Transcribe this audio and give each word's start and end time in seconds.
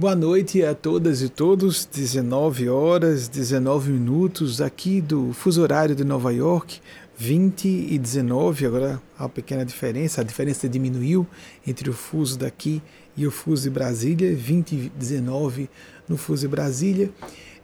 Boa 0.00 0.16
noite 0.16 0.64
a 0.64 0.74
todas 0.74 1.20
e 1.20 1.28
todos, 1.28 1.84
19 1.84 2.70
horas, 2.70 3.28
19 3.28 3.92
minutos 3.92 4.58
aqui 4.58 4.98
do 4.98 5.34
fuso 5.34 5.60
horário 5.60 5.94
de 5.94 6.04
Nova 6.04 6.32
York, 6.32 6.80
20 7.18 7.68
e 7.68 7.98
19, 7.98 8.64
agora 8.64 9.02
há 9.18 9.24
uma 9.24 9.28
pequena 9.28 9.62
diferença, 9.62 10.22
a 10.22 10.24
diferença 10.24 10.66
diminuiu 10.66 11.26
entre 11.66 11.90
o 11.90 11.92
fuso 11.92 12.38
daqui 12.38 12.80
e 13.14 13.26
o 13.26 13.30
fuso 13.30 13.64
de 13.64 13.68
Brasília, 13.68 14.34
20 14.34 14.72
e 14.72 14.88
19 14.96 15.68
no 16.08 16.16
fuso 16.16 16.40
de 16.40 16.48
Brasília. 16.48 17.10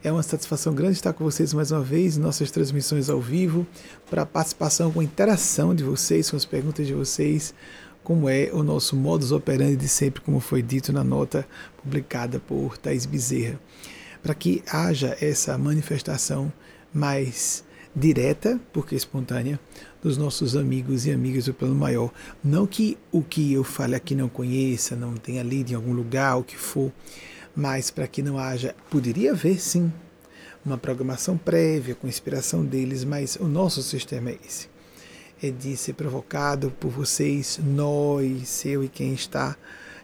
É 0.03 0.11
uma 0.11 0.21
satisfação 0.21 0.75
grande 0.75 0.93
estar 0.93 1.13
com 1.13 1.23
vocês 1.23 1.51
mais 1.55 1.71
uma 1.71 1.81
vez 1.81 2.17
em 2.17 2.19
nossas 2.19 2.51
transmissões 2.51 3.09
ao 3.09 3.19
vivo, 3.19 3.65
para 4.11 4.21
a 4.21 4.25
participação 4.27 4.91
com 4.91 4.99
a 4.99 5.03
interação 5.03 5.73
de 5.73 5.83
vocês, 5.83 6.29
com 6.29 6.37
as 6.37 6.45
perguntas 6.45 6.85
de 6.85 6.93
vocês, 6.93 7.51
como 8.07 8.29
é 8.29 8.49
o 8.53 8.63
nosso 8.63 8.95
modus 8.95 9.33
operandi 9.33 9.75
de 9.75 9.89
sempre, 9.89 10.21
como 10.21 10.39
foi 10.39 10.61
dito 10.61 10.93
na 10.93 11.03
nota 11.03 11.45
publicada 11.75 12.39
por 12.39 12.77
Thais 12.77 13.05
Bezerra, 13.05 13.59
para 14.23 14.33
que 14.33 14.63
haja 14.65 15.17
essa 15.19 15.57
manifestação 15.57 16.49
mais 16.93 17.65
direta, 17.93 18.61
porque 18.71 18.95
espontânea, 18.95 19.59
dos 20.01 20.15
nossos 20.15 20.55
amigos 20.55 21.05
e 21.05 21.11
amigas 21.11 21.47
do 21.47 21.53
plano 21.53 21.75
maior. 21.75 22.09
Não 22.41 22.65
que 22.65 22.97
o 23.11 23.21
que 23.21 23.51
eu 23.51 23.65
fale 23.65 23.93
aqui 23.93 24.15
não 24.15 24.29
conheça, 24.29 24.95
não 24.95 25.15
tenha 25.15 25.43
lido 25.43 25.71
em 25.71 25.75
algum 25.75 25.91
lugar, 25.91 26.37
o 26.37 26.45
que 26.45 26.55
for, 26.55 26.93
mas 27.53 27.91
para 27.91 28.07
que 28.07 28.21
não 28.21 28.39
haja, 28.39 28.73
poderia 28.89 29.33
haver 29.33 29.59
sim, 29.59 29.91
uma 30.65 30.77
programação 30.77 31.37
prévia 31.37 31.93
com 31.93 32.07
inspiração 32.07 32.63
deles, 32.63 33.03
mas 33.03 33.35
o 33.35 33.49
nosso 33.49 33.83
sistema 33.83 34.29
é 34.29 34.37
esse 34.47 34.76
de 35.41 35.77
ser 35.77 35.93
provocado 35.93 36.71
por 36.79 36.89
vocês, 36.89 37.59
nós, 37.63 38.65
eu 38.65 38.83
e 38.83 38.89
quem 38.89 39.13
está, 39.13 39.55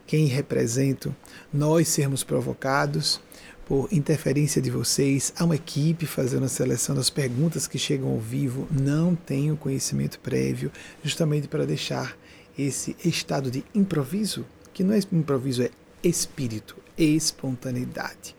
quem 0.06 0.26
represento, 0.26 1.16
nós 1.52 1.88
sermos 1.88 2.24
provocados 2.24 3.20
por 3.66 3.88
interferência 3.92 4.62
de 4.62 4.70
vocês, 4.70 5.34
há 5.38 5.46
uma 5.46 5.56
equipe 5.56 6.06
fazendo 6.06 6.46
a 6.46 6.50
seleção 6.50 6.96
das 6.96 7.10
perguntas 7.10 7.66
que 7.66 7.80
chegam 7.80 8.10
ao 8.10 8.20
vivo, 8.20 8.68
não 8.70 9.16
tenho 9.16 9.58
conhecimento 9.58 10.20
prévio, 10.20 10.72
justamente 11.04 11.48
para 11.48 11.66
deixar 11.66 12.16
esse 12.58 12.96
estado 13.04 13.50
de 13.50 13.64
improviso, 13.74 14.46
que 14.74 14.84
não 14.84 14.94
é 14.94 15.00
improviso, 15.12 15.64
é 15.64 15.72
espírito, 16.04 16.76
espontaneidade. 16.98 18.36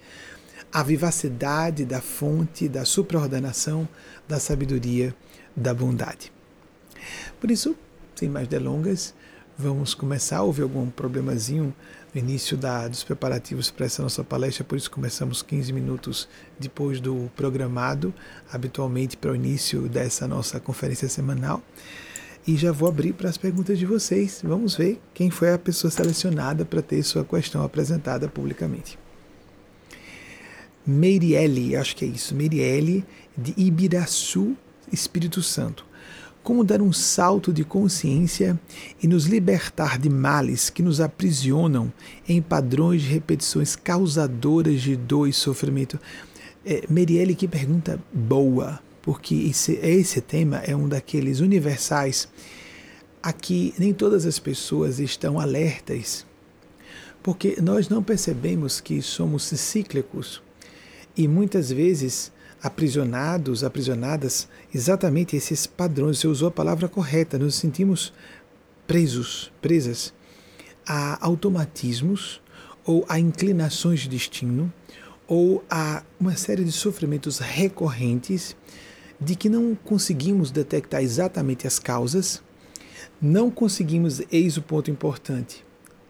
A 0.72 0.82
vivacidade 0.82 1.84
da 1.84 2.00
fonte 2.00 2.68
da 2.68 2.84
supraordenação 2.84 3.88
da 4.28 4.38
sabedoria 4.38 5.14
da 5.56 5.72
bondade. 5.72 6.33
Por 7.44 7.50
isso, 7.50 7.76
sem 8.14 8.30
mais 8.30 8.48
delongas, 8.48 9.12
vamos 9.58 9.92
começar. 9.92 10.40
Houve 10.40 10.62
algum 10.62 10.88
problemazinho 10.88 11.74
no 12.14 12.18
início 12.18 12.56
da, 12.56 12.88
dos 12.88 13.04
preparativos 13.04 13.70
para 13.70 13.84
essa 13.84 14.02
nossa 14.02 14.24
palestra, 14.24 14.64
por 14.64 14.78
isso 14.78 14.90
começamos 14.90 15.42
15 15.42 15.70
minutos 15.70 16.26
depois 16.58 17.00
do 17.00 17.30
programado, 17.36 18.14
habitualmente 18.50 19.18
para 19.18 19.30
o 19.30 19.36
início 19.36 19.82
dessa 19.90 20.26
nossa 20.26 20.58
conferência 20.58 21.06
semanal. 21.06 21.62
E 22.46 22.56
já 22.56 22.72
vou 22.72 22.88
abrir 22.88 23.12
para 23.12 23.28
as 23.28 23.36
perguntas 23.36 23.78
de 23.78 23.84
vocês. 23.84 24.40
Vamos 24.42 24.74
ver 24.74 24.98
quem 25.12 25.28
foi 25.28 25.52
a 25.52 25.58
pessoa 25.58 25.90
selecionada 25.90 26.64
para 26.64 26.80
ter 26.80 27.02
sua 27.02 27.26
questão 27.26 27.62
apresentada 27.62 28.26
publicamente. 28.26 28.98
Meirielle, 30.86 31.76
acho 31.76 31.94
que 31.94 32.06
é 32.06 32.08
isso, 32.08 32.34
Meirielle 32.34 33.04
de 33.36 33.52
Ibiraçu, 33.58 34.56
Espírito 34.90 35.42
Santo 35.42 35.92
como 36.44 36.62
dar 36.62 36.82
um 36.82 36.92
salto 36.92 37.54
de 37.54 37.64
consciência 37.64 38.60
e 39.02 39.08
nos 39.08 39.24
libertar 39.24 39.98
de 39.98 40.10
males 40.10 40.68
que 40.68 40.82
nos 40.82 41.00
aprisionam 41.00 41.90
em 42.28 42.42
padrões 42.42 43.00
de 43.00 43.08
repetições 43.08 43.74
causadoras 43.74 44.82
de 44.82 44.94
dor 44.94 45.26
e 45.26 45.32
sofrimento. 45.32 45.98
É, 46.64 46.84
Merielle, 46.88 47.34
que 47.34 47.48
pergunta 47.48 47.98
boa, 48.12 48.78
porque 49.00 49.34
esse, 49.34 49.72
esse 49.82 50.20
tema 50.20 50.58
é 50.58 50.76
um 50.76 50.86
daqueles 50.86 51.40
universais 51.40 52.28
a 53.22 53.32
que 53.32 53.72
nem 53.78 53.94
todas 53.94 54.26
as 54.26 54.38
pessoas 54.38 55.00
estão 55.00 55.40
alertas, 55.40 56.26
porque 57.22 57.56
nós 57.58 57.88
não 57.88 58.02
percebemos 58.02 58.82
que 58.82 59.00
somos 59.00 59.44
cíclicos 59.44 60.42
e 61.16 61.26
muitas 61.26 61.72
vezes 61.72 62.30
aprisionados, 62.64 63.62
aprisionadas, 63.62 64.48
exatamente 64.74 65.36
esses 65.36 65.66
padrões. 65.66 66.18
Você 66.18 66.26
usou 66.26 66.48
a 66.48 66.50
palavra 66.50 66.88
correta, 66.88 67.38
nos 67.38 67.56
sentimos 67.56 68.10
presos, 68.86 69.52
presas 69.60 70.14
a 70.86 71.18
automatismos 71.24 72.40
ou 72.86 73.04
a 73.06 73.20
inclinações 73.20 74.00
de 74.00 74.08
destino 74.08 74.72
ou 75.28 75.62
a 75.68 76.02
uma 76.18 76.36
série 76.36 76.64
de 76.64 76.72
sofrimentos 76.72 77.38
recorrentes 77.38 78.56
de 79.20 79.36
que 79.36 79.50
não 79.50 79.74
conseguimos 79.74 80.50
detectar 80.50 81.02
exatamente 81.02 81.66
as 81.66 81.78
causas, 81.78 82.42
não 83.20 83.50
conseguimos, 83.50 84.22
eis 84.32 84.56
o 84.56 84.62
ponto 84.62 84.90
importante, 84.90 85.64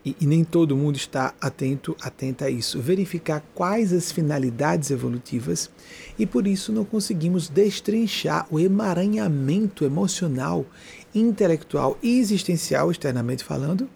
e, 0.04 0.14
e, 0.20 0.26
nem 0.26 0.44
todo 0.44 0.76
mundo 0.76 0.96
está 0.96 1.32
atento, 1.40 1.96
atenta 2.00 2.44
a 2.44 2.50
isso. 2.50 2.78
Verificar 2.78 3.42
quais 3.54 3.92
as 3.92 4.12
finalidades 4.12 4.90
evolutivas 4.90 5.70
e 6.18 6.26
por 6.26 6.46
isso 6.46 6.72
não 6.72 6.84
conseguimos 6.84 7.48
destrinchar 7.48 8.46
o 8.50 8.60
emaranhamento 8.60 9.84
emocional, 9.84 10.66
intelectual 11.14 11.98
e 12.02 12.18
existencial, 12.18 12.90
externamente 12.90 13.42
falando, 13.42 13.88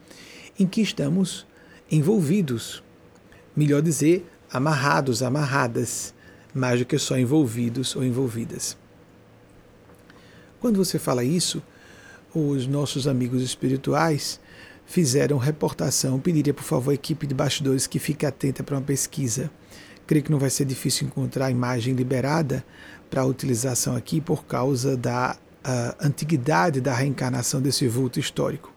em 0.59 0.67
que 0.67 0.81
estamos 0.81 1.47
envolvidos. 1.91 2.83
Melhor 3.55 3.83
dizer, 3.83 4.27
amarrados, 4.51 5.23
amarradas, 5.23 6.15
mais 6.55 6.81
do 6.81 6.87
que 6.87 6.99
só 6.99 7.19
envolvidos 7.19 7.95
ou 7.95 8.03
envolvidas. 8.03 8.77
Quando 10.59 10.83
você 10.83 10.99
fala 10.99 11.23
isso, 11.23 11.63
os 12.35 12.67
nossos 12.67 13.07
amigos 13.07 13.43
espirituais 13.43 14.41
fizeram 14.89 15.37
reportação. 15.37 16.19
Pediria, 16.19 16.55
por 16.55 16.65
favor, 16.65 16.91
a 16.91 16.95
equipe 16.95 17.27
de 17.27 17.35
bastidores 17.35 17.87
que 17.87 17.99
fique 17.99 18.27
atenta 18.27 18.65
para 18.65 18.75
uma 18.75 18.83
pesquisa. 18.83 19.51
Creio 20.07 20.25
que 20.25 20.33
não 20.33 20.39
vai 20.39 20.51
ser 20.51 20.65
difícil 20.65 21.07
encontrar 21.07 21.47
a 21.47 21.51
imagem 21.51 21.95
liberada 21.95 22.65
para 23.11 23.25
utilização 23.25 23.95
aqui 23.95 24.21
por 24.21 24.45
causa 24.47 24.97
da 24.97 25.37
antiguidade 26.01 26.81
da 26.81 26.95
reencarnação 26.95 27.61
desse 27.61 27.87
vulto 27.87 28.19
histórico. 28.19 28.73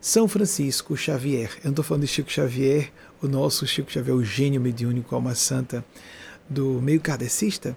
São 0.00 0.28
Francisco 0.28 0.96
Xavier. 0.96 1.50
Eu 1.56 1.64
não 1.64 1.70
estou 1.70 1.84
falando 1.84 2.02
de 2.02 2.08
Chico 2.08 2.30
Xavier, 2.30 2.90
o 3.20 3.26
nosso 3.26 3.66
Chico 3.66 3.90
Xavier, 3.90 4.16
o 4.16 4.24
gênio 4.24 4.60
mediúnico, 4.60 5.14
alma 5.14 5.34
santa 5.34 5.84
do 6.48 6.80
meio 6.80 7.00
kardecista, 7.00 7.76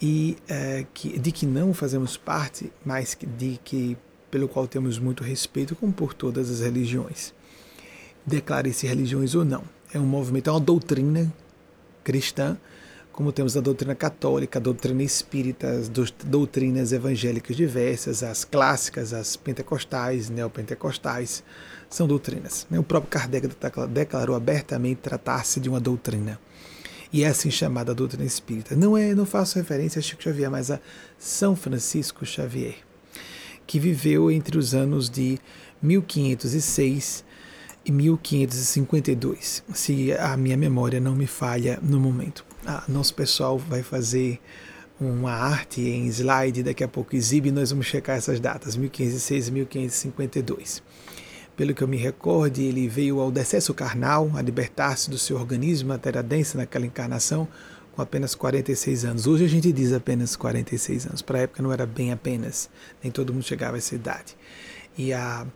e 0.00 0.36
é, 0.48 0.86
que, 0.94 1.18
de 1.18 1.32
que 1.32 1.46
não 1.46 1.74
fazemos 1.74 2.16
parte, 2.16 2.72
mas 2.84 3.16
de 3.36 3.58
que 3.64 3.96
pelo 4.34 4.48
qual 4.48 4.66
temos 4.66 4.98
muito 4.98 5.22
respeito, 5.22 5.76
como 5.76 5.92
por 5.92 6.12
todas 6.12 6.50
as 6.50 6.58
religiões. 6.58 7.32
Declare-se 8.26 8.84
religiões 8.84 9.32
ou 9.36 9.44
não. 9.44 9.62
É 9.92 9.98
um 10.00 10.04
movimento, 10.04 10.50
é 10.50 10.52
uma 10.52 10.58
doutrina 10.58 11.32
cristã, 12.02 12.58
como 13.12 13.30
temos 13.30 13.56
a 13.56 13.60
doutrina 13.60 13.94
católica, 13.94 14.58
a 14.58 14.60
doutrina 14.60 15.04
espírita, 15.04 15.70
as 15.70 15.88
doutrinas 15.88 16.90
evangélicas 16.90 17.54
diversas, 17.56 18.24
as 18.24 18.44
clássicas, 18.44 19.12
as 19.12 19.36
pentecostais, 19.36 20.28
neopentecostais, 20.28 21.44
são 21.88 22.08
doutrinas. 22.08 22.66
O 22.72 22.82
próprio 22.82 23.12
Kardec 23.12 23.48
declarou 23.88 24.34
abertamente 24.34 25.00
tratar-se 25.00 25.60
de 25.60 25.68
uma 25.68 25.78
doutrina. 25.78 26.40
E 27.12 27.22
é 27.22 27.28
assim 27.28 27.52
chamada 27.52 27.94
doutrina 27.94 28.24
espírita. 28.24 28.74
Não 28.74 28.98
é, 28.98 29.14
não 29.14 29.26
faço 29.26 29.60
referência 29.60 30.00
a 30.00 30.02
Chico 30.02 30.24
Xavier, 30.24 30.50
mas 30.50 30.72
a 30.72 30.80
São 31.20 31.54
Francisco 31.54 32.26
Xavier 32.26 32.74
que 33.66 33.78
viveu 33.78 34.30
entre 34.30 34.58
os 34.58 34.74
anos 34.74 35.08
de 35.08 35.38
1506 35.82 37.24
e 37.84 37.92
1552, 37.92 39.62
se 39.74 40.12
a 40.12 40.36
minha 40.36 40.56
memória 40.56 40.98
não 40.98 41.14
me 41.14 41.26
falha 41.26 41.78
no 41.82 42.00
momento. 42.00 42.44
Ah, 42.66 42.82
nosso 42.88 43.14
pessoal 43.14 43.58
vai 43.58 43.82
fazer 43.82 44.40
uma 44.98 45.32
arte 45.32 45.82
em 45.82 46.06
slide, 46.06 46.62
daqui 46.62 46.82
a 46.82 46.88
pouco 46.88 47.14
exibe, 47.14 47.50
nós 47.50 47.70
vamos 47.70 47.86
checar 47.86 48.16
essas 48.16 48.40
datas, 48.40 48.76
1506 48.76 49.48
e 49.48 49.52
1552. 49.52 50.82
Pelo 51.56 51.74
que 51.74 51.82
eu 51.82 51.88
me 51.88 51.96
recorde, 51.96 52.62
ele 52.62 52.88
veio 52.88 53.20
ao 53.20 53.30
decesso 53.30 53.72
carnal, 53.74 54.30
a 54.34 54.42
libertar-se 54.42 55.10
do 55.10 55.18
seu 55.18 55.36
organismo, 55.36 55.90
matéria 55.90 56.22
densa 56.22 56.58
naquela 56.58 56.86
encarnação, 56.86 57.46
com 57.94 58.02
apenas 58.02 58.34
46 58.34 59.04
anos. 59.04 59.26
Hoje 59.26 59.44
a 59.44 59.48
gente 59.48 59.72
diz 59.72 59.92
apenas 59.92 60.36
46 60.36 61.06
anos. 61.06 61.22
Para 61.22 61.38
a 61.38 61.42
época 61.42 61.62
não 61.62 61.72
era 61.72 61.86
bem 61.86 62.12
apenas, 62.12 62.68
nem 63.02 63.10
todo 63.10 63.32
mundo 63.32 63.44
chegava 63.44 63.76
a 63.76 63.78
essa 63.78 63.94
idade. 63.94 64.36
E 64.98 65.12
a, 65.12 65.46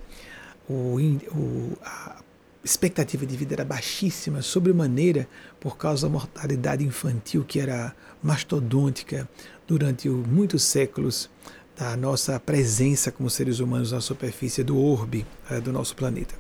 o, 0.69 0.99
o, 1.33 1.79
a 1.83 2.23
expectativa 2.65 3.27
de 3.27 3.37
vida 3.37 3.55
era 3.55 3.65
baixíssima, 3.65 4.43
sobremaneira, 4.43 5.29
por 5.59 5.77
causa 5.77 6.07
da 6.07 6.13
mortalidade 6.13 6.85
infantil 6.85 7.45
que 7.45 7.61
era 7.61 7.95
mastodôntica 8.23 9.29
durante 9.67 10.09
muitos 10.09 10.63
séculos 10.63 11.29
da 11.77 11.97
nossa 11.97 12.39
presença 12.41 13.13
como 13.13 13.31
seres 13.31 13.61
humanos 13.61 13.93
na 13.93 14.01
superfície 14.01 14.65
do 14.65 14.79
orbe 14.79 15.27
é, 15.51 15.61
do 15.61 15.73
nosso 15.73 15.95
planeta. 15.95 16.35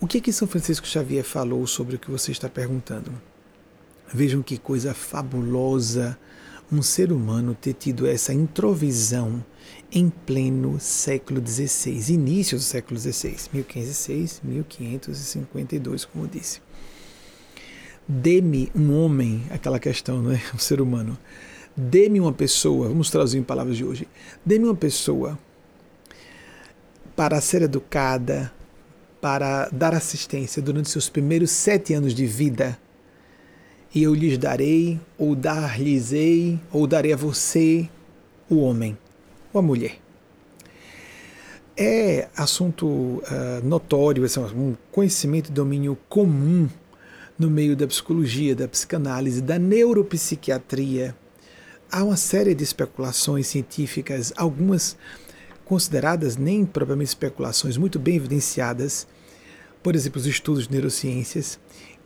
O 0.00 0.06
que 0.06 0.18
é 0.18 0.20
que 0.20 0.32
São 0.32 0.48
Francisco 0.48 0.86
Xavier 0.86 1.22
falou 1.22 1.66
sobre 1.66 1.96
o 1.96 1.98
que 1.98 2.10
você 2.10 2.32
está 2.32 2.48
perguntando? 2.48 3.12
Vejam 4.12 4.42
que 4.42 4.58
coisa 4.58 4.92
fabulosa 4.92 6.18
um 6.70 6.82
ser 6.82 7.12
humano 7.12 7.54
ter 7.58 7.74
tido 7.74 8.06
essa 8.06 8.32
introvisão 8.32 9.44
em 9.90 10.08
pleno 10.08 10.80
século 10.80 11.46
XVI, 11.46 12.12
início 12.12 12.56
do 12.56 12.62
século 12.62 12.98
XVI, 12.98 13.36
1506, 13.52 14.40
1552, 14.42 16.04
como 16.06 16.26
disse. 16.26 16.60
Dê-me 18.08 18.70
um 18.74 18.92
homem, 18.94 19.42
aquela 19.50 19.78
questão, 19.78 20.20
não 20.22 20.32
é? 20.32 20.40
Um 20.54 20.58
ser 20.58 20.80
humano. 20.80 21.16
Dê-me 21.76 22.20
uma 22.20 22.32
pessoa, 22.32 22.88
vamos 22.88 23.10
traduzir 23.10 23.38
em 23.38 23.42
palavras 23.42 23.76
de 23.76 23.84
hoje. 23.84 24.06
Dê-me 24.44 24.66
uma 24.66 24.74
pessoa 24.74 25.38
para 27.16 27.40
ser 27.40 27.62
educada, 27.62 28.52
para 29.20 29.68
dar 29.70 29.94
assistência 29.94 30.60
durante 30.60 30.90
seus 30.90 31.08
primeiros 31.08 31.50
sete 31.50 31.94
anos 31.94 32.14
de 32.14 32.26
vida, 32.26 32.78
e 33.94 34.02
eu 34.02 34.14
lhes 34.14 34.38
darei, 34.38 34.98
ou 35.18 35.34
dar-lhes-ei, 35.34 36.58
ou 36.72 36.86
darei 36.86 37.12
a 37.12 37.16
você 37.16 37.88
o 38.48 38.56
homem 38.60 38.96
ou 39.52 39.58
a 39.58 39.62
mulher. 39.62 39.98
É 41.76 42.28
assunto 42.36 42.86
uh, 42.86 43.22
notório, 43.64 44.24
é 44.24 44.40
um 44.54 44.76
conhecimento 44.90 45.48
e 45.48 45.52
domínio 45.52 45.96
comum 46.08 46.68
no 47.38 47.50
meio 47.50 47.74
da 47.74 47.86
psicologia, 47.86 48.54
da 48.54 48.68
psicanálise, 48.68 49.40
da 49.40 49.58
neuropsiquiatria. 49.58 51.14
Há 51.90 52.04
uma 52.04 52.16
série 52.16 52.54
de 52.54 52.62
especulações 52.62 53.46
científicas, 53.46 54.32
algumas 54.36 54.96
consideradas 55.64 56.36
nem 56.36 56.64
propriamente 56.64 57.08
especulações, 57.08 57.76
muito 57.76 57.98
bem 57.98 58.16
evidenciadas, 58.16 59.06
por 59.82 59.96
exemplo, 59.96 60.20
os 60.20 60.26
estudos 60.26 60.68
de 60.68 60.72
neurociências, 60.72 61.58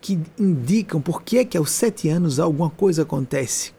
que 0.06 0.20
indicam 0.38 1.00
por 1.00 1.20
que 1.20 1.38
é 1.38 1.44
que 1.44 1.58
aos 1.58 1.72
sete 1.72 2.08
anos 2.08 2.38
alguma 2.38 2.70
coisa 2.70 3.02
acontece. 3.02 3.72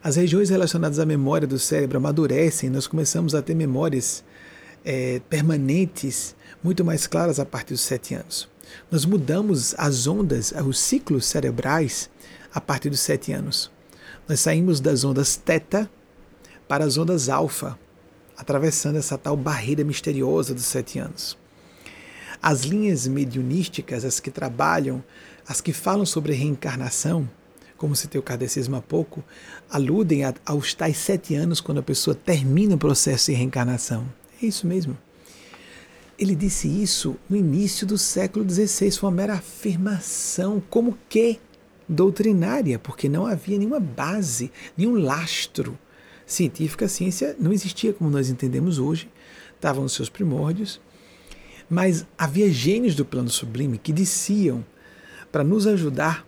As 0.00 0.14
regiões 0.14 0.50
relacionadas 0.50 1.00
à 1.00 1.04
memória 1.04 1.48
do 1.48 1.58
cérebro 1.58 1.98
amadurecem, 1.98 2.70
nós 2.70 2.86
começamos 2.86 3.34
a 3.34 3.42
ter 3.42 3.52
memórias 3.52 4.22
é, 4.84 5.20
permanentes, 5.28 6.36
muito 6.62 6.84
mais 6.84 7.08
claras 7.08 7.40
a 7.40 7.44
partir 7.44 7.74
dos 7.74 7.80
sete 7.80 8.14
anos. 8.14 8.48
Nós 8.88 9.04
mudamos 9.04 9.74
as 9.76 10.06
ondas, 10.06 10.54
os 10.64 10.78
ciclos 10.78 11.26
cerebrais 11.26 12.08
a 12.54 12.60
partir 12.60 12.88
dos 12.88 13.00
sete 13.00 13.32
anos. 13.32 13.68
Nós 14.28 14.38
saímos 14.38 14.78
das 14.78 15.02
ondas 15.02 15.34
teta 15.34 15.90
para 16.68 16.84
as 16.84 16.96
ondas 16.96 17.28
alfa, 17.28 17.76
atravessando 18.36 18.96
essa 18.96 19.18
tal 19.18 19.36
barreira 19.36 19.82
misteriosa 19.82 20.54
dos 20.54 20.66
sete 20.66 21.00
anos. 21.00 21.36
As 22.40 22.62
linhas 22.62 23.06
mediunísticas, 23.06 24.04
as 24.04 24.18
que 24.18 24.30
trabalham, 24.30 25.02
as 25.46 25.60
que 25.60 25.72
falam 25.72 26.06
sobre 26.06 26.32
reencarnação, 26.32 27.28
como 27.76 27.96
citei 27.96 28.18
o 28.18 28.22
kardecismo 28.22 28.76
há 28.76 28.82
pouco, 28.82 29.24
aludem 29.68 30.24
a, 30.24 30.34
aos 30.46 30.74
tais 30.74 30.96
sete 30.96 31.34
anos 31.34 31.60
quando 31.60 31.78
a 31.78 31.82
pessoa 31.82 32.14
termina 32.14 32.74
o 32.74 32.78
processo 32.78 33.30
de 33.30 33.36
reencarnação. 33.36 34.06
É 34.42 34.46
isso 34.46 34.66
mesmo. 34.66 34.96
Ele 36.18 36.34
disse 36.34 36.68
isso 36.68 37.16
no 37.28 37.36
início 37.36 37.86
do 37.86 37.98
século 37.98 38.48
XVI, 38.48 38.92
foi 38.92 39.08
uma 39.08 39.16
mera 39.16 39.34
afirmação, 39.34 40.62
como 40.70 40.96
que 41.08 41.40
doutrinária, 41.88 42.78
porque 42.78 43.08
não 43.08 43.26
havia 43.26 43.58
nenhuma 43.58 43.80
base, 43.80 44.52
nenhum 44.76 44.94
lastro 44.94 45.76
científico. 46.24 46.84
A 46.84 46.88
ciência 46.88 47.34
não 47.40 47.52
existia 47.52 47.92
como 47.92 48.08
nós 48.08 48.30
entendemos 48.30 48.78
hoje, 48.78 49.10
estava 49.56 49.80
nos 49.80 49.92
seus 49.92 50.08
primórdios 50.08 50.80
mas 51.72 52.04
havia 52.18 52.52
gênios 52.52 52.94
do 52.94 53.02
plano 53.02 53.30
sublime 53.30 53.78
que 53.78 53.94
diziam 53.94 54.62
para 55.32 55.42
nos 55.42 55.66
ajudar, 55.66 56.24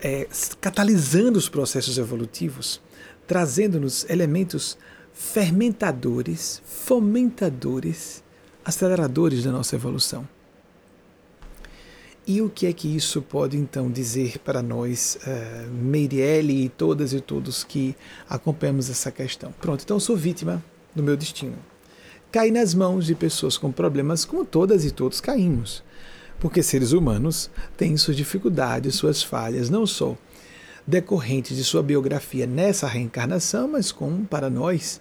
é, 0.00 0.26
catalisando 0.60 1.38
os 1.38 1.48
processos 1.48 1.96
evolutivos, 1.96 2.82
trazendo-nos 3.26 4.04
elementos 4.10 4.76
fermentadores, 5.14 6.60
fomentadores, 6.66 8.22
aceleradores 8.64 9.44
da 9.44 9.52
nossa 9.52 9.76
evolução. 9.76 10.28
E 12.26 12.42
o 12.42 12.50
que 12.50 12.66
é 12.66 12.72
que 12.72 12.94
isso 12.94 13.22
pode 13.22 13.56
então 13.56 13.90
dizer 13.90 14.40
para 14.40 14.60
nós, 14.60 15.16
uh, 15.22 15.70
Meirelle 15.70 16.64
e 16.64 16.68
todas 16.68 17.12
e 17.12 17.20
todos 17.20 17.62
que 17.62 17.94
acompanhamos 18.28 18.90
essa 18.90 19.12
questão? 19.12 19.52
Pronto, 19.60 19.84
então 19.84 20.00
sou 20.00 20.16
vítima 20.16 20.62
do 20.92 21.04
meu 21.04 21.16
destino 21.16 21.56
cai 22.36 22.50
nas 22.50 22.74
mãos 22.74 23.06
de 23.06 23.14
pessoas 23.14 23.56
com 23.56 23.72
problemas 23.72 24.26
como 24.26 24.44
todas 24.44 24.84
e 24.84 24.90
todos 24.90 25.22
caímos. 25.22 25.82
Porque 26.38 26.62
seres 26.62 26.92
humanos 26.92 27.50
têm 27.76 27.96
suas 27.96 28.16
dificuldades, 28.16 28.94
suas 28.94 29.22
falhas, 29.22 29.70
não 29.70 29.86
só 29.86 30.16
decorrentes 30.86 31.56
de 31.56 31.64
sua 31.64 31.82
biografia 31.82 32.46
nessa 32.46 32.86
reencarnação, 32.86 33.68
mas 33.68 33.90
como 33.90 34.24
para 34.24 34.48
nós 34.48 35.00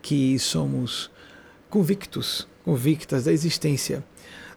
que 0.00 0.38
somos 0.38 1.10
convictos, 1.68 2.46
convictas 2.64 3.24
da 3.24 3.32
existência 3.32 4.04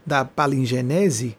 da 0.06 0.24
palingenese 0.24 1.38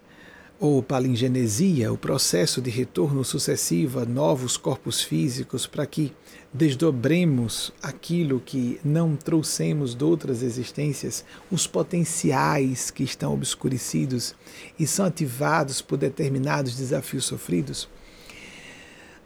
ou 0.61 0.83
palingenesia, 0.83 1.93
o 1.93 1.97
processo 1.97 2.61
de 2.61 2.69
retorno 2.69 3.25
sucessivo 3.25 4.01
a 4.01 4.05
novos 4.05 4.57
corpos 4.57 5.01
físicos 5.01 5.67
para 5.67 5.87
que 5.87 6.13
desdobremos 6.53 7.73
aquilo 7.81 8.41
que 8.41 8.81
não 8.85 9.15
trouxemos 9.15 9.95
de 9.95 10.03
outras 10.03 10.43
existências, 10.43 11.25
os 11.51 11.67
potenciais 11.67 12.91
que 12.91 13.05
estão 13.05 13.35
obscurecidos 13.35 14.35
e 14.79 14.87
são 14.87 15.07
ativados 15.07 15.81
por 15.81 15.97
determinados 15.97 16.77
desafios 16.77 17.25
sofridos. 17.25 17.89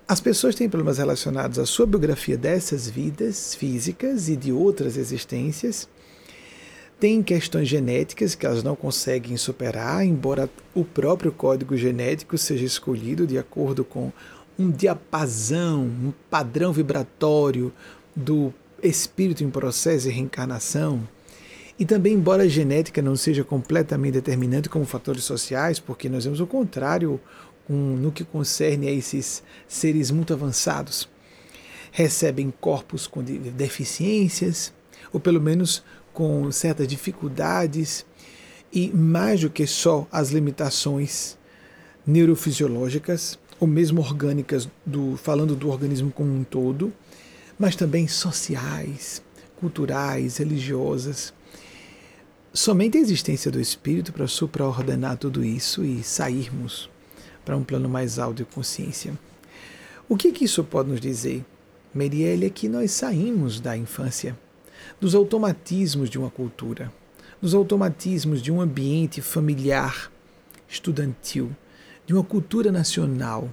As 0.07 0.21
pessoas 0.21 0.55
têm 0.55 0.69
problemas 0.69 0.99
relacionados 0.99 1.59
à 1.59 1.65
sua 1.65 1.87
biografia 1.87 2.37
dessas 2.37 2.91
vidas 2.91 3.55
físicas 3.55 4.29
e 4.29 4.37
de 4.37 4.53
outras 4.53 4.99
existências 4.99 5.89
tem 7.03 7.21
questões 7.21 7.67
genéticas 7.67 8.37
que 8.37 8.47
elas 8.47 8.63
não 8.63 8.77
conseguem 8.77 9.37
superar, 9.37 10.07
embora 10.07 10.49
o 10.73 10.85
próprio 10.85 11.33
código 11.33 11.77
genético 11.77 12.39
seja 12.39 12.65
escolhido 12.65 13.27
de 13.27 13.37
acordo 13.37 13.85
com 13.85 14.13
um 14.57 14.71
diapasão, 14.71 15.81
um 15.83 16.13
padrão 16.31 16.73
vibratório 16.73 17.73
do 18.15 18.55
espírito 18.81 19.43
em 19.43 19.51
processo 19.51 20.07
de 20.07 20.15
reencarnação. 20.15 21.03
E 21.77 21.85
também, 21.85 22.15
embora 22.15 22.45
a 22.45 22.49
genética 22.49 23.03
não 23.03 23.17
seja 23.17 23.43
completamente 23.43 24.13
determinante 24.13 24.69
como 24.69 24.85
fatores 24.85 25.25
sociais, 25.25 25.81
porque 25.81 26.09
nós 26.09 26.23
vemos 26.23 26.39
o 26.39 26.47
contrário 26.47 27.21
um, 27.69 27.97
no 27.97 28.13
que 28.13 28.23
concerne 28.23 28.87
a 28.87 28.93
esses 28.93 29.43
seres 29.67 30.13
muito 30.13 30.33
avançados, 30.33 31.09
recebem 31.91 32.55
corpos 32.61 33.09
com 33.09 33.25
deficiências, 33.25 34.73
ou 35.13 35.19
pelo 35.19 35.41
menos 35.41 35.83
com 36.13 36.51
certas 36.53 36.87
dificuldades 36.87 38.05
e 38.73 38.91
mais 38.91 39.41
do 39.41 39.51
que 39.51 39.67
só 39.67 40.07
as 40.11 40.31
limitações 40.31 41.37
neurofisiológicas 42.07 43.39
ou 43.61 43.67
mesmo 43.69 44.01
orgânicas 44.01 44.69
do 44.85 45.17
falando 45.17 45.55
do 45.55 45.69
organismo 45.69 46.11
como 46.11 46.35
um 46.35 46.43
todo, 46.43 46.93
mas 47.59 47.77
também 47.77 48.09
sociais, 48.09 49.23
culturais, 49.57 50.39
religiosas. 50.39 51.33
Somente 52.53 52.99
a 52.99 53.01
existência 53.01 53.51
do 53.51 53.61
espírito 53.61 54.13
para 54.13 54.27
supraordenar 54.27 55.17
tudo 55.17 55.45
isso 55.45 55.85
e 55.85 56.03
sairmos 56.03 56.91
para 57.45 57.57
um 57.57 57.65
plano 57.65 57.89
mais 57.89 58.19
alto 58.19 58.39
de 58.39 58.45
consciência. 58.45 59.19
O 60.09 60.17
que, 60.17 60.33
que 60.33 60.45
isso 60.45 60.65
pode 60.65 60.91
nos 60.91 61.01
dizer? 61.01 61.45
Merielle, 61.95 62.47
é 62.47 62.51
que 62.51 62.69
nós 62.69 62.91
saímos 62.91 63.61
da 63.61 63.77
infância 63.77 64.37
dos 65.03 65.17
automatismos 65.17 66.09
de 66.09 66.17
uma 66.17 66.31
cultura, 66.31 66.93
dos 67.41 67.55
automatismos 67.55 68.41
de 68.41 68.53
um 68.53 68.61
ambiente 68.61 69.21
familiar, 69.21 70.13
estudantil, 70.69 71.51
de 72.07 72.15
uma 72.15 72.23
cultura 72.23 72.71
nacional, 72.71 73.53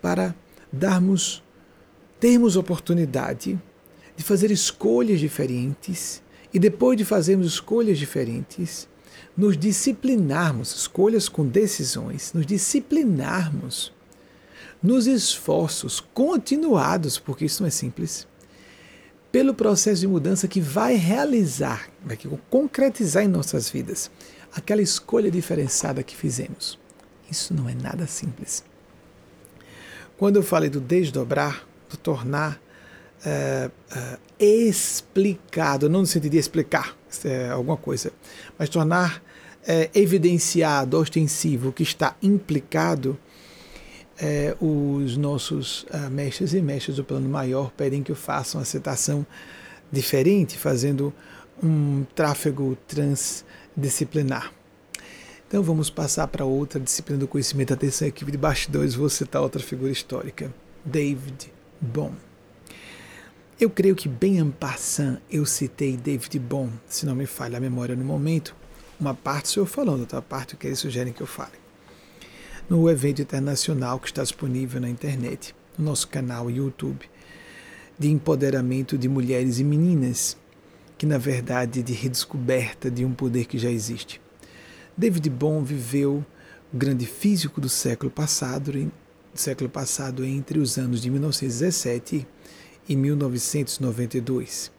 para 0.00 0.34
darmos, 0.72 1.42
termos 2.18 2.56
oportunidade 2.56 3.60
de 4.16 4.24
fazer 4.24 4.50
escolhas 4.50 5.20
diferentes 5.20 6.22
e 6.50 6.58
depois 6.58 6.96
de 6.96 7.04
fazermos 7.04 7.46
escolhas 7.46 7.98
diferentes, 7.98 8.88
nos 9.36 9.58
disciplinarmos, 9.58 10.74
escolhas 10.74 11.28
com 11.28 11.46
decisões, 11.46 12.32
nos 12.32 12.46
disciplinarmos 12.46 13.92
nos 14.84 15.06
esforços 15.06 15.98
continuados, 16.12 17.18
porque 17.18 17.46
isso 17.46 17.62
não 17.62 17.68
é 17.68 17.70
simples, 17.70 18.26
pelo 19.34 19.52
processo 19.52 20.02
de 20.02 20.06
mudança 20.06 20.46
que 20.46 20.60
vai 20.60 20.94
realizar, 20.94 21.88
vai 22.04 22.16
concretizar 22.48 23.24
em 23.24 23.26
nossas 23.26 23.68
vidas 23.68 24.08
aquela 24.54 24.80
escolha 24.80 25.28
diferenciada 25.28 26.04
que 26.04 26.14
fizemos. 26.14 26.78
Isso 27.28 27.52
não 27.52 27.68
é 27.68 27.74
nada 27.74 28.06
simples. 28.06 28.64
Quando 30.16 30.36
eu 30.36 30.42
falei 30.44 30.70
do 30.70 30.80
desdobrar, 30.80 31.66
do 31.90 31.96
tornar 31.96 32.62
é, 33.26 33.72
é, 33.96 34.18
explicado, 34.38 35.90
não 35.90 36.02
no 36.02 36.06
sentido 36.06 36.30
de 36.30 36.38
explicar 36.38 36.96
é, 37.24 37.48
alguma 37.48 37.76
coisa, 37.76 38.12
mas 38.56 38.68
tornar 38.68 39.20
é, 39.66 39.90
evidenciado, 39.96 40.96
ostensivo, 40.96 41.72
que 41.72 41.82
está 41.82 42.14
implicado, 42.22 43.18
é, 44.18 44.56
os 44.60 45.16
nossos 45.16 45.86
ah, 45.90 46.08
mestres 46.10 46.54
e 46.54 46.60
mestres 46.60 46.96
do 46.96 47.04
plano 47.04 47.28
maior 47.28 47.70
pedem 47.70 48.02
que 48.02 48.12
eu 48.12 48.16
faça 48.16 48.58
uma 48.58 48.64
citação 48.64 49.26
diferente, 49.90 50.58
fazendo 50.58 51.12
um 51.62 52.04
tráfego 52.14 52.76
transdisciplinar. 52.86 54.52
Então 55.46 55.62
vamos 55.62 55.90
passar 55.90 56.26
para 56.28 56.44
outra 56.44 56.80
disciplina 56.80 57.20
do 57.20 57.28
conhecimento. 57.28 57.72
Atenção, 57.72 58.08
equipe 58.08 58.30
de 58.30 58.38
bastidores, 58.38 58.94
vou 58.94 59.08
citar 59.08 59.42
outra 59.42 59.62
figura 59.62 59.92
histórica, 59.92 60.52
David 60.84 61.52
Bohm. 61.80 62.14
Eu 63.60 63.70
creio 63.70 63.94
que 63.94 64.08
bem 64.08 64.38
en 64.38 64.50
passant 64.50 65.20
eu 65.30 65.46
citei 65.46 65.96
David 65.96 66.38
Bohm, 66.40 66.70
se 66.88 67.06
não 67.06 67.14
me 67.14 67.24
falha 67.24 67.58
a 67.58 67.60
memória 67.60 67.94
no 67.94 68.04
momento. 68.04 68.54
Uma 68.98 69.14
parte 69.14 69.48
sou 69.48 69.62
eu 69.62 69.66
falando, 69.66 70.00
outra 70.00 70.20
parte 70.20 70.56
que 70.56 70.66
eles 70.66 70.80
sugerem 70.80 71.12
que 71.12 71.22
eu 71.22 71.26
fale. 71.26 71.63
No 72.68 72.88
evento 72.88 73.20
internacional 73.20 74.00
que 74.00 74.06
está 74.06 74.22
disponível 74.22 74.80
na 74.80 74.88
internet, 74.88 75.54
no 75.76 75.84
nosso 75.84 76.08
canal 76.08 76.50
YouTube, 76.50 77.10
de 77.98 78.10
empoderamento 78.10 78.96
de 78.96 79.06
mulheres 79.06 79.58
e 79.58 79.64
meninas, 79.64 80.34
que 80.96 81.04
na 81.04 81.18
verdade 81.18 81.80
é 81.80 81.82
de 81.82 81.92
redescoberta 81.92 82.90
de 82.90 83.04
um 83.04 83.12
poder 83.12 83.44
que 83.44 83.58
já 83.58 83.70
existe. 83.70 84.18
David 84.96 85.28
Bohm 85.28 85.62
viveu 85.62 86.24
o 86.72 86.76
grande 86.76 87.04
físico 87.04 87.60
do 87.60 87.68
século 87.68 88.10
passado, 88.10 88.72
do 88.72 88.90
século 89.34 89.68
passado 89.68 90.24
entre 90.24 90.58
os 90.58 90.78
anos 90.78 91.02
de 91.02 91.10
1917 91.10 92.26
e 92.88 92.96
1992. 92.96 94.72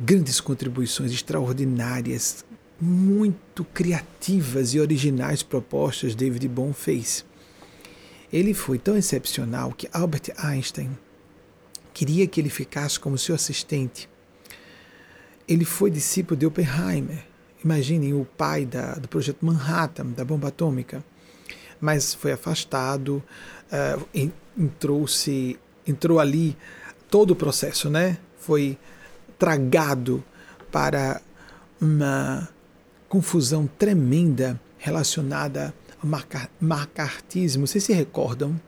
Grandes 0.00 0.40
contribuições 0.40 1.12
extraordinárias, 1.12 2.44
muito 2.80 3.64
criativas 3.64 4.74
e 4.74 4.80
originais 4.80 5.42
propostas 5.42 6.14
David 6.14 6.48
Bohm 6.48 6.72
fez. 6.72 7.24
Ele 8.32 8.52
foi 8.52 8.78
tão 8.78 8.96
excepcional 8.96 9.72
que 9.72 9.88
Albert 9.92 10.32
Einstein 10.36 10.90
queria 11.92 12.26
que 12.26 12.40
ele 12.40 12.50
ficasse 12.50 12.98
como 12.98 13.16
seu 13.16 13.34
assistente. 13.34 14.08
Ele 15.46 15.64
foi 15.64 15.90
discípulo 15.90 16.36
de 16.36 16.46
Oppenheimer 16.46 17.24
Imaginem 17.64 18.12
o 18.12 18.26
pai 18.26 18.66
da, 18.66 18.92
do 18.94 19.08
projeto 19.08 19.44
Manhattan, 19.44 20.08
da 20.08 20.22
bomba 20.22 20.48
atômica, 20.48 21.02
mas 21.80 22.12
foi 22.12 22.32
afastado, 22.32 23.22
uh, 23.72 24.28
entrou-se, 24.54 25.58
entrou 25.86 26.20
ali 26.20 26.54
todo 27.10 27.30
o 27.30 27.36
processo, 27.36 27.88
né? 27.88 28.18
Foi 28.38 28.76
tragado 29.38 30.22
para 30.70 31.22
uma 31.80 32.46
confusão 33.14 33.68
tremenda 33.78 34.60
relacionada 34.76 35.72
ao 36.02 36.10
macartismo. 36.60 37.64
Vocês 37.64 37.84
se 37.84 37.92
recordam 37.92 38.60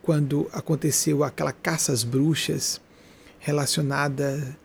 quando 0.00 0.48
aconteceu 0.50 1.22
aquela 1.22 1.52
caça 1.52 1.92
às 1.92 2.02
bruxas 2.02 2.80
relacionada 3.38 4.56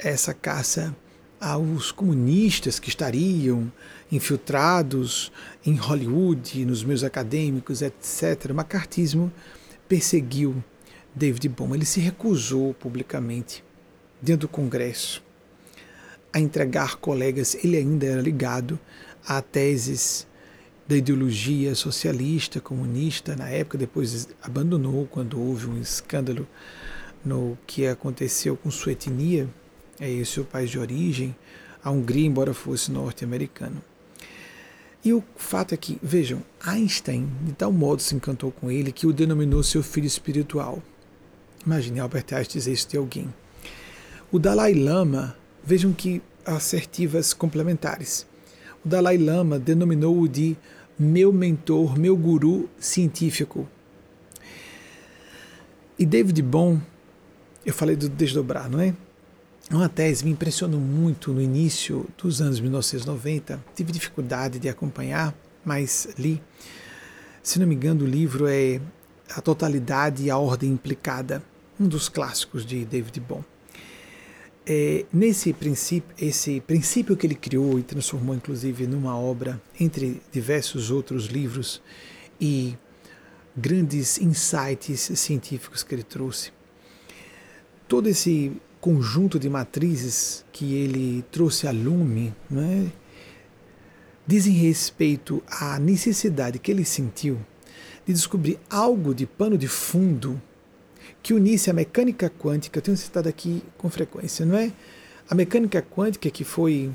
essa 0.00 0.34
caça 0.34 0.92
aos 1.40 1.92
comunistas 1.92 2.80
que 2.80 2.88
estariam 2.88 3.70
infiltrados 4.10 5.30
em 5.64 5.76
Hollywood, 5.76 6.64
nos 6.64 6.82
meios 6.82 7.04
acadêmicos, 7.04 7.82
etc. 7.82 8.50
O 8.50 8.54
macartismo 8.54 9.32
perseguiu 9.86 10.56
David 11.14 11.48
Bohm. 11.50 11.72
Ele 11.72 11.84
se 11.84 12.00
recusou 12.00 12.74
publicamente, 12.74 13.62
dentro 14.20 14.48
do 14.48 14.52
Congresso, 14.52 15.22
a 16.32 16.40
entregar 16.40 16.96
colegas. 16.96 17.56
Ele 17.62 17.76
ainda 17.76 18.06
era 18.06 18.20
ligado 18.20 18.78
a 19.26 19.40
teses 19.40 20.26
da 20.86 20.96
ideologia 20.96 21.74
socialista, 21.74 22.60
comunista, 22.60 23.36
na 23.36 23.48
época, 23.48 23.78
depois 23.78 24.28
abandonou 24.42 25.06
quando 25.06 25.40
houve 25.40 25.66
um 25.66 25.80
escândalo 25.80 26.46
no 27.24 27.56
que 27.66 27.86
aconteceu 27.86 28.56
com 28.56 28.70
sua 28.70 28.92
etnia 28.92 29.48
é 30.02 30.10
esse 30.10 30.40
o 30.40 30.44
país 30.44 30.68
de 30.68 30.80
origem, 30.80 31.34
a 31.82 31.88
Hungria, 31.88 32.26
embora 32.26 32.52
fosse 32.52 32.90
norte-americano. 32.90 33.80
E 35.04 35.12
o 35.12 35.22
fato 35.36 35.74
é 35.74 35.76
que, 35.76 35.96
vejam, 36.02 36.42
Einstein 36.60 37.28
de 37.42 37.52
tal 37.52 37.70
modo 37.72 38.02
se 38.02 38.14
encantou 38.14 38.50
com 38.50 38.68
ele 38.68 38.90
que 38.90 39.06
o 39.06 39.12
denominou 39.12 39.62
seu 39.62 39.80
filho 39.80 40.06
espiritual. 40.06 40.82
Imagine 41.64 42.00
Albert 42.00 42.26
Einstein 42.32 42.58
dizer 42.58 42.72
isso 42.72 42.88
de 42.88 42.96
alguém. 42.96 43.32
O 44.32 44.40
Dalai 44.40 44.74
Lama, 44.74 45.36
vejam 45.64 45.92
que 45.92 46.22
assertivas 46.44 47.32
complementares. 47.32 48.26
O 48.84 48.88
Dalai 48.88 49.16
Lama 49.16 49.58
denominou-o 49.58 50.28
de 50.28 50.56
meu 50.98 51.32
mentor, 51.32 51.98
meu 51.98 52.16
guru 52.16 52.68
científico. 52.78 53.68
E 55.98 56.04
David 56.04 56.42
Bohm, 56.42 56.80
eu 57.64 57.72
falei 57.72 57.94
do 57.94 58.08
desdobrar, 58.08 58.68
não 58.68 58.80
é? 58.80 58.94
Uma 59.70 59.88
tese 59.88 60.24
me 60.24 60.30
impressionou 60.30 60.80
muito 60.80 61.32
no 61.32 61.40
início 61.40 62.06
dos 62.18 62.42
anos 62.42 62.60
1990. 62.60 63.64
Tive 63.74 63.92
dificuldade 63.92 64.58
de 64.58 64.68
acompanhar, 64.68 65.34
mas 65.64 66.08
li. 66.18 66.42
Se 67.42 67.58
não 67.58 67.66
me 67.66 67.74
engano, 67.74 68.04
o 68.04 68.06
livro 68.06 68.46
é 68.46 68.80
A 69.34 69.40
Totalidade 69.40 70.24
e 70.24 70.30
a 70.30 70.36
Ordem 70.36 70.70
Implicada, 70.70 71.42
um 71.80 71.86
dos 71.86 72.08
clássicos 72.08 72.66
de 72.66 72.84
David 72.84 73.20
Bohm. 73.20 73.51
É, 74.64 75.04
nesse 75.12 75.52
princípio, 75.52 76.14
esse 76.16 76.60
princípio 76.60 77.16
que 77.16 77.26
ele 77.26 77.34
criou 77.34 77.80
e 77.80 77.82
transformou 77.82 78.34
inclusive 78.34 78.86
numa 78.86 79.18
obra, 79.18 79.60
entre 79.78 80.22
diversos 80.30 80.90
outros 80.90 81.26
livros 81.26 81.82
e 82.40 82.76
grandes 83.56 84.18
insights 84.18 85.10
científicos 85.18 85.82
que 85.82 85.94
ele 85.94 86.04
trouxe, 86.04 86.52
todo 87.88 88.08
esse 88.08 88.52
conjunto 88.80 89.38
de 89.38 89.48
matrizes 89.48 90.44
que 90.52 90.74
ele 90.74 91.24
trouxe 91.30 91.66
a 91.66 91.72
lume 91.72 92.32
né, 92.48 92.90
dizem 94.26 94.54
respeito 94.54 95.42
à 95.48 95.78
necessidade 95.78 96.58
que 96.58 96.70
ele 96.70 96.84
sentiu 96.84 97.38
de 98.06 98.12
descobrir 98.12 98.58
algo 98.70 99.14
de 99.14 99.26
pano 99.26 99.58
de 99.58 99.68
fundo 99.68 100.40
que 101.22 101.32
unisse 101.32 101.70
a 101.70 101.72
mecânica 101.72 102.28
quântica, 102.28 102.78
eu 102.78 102.82
tenho 102.82 102.96
citado 102.96 103.28
aqui 103.28 103.62
com 103.78 103.88
frequência, 103.88 104.44
não 104.44 104.56
é? 104.56 104.72
A 105.30 105.34
mecânica 105.34 105.80
quântica 105.80 106.30
que 106.30 106.44
foi 106.44 106.90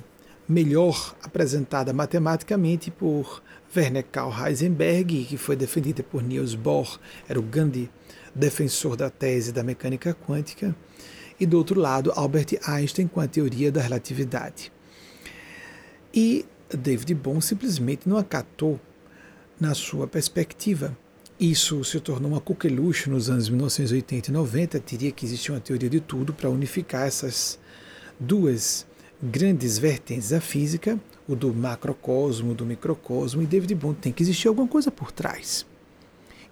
melhor 0.47 1.15
apresentada 1.23 1.93
matematicamente 1.93 2.91
por 2.91 3.41
Werner 3.75 4.05
Karl 4.11 4.31
Heisenberg, 4.31 5.25
que 5.25 5.37
foi 5.37 5.55
defendida 5.55 6.03
por 6.03 6.23
Niels 6.23 6.55
Bohr, 6.55 6.99
era 7.27 7.39
o 7.39 7.43
grande 7.43 7.89
defensor 8.33 8.95
da 8.95 9.09
tese 9.09 9.51
da 9.51 9.63
mecânica 9.63 10.13
quântica, 10.13 10.75
e 11.39 11.45
do 11.45 11.57
outro 11.57 11.79
lado 11.79 12.11
Albert 12.15 12.59
Einstein 12.65 13.07
com 13.07 13.19
a 13.19 13.27
teoria 13.27 13.71
da 13.71 13.81
relatividade. 13.81 14.71
E 16.13 16.45
David 16.69 17.13
Bohm 17.13 17.39
simplesmente 17.39 18.09
não 18.09 18.17
acatou 18.17 18.79
na 19.59 19.73
sua 19.73 20.07
perspectiva. 20.07 20.97
Isso 21.39 21.83
se 21.83 21.99
tornou 21.99 22.31
uma 22.31 22.41
coqueluche 22.41 23.09
nos 23.11 23.29
anos 23.29 23.47
1980 23.47 24.31
e 24.31 24.33
90, 24.33 24.79
teria 24.79 25.11
que 25.11 25.23
existir 25.23 25.51
uma 25.51 25.59
teoria 25.59 25.89
de 25.89 25.99
tudo 25.99 26.33
para 26.33 26.49
unificar 26.49 27.05
essas 27.05 27.59
duas 28.19 28.87
grandes 29.21 29.77
vertentes 29.77 30.29
da 30.29 30.41
física, 30.41 30.99
o 31.27 31.35
do 31.35 31.53
macrocosmo, 31.53 32.55
do 32.55 32.65
microcosmo, 32.65 33.43
e 33.43 33.45
David 33.45 33.75
Bohm 33.75 33.93
tem 33.93 34.11
que 34.11 34.23
existir 34.23 34.47
alguma 34.47 34.67
coisa 34.67 34.89
por 34.89 35.11
trás 35.11 35.63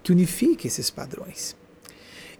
que 0.03 0.11
unifique 0.11 0.67
esses 0.67 0.91
padrões. 0.91 1.55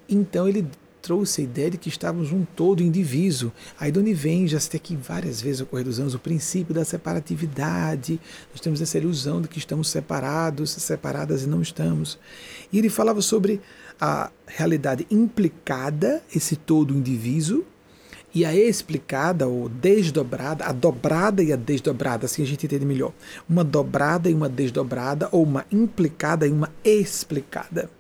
Então 0.08 0.48
ele 0.48 0.68
trouxe 1.06 1.42
a 1.42 1.44
ideia 1.44 1.70
de 1.70 1.78
que 1.78 1.88
estávamos 1.88 2.32
um 2.32 2.44
todo 2.44 2.82
indiviso. 2.82 3.54
Aí 3.80 3.92
de 3.92 4.00
onde 4.00 4.12
vem, 4.12 4.48
já 4.48 4.60
citei 4.60 4.80
aqui 4.80 4.96
várias 4.96 5.40
vezes 5.40 5.62
ao 5.62 5.68
correr 5.68 5.84
dos 5.84 6.00
anos, 6.00 6.16
o 6.16 6.20
princípio 6.20 6.74
da 6.74 6.84
separatividade. 6.84 8.20
Nós 8.50 8.60
temos 8.60 8.82
essa 8.82 8.98
ilusão 8.98 9.40
de 9.40 9.48
que 9.48 9.60
estamos 9.60 9.88
separados, 9.88 10.72
separadas 10.72 11.44
e 11.44 11.48
não 11.48 11.62
estamos. 11.62 12.18
E 12.74 12.80
ele 12.80 12.90
falava 12.90 13.22
sobre 13.22 13.62
a 14.02 14.32
realidade 14.48 15.06
implicada, 15.12 16.24
esse 16.36 16.56
todo 16.56 16.92
indiviso, 16.92 17.64
e 18.34 18.44
a 18.44 18.56
explicada 18.56 19.48
ou 19.48 19.70
desdobrada, 19.70 20.66
a 20.66 20.72
dobrada 20.72 21.44
e 21.44 21.54
a 21.54 21.56
desdobrada, 21.56 22.26
assim 22.26 22.42
a 22.42 22.48
gente 22.48 22.66
entende 22.66 22.84
melhor. 22.84 23.14
Uma 23.48 23.64
dobrada 23.64 24.28
e 24.28 24.34
uma 24.34 24.50
desdobrada, 24.50 25.30
ou 25.32 25.44
uma 25.44 25.68
implicada 25.72 26.48
e 26.48 26.52
uma 26.52 26.72
explicada. 26.84 27.92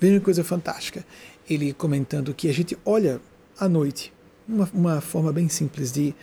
Veja 0.00 0.14
uma 0.14 0.20
coisa 0.20 0.44
fantástica. 0.44 1.04
Ele 1.48 1.72
comentando 1.72 2.34
que 2.34 2.48
a 2.48 2.52
gente 2.52 2.76
olha 2.84 3.20
à 3.58 3.68
noite, 3.68 4.12
uma, 4.48 4.68
uma 4.72 5.00
forma 5.00 5.32
bem 5.32 5.48
simples 5.48 5.92
de 5.92 6.14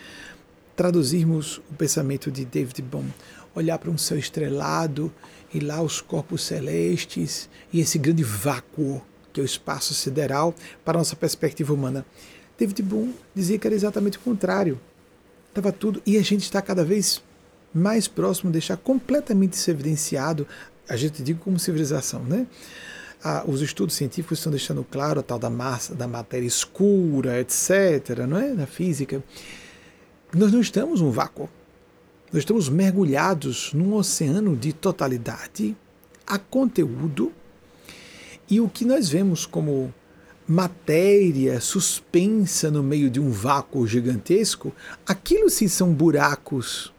traduzirmos 0.76 1.58
o 1.70 1.74
pensamento 1.78 2.32
de 2.32 2.46
David 2.46 2.82
Bohm, 2.82 3.08
olhar 3.56 3.78
para 3.78 3.90
um 3.90 3.98
céu 3.98 4.18
estrelado 4.18 5.12
e 5.54 5.60
lá 5.60 5.82
os 5.82 6.02
corpos 6.02 6.44
celestes 6.44 7.50
e 7.72 7.80
esse 7.80 7.98
grande 7.98 8.24
vácuo 8.24 9.02
que 9.32 9.40
é 9.40 9.44
o 9.44 9.46
espaço 9.46 9.94
sideral 9.94 10.54
para 10.86 10.98
a 10.98 11.00
nossa 11.00 11.16
perspectiva 11.16 11.74
humana. 11.74 12.06
David 12.58 12.84
Bohm 12.84 13.12
dizia 13.34 13.58
que 13.58 13.66
era 13.66 13.76
exatamente 13.76 14.18
o 14.18 14.22
contrário. 14.22 14.80
Estava 15.50 15.72
tudo. 15.72 16.02
E 16.06 16.18
a 16.18 16.22
gente 16.22 16.44
está 16.44 16.62
cada 16.62 16.86
vez 16.86 17.22
mais 17.74 18.08
próximo 18.08 18.52
de 18.52 18.54
deixar 18.54 18.78
completamente 18.78 19.54
isso 19.54 19.70
evidenciado, 19.72 20.48
a 20.88 20.96
gente 20.96 21.24
diz 21.24 21.36
como 21.40 21.58
civilização, 21.58 22.24
né? 22.24 22.46
Ah, 23.24 23.44
os 23.48 23.62
estudos 23.62 23.96
científicos 23.96 24.40
estão 24.40 24.52
deixando 24.52 24.84
claro 24.84 25.22
a 25.22 25.24
tal 25.24 25.40
da 25.40 25.50
massa, 25.50 25.96
da 25.96 26.08
matéria 26.08 26.46
escura, 26.46 27.40
etc., 27.40 28.26
não 28.28 28.38
é? 28.38 28.54
Na 28.54 28.66
física. 28.66 29.24
Nós 30.34 30.52
não 30.52 30.60
estamos 30.60 31.00
num 31.00 31.10
vácuo. 31.10 31.50
Nós 32.34 32.42
estamos 32.42 32.68
mergulhados 32.68 33.72
num 33.74 33.94
oceano 33.94 34.58
de 34.58 34.74
totalidade, 34.74 35.78
a 36.28 36.38
conteúdo, 36.38 37.32
e 38.50 38.60
o 38.60 38.68
que 38.68 38.84
nós 38.84 39.08
vemos 39.08 39.46
como 39.46 39.94
matéria 40.48 41.62
suspensa 41.62 42.70
no 42.70 42.84
meio 42.84 43.10
de 43.10 43.20
um 43.20 43.30
vácuo 43.30 43.88
gigantesco, 43.88 44.74
aquilo 45.06 45.50
sim 45.50 45.68
são 45.68 45.94
buracos 45.94 46.92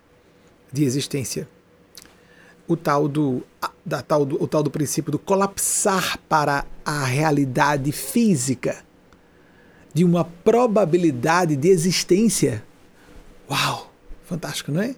de 0.73 0.85
existência. 0.85 1.49
O 2.67 2.77
tal 2.77 3.07
do, 3.07 3.43
da, 3.85 4.03
tal 4.03 4.23
o 4.23 4.49
tal 4.49 4.63
do 4.63 4.71
princípio 4.71 5.13
do 5.13 5.19
colapsar 5.19 6.19
para 6.29 6.65
a 6.85 7.05
realidade 7.05 7.93
física 7.93 8.85
de 9.93 10.05
uma 10.05 10.25
probabilidade 10.25 11.57
de 11.57 11.69
existência. 11.69 12.65
Uau! 13.49 13.93
Fantástico, 14.25 14.73
não 14.73 14.81
é? 14.81 14.97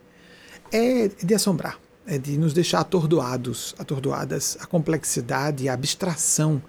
É 0.72 1.08
de 1.08 1.34
assombrar, 1.34 1.78
é 2.06 2.16
de 2.16 2.38
nos 2.38 2.54
deixar 2.54 2.80
atordoados, 2.80 3.74
atordoadas 3.78 4.56
a 4.60 4.66
complexidade 4.66 5.68
a 5.68 5.74
abstração 5.74 6.62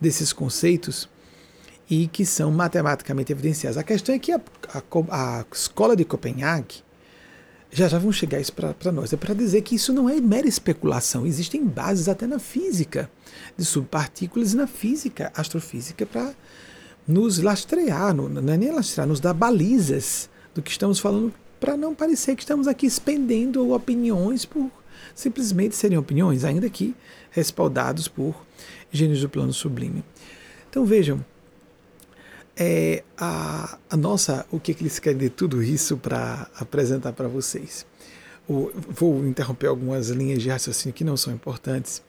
desses 0.00 0.32
conceitos 0.32 1.08
e 1.88 2.08
que 2.08 2.26
são 2.26 2.50
matematicamente 2.50 3.32
evidenciados. 3.32 3.78
A 3.78 3.82
questão 3.82 4.14
é 4.14 4.18
que 4.18 4.32
a, 4.32 4.40
a, 4.74 5.38
a 5.38 5.44
escola 5.52 5.96
de 5.96 6.04
Copenhague, 6.04 6.82
já 7.70 7.88
já 7.88 7.98
vão 7.98 8.12
chegar 8.12 8.40
isso 8.40 8.52
para 8.52 8.92
nós, 8.92 9.12
é 9.12 9.16
para 9.16 9.34
dizer 9.34 9.62
que 9.62 9.74
isso 9.74 9.92
não 9.92 10.08
é 10.08 10.20
mera 10.20 10.46
especulação, 10.46 11.26
existem 11.26 11.64
bases 11.64 12.08
até 12.08 12.26
na 12.26 12.38
física 12.38 13.10
de 13.56 13.64
subpartículas 13.64 14.52
e 14.52 14.56
na 14.56 14.66
física, 14.66 15.32
astrofísica, 15.34 16.06
para 16.06 16.32
nos 17.06 17.38
lastrear, 17.38 18.14
não, 18.14 18.28
não 18.28 18.52
é 18.52 18.56
nem 18.56 18.72
lastrear, 18.72 19.06
nos 19.06 19.20
dar 19.20 19.34
balizas 19.34 20.28
do 20.54 20.62
que 20.62 20.70
estamos 20.70 20.98
falando, 20.98 21.32
para 21.60 21.76
não 21.76 21.94
parecer 21.94 22.36
que 22.36 22.42
estamos 22.42 22.66
aqui 22.66 22.86
expendendo 22.86 23.72
opiniões 23.72 24.44
por 24.44 24.70
simplesmente 25.14 25.74
serem 25.74 25.98
opiniões, 25.98 26.44
ainda 26.44 26.68
que 26.68 26.94
respaldados 27.30 28.08
por 28.08 28.34
gênios 28.90 29.20
do 29.20 29.28
plano 29.28 29.52
sublime. 29.52 30.04
Então 30.68 30.84
vejam, 30.84 31.24
é, 32.56 33.02
a, 33.18 33.78
a, 33.90 33.96
nossa, 33.96 34.46
o 34.50 34.58
que, 34.58 34.72
que 34.72 34.82
eles 34.82 34.98
querem 34.98 35.18
de 35.18 35.28
tudo 35.28 35.62
isso 35.62 35.96
para 35.96 36.48
apresentar 36.58 37.12
para 37.12 37.28
vocês. 37.28 37.86
O, 38.48 38.70
vou 38.88 39.26
interromper 39.26 39.66
algumas 39.66 40.08
linhas 40.08 40.42
de 40.42 40.48
raciocínio 40.48 40.94
que 40.94 41.04
não 41.04 41.16
são 41.16 41.32
importantes. 41.32 42.02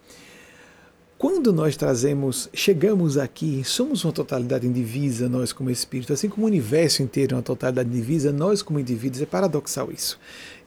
Quando 1.18 1.52
nós 1.52 1.76
trazemos, 1.76 2.48
chegamos 2.54 3.18
aqui, 3.18 3.64
somos 3.66 4.06
uma 4.06 4.14
totalidade 4.14 4.68
indivisa, 4.68 5.28
nós 5.28 5.52
como 5.52 5.72
espírito, 5.72 6.14
assim 6.14 6.30
como 6.30 6.46
o 6.46 6.48
universo 6.48 7.02
inteiro 7.02 7.34
é 7.34 7.38
uma 7.38 7.42
totalidade 7.42 7.90
indivisa, 7.90 8.32
nós 8.32 8.62
como 8.62 8.80
indivíduos, 8.80 9.22
é 9.22 9.26
paradoxal 9.26 9.92
isso. 9.92 10.20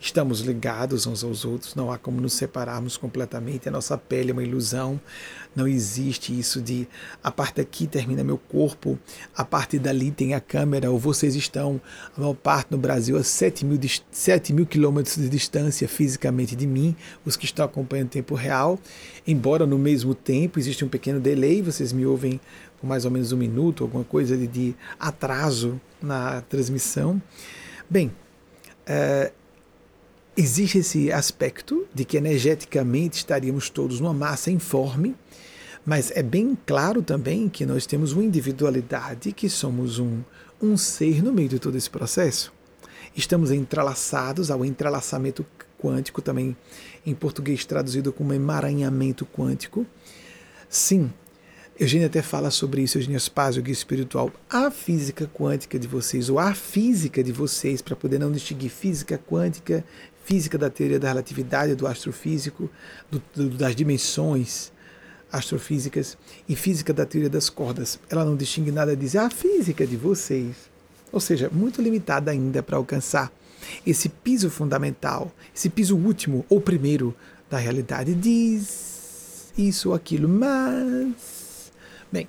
Estamos 0.03 0.41
ligados 0.41 1.07
uns 1.07 1.23
aos 1.23 1.45
outros, 1.45 1.75
não 1.75 1.93
há 1.93 1.99
como 1.99 2.23
nos 2.23 2.33
separarmos 2.33 2.97
completamente, 2.97 3.69
a 3.69 3.71
nossa 3.71 3.99
pele 3.99 4.31
é 4.31 4.33
uma 4.33 4.43
ilusão, 4.43 4.99
não 5.55 5.69
existe 5.69 6.37
isso 6.37 6.63
de 6.63 6.89
a 7.23 7.31
parte 7.31 7.61
aqui 7.61 7.87
termina 7.87 8.25
meu 8.25 8.39
corpo, 8.39 8.99
a 9.37 9.45
parte 9.45 9.79
dali 9.79 10.11
tem 10.11 10.33
a 10.33 10.41
câmera, 10.41 10.91
ou 10.91 10.99
vocês 10.99 11.35
estão, 11.35 11.79
a 12.17 12.21
maior 12.21 12.33
parte 12.33 12.69
no 12.71 12.79
Brasil, 12.79 13.15
a 13.19 13.23
7 13.23 13.67
mil, 13.67 13.79
7 14.11 14.55
mil 14.55 14.65
quilômetros 14.65 15.17
de 15.17 15.29
distância 15.29 15.87
fisicamente 15.87 16.57
de 16.57 16.67
mim, 16.67 16.97
os 17.23 17.37
que 17.37 17.45
estão 17.45 17.67
acompanhando 17.67 18.07
em 18.07 18.11
tempo 18.11 18.35
real, 18.35 18.79
embora 19.27 19.67
no 19.67 19.77
mesmo 19.77 20.15
tempo 20.15 20.59
existe 20.59 20.83
um 20.83 20.89
pequeno 20.89 21.21
delay, 21.21 21.61
vocês 21.61 21.93
me 21.93 22.07
ouvem 22.07 22.41
com 22.81 22.87
mais 22.87 23.05
ou 23.05 23.11
menos 23.11 23.33
um 23.33 23.37
minuto, 23.37 23.85
alguma 23.85 24.05
coisa 24.05 24.35
de, 24.35 24.47
de 24.47 24.75
atraso 24.99 25.79
na 26.01 26.41
transmissão. 26.41 27.21
Bem, 27.91 28.11
uh, 28.89 29.40
existe 30.37 30.79
esse 30.79 31.13
aspecto 31.13 31.87
de 31.95 32.05
que 32.05 32.17
energeticamente 32.17 33.19
estaríamos 33.19 33.69
todos 33.69 34.01
numa 34.01 34.15
massa 34.15 34.51
informe, 34.51 35.15
mas 35.85 36.11
é 36.13 36.23
bem 36.23 36.57
claro 36.67 37.03
também 37.03 37.49
que 37.49 37.67
nós 37.67 37.87
temos 37.87 38.13
uma 38.13 38.25
individualidade, 38.25 39.33
que 39.33 39.49
somos 39.49 39.99
um, 39.99 40.21
um 40.61 40.77
ser 40.77 41.23
no 41.23 41.33
meio 41.33 41.49
de 41.49 41.59
todo 41.59 41.77
esse 41.77 41.91
processo. 41.91 42.53
Estamos 43.17 43.51
entrelaçados 43.51 44.51
ao 44.51 44.65
entrelaçamento 44.65 45.45
quântico, 45.79 46.23
também 46.23 46.57
em 47.05 47.15
português 47.15 47.65
traduzido 47.65 48.13
como 48.13 48.35
emaranhamento 48.35 49.27
quântico. 49.27 49.87
Sim, 50.69 51.11
Eugênia 51.81 52.09
até 52.09 52.21
fala 52.21 52.51
sobre 52.51 52.83
isso, 52.83 52.99
Eugênia 52.99 53.19
Spazio, 53.19 53.63
guia 53.63 53.73
espiritual. 53.73 54.31
A 54.51 54.71
física 54.71 55.27
quântica 55.27 55.79
de 55.79 55.89
vocês, 55.89 56.29
ou 56.29 56.39
a 56.39 56.53
física 56.53 57.25
de 57.25 57.33
vocês, 57.33 57.81
para 57.81 57.97
poder 57.97 58.19
não 58.21 58.31
distinguir 58.31 58.69
física 58.69 59.17
quântica, 59.17 59.83
física 60.31 60.57
da 60.57 60.71
teoria 60.71 61.01
da 61.01 61.09
relatividade, 61.09 61.75
do 61.75 61.89
astrofísico, 61.89 62.71
do, 63.11 63.21
do, 63.35 63.51
das 63.51 63.75
dimensões 63.75 64.71
astrofísicas 65.33 66.17
e 66.49 66.55
física 66.55 66.93
da 66.93 67.05
teoria 67.05 67.29
das 67.29 67.51
cordas. 67.51 67.99
Ela 68.09 68.25
não 68.25 68.37
distingue 68.37 68.71
nada, 68.71 68.95
diz 68.95 69.17
a 69.17 69.29
física 69.29 69.85
de 69.85 69.97
vocês. 69.97 70.71
Ou 71.11 71.19
seja, 71.19 71.51
muito 71.53 71.83
limitada 71.83 72.31
ainda 72.31 72.63
para 72.63 72.77
alcançar 72.77 73.33
esse 73.85 74.09
piso 74.09 74.49
fundamental, 74.51 75.33
esse 75.55 75.69
piso 75.69 75.97
último 75.97 76.47
ou 76.49 76.61
primeiro 76.61 77.13
da 77.51 77.59
realidade. 77.59 78.15
Diz 78.15 79.53
isso 79.59 79.89
ou 79.89 79.97
aquilo, 79.97 80.29
mas. 80.29 81.73
Bem, 82.13 82.29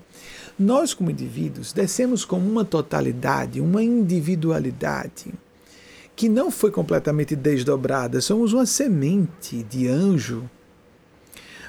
nós 0.57 0.95
como 0.95 1.11
indivíduos 1.11 1.71
descemos 1.71 2.25
como 2.25 2.49
uma 2.49 2.65
totalidade, 2.65 3.61
uma 3.61 3.83
individualidade 3.83 5.31
que 6.21 6.29
não 6.29 6.51
foi 6.51 6.69
completamente 6.69 7.35
desdobrada, 7.35 8.21
somos 8.21 8.53
uma 8.53 8.63
semente 8.63 9.63
de 9.63 9.87
anjo. 9.87 10.47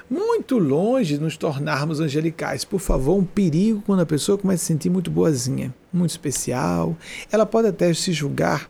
Muito 0.07 0.59
longe 0.59 1.15
de 1.15 1.19
nos 1.19 1.35
tornarmos 1.35 1.99
angelicais. 1.99 2.63
Por 2.63 2.79
favor, 2.79 3.17
um 3.17 3.25
perigo 3.25 3.81
quando 3.83 4.01
a 4.01 4.05
pessoa 4.05 4.37
começa 4.37 4.61
a 4.61 4.63
se 4.63 4.65
sentir 4.67 4.91
muito 4.91 5.09
boazinha, 5.09 5.73
muito 5.91 6.11
especial. 6.11 6.95
Ela 7.31 7.47
pode 7.47 7.67
até 7.67 7.91
se 7.95 8.13
julgar 8.13 8.69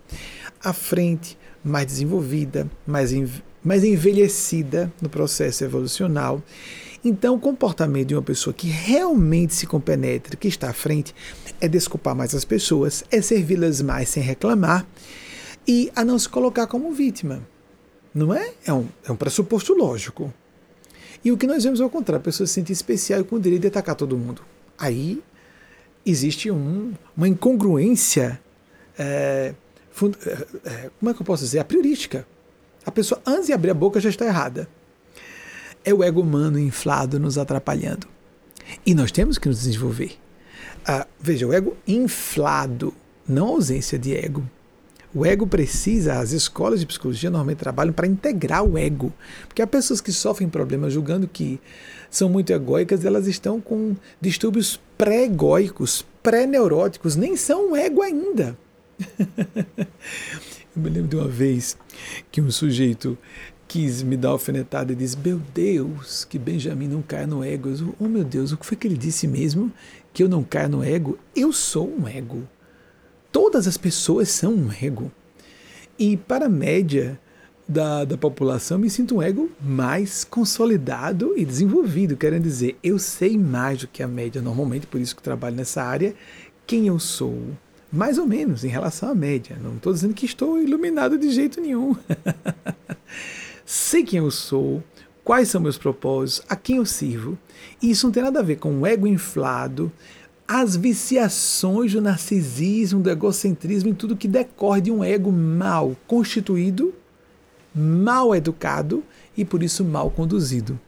à 0.64 0.72
frente, 0.72 1.38
mais 1.62 1.86
desenvolvida, 1.86 2.66
mais, 2.88 3.12
mais 3.62 3.84
envelhecida 3.84 4.90
no 5.02 5.10
processo 5.10 5.66
evolucional. 5.66 6.42
Então, 7.04 7.36
o 7.36 7.40
comportamento 7.40 8.08
de 8.08 8.16
uma 8.16 8.22
pessoa 8.22 8.54
que 8.54 8.70
realmente 8.70 9.54
se 9.54 9.68
compenetra, 9.68 10.38
que 10.38 10.48
está 10.48 10.70
à 10.70 10.74
frente, 10.74 11.14
é 11.60 11.68
desculpar 11.68 12.16
mais 12.16 12.34
as 12.34 12.46
pessoas, 12.46 13.04
é 13.12 13.22
servi-las 13.22 13.82
mais 13.82 14.08
sem 14.08 14.24
reclamar 14.24 14.88
e 15.68 15.92
a 15.96 16.04
não 16.04 16.18
se 16.18 16.28
colocar 16.28 16.68
como 16.68 16.92
vítima. 16.92 17.42
Não 18.14 18.34
é? 18.34 18.54
É 18.66 18.74
um, 18.74 18.88
é 19.04 19.12
um 19.12 19.16
pressuposto 19.16 19.74
lógico. 19.74 20.32
E 21.24 21.32
o 21.32 21.38
que 21.38 21.48
nós 21.48 21.64
vemos 21.64 21.82
ao 21.82 21.90
contrário, 21.90 22.20
a 22.20 22.24
pessoa 22.24 22.46
se 22.46 22.54
sente 22.54 22.72
especial 22.72 23.22
e 23.22 23.24
com 23.24 23.38
o 23.38 23.40
direito 23.40 23.62
de 23.62 23.68
atacar 23.70 23.96
todo 23.96 24.18
mundo. 24.18 24.42
Aí 24.78 25.24
existe 26.06 26.52
um, 26.52 26.94
uma 27.16 27.28
incongruência, 27.28 28.40
é, 28.98 29.54
fund, 29.92 30.16
é, 30.26 30.70
é, 30.70 30.92
como 31.00 31.10
é 31.10 31.14
que 31.14 31.22
eu 31.22 31.26
posso 31.26 31.44
dizer? 31.44 31.60
A 31.60 31.64
priorística. 31.64 32.28
A 32.86 32.92
pessoa, 32.92 33.22
antes 33.26 33.48
de 33.48 33.54
abrir 33.54 33.72
a 33.72 33.74
boca, 33.74 34.00
já 34.00 34.10
está 34.10 34.26
errada. 34.26 34.68
É 35.86 35.94
o 35.94 36.04
ego 36.04 36.22
humano 36.22 36.60
inflado 36.60 37.20
nos 37.20 37.38
atrapalhando. 37.38 38.08
E 38.86 38.94
nós 38.94 39.12
temos 39.12 39.38
que 39.38 39.48
nos 39.48 39.62
desenvolver. 39.62 40.18
Ah, 40.86 41.08
veja, 41.20 41.48
o 41.48 41.54
ego 41.54 41.78
inflado, 41.88 42.94
não 43.28 43.48
ausência 43.48 43.98
de 43.98 44.14
ego. 44.14 44.48
O 45.16 45.26
ego 45.26 45.46
precisa, 45.46 46.20
as 46.20 46.32
escolas 46.32 46.80
de 46.80 46.88
psicologia 46.88 47.30
normalmente 47.30 47.60
trabalham 47.60 47.94
para 47.94 48.08
integrar 48.08 48.64
o 48.64 48.78
ego. 48.78 49.14
Porque 49.48 49.62
há 49.62 49.68
pessoas 49.68 50.02
que 50.02 50.12
sofrem 50.12 50.50
problemas 50.50 50.94
julgando 50.94 51.28
que 51.28 51.62
são 52.10 52.28
muito 52.28 52.52
egóicas, 52.52 53.06
elas 53.06 53.28
estão 53.28 53.62
com 53.62 53.96
distúrbios 54.20 54.80
pré-egóicos, 54.98 56.04
pré-neuróticos, 56.24 57.16
nem 57.16 57.36
são 57.36 57.76
ego 57.76 58.02
ainda. 58.02 58.58
Eu 60.76 60.82
me 60.82 60.90
lembro 60.90 61.10
de 61.10 61.16
uma 61.16 61.28
vez 61.28 61.78
que 62.32 62.42
um 62.42 62.50
sujeito 62.50 63.16
quis 63.68 64.02
me 64.02 64.18
dar 64.18 64.30
alfinetada 64.30 64.92
e 64.92 64.96
disse: 64.96 65.18
Meu 65.18 65.40
Deus, 65.54 66.26
que 66.26 66.40
Benjamin 66.40 66.88
não 66.88 67.02
caia 67.04 67.28
no 67.28 67.44
ego. 67.44 67.70
Eu, 67.70 67.96
oh 68.00 68.08
meu 68.08 68.24
Deus, 68.24 68.52
o 68.52 68.58
que 68.58 68.66
foi 68.66 68.76
que 68.76 68.88
ele 68.88 68.98
disse 68.98 69.28
mesmo? 69.28 69.72
Que 70.12 70.24
eu 70.24 70.30
não 70.30 70.44
caia 70.44 70.68
no 70.68 70.84
ego? 70.84 71.18
Eu 71.36 71.54
sou 71.54 71.88
um 71.88 72.08
ego. 72.08 72.48
Todas 73.34 73.68
as 73.68 73.78
pessoas 73.78 74.30
são 74.30 74.54
um 74.54 74.70
ego. 74.72 75.12
E 75.98 76.16
para 76.16 76.46
a 76.46 76.50
média 76.50 77.20
da, 77.68 78.06
da 78.06 78.16
população, 78.16 78.78
me 78.78 78.92
sinto 78.92 79.16
um 79.16 79.22
ego 79.24 79.50
mais 79.60 80.24
consolidado 80.24 81.34
e 81.36 81.44
desenvolvido. 81.44 82.16
Querendo 82.16 82.44
dizer, 82.44 82.78
eu 82.84 83.00
sei 83.00 83.36
mais 83.36 83.80
do 83.80 83.88
que 83.88 84.04
a 84.04 84.08
média 84.08 84.40
normalmente, 84.40 84.86
por 84.86 85.02
isso 85.02 85.16
que 85.16 85.24
trabalho 85.24 85.56
nessa 85.56 85.82
área, 85.82 86.14
quem 86.68 86.86
eu 86.86 87.00
sou, 87.00 87.40
mais 87.92 88.20
ou 88.20 88.28
menos 88.28 88.64
em 88.64 88.68
relação 88.68 89.10
à 89.10 89.16
média. 89.16 89.58
Não 89.60 89.78
estou 89.78 89.92
dizendo 89.92 90.14
que 90.14 90.28
estou 90.28 90.62
iluminado 90.62 91.18
de 91.18 91.32
jeito 91.32 91.60
nenhum. 91.60 91.96
Sei 93.66 94.04
quem 94.04 94.20
eu 94.20 94.30
sou, 94.30 94.84
quais 95.24 95.48
são 95.48 95.60
meus 95.60 95.80
propósitos, 95.80 96.46
a 96.48 96.56
quem 96.56 96.76
eu 96.76 96.86
sirvo. 96.86 97.36
E 97.82 97.90
isso 97.90 98.06
não 98.06 98.14
tem 98.14 98.22
nada 98.22 98.42
a 98.42 98.44
ver 98.44 98.58
com 98.58 98.80
o 98.80 98.86
ego 98.86 99.08
inflado, 99.08 99.92
as 100.48 100.76
viciações 100.76 101.94
do 101.94 102.02
narcisismo, 102.02 103.02
do 103.02 103.10
egocentrismo 103.10 103.90
e 103.90 103.94
tudo 103.94 104.18
que 104.18 104.28
decorre 104.28 104.82
de 104.82 104.92
um 104.92 105.04
ego 105.04 105.32
mal 105.32 105.96
constituído, 106.06 106.94
mal 107.74 108.36
educado 108.36 109.04
e 109.36 109.46
por 109.46 109.64
isso 109.64 109.84
mal 109.84 110.12
conduzido. 110.12 110.80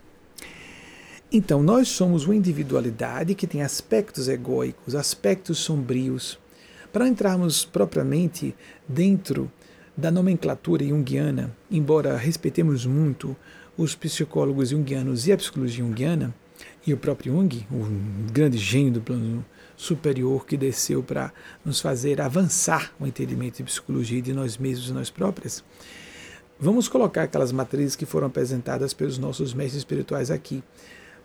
Então, 1.32 1.64
nós 1.64 1.88
somos 1.88 2.26
uma 2.26 2.36
individualidade 2.36 3.34
que 3.34 3.48
tem 3.48 3.62
aspectos 3.62 4.28
egóicos, 4.28 4.94
aspectos 4.96 5.58
sombrios. 5.58 6.38
Para 6.94 7.08
entrarmos 7.08 7.66
propriamente 7.66 8.56
dentro 8.88 9.52
da 9.98 10.12
nomenclatura 10.12 10.86
junguiana, 10.86 11.56
embora 11.70 12.16
respeitemos 12.16 12.86
muito 12.86 13.36
os 13.78 13.96
psicólogos 13.96 14.70
junguianos 14.70 15.28
e 15.28 15.34
a 15.34 15.38
psicologia 15.38 15.84
junguiana, 15.84 16.34
e 16.86 16.94
o 16.94 16.98
próprio 16.98 17.34
Jung, 17.34 17.68
o 17.72 18.32
grande 18.32 18.58
gênio 18.58 18.94
do 18.94 19.02
plano 19.02 19.44
superior 19.76 20.46
que 20.46 20.56
desceu 20.56 21.02
para 21.02 21.34
nos 21.64 21.82
fazer 21.82 22.22
avançar 22.22 22.94
o 23.00 23.08
entendimento 23.08 23.58
de 23.58 23.64
psicologia 23.64 24.22
de 24.22 24.34
nós 24.34 24.58
mesmos 24.58 24.90
e 24.90 24.94
nós 24.94 25.10
próprias, 25.10 25.64
vamos 26.60 26.88
colocar 26.88 27.24
aquelas 27.24 27.52
matrizes 27.52 27.96
que 27.96 28.06
foram 28.06 28.28
apresentadas 28.28 28.94
pelos 28.94 29.18
nossos 29.18 29.54
mestres 29.54 29.80
espirituais 29.80 30.30
aqui. 30.30 30.64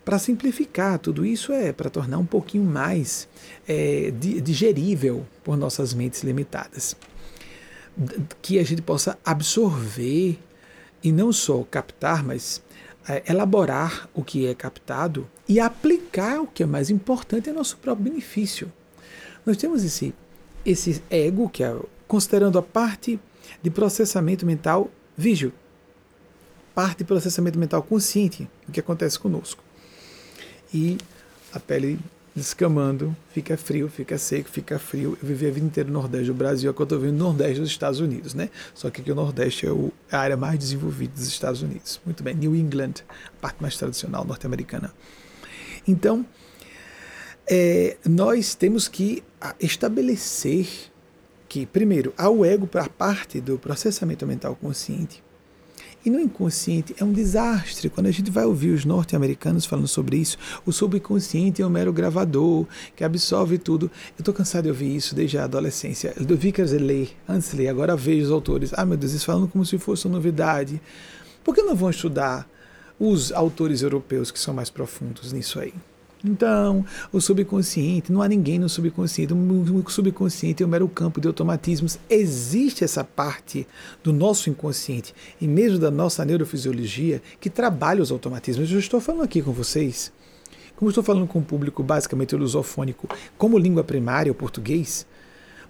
Para 0.05 0.19
simplificar 0.19 0.99
tudo 0.99 1.27
isso 1.27 1.53
é 1.53 1.73
para 1.73 1.91
tornar 1.91 2.19
um 2.19 2.25
pouquinho 2.25 2.65
mais 2.65 3.29
é, 3.69 4.11
digerível 4.11 5.27
por 5.45 5.59
nossas 5.59 5.93
mentes 5.93 6.23
limitadas. 6.23 6.97
Que 8.41 8.59
a 8.59 8.63
gente 8.63 8.81
possa 8.81 9.19
absorver 9.23 10.39
e 11.03 11.13
não 11.13 11.33
só 11.33 11.63
captar, 11.65 12.25
mas 12.25 12.63
é, 13.07 13.23
elaborar 13.31 14.09
o 14.15 14.25
que 14.25 14.47
é 14.47 14.55
captado 14.55 15.29
e 15.51 15.59
aplicar 15.59 16.41
o 16.41 16.47
que 16.47 16.63
é 16.63 16.67
mais 16.67 16.91
importante 16.91 17.51
é 17.51 17.53
nosso 17.53 17.77
próprio 17.79 18.09
benefício. 18.09 18.73
Nós 19.45 19.57
temos 19.57 19.83
esse, 19.83 20.15
esse 20.65 21.03
ego, 21.11 21.49
que 21.49 21.65
é 21.65 21.77
considerando 22.07 22.57
a 22.57 22.63
parte 22.63 23.19
de 23.61 23.69
processamento 23.69 24.47
mental 24.47 24.89
vígio, 25.17 25.53
parte 26.73 26.99
de 26.99 27.05
processamento 27.05 27.59
mental 27.59 27.83
consciente, 27.83 28.49
o 28.69 28.71
que 28.71 28.79
acontece 28.79 29.19
conosco. 29.19 29.61
E 30.73 30.97
a 31.53 31.59
pele 31.59 31.99
descamando, 32.33 33.15
fica 33.33 33.57
frio, 33.57 33.89
fica 33.89 34.17
seco, 34.19 34.49
fica 34.49 34.79
frio. 34.79 35.19
Eu 35.21 35.27
vivi 35.27 35.49
a 35.49 35.51
vida 35.51 35.67
inteira 35.67 35.91
no 35.91 35.99
Nordeste 36.01 36.29
do 36.29 36.35
Brasil, 36.35 36.71
agora 36.71 36.85
estou 36.85 37.01
vendo 37.01 37.15
no 37.15 37.25
Nordeste 37.25 37.59
dos 37.59 37.71
Estados 37.71 37.99
Unidos, 37.99 38.35
né? 38.35 38.51
Só 38.73 38.89
que 38.89 39.01
aqui 39.01 39.11
o 39.11 39.17
Nordeste 39.17 39.67
é 39.67 39.73
o, 39.73 39.93
a 40.13 40.19
área 40.19 40.37
mais 40.37 40.61
desenvolvida 40.61 41.13
dos 41.13 41.27
Estados 41.27 41.61
Unidos. 41.61 42.01
Muito 42.07 42.23
bem, 42.23 42.37
New 42.37 42.55
England, 42.55 43.03
a 43.09 43.41
parte 43.41 43.61
mais 43.61 43.77
tradicional 43.77 44.25
norte-americana. 44.25 44.95
Então, 45.87 46.25
é, 47.47 47.97
nós 48.05 48.55
temos 48.55 48.89
que 48.89 49.23
estabelecer 49.59 50.69
que, 51.49 51.67
primeiro, 51.67 52.15
há 52.17 52.29
o 52.29 52.45
ego 52.45 52.67
para 52.67 52.89
parte 52.89 53.41
do 53.41 53.59
processamento 53.59 54.27
mental 54.27 54.55
consciente, 54.55 55.23
e 56.05 56.09
no 56.09 56.19
inconsciente 56.19 56.95
é 56.99 57.05
um 57.05 57.13
desastre. 57.13 57.91
Quando 57.91 58.07
a 58.07 58.11
gente 58.11 58.31
vai 58.31 58.45
ouvir 58.45 58.71
os 58.71 58.85
norte-americanos 58.85 59.67
falando 59.67 59.87
sobre 59.87 60.17
isso, 60.17 60.39
o 60.65 60.73
subconsciente 60.73 61.61
é 61.61 61.67
um 61.67 61.71
mero 61.71 61.93
gravador 61.93 62.67
que 62.97 63.05
absorve 63.05 63.59
tudo. 63.59 63.91
Eu 64.17 64.21
estou 64.21 64.33
cansado 64.33 64.65
de 64.65 64.71
ouvir 64.71 64.97
isso 64.97 65.15
desde 65.15 65.37
a 65.37 65.45
adolescência. 65.45 66.15
Eu 66.17 66.37
vi 66.37 66.53
que 66.53 66.63
ler, 66.63 67.11
antes 67.29 67.53
ler, 67.53 67.69
agora 67.69 67.97
vejo 67.97 68.27
os 68.27 68.33
autores. 68.33 68.71
Ah, 68.75 68.87
meu 68.87 68.97
Deus, 68.97 69.13
eles 69.13 69.25
falando 69.25 69.49
como 69.49 69.65
se 69.67 69.77
fosse 69.77 70.07
uma 70.07 70.15
novidade. 70.15 70.81
Por 71.45 71.55
que 71.55 71.63
não 71.63 71.75
vão 71.75 71.91
estudar 71.91 72.49
os 73.01 73.33
autores 73.33 73.81
europeus 73.81 74.31
que 74.31 74.39
são 74.39 74.53
mais 74.53 74.69
profundos 74.69 75.33
nisso 75.33 75.59
aí? 75.59 75.73
Então, 76.23 76.85
o 77.11 77.19
subconsciente, 77.19 78.13
não 78.13 78.21
há 78.21 78.29
ninguém 78.29 78.59
no 78.59 78.69
subconsciente. 78.69 79.33
O 79.33 79.91
subconsciente 79.91 80.63
é 80.63 80.67
um 80.67 80.69
mero 80.69 80.87
campo 80.87 81.19
de 81.19 81.27
automatismos. 81.27 81.99
Existe 82.11 82.85
essa 82.85 83.03
parte 83.03 83.67
do 84.05 84.13
nosso 84.13 84.51
inconsciente 84.51 85.15
e 85.41 85.49
mesmo 85.49 85.79
da 85.79 85.91
nossa 85.91 86.23
neurofisiologia 86.25 87.23
que 87.41 87.49
trabalha 87.49 88.03
os 88.03 88.11
automatismos. 88.11 88.71
Eu 88.71 88.79
estou 88.79 89.01
falando 89.01 89.25
aqui 89.25 89.41
com 89.41 89.53
vocês, 89.53 90.13
como 90.77 90.91
estou 90.91 91.03
falando 91.03 91.27
com 91.27 91.39
um 91.39 91.43
público 91.43 91.83
basicamente 91.83 92.37
lusofônico, 92.37 93.09
como 93.39 93.59
língua 93.59 93.83
primária, 93.83 94.31
o 94.31 94.35
português, 94.35 95.07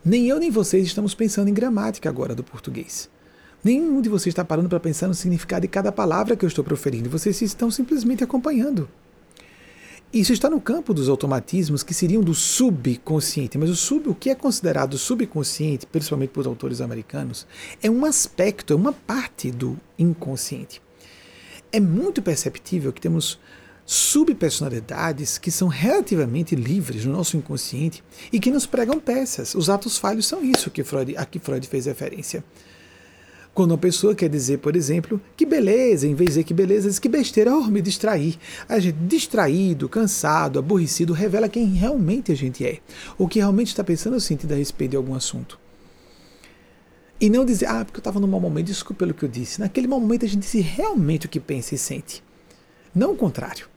nem 0.05 0.29
eu 0.29 0.39
nem 0.39 0.51
vocês 0.51 0.87
estamos 0.87 1.15
pensando 1.15 1.49
em 1.49 1.55
gramática 1.55 2.09
agora 2.09 2.35
do 2.35 2.43
português. 2.43 3.10
Nenhum 3.63 4.01
de 4.01 4.09
vocês 4.09 4.33
está 4.33 4.45
parando 4.45 4.69
para 4.69 4.81
pensar 4.81 5.07
no 5.07 5.15
significado 5.15 5.63
de 5.63 5.69
cada 5.69 5.93
palavra 5.93 6.35
que 6.35 6.45
eu 6.45 6.49
estou 6.49 6.65
proferindo. 6.65 7.11
Vocês 7.11 7.41
estão 7.43 7.71
simplesmente 7.71 8.25
acompanhando. 8.25 8.89
Isso 10.13 10.33
está 10.33 10.51
no 10.51 10.61
campo 10.61 10.93
dos 10.93 11.09
automatismos 11.09 11.85
que 11.85 11.95
seriam 11.95 12.21
do 12.21 12.35
subconsciente, 12.35 13.57
mas 13.57 13.71
o 13.71 13.77
sub, 13.77 14.09
o 14.09 14.15
que 14.15 14.31
é 14.31 14.35
considerado 14.35 14.99
subconsciente, 14.99 15.87
principalmente 15.87 16.31
por 16.31 16.45
autores 16.47 16.81
americanos, 16.81 17.47
é 17.81 17.89
um 17.89 18.05
aspecto, 18.05 18.73
é 18.73 18.77
uma 18.77 18.93
parte 18.93 19.53
do 19.53 19.79
inconsciente. 19.97 20.83
É 21.71 21.79
muito 21.79 22.21
perceptível 22.21 22.93
que 22.93 23.01
temos 23.01 23.39
subpersonalidades 23.87 25.39
que 25.39 25.51
são 25.51 25.69
relativamente 25.69 26.57
livres 26.57 27.05
no 27.05 27.13
nosso 27.13 27.37
inconsciente 27.37 28.03
e 28.33 28.41
que 28.41 28.51
nos 28.51 28.67
pregam 28.67 28.99
peças. 28.99 29.55
Os 29.55 29.71
atos 29.71 29.97
falhos 29.97 30.27
são 30.27 30.43
isso 30.43 30.71
que 30.71 30.83
Freud, 30.83 31.17
a 31.17 31.25
que 31.25 31.39
Freud 31.39 31.67
fez 31.69 31.87
referência. 31.87 32.43
Quando 33.61 33.73
uma 33.73 33.77
pessoa 33.77 34.15
quer 34.15 34.31
dizer, 34.31 34.57
por 34.57 34.75
exemplo, 34.75 35.21
que 35.37 35.45
beleza, 35.45 36.07
em 36.07 36.15
vez 36.15 36.31
de 36.31 36.33
dizer 36.37 36.45
que 36.45 36.55
beleza, 36.55 36.89
diz 36.89 36.99
que 36.99 37.11
besteira, 37.11 37.55
oh, 37.55 37.67
me 37.67 37.83
distrair. 37.83 38.39
A 38.67 38.79
gente 38.79 38.97
distraído, 39.01 39.87
cansado, 39.87 40.59
aborrecido, 40.59 41.13
revela 41.13 41.47
quem 41.47 41.67
realmente 41.67 42.33
a 42.33 42.35
gente 42.35 42.65
é. 42.65 42.79
Ou 43.19 43.29
que 43.29 43.39
realmente 43.39 43.67
está 43.67 43.85
pensando 43.85 44.17
o 44.17 44.21
sentido 44.21 44.53
a 44.53 44.57
respeito 44.57 44.93
de 44.93 44.97
algum 44.97 45.15
assunto. 45.15 45.61
E 47.21 47.29
não 47.29 47.45
dizer, 47.45 47.67
ah, 47.67 47.85
porque 47.85 47.99
eu 47.99 48.01
estava 48.01 48.19
num 48.19 48.27
mau 48.27 48.41
momento, 48.41 48.69
desculpa 48.69 49.01
pelo 49.01 49.13
que 49.13 49.27
eu 49.27 49.29
disse. 49.29 49.61
Naquele 49.61 49.87
momento 49.87 50.25
a 50.25 50.29
gente 50.29 50.41
disse 50.41 50.63
realmente 50.63 51.27
o 51.27 51.29
que 51.29 51.39
pensa 51.39 51.75
e 51.75 51.79
sente. 51.79 52.25
Não 52.95 53.13
o 53.13 53.15
contrário. 53.15 53.69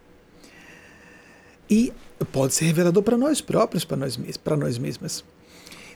E 1.70 1.92
pode 2.32 2.54
ser 2.54 2.64
revelador 2.64 3.04
para 3.04 3.18
nós 3.18 3.42
próprios, 3.42 3.84
para 3.84 3.98
nós, 3.98 4.18
para 4.38 4.56
nós 4.56 4.78
mesmas. 4.78 5.26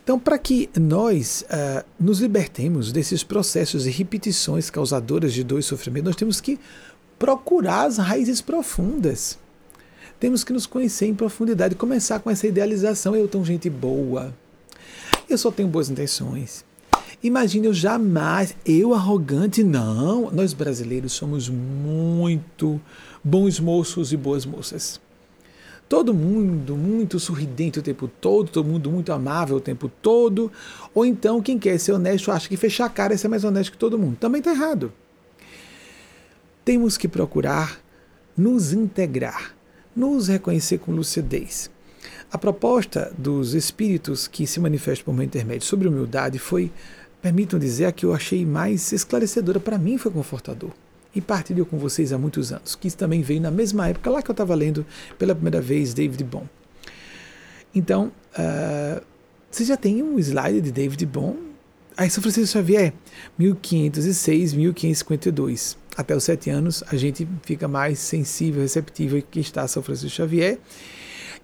Então, 0.07 0.17
para 0.17 0.37
que 0.37 0.69
nós 0.79 1.43
uh, 1.49 1.83
nos 1.99 2.21
libertemos 2.21 2.93
desses 2.93 3.25
processos 3.25 3.85
e 3.85 3.89
repetições 3.89 4.69
causadoras 4.69 5.33
de 5.33 5.43
dor 5.43 5.59
e 5.59 5.63
sofrimento, 5.63 6.05
nós 6.05 6.15
temos 6.15 6.39
que 6.39 6.57
procurar 7.19 7.87
as 7.87 7.97
raízes 7.97 8.39
profundas. 8.39 9.37
Temos 10.17 10.45
que 10.45 10.53
nos 10.53 10.65
conhecer 10.65 11.07
em 11.07 11.13
profundidade, 11.13 11.75
começar 11.75 12.19
com 12.19 12.31
essa 12.31 12.47
idealização. 12.47 13.17
Eu 13.17 13.27
tenho 13.27 13.43
gente 13.43 13.69
boa, 13.69 14.33
eu 15.29 15.37
só 15.37 15.51
tenho 15.51 15.67
boas 15.67 15.89
intenções. 15.89 16.63
Imagine 17.21 17.67
eu 17.67 17.73
jamais, 17.73 18.55
eu 18.65 18.93
arrogante, 18.93 19.61
não. 19.61 20.31
Nós 20.31 20.53
brasileiros 20.53 21.11
somos 21.11 21.49
muito 21.49 22.79
bons 23.21 23.59
moços 23.59 24.13
e 24.13 24.15
boas 24.15 24.45
moças. 24.45 25.01
Todo 25.89 26.13
mundo 26.13 26.75
muito 26.75 27.17
sorridente 27.19 27.79
o 27.79 27.81
tempo 27.81 28.09
todo, 28.09 28.51
todo 28.51 28.67
mundo 28.67 28.91
muito 28.91 29.13
amável 29.13 29.55
o 29.57 29.61
tempo 29.61 29.89
todo. 30.01 30.51
Ou 30.93 31.05
então, 31.05 31.41
quem 31.41 31.57
quer 31.57 31.79
ser 31.79 31.93
honesto 31.93 32.31
acha 32.31 32.49
que 32.49 32.57
fechar 32.57 32.85
a 32.85 32.89
cara 32.89 33.13
é 33.13 33.17
ser 33.17 33.29
mais 33.29 33.45
honesto 33.45 33.71
que 33.71 33.77
todo 33.77 33.97
mundo. 33.97 34.17
Também 34.17 34.39
está 34.39 34.51
errado. 34.51 34.91
Temos 36.65 36.97
que 36.97 37.07
procurar 37.07 37.79
nos 38.35 38.73
integrar, 38.73 39.55
nos 39.95 40.27
reconhecer 40.27 40.79
com 40.79 40.91
lucidez. 40.91 41.71
A 42.29 42.37
proposta 42.37 43.13
dos 43.17 43.53
espíritos 43.53 44.27
que 44.27 44.45
se 44.45 44.59
manifestam 44.59 45.05
por 45.05 45.13
meio 45.13 45.27
intermédio 45.27 45.65
sobre 45.65 45.87
humildade 45.87 46.37
foi, 46.37 46.69
permitam 47.21 47.57
dizer, 47.57 47.85
a 47.85 47.91
que 47.93 48.05
eu 48.05 48.13
achei 48.13 48.45
mais 48.45 48.91
esclarecedora. 48.91 49.61
Para 49.61 49.77
mim, 49.77 49.97
foi 49.97 50.11
confortador 50.11 50.71
e 51.17 51.21
partilho 51.21 51.65
com 51.65 51.79
vocês 51.79 52.13
há 52.13 52.17
muitos 52.17 52.53
anos, 52.53 52.75
que 52.75 52.91
também 52.91 53.23
veio 53.23 53.41
na 53.41 53.49
mesma 53.49 53.87
época 53.87 54.07
lá 54.11 54.21
que 54.21 54.29
eu 54.29 54.33
estava 54.33 54.53
lendo 54.53 54.85
pela 55.17 55.33
primeira 55.33 55.59
vez 55.59 55.91
David 55.91 56.23
Bohm. 56.23 56.45
Então, 57.73 58.11
uh, 58.37 59.03
você 59.49 59.65
já 59.65 59.75
tem 59.75 60.03
um 60.03 60.19
slide 60.19 60.61
de 60.61 60.71
David 60.71 61.03
Bohm? 61.07 61.35
Aí 61.97 62.07
São 62.07 62.21
Francisco 62.21 62.53
Xavier, 62.53 62.93
1506, 63.39 64.53
1552. 64.53 65.75
Até 65.97 66.15
os 66.15 66.23
sete 66.23 66.51
anos 66.51 66.83
a 66.91 66.95
gente 66.95 67.27
fica 67.41 67.67
mais 67.67 67.97
sensível, 67.97 68.61
receptível 68.61 69.19
que 69.23 69.39
está 69.39 69.67
São 69.67 69.81
Francisco 69.81 70.15
Xavier. 70.15 70.59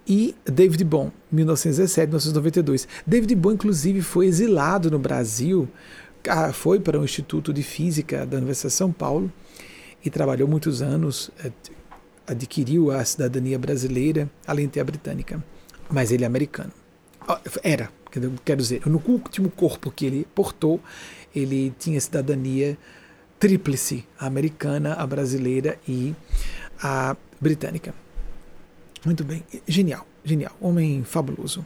E 0.08 0.36
David 0.46 0.84
Bohm, 0.84 1.10
1917, 1.32 2.10
1992. 2.10 2.88
David 3.08 3.34
Bohm, 3.34 3.54
inclusive, 3.54 4.04
foi 4.04 4.28
exilado 4.28 4.92
no 4.92 5.00
Brasil, 5.00 5.68
ah, 6.30 6.54
foi 6.54 6.80
para 6.80 7.00
o 7.00 7.04
Instituto 7.04 7.52
de 7.52 7.64
Física 7.64 8.24
da 8.24 8.38
Universidade 8.38 8.74
de 8.74 8.78
São 8.78 8.92
Paulo, 8.92 9.32
e 10.04 10.10
trabalhou 10.10 10.48
muitos 10.48 10.82
anos, 10.82 11.32
é, 11.44 11.52
adquiriu 12.28 12.92
a 12.92 13.04
cidadania 13.04 13.58
brasileira, 13.58 14.30
além 14.46 14.66
de 14.66 14.74
ter 14.74 14.80
a 14.80 14.84
britânica. 14.84 15.44
Mas 15.90 16.12
ele 16.12 16.24
é 16.24 16.28
americano. 16.28 16.72
Era, 17.64 17.90
Quero 18.46 18.62
dizer, 18.62 18.86
no 18.86 19.02
último 19.08 19.50
corpo 19.50 19.90
que 19.90 20.06
ele 20.06 20.28
portou, 20.36 20.80
ele 21.36 21.74
tinha 21.80 22.00
cidadania 22.00 22.78
tríplice, 23.40 24.06
a 24.20 24.28
americana, 24.28 24.94
a 24.94 25.08
brasileira 25.08 25.80
e 25.88 26.14
a 26.82 27.16
britânica. 27.42 27.94
Muito 29.04 29.24
bem, 29.24 29.44
genial, 29.68 30.06
genial, 30.24 30.56
homem 30.62 31.04
fabuloso. 31.04 31.66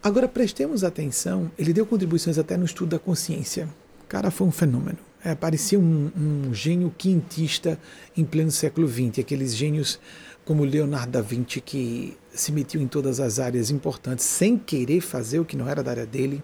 Agora 0.00 0.28
prestemos 0.28 0.84
atenção, 0.84 1.50
ele 1.58 1.72
deu 1.72 1.84
contribuições 1.84 2.38
até 2.38 2.56
no 2.56 2.64
estudo 2.64 2.90
da 2.90 2.98
consciência. 2.98 3.68
O 4.04 4.06
cara 4.06 4.30
foi 4.30 4.46
um 4.46 4.52
fenômeno. 4.52 5.09
É, 5.22 5.34
parecia 5.34 5.78
um, 5.78 6.10
um 6.16 6.54
gênio 6.54 6.94
quintista 6.96 7.78
em 8.16 8.24
pleno 8.24 8.50
século 8.50 8.88
XX, 8.88 9.18
aqueles 9.18 9.54
gênios 9.54 10.00
como 10.46 10.64
Leonardo 10.64 11.12
da 11.12 11.20
Vinci 11.20 11.60
que 11.60 12.16
se 12.32 12.50
metiu 12.50 12.80
em 12.80 12.88
todas 12.88 13.20
as 13.20 13.38
áreas 13.38 13.70
importantes 13.70 14.24
sem 14.24 14.56
querer 14.56 15.00
fazer 15.00 15.38
o 15.38 15.44
que 15.44 15.56
não 15.56 15.68
era 15.68 15.82
da 15.82 15.90
área 15.90 16.06
dele, 16.06 16.42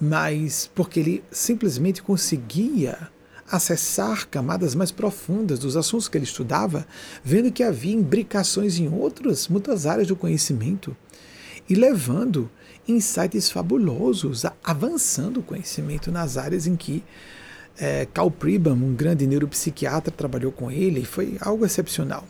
mas 0.00 0.70
porque 0.74 1.00
ele 1.00 1.24
simplesmente 1.30 2.02
conseguia 2.02 3.10
acessar 3.50 4.28
camadas 4.28 4.74
mais 4.74 4.90
profundas 4.90 5.58
dos 5.58 5.76
assuntos 5.76 6.08
que 6.08 6.16
ele 6.16 6.24
estudava, 6.24 6.86
vendo 7.22 7.52
que 7.52 7.62
havia 7.62 7.92
imbricações 7.92 8.78
em 8.78 8.88
outras, 8.88 9.48
muitas 9.48 9.86
áreas 9.86 10.08
do 10.08 10.16
conhecimento 10.16 10.96
e 11.68 11.74
levando 11.74 12.50
insights 12.88 13.50
fabulosos, 13.50 14.44
avançando 14.64 15.40
o 15.40 15.42
conhecimento 15.42 16.10
nas 16.10 16.36
áreas 16.36 16.66
em 16.66 16.76
que 16.76 17.04
é, 17.78 18.06
Carl 18.12 18.30
Pribham, 18.30 18.74
um 18.74 18.94
grande 18.94 19.26
neuropsiquiatra, 19.26 20.10
trabalhou 20.10 20.52
com 20.52 20.70
ele 20.70 21.00
e 21.00 21.04
foi 21.04 21.36
algo 21.40 21.64
excepcional. 21.64 22.24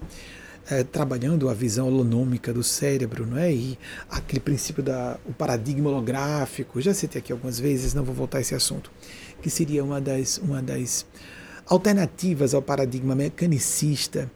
É, 0.70 0.84
trabalhando 0.84 1.48
a 1.48 1.54
visão 1.54 1.88
holonômica 1.88 2.52
do 2.52 2.62
cérebro, 2.62 3.26
não 3.26 3.36
é? 3.36 3.52
E 3.52 3.76
aquele 4.08 4.38
princípio 4.38 4.80
da 4.80 5.18
o 5.26 5.32
paradigma 5.32 5.90
holográfico, 5.90 6.80
já 6.80 6.94
citei 6.94 7.18
aqui 7.20 7.32
algumas 7.32 7.58
vezes, 7.58 7.94
não 7.94 8.04
vou 8.04 8.14
voltar 8.14 8.38
a 8.38 8.40
esse 8.40 8.54
assunto, 8.54 8.88
que 9.42 9.50
seria 9.50 9.82
uma 9.82 10.00
das 10.00 10.38
uma 10.38 10.62
das 10.62 11.04
alternativas 11.66 12.54
ao 12.54 12.62
paradigma 12.62 13.14
mecanicista 13.14 14.30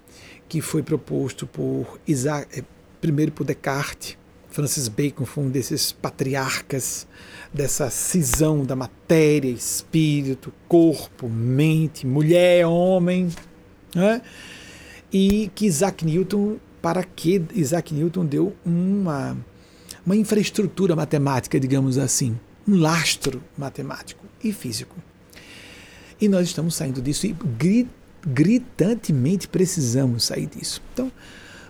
que 0.49 0.61
foi 0.61 0.83
proposto 0.83 1.47
por 1.47 2.01
Isaac, 2.07 2.59
é, 2.59 2.65
primeiro 3.01 3.31
por 3.31 3.45
Descartes, 3.45 4.19
Francis 4.57 4.89
Bacon 4.89 5.27
foi 5.27 5.45
um 5.45 5.51
desses 5.51 5.93
patriarcas 5.93 7.07
dessa 7.53 7.91
cisão 7.91 8.65
da 8.65 8.75
matéria, 8.75 9.51
espírito, 9.51 10.51
corpo, 10.67 11.29
mente, 11.29 12.07
mulher, 12.07 12.67
homem, 12.67 13.29
né? 13.95 14.23
e 15.13 15.51
que 15.55 15.67
Isaac 15.67 16.07
Newton, 16.07 16.57
para 16.81 17.05
que 17.05 17.45
Isaac 17.55 17.93
Newton 17.93 18.25
deu 18.25 18.57
uma, 18.65 19.37
uma 20.07 20.17
infraestrutura 20.17 20.97
matemática, 20.97 21.61
digamos 21.61 21.99
assim, 21.99 22.41
um 22.67 22.81
lastro 22.81 23.43
matemático 23.59 24.25
e 24.43 24.55
físico. 24.55 24.97
E 26.19 26.31
nós 26.31 26.47
estamos 26.49 26.75
saindo 26.75 27.03
disso 27.03 27.27
e 27.27 27.37
gritantemente 28.27 29.49
precisamos 29.49 30.25
sair 30.25 30.47
disso. 30.47 30.81
Então, 30.95 31.13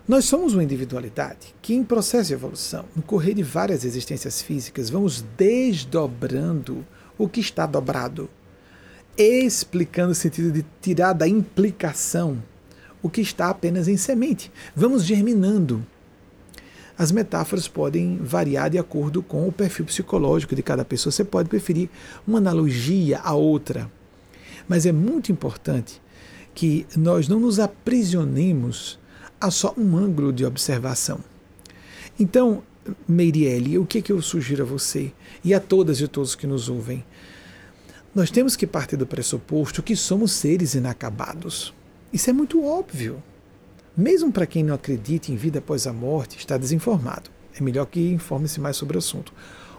nós 0.09 0.25
somos 0.25 0.55
uma 0.55 0.63
individualidade 0.63 1.55
que, 1.61 1.75
em 1.75 1.83
processo 1.83 2.29
de 2.29 2.35
evolução, 2.35 2.85
no 2.95 3.03
correr 3.03 3.35
de 3.35 3.43
várias 3.43 3.85
existências 3.85 4.41
físicas, 4.41 4.89
vamos 4.89 5.25
desdobrando 5.37 6.87
o 7.19 7.29
que 7.29 7.41
está 7.41 7.67
dobrado, 7.67 8.31
explicando 9.19 10.13
o 10.13 10.15
sentido 10.15 10.53
de 10.53 10.65
tirar 10.81 11.13
da 11.13 11.27
implicação 11.27 12.41
o 13.03 13.11
que 13.11 13.21
está 13.21 13.51
apenas 13.51 13.89
em 13.89 13.97
semente. 13.97 14.53
Vamos 14.75 15.05
germinando. 15.05 15.85
As 16.97 17.11
metáforas 17.11 17.67
podem 17.67 18.19
variar 18.19 18.71
de 18.71 18.79
acordo 18.79 19.23
com 19.23 19.47
o 19.47 19.53
perfil 19.53 19.85
psicológico 19.87 20.55
de 20.55 20.63
cada 20.63 20.85
pessoa. 20.85 21.11
Você 21.11 21.25
pode 21.25 21.49
preferir 21.49 21.91
uma 22.27 22.39
analogia 22.39 23.19
a 23.25 23.35
outra. 23.35 23.91
Mas 24.69 24.87
é 24.87 24.93
muito 24.93 25.31
importante 25.31 26.01
que 26.55 26.87
nós 26.97 27.29
não 27.29 27.39
nos 27.39 27.59
aprisionemos 27.59 28.99
há 29.41 29.51
só 29.51 29.75
um 29.77 29.97
ângulo 29.97 30.33
de 30.33 30.45
observação. 30.45 31.21
Então, 32.19 32.63
Meirielle, 33.07 33.79
o 33.79 33.87
que, 33.87 34.01
que 34.01 34.13
eu 34.13 34.23
sugiro 34.23 34.63
a 34.63 34.67
você 34.67 35.13
e 35.45 35.53
a 35.53 35.61
todas 35.61 36.01
e 36.01 36.09
todos 36.09 36.35
que 36.35 36.47
nos 36.47 36.69
ouvem? 36.69 37.05
Nós 38.15 38.31
temos 38.31 38.57
que 38.57 38.67
partir 38.67 38.97
do 38.97 39.07
pressuposto 39.07 39.83
que 39.83 39.95
somos 39.95 40.33
seres 40.33 40.75
inacabados. 40.75 41.75
Isso 42.13 42.31
é 42.31 42.33
muito 42.33 42.65
óbvio. 42.65 43.23
Mesmo 43.97 44.33
para 44.33 44.47
quem 44.47 44.63
não 44.63 44.75
acredita 44.75 45.31
em 45.31 45.37
vida 45.37 45.59
após 45.59 45.87
a 45.87 45.93
morte, 45.93 46.39
está 46.39 46.57
desinformado. 46.57 47.31
É 47.59 47.63
melhor 47.63 47.87
que 47.87 48.01
informe-se 48.11 48.61
mais 48.61 48.77
sobre 48.77 48.97
o 48.97 48.99
assunto. 48.99 49.33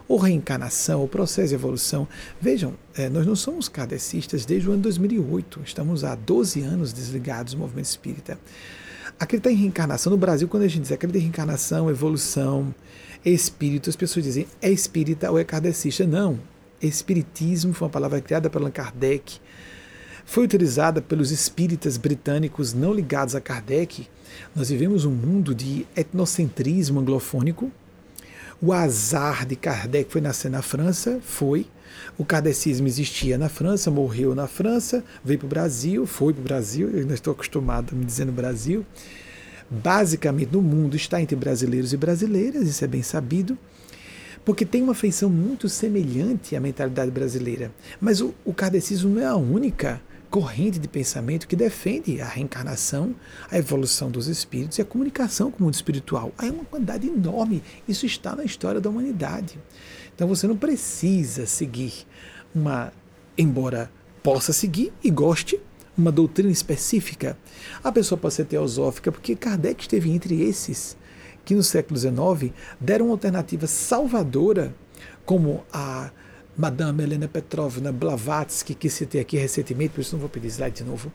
Ou 0.07 0.17
reencarnação, 0.17 1.03
o 1.03 1.07
processo 1.07 1.49
de 1.49 1.55
evolução. 1.55 2.07
Vejam, 2.39 2.73
é, 2.95 3.09
nós 3.09 3.25
não 3.25 3.35
somos 3.35 3.67
kardecistas 3.67 4.45
desde 4.45 4.69
o 4.69 4.73
ano 4.73 4.83
2008. 4.83 5.61
Estamos 5.65 6.03
há 6.03 6.15
12 6.15 6.61
anos 6.61 6.93
desligados 6.93 7.53
do 7.53 7.59
movimento 7.59 7.85
espírita. 7.85 8.39
Acreditar 9.19 9.51
em 9.51 9.55
reencarnação, 9.55 10.11
no 10.11 10.17
Brasil, 10.17 10.47
quando 10.47 10.63
a 10.63 10.67
gente 10.67 10.83
diz 10.83 10.91
acreditar 10.91 11.19
em 11.19 11.23
reencarnação, 11.23 11.89
evolução, 11.89 12.73
espírito, 13.25 13.89
as 13.89 13.95
pessoas 13.95 14.25
dizem 14.25 14.47
é 14.61 14.69
espírita 14.69 15.31
ou 15.31 15.39
é 15.39 15.43
kardecista. 15.43 16.05
Não. 16.05 16.39
Espiritismo 16.79 17.73
foi 17.73 17.87
uma 17.87 17.91
palavra 17.91 18.21
criada 18.21 18.49
por 18.49 18.61
Allan 18.61 18.69
Kardec, 18.69 19.39
foi 20.27 20.43
utilizada 20.43 21.01
pelos 21.01 21.31
espíritas 21.31 21.95
britânicos 21.95 22.73
não 22.73 22.93
ligados 22.93 23.33
a 23.33 23.39
Kardec. 23.39 24.07
Nós 24.53 24.69
vivemos 24.69 25.05
um 25.05 25.11
mundo 25.11 25.55
de 25.55 25.87
etnocentrismo 25.95 26.99
anglofônico. 26.99 27.71
O 28.61 28.73
azar 28.73 29.45
de 29.45 29.55
Kardec 29.55 30.11
foi 30.11 30.19
nascer 30.19 30.51
na 30.51 30.61
França, 30.61 31.19
foi. 31.23 31.65
O 32.17 32.25
kardecismo 32.25 32.87
existia 32.87 33.37
na 33.37 33.47
França, 33.47 33.91
morreu 33.91 34.33
na 34.33 34.47
França, 34.47 35.03
veio 35.23 35.37
para 35.37 35.45
o 35.45 35.49
Brasil, 35.49 36.07
foi 36.07 36.33
para 36.33 36.41
o 36.41 36.43
Brasil, 36.43 36.89
eu 36.89 37.01
ainda 37.01 37.13
estou 37.13 37.31
acostumado 37.31 37.93
a 37.93 37.95
me 37.95 38.03
dizer 38.03 38.25
no 38.25 38.31
Brasil. 38.31 38.83
Basicamente, 39.69 40.49
no 40.51 40.61
mundo 40.61 40.95
está 40.95 41.21
entre 41.21 41.35
brasileiros 41.35 41.93
e 41.93 41.97
brasileiras, 41.97 42.67
isso 42.67 42.83
é 42.83 42.87
bem 42.87 43.03
sabido, 43.03 43.55
porque 44.43 44.65
tem 44.65 44.81
uma 44.81 44.95
feição 44.95 45.29
muito 45.29 45.69
semelhante 45.69 46.55
à 46.55 46.59
mentalidade 46.59 47.11
brasileira. 47.11 47.71
Mas 48.01 48.19
o, 48.19 48.33
o 48.43 48.51
kardecismo 48.51 49.13
não 49.13 49.21
é 49.21 49.25
a 49.25 49.35
única 49.35 50.01
corrente 50.29 50.79
de 50.79 50.87
pensamento 50.87 51.47
que 51.47 51.55
defende 51.55 52.19
a 52.19 52.27
reencarnação, 52.27 53.15
a 53.51 53.57
evolução 53.57 54.09
dos 54.09 54.27
espíritos 54.27 54.77
e 54.77 54.81
a 54.81 54.85
comunicação 54.85 55.51
com 55.51 55.59
o 55.59 55.63
mundo 55.63 55.75
espiritual. 55.75 56.31
Aí 56.37 56.49
é 56.49 56.51
uma 56.51 56.65
quantidade 56.65 57.07
enorme. 57.07 57.61
Isso 57.87 58.05
está 58.05 58.35
na 58.35 58.43
história 58.43 58.81
da 58.81 58.89
humanidade. 58.89 59.57
Então 60.17 60.27
você 60.27 60.47
não 60.47 60.57
precisa 60.57 61.45
seguir 61.45 61.93
uma, 62.53 62.91
embora 63.37 63.91
possa 64.23 64.51
seguir 64.51 64.91
e 65.03 65.11
goste, 65.11 65.61
uma 65.95 66.11
doutrina 66.11 66.51
específica. 66.51 67.37
A 67.83 67.91
pessoa 67.91 68.17
pode 68.17 68.33
ser 68.33 68.45
teosófica, 68.45 69.11
porque 69.11 69.35
Kardec 69.35 69.79
esteve 69.83 70.09
entre 70.09 70.41
esses 70.41 70.97
que 71.45 71.53
no 71.53 71.61
século 71.61 71.99
XIX 71.99 72.51
deram 72.81 73.05
uma 73.05 73.13
alternativa 73.13 73.67
salvadora, 73.67 74.73
como 75.23 75.63
a 75.71 76.09
Madame 76.57 77.03
Helena 77.03 77.27
Petrovna 77.27 77.91
Blavatsky, 77.91 78.73
que 78.73 78.89
citei 78.89 79.21
aqui 79.21 79.37
recentemente, 79.37 79.93
por 79.93 80.01
isso 80.01 80.15
não 80.15 80.19
vou 80.19 80.29
pedir 80.29 80.47
slide 80.47 80.77
de 80.77 80.83
novo, 80.83 81.13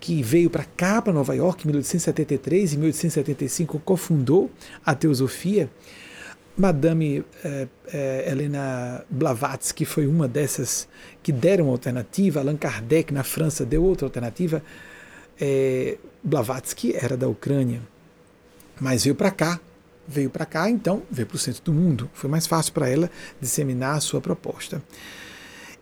que 0.00 0.24
veio 0.24 0.50
para 0.50 0.64
cá, 0.64 1.00
para 1.00 1.12
Nova 1.12 1.36
York, 1.36 1.62
em 1.62 1.68
1873 1.68 2.72
e 2.72 2.78
1875, 2.78 3.78
cofundou 3.78 4.50
a 4.84 4.92
teosofia 4.92 5.70
Madame 6.56 7.24
eh, 7.42 7.66
eh, 7.92 8.30
Helena 8.30 9.04
Blavatsky 9.10 9.84
foi 9.84 10.06
uma 10.06 10.28
dessas 10.28 10.86
que 11.22 11.32
deram 11.32 11.68
alternativa. 11.68 12.40
Allan 12.40 12.56
Kardec, 12.56 13.12
na 13.12 13.24
França, 13.24 13.64
deu 13.64 13.82
outra 13.82 14.06
alternativa. 14.06 14.62
Eh, 15.40 15.98
Blavatsky 16.22 16.94
era 16.94 17.16
da 17.16 17.28
Ucrânia, 17.28 17.82
mas 18.80 19.04
veio 19.04 19.16
para 19.16 19.30
cá. 19.30 19.60
Veio 20.06 20.28
para 20.28 20.44
cá, 20.44 20.68
então 20.68 21.02
veio 21.10 21.26
para 21.26 21.36
o 21.36 21.38
centro 21.38 21.62
do 21.64 21.72
mundo. 21.72 22.10
Foi 22.12 22.28
mais 22.28 22.46
fácil 22.46 22.72
para 22.74 22.88
ela 22.88 23.10
disseminar 23.40 23.96
a 23.96 24.00
sua 24.00 24.20
proposta. 24.20 24.82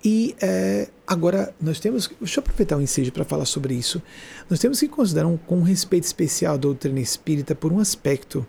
E 0.04 0.34
é, 0.40 0.88
agora 1.06 1.54
nós 1.60 1.78
temos, 1.78 2.10
deixa 2.20 2.38
eu 2.38 2.42
aproveitar 2.42 2.76
o 2.76 2.80
ensejo 2.80 3.12
para 3.12 3.24
falar 3.24 3.44
sobre 3.44 3.74
isso. 3.74 4.02
Nós 4.48 4.58
temos 4.58 4.80
que 4.80 4.88
considerar 4.88 5.26
um, 5.26 5.36
com 5.36 5.58
um 5.58 5.62
respeito 5.62 6.04
especial 6.04 6.54
a 6.54 6.56
doutrina 6.56 7.00
espírita 7.00 7.54
por 7.54 7.72
um 7.72 7.78
aspecto. 7.78 8.46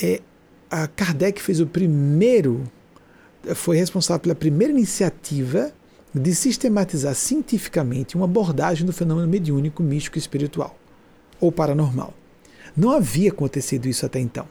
É, 0.00 0.20
a 0.70 0.86
Kardec 0.86 1.40
fez 1.40 1.60
o 1.60 1.66
primeiro, 1.66 2.64
foi 3.54 3.76
responsável 3.76 4.20
pela 4.20 4.34
primeira 4.34 4.72
iniciativa 4.72 5.72
de 6.14 6.34
sistematizar 6.34 7.14
cientificamente 7.14 8.16
uma 8.16 8.24
abordagem 8.24 8.86
do 8.86 8.92
fenômeno 8.92 9.28
mediúnico, 9.28 9.82
místico 9.82 10.18
e 10.18 10.20
espiritual, 10.20 10.78
ou 11.40 11.52
paranormal. 11.52 12.14
Não 12.76 12.90
havia 12.90 13.30
acontecido 13.30 13.86
isso 13.86 14.04
até 14.04 14.20
então. 14.20 14.46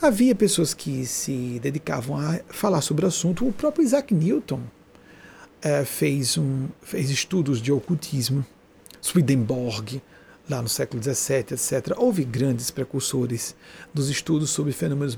Havia 0.00 0.34
pessoas 0.34 0.74
que 0.74 1.06
se 1.06 1.58
dedicavam 1.62 2.18
a 2.18 2.40
falar 2.48 2.80
sobre 2.80 3.04
o 3.04 3.08
assunto. 3.08 3.46
O 3.46 3.52
próprio 3.52 3.84
Isaac 3.84 4.12
Newton 4.12 4.60
é, 5.62 5.84
fez, 5.84 6.36
um, 6.36 6.66
fez 6.82 7.08
estudos 7.10 7.60
de 7.60 7.72
ocultismo. 7.72 8.44
Swedenborg, 9.00 10.02
lá 10.48 10.60
no 10.60 10.68
século 10.68 11.02
XVII, 11.02 11.52
etc., 11.52 11.94
houve 11.96 12.24
grandes 12.24 12.70
precursores 12.70 13.54
dos 13.92 14.08
estudos 14.08 14.50
sobre 14.50 14.72
fenômenos 14.72 15.16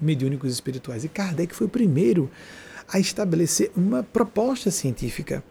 mediúnicos 0.00 0.52
espirituais. 0.52 1.04
E 1.04 1.08
Kardec 1.08 1.54
foi 1.54 1.66
o 1.66 1.70
primeiro 1.70 2.30
a 2.88 2.98
estabelecer 2.98 3.70
uma 3.76 4.02
proposta 4.02 4.70
científica. 4.70 5.42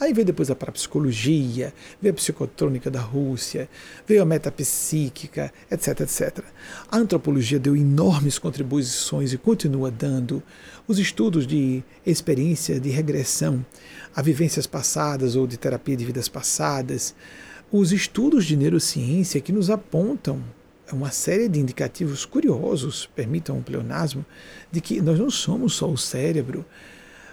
Aí 0.00 0.12
veio 0.12 0.26
depois 0.26 0.48
a 0.48 0.54
parapsicologia, 0.54 1.74
veio 2.00 2.12
a 2.12 2.16
psicotrônica 2.16 2.88
da 2.88 3.00
Rússia, 3.00 3.68
veio 4.06 4.22
a 4.22 4.24
metapsíquica, 4.24 5.52
etc, 5.68 6.00
etc. 6.00 6.44
A 6.88 6.98
antropologia 6.98 7.58
deu 7.58 7.76
enormes 7.76 8.38
contribuições 8.38 9.32
e 9.32 9.38
continua 9.38 9.90
dando. 9.90 10.40
Os 10.86 11.00
estudos 11.00 11.48
de 11.48 11.82
experiência 12.06 12.78
de 12.78 12.90
regressão 12.90 13.64
a 14.14 14.22
vivências 14.22 14.66
passadas 14.66 15.36
ou 15.36 15.46
de 15.46 15.56
terapia 15.56 15.96
de 15.96 16.04
vidas 16.04 16.28
passadas, 16.28 17.14
os 17.70 17.92
estudos 17.92 18.46
de 18.46 18.56
neurociência 18.56 19.40
que 19.40 19.52
nos 19.52 19.70
apontam 19.70 20.42
uma 20.92 21.10
série 21.10 21.48
de 21.48 21.60
indicativos 21.60 22.24
curiosos, 22.24 23.08
permitam 23.14 23.58
um 23.58 23.62
pleonasmo, 23.62 24.24
de 24.72 24.80
que 24.80 25.00
nós 25.02 25.18
não 25.18 25.30
somos 25.30 25.74
só 25.74 25.88
o 25.88 25.98
cérebro, 25.98 26.64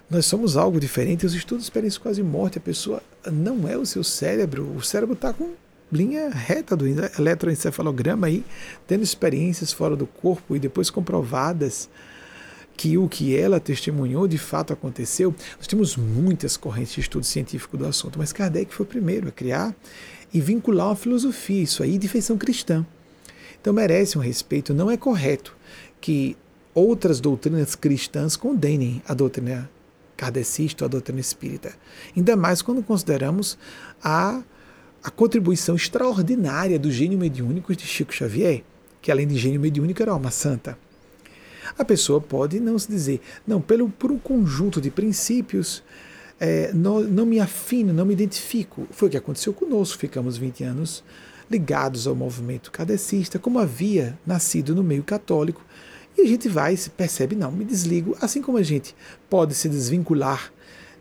nós 0.09 0.25
somos 0.25 0.57
algo 0.57 0.79
diferente. 0.79 1.25
Os 1.25 1.33
estudos 1.33 1.65
esperam 1.65 1.87
isso 1.87 2.01
quase 2.01 2.21
morte. 2.21 2.57
A 2.57 2.61
pessoa 2.61 3.01
não 3.31 3.67
é 3.67 3.77
o 3.77 3.85
seu 3.85 4.03
cérebro, 4.03 4.75
o 4.75 4.81
cérebro 4.81 5.13
está 5.13 5.33
com 5.33 5.53
linha 5.91 6.29
reta 6.29 6.75
do 6.75 6.85
eletroencefalograma 6.87 8.27
aí, 8.27 8.43
tendo 8.85 9.03
experiências 9.03 9.71
fora 9.71 9.95
do 9.95 10.05
corpo 10.05 10.55
e 10.55 10.59
depois 10.59 10.89
comprovadas 10.89 11.89
que 12.75 12.97
o 12.97 13.07
que 13.07 13.35
ela 13.35 13.59
testemunhou 13.59 14.27
de 14.27 14.37
fato 14.37 14.73
aconteceu. 14.73 15.33
Nós 15.57 15.67
temos 15.67 15.95
muitas 15.95 16.57
correntes 16.57 16.93
de 16.93 17.01
estudo 17.01 17.25
científico 17.25 17.77
do 17.77 17.85
assunto, 17.85 18.19
mas 18.19 18.33
Kardec 18.33 18.73
foi 18.73 18.85
o 18.85 18.89
primeiro 18.89 19.29
a 19.29 19.31
criar 19.31 19.73
e 20.35 20.41
vincular 20.41 20.87
uma 20.87 20.95
filosofia, 20.97 21.63
isso 21.63 21.81
aí, 21.81 21.97
de 21.97 22.09
feição 22.09 22.37
cristã. 22.37 22.85
Então 23.59 23.71
merece 23.71 24.17
um 24.17 24.21
respeito. 24.21 24.73
Não 24.73 24.91
é 24.91 24.97
correto 24.97 25.55
que 26.01 26.35
outras 26.73 27.21
doutrinas 27.21 27.73
cristãs 27.73 28.35
condenem 28.35 29.01
a 29.07 29.13
doutrina 29.13 29.69
kardecista 30.17 30.83
ou 30.83 30.87
a 30.87 30.89
doutrina 30.89 31.21
espírita. 31.21 31.73
Ainda 32.13 32.35
mais 32.35 32.61
quando 32.61 32.83
consideramos 32.83 33.57
a, 34.03 34.43
a 35.01 35.09
contribuição 35.09 35.73
extraordinária 35.73 36.77
do 36.77 36.91
gênio 36.91 37.17
mediúnico 37.17 37.73
de 37.73 37.87
Chico 37.87 38.13
Xavier, 38.13 38.61
que 39.01 39.09
além 39.09 39.25
de 39.25 39.37
gênio 39.37 39.61
mediúnico 39.61 40.01
era 40.01 40.11
alma 40.11 40.31
santa. 40.31 40.77
A 41.77 41.85
pessoa 41.85 42.19
pode 42.19 42.59
não 42.59 42.77
se 42.77 42.89
dizer, 42.89 43.21
não, 43.47 43.61
pelo, 43.61 43.87
por 43.87 44.11
um 44.11 44.19
conjunto 44.19 44.81
de 44.81 44.91
princípios, 44.91 45.81
é, 46.39 46.71
não, 46.73 47.01
não 47.01 47.25
me 47.25 47.39
afino, 47.39 47.93
não 47.93 48.05
me 48.05 48.13
identifico. 48.13 48.87
Foi 48.91 49.07
o 49.07 49.11
que 49.11 49.17
aconteceu 49.17 49.53
conosco, 49.53 49.99
ficamos 49.99 50.37
20 50.37 50.63
anos 50.63 51.03
ligados 51.49 52.07
ao 52.07 52.15
movimento 52.15 52.71
kardecista, 52.71 53.37
como 53.37 53.59
havia 53.59 54.17
nascido 54.25 54.73
no 54.73 54.83
meio 54.83 55.03
católico, 55.03 55.63
e 56.17 56.21
a 56.21 56.25
gente 56.25 56.49
vai 56.49 56.75
se 56.75 56.89
percebe, 56.89 57.35
não, 57.35 57.51
me 57.51 57.63
desligo, 57.63 58.17
assim 58.21 58.41
como 58.41 58.57
a 58.57 58.63
gente 58.63 58.95
pode 59.29 59.53
se 59.53 59.69
desvincular 59.69 60.51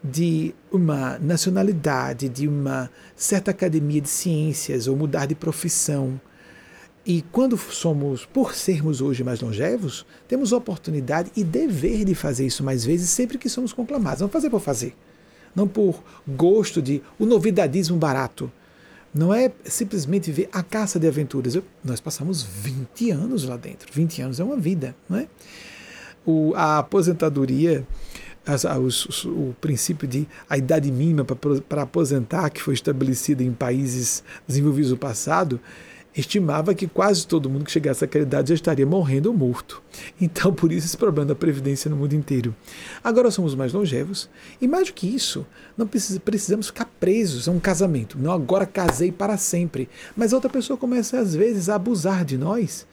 de 0.03 0.55
uma 0.71 1.19
nacionalidade, 1.19 2.29
de 2.29 2.47
uma 2.47 2.91
certa 3.17 3.53
academia 3.53 4.03
de 4.03 4.09
ciências, 4.09 4.87
ou 4.87 4.97
mudar 4.97 5.25
de 5.25 5.35
profissão. 5.35 6.21
E 7.07 7.23
quando 7.33 7.57
somos, 7.57 8.27
por 8.27 8.55
sermos 8.55 9.01
hoje 9.01 9.25
mais 9.25 9.41
longevos, 9.41 10.05
temos 10.29 10.53
oportunidade 10.53 11.31
e 11.35 11.43
dever 11.43 12.05
de 12.05 12.15
fazer 12.15 12.45
isso 12.45 12.63
mais 12.63 12.85
vezes 12.85 13.09
sempre 13.09 13.39
que 13.39 13.49
somos 13.49 13.73
conclamados. 13.73 14.21
Não 14.21 14.29
fazer 14.29 14.51
por 14.51 14.61
fazer 14.61 14.95
não 15.55 15.69
por 15.69 16.03
gosto 16.27 16.83
de 16.83 17.03
o 17.19 17.27
novidadismo 17.27 17.97
barato. 17.97 18.51
Não 19.15 19.33
é 19.33 19.53
simplesmente 19.65 20.33
ver 20.33 20.49
a 20.53 20.63
caça 20.63 20.99
de 20.99 21.07
aventuras. 21.07 21.55
Eu, 21.55 21.63
nós 21.85 22.01
passamos 22.01 22.43
20 22.43 23.13
anos 23.13 23.45
lá 23.45 23.57
dentro. 23.57 23.93
20 23.93 24.23
anos 24.23 24.41
é 24.41 24.45
uma 24.45 24.57
vida, 24.57 24.95
não 25.09 25.19
é? 25.19 25.29
O, 26.27 26.53
a 26.57 26.79
aposentadoria, 26.79 27.87
as, 28.45 28.65
os, 28.65 29.25
o 29.25 29.55
princípio 29.61 30.09
de 30.09 30.27
a 30.51 30.59
idade 30.59 30.91
mínima 30.91 31.25
para 31.25 31.83
aposentar, 31.83 32.51
que 32.51 32.61
foi 32.61 32.75
estabelecida 32.75 33.45
em 33.45 33.53
países 33.53 34.25
desenvolvidos 34.49 34.91
no 34.91 34.97
passado, 34.97 35.61
estimava 36.17 36.75
que 36.75 36.87
quase 36.87 37.27
todo 37.27 37.51
mundo 37.51 37.65
que 37.65 37.71
chegasse 37.71 38.05
àquela 38.05 38.25
idade 38.25 38.51
já 38.51 38.55
estaria 38.55 38.87
morrendo 38.87 39.27
ou 39.27 39.37
morto. 39.37 39.83
Então, 40.21 40.53
por 40.53 40.71
isso, 40.73 40.87
esse 40.87 40.97
problema 40.97 41.27
da 41.27 41.35
previdência 41.35 41.91
no 41.91 41.97
mundo 41.97 42.15
inteiro. 42.15 42.55
Agora 43.03 43.31
somos 43.31 43.55
mais 43.55 43.73
longevos 43.73 44.29
e, 44.61 44.69
mais 44.69 44.89
do 44.89 44.95
que 44.95 45.07
isso, 45.07 45.47
não 45.77 45.87
precisamos 45.87 46.69
ficar 46.69 46.87
presos 47.01 47.49
a 47.49 47.53
um 47.53 47.59
casamento. 47.59 48.19
Não, 48.19 48.33
agora 48.33 48.67
casei 48.67 49.11
para 49.11 49.37
sempre. 49.37 49.89
Mas 50.17 50.33
outra 50.33 50.49
pessoa 50.49 50.77
começa, 50.77 51.19
às 51.19 51.35
vezes, 51.35 51.69
a 51.69 51.75
abusar 51.75 52.25
de 52.25 52.39
nós, 52.39 52.87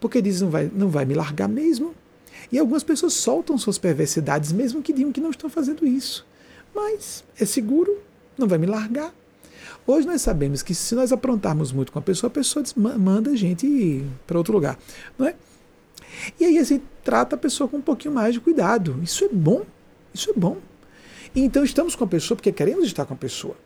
porque 0.00 0.22
diz 0.22 0.40
não 0.40 0.50
vai, 0.50 0.70
não 0.72 0.88
vai 0.88 1.04
me 1.04 1.14
largar 1.14 1.48
mesmo. 1.48 1.94
E 2.50 2.58
algumas 2.58 2.82
pessoas 2.82 3.12
soltam 3.12 3.58
suas 3.58 3.78
perversidades, 3.78 4.52
mesmo 4.52 4.82
que 4.82 4.92
digam 4.92 5.12
que 5.12 5.20
não 5.20 5.30
estão 5.30 5.50
fazendo 5.50 5.86
isso. 5.86 6.24
Mas 6.74 7.24
é 7.38 7.44
seguro, 7.44 7.98
não 8.36 8.46
vai 8.46 8.58
me 8.58 8.66
largar. 8.66 9.12
Hoje 9.90 10.06
nós 10.06 10.20
sabemos 10.20 10.60
que 10.60 10.74
se 10.74 10.94
nós 10.94 11.12
aprontarmos 11.12 11.72
muito 11.72 11.90
com 11.90 11.98
a 11.98 12.02
pessoa, 12.02 12.28
a 12.28 12.30
pessoa 12.30 12.62
manda 12.76 13.30
a 13.30 13.34
gente 13.34 14.04
para 14.26 14.36
outro 14.36 14.52
lugar, 14.52 14.78
não 15.18 15.26
é? 15.26 15.34
E 16.38 16.44
aí 16.44 16.58
assim, 16.58 16.82
trata 17.02 17.36
a 17.36 17.38
pessoa 17.38 17.66
com 17.66 17.78
um 17.78 17.80
pouquinho 17.80 18.12
mais 18.12 18.34
de 18.34 18.40
cuidado. 18.40 19.00
Isso 19.02 19.24
é 19.24 19.28
bom, 19.32 19.62
isso 20.12 20.28
é 20.28 20.34
bom. 20.34 20.58
Então 21.34 21.64
estamos 21.64 21.96
com 21.96 22.04
a 22.04 22.06
pessoa 22.06 22.36
porque 22.36 22.52
queremos 22.52 22.84
estar 22.84 23.06
com 23.06 23.14
a 23.14 23.16
pessoa. 23.16 23.56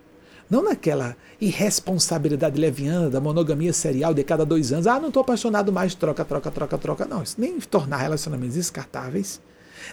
Não 0.49 0.63
naquela 0.63 1.17
irresponsabilidade 1.41 2.57
leviana 2.57 3.11
da 3.11 3.21
monogamia 3.21 3.73
serial 3.73 4.15
de 4.15 4.23
cada 4.23 4.47
dois 4.47 4.73
anos. 4.73 4.87
Ah, 4.87 5.01
não 5.01 5.09
estou 5.09 5.23
apaixonado 5.23 5.73
mais, 5.73 5.97
troca, 5.97 6.25
troca, 6.25 6.53
troca, 6.53 6.79
troca. 6.79 7.05
Não, 7.05 7.25
isso 7.25 7.35
nem 7.37 7.59
tornar 7.59 7.97
relacionamentos 7.97 8.55
descartáveis, 8.55 9.41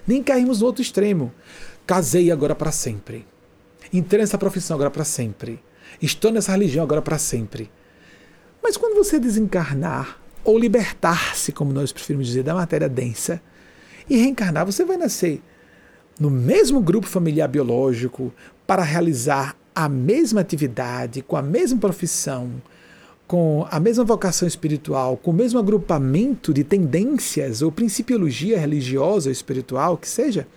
nem 0.06 0.22
cairmos 0.22 0.60
no 0.60 0.68
outro 0.68 0.84
extremo. 0.84 1.34
Casei 1.88 2.30
agora 2.30 2.54
para 2.54 2.72
sempre. 2.72 3.26
Entrei 3.92 4.22
nessa 4.22 4.38
profissão 4.38 4.76
agora 4.76 4.92
para 4.92 5.04
sempre. 5.04 5.60
Estou 6.02 6.32
nessa 6.32 6.52
religião 6.52 6.84
agora 6.84 7.02
para 7.02 7.18
sempre. 7.18 7.70
Mas 8.62 8.78
quando 8.78 8.96
você 8.96 9.20
desencarnar, 9.20 10.20
ou 10.44 10.58
libertar-se, 10.58 11.52
como 11.52 11.74
nós 11.74 11.92
preferimos 11.92 12.28
dizer, 12.28 12.44
da 12.44 12.54
matéria 12.54 12.88
densa, 12.88 13.42
e 14.10 14.18
reencarnar, 14.18 14.66
você 14.66 14.84
vai 14.84 14.98
nascer 14.98 15.42
no 16.20 16.30
mesmo 16.30 16.82
grupo 16.82 17.08
familiar 17.08 17.48
biológico 17.48 18.34
para 18.68 18.84
realizar 18.84 19.56
a 19.74 19.88
mesma 19.88 20.42
atividade, 20.42 21.22
com 21.22 21.38
a 21.38 21.42
mesma 21.42 21.80
profissão, 21.80 22.62
com 23.28 23.66
a 23.70 23.80
mesma 23.80 24.04
vocação 24.04 24.48
espiritual, 24.48 25.16
com 25.16 25.32
o 25.32 25.34
mesmo 25.34 25.60
agrupamento 25.60 26.54
de 26.54 26.64
tendências 26.64 27.62
ou 27.62 27.72
principiologia 27.72 28.60
religiosa 28.60 29.30
ou 29.30 29.32
espiritual, 29.32 29.98
que 29.98 30.10
seja. 30.10 30.48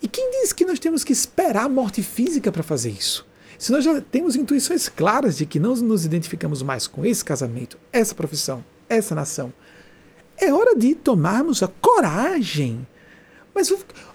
E 0.00 0.08
quem 0.08 0.30
diz 0.30 0.52
que 0.52 0.64
nós 0.64 0.78
temos 0.78 1.04
que 1.04 1.12
esperar 1.12 1.64
a 1.64 1.68
morte 1.68 2.02
física 2.02 2.50
para 2.50 2.62
fazer 2.62 2.90
isso? 2.90 3.26
Se 3.60 3.70
nós 3.70 3.84
já 3.84 4.00
temos 4.00 4.36
intuições 4.36 4.88
claras 4.88 5.36
de 5.36 5.44
que 5.44 5.60
não 5.60 5.76
nos 5.76 6.06
identificamos 6.06 6.62
mais 6.62 6.86
com 6.86 7.04
esse 7.04 7.22
casamento, 7.22 7.76
essa 7.92 8.14
profissão, 8.14 8.64
essa 8.88 9.14
nação, 9.14 9.52
é 10.38 10.50
hora 10.50 10.74
de 10.74 10.94
tomarmos 10.94 11.62
a 11.62 11.68
coragem. 11.68 12.86
Mas 13.54 13.70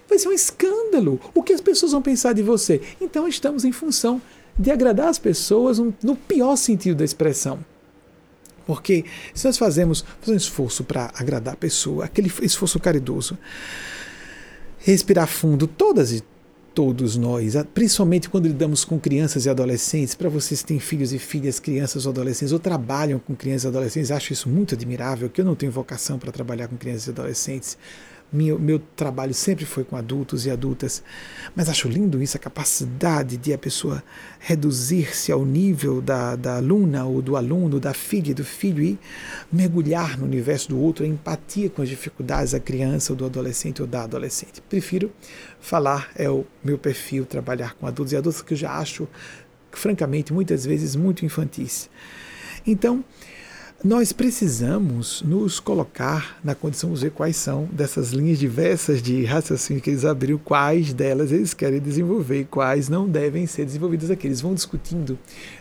vai 0.08 0.18
ser 0.18 0.28
um 0.28 0.32
escândalo. 0.32 1.20
O 1.32 1.44
que 1.44 1.52
as 1.52 1.60
pessoas 1.60 1.92
vão 1.92 2.02
pensar 2.02 2.32
de 2.32 2.42
você? 2.42 2.82
Então 3.00 3.28
estamos 3.28 3.64
em 3.64 3.70
função 3.70 4.20
de 4.58 4.72
agradar 4.72 5.06
as 5.06 5.18
pessoas 5.20 5.78
no 5.78 6.16
pior 6.16 6.56
sentido 6.56 6.96
da 6.96 7.04
expressão. 7.04 7.64
Porque 8.66 9.04
se 9.32 9.46
nós 9.46 9.56
fazemos, 9.56 10.04
fazemos 10.20 10.42
um 10.42 10.44
esforço 10.48 10.82
para 10.82 11.12
agradar 11.14 11.54
a 11.54 11.56
pessoa, 11.56 12.04
aquele 12.04 12.32
esforço 12.42 12.80
caridoso, 12.80 13.38
respirar 14.80 15.28
fundo 15.28 15.68
todas 15.68 16.10
e 16.10 16.24
todos 16.76 17.16
nós, 17.16 17.54
principalmente 17.72 18.28
quando 18.28 18.46
lidamos 18.46 18.84
com 18.84 19.00
crianças 19.00 19.46
e 19.46 19.48
adolescentes, 19.48 20.14
para 20.14 20.28
vocês 20.28 20.60
que 20.60 20.68
têm 20.68 20.78
filhos 20.78 21.10
e 21.10 21.18
filhas, 21.18 21.58
crianças 21.58 22.04
ou 22.04 22.12
adolescentes, 22.12 22.52
ou 22.52 22.58
trabalham 22.58 23.18
com 23.18 23.34
crianças 23.34 23.64
e 23.64 23.68
adolescentes, 23.68 24.10
acho 24.10 24.34
isso 24.34 24.46
muito 24.46 24.74
admirável, 24.74 25.30
que 25.30 25.40
eu 25.40 25.44
não 25.46 25.54
tenho 25.54 25.72
vocação 25.72 26.18
para 26.18 26.30
trabalhar 26.30 26.68
com 26.68 26.76
crianças 26.76 27.06
e 27.06 27.10
adolescentes, 27.10 27.78
meu, 28.32 28.58
meu 28.58 28.80
trabalho 28.96 29.32
sempre 29.32 29.64
foi 29.64 29.84
com 29.84 29.96
adultos 29.96 30.46
e 30.46 30.50
adultas, 30.50 31.02
mas 31.54 31.68
acho 31.68 31.88
lindo 31.88 32.20
isso, 32.20 32.36
a 32.36 32.40
capacidade 32.40 33.36
de 33.36 33.52
a 33.52 33.58
pessoa 33.58 34.02
reduzir-se 34.40 35.30
ao 35.30 35.44
nível 35.44 36.02
da, 36.02 36.34
da 36.34 36.56
aluna 36.56 37.04
ou 37.04 37.22
do 37.22 37.36
aluno, 37.36 37.78
da 37.78 37.94
filha 37.94 38.32
e 38.32 38.34
do 38.34 38.44
filho 38.44 38.82
e 38.82 38.98
mergulhar 39.50 40.18
no 40.18 40.24
universo 40.24 40.70
do 40.70 40.78
outro, 40.78 41.04
a 41.04 41.08
empatia 41.08 41.70
com 41.70 41.82
as 41.82 41.88
dificuldades 41.88 42.52
da 42.52 42.60
criança 42.60 43.12
ou 43.12 43.16
do 43.16 43.24
adolescente 43.24 43.80
ou 43.80 43.86
da 43.86 44.02
adolescente. 44.02 44.60
Prefiro 44.60 45.12
falar, 45.66 46.10
é 46.14 46.30
o 46.30 46.44
meu 46.62 46.78
perfil, 46.78 47.26
trabalhar 47.26 47.74
com 47.74 47.88
adultos 47.88 48.12
e 48.12 48.16
adultas, 48.16 48.40
que 48.40 48.54
eu 48.54 48.58
já 48.58 48.78
acho, 48.78 49.08
francamente, 49.72 50.32
muitas 50.32 50.64
vezes 50.64 50.94
muito 50.94 51.24
infantis. 51.24 51.90
Então, 52.64 53.04
nós 53.82 54.12
precisamos 54.12 55.22
nos 55.22 55.58
colocar 55.58 56.38
na 56.42 56.54
condição 56.54 56.92
de 56.92 57.00
ver 57.00 57.10
quais 57.10 57.36
são 57.36 57.64
dessas 57.64 58.10
linhas 58.10 58.38
diversas 58.38 59.02
de 59.02 59.24
raciocínio 59.24 59.82
que 59.82 59.90
eles 59.90 60.04
abriram, 60.04 60.38
quais 60.38 60.94
delas 60.94 61.32
eles 61.32 61.52
querem 61.52 61.80
desenvolver 61.80 62.42
e 62.42 62.44
quais 62.44 62.88
não 62.88 63.08
devem 63.08 63.44
ser 63.46 63.64
desenvolvidas 63.64 64.08
aqui. 64.08 64.28
Eles 64.28 64.40
vão 64.40 64.54
discutindo. 64.54 65.18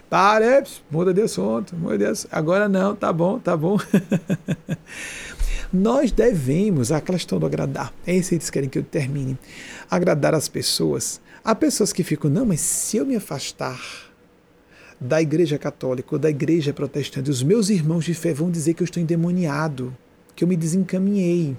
Para, 0.07 0.63
muda 0.89 1.13
de 1.13 1.23
assunto, 1.23 1.75
muda 1.75 1.97
de 1.97 2.05
assunto. 2.05 2.31
Agora 2.31 2.69
não, 2.69 2.95
tá 2.95 3.11
bom, 3.11 3.39
tá 3.39 3.57
bom. 3.57 3.77
nós 5.75 6.11
devemos, 6.11 6.91
aquela 6.91 7.17
história 7.17 7.41
do 7.41 7.45
agradar, 7.45 7.93
é 8.07 8.15
isso 8.15 8.29
que 8.29 8.35
eles 8.35 8.49
querem 8.49 8.69
que 8.69 8.79
eu 8.79 8.83
termine. 8.83 9.37
Agradar 9.89 10.33
as 10.33 10.47
pessoas. 10.47 11.21
Há 11.43 11.53
pessoas 11.53 11.93
que 11.93 12.03
ficam, 12.03 12.31
não, 12.31 12.45
mas 12.45 12.61
se 12.61 12.97
eu 12.97 13.05
me 13.05 13.15
afastar 13.15 13.79
da 14.99 15.21
Igreja 15.21 15.57
Católica 15.57 16.15
ou 16.15 16.19
da 16.19 16.29
Igreja 16.29 16.73
Protestante, 16.73 17.29
os 17.29 17.43
meus 17.43 17.69
irmãos 17.69 18.05
de 18.05 18.13
fé 18.13 18.33
vão 18.33 18.49
dizer 18.49 18.73
que 18.73 18.81
eu 18.81 18.85
estou 18.85 19.03
endemoniado, 19.03 19.95
que 20.35 20.43
eu 20.43 20.47
me 20.47 20.55
desencaminhei. 20.55 21.55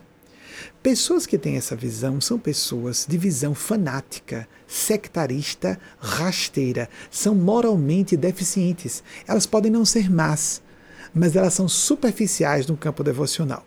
Pessoas 0.82 1.26
que 1.26 1.36
têm 1.36 1.56
essa 1.56 1.76
visão 1.76 2.20
são 2.20 2.38
pessoas 2.38 3.06
de 3.08 3.18
visão 3.18 3.54
fanática, 3.54 4.48
sectarista, 4.66 5.78
rasteira, 5.98 6.88
são 7.10 7.34
moralmente 7.34 8.16
deficientes. 8.16 9.02
Elas 9.26 9.46
podem 9.46 9.70
não 9.70 9.84
ser 9.84 10.10
más, 10.10 10.62
mas 11.14 11.36
elas 11.36 11.54
são 11.54 11.68
superficiais 11.68 12.66
no 12.66 12.76
campo 12.76 13.04
devocional. 13.04 13.64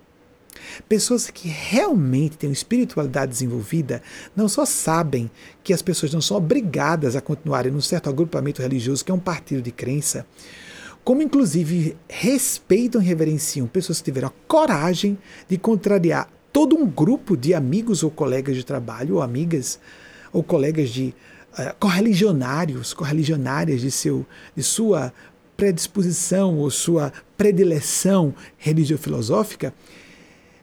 Pessoas 0.88 1.30
que 1.30 1.48
realmente 1.48 2.38
têm 2.38 2.50
uma 2.50 2.54
espiritualidade 2.54 3.32
desenvolvida 3.32 4.02
não 4.36 4.48
só 4.48 4.66
sabem 4.66 5.30
que 5.64 5.74
as 5.74 5.82
pessoas 5.82 6.14
não 6.14 6.22
são 6.22 6.38
obrigadas 6.38 7.16
a 7.16 7.22
continuarem 7.22 7.72
num 7.72 7.82
certo 7.82 8.10
agrupamento 8.10 8.62
religioso, 8.62 9.04
que 9.04 9.12
é 9.12 9.14
um 9.14 9.20
partido 9.20 9.62
de 9.62 9.72
crença, 9.72 10.26
como 11.04 11.22
inclusive 11.22 11.96
respeitam 12.08 13.02
e 13.02 13.06
reverenciam 13.06 13.68
pessoas 13.68 14.00
que 14.00 14.06
tiveram 14.06 14.28
a 14.28 14.34
coragem 14.48 15.18
de 15.48 15.58
contrariar 15.58 16.30
todo 16.52 16.76
um 16.76 16.86
grupo 16.86 17.38
de 17.38 17.54
amigos 17.54 18.04
ou 18.04 18.12
colegas 18.12 18.56
de 18.56 18.64
trabalho, 18.64 19.16
ou 19.16 19.22
amigas, 19.22 19.80
ou 20.32 20.44
colegas 20.44 20.90
de 20.90 21.14
uh, 21.54 21.76
correligionários, 21.80 22.94
correligionárias 22.94 23.82
de, 23.82 23.92
seu, 23.92 24.26
de 24.56 24.64
sua 24.64 25.14
predisposição 25.56 26.58
ou 26.58 26.70
sua 26.70 27.12
predileção 27.38 28.34
religio-filosófica, 28.58 29.74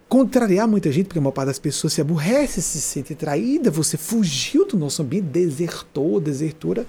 contrariar 0.09 0.69
muita 0.69 0.91
gente, 0.93 1.07
porque 1.07 1.19
a 1.19 1.23
maior 1.23 1.33
parte 1.33 1.49
das 1.49 1.59
pessoas 1.59 1.93
se 1.93 2.01
aborrece, 2.01 2.63
se 2.63 2.81
sente 2.81 3.15
traída, 3.15 3.71
você 3.71 3.97
fugiu 3.97 4.67
do 4.67 4.77
nosso 4.77 5.03
ambiente, 5.03 5.25
desertou, 5.25 6.21
desertura. 6.21 6.87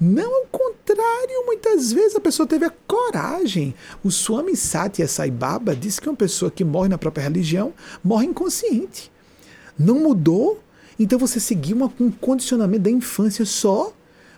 Não, 0.00 0.34
ao 0.34 0.46
contrário, 0.46 1.44
muitas 1.46 1.92
vezes 1.92 2.16
a 2.16 2.20
pessoa 2.20 2.46
teve 2.46 2.64
a 2.64 2.72
coragem. 2.86 3.74
O 4.02 4.10
Swami 4.10 4.56
Satya 4.56 5.06
Sai 5.06 5.30
Baba 5.30 5.76
disse 5.76 6.00
que 6.00 6.08
uma 6.08 6.16
pessoa 6.16 6.50
que 6.50 6.64
morre 6.64 6.88
na 6.88 6.96
própria 6.96 7.24
religião 7.24 7.74
morre 8.02 8.26
inconsciente. 8.26 9.10
Não 9.78 10.00
mudou, 10.00 10.62
então 10.98 11.18
você 11.18 11.38
seguiu 11.38 11.76
uma, 11.76 11.92
um 12.00 12.10
condicionamento 12.10 12.82
da 12.82 12.90
infância 12.90 13.44
só 13.44 13.92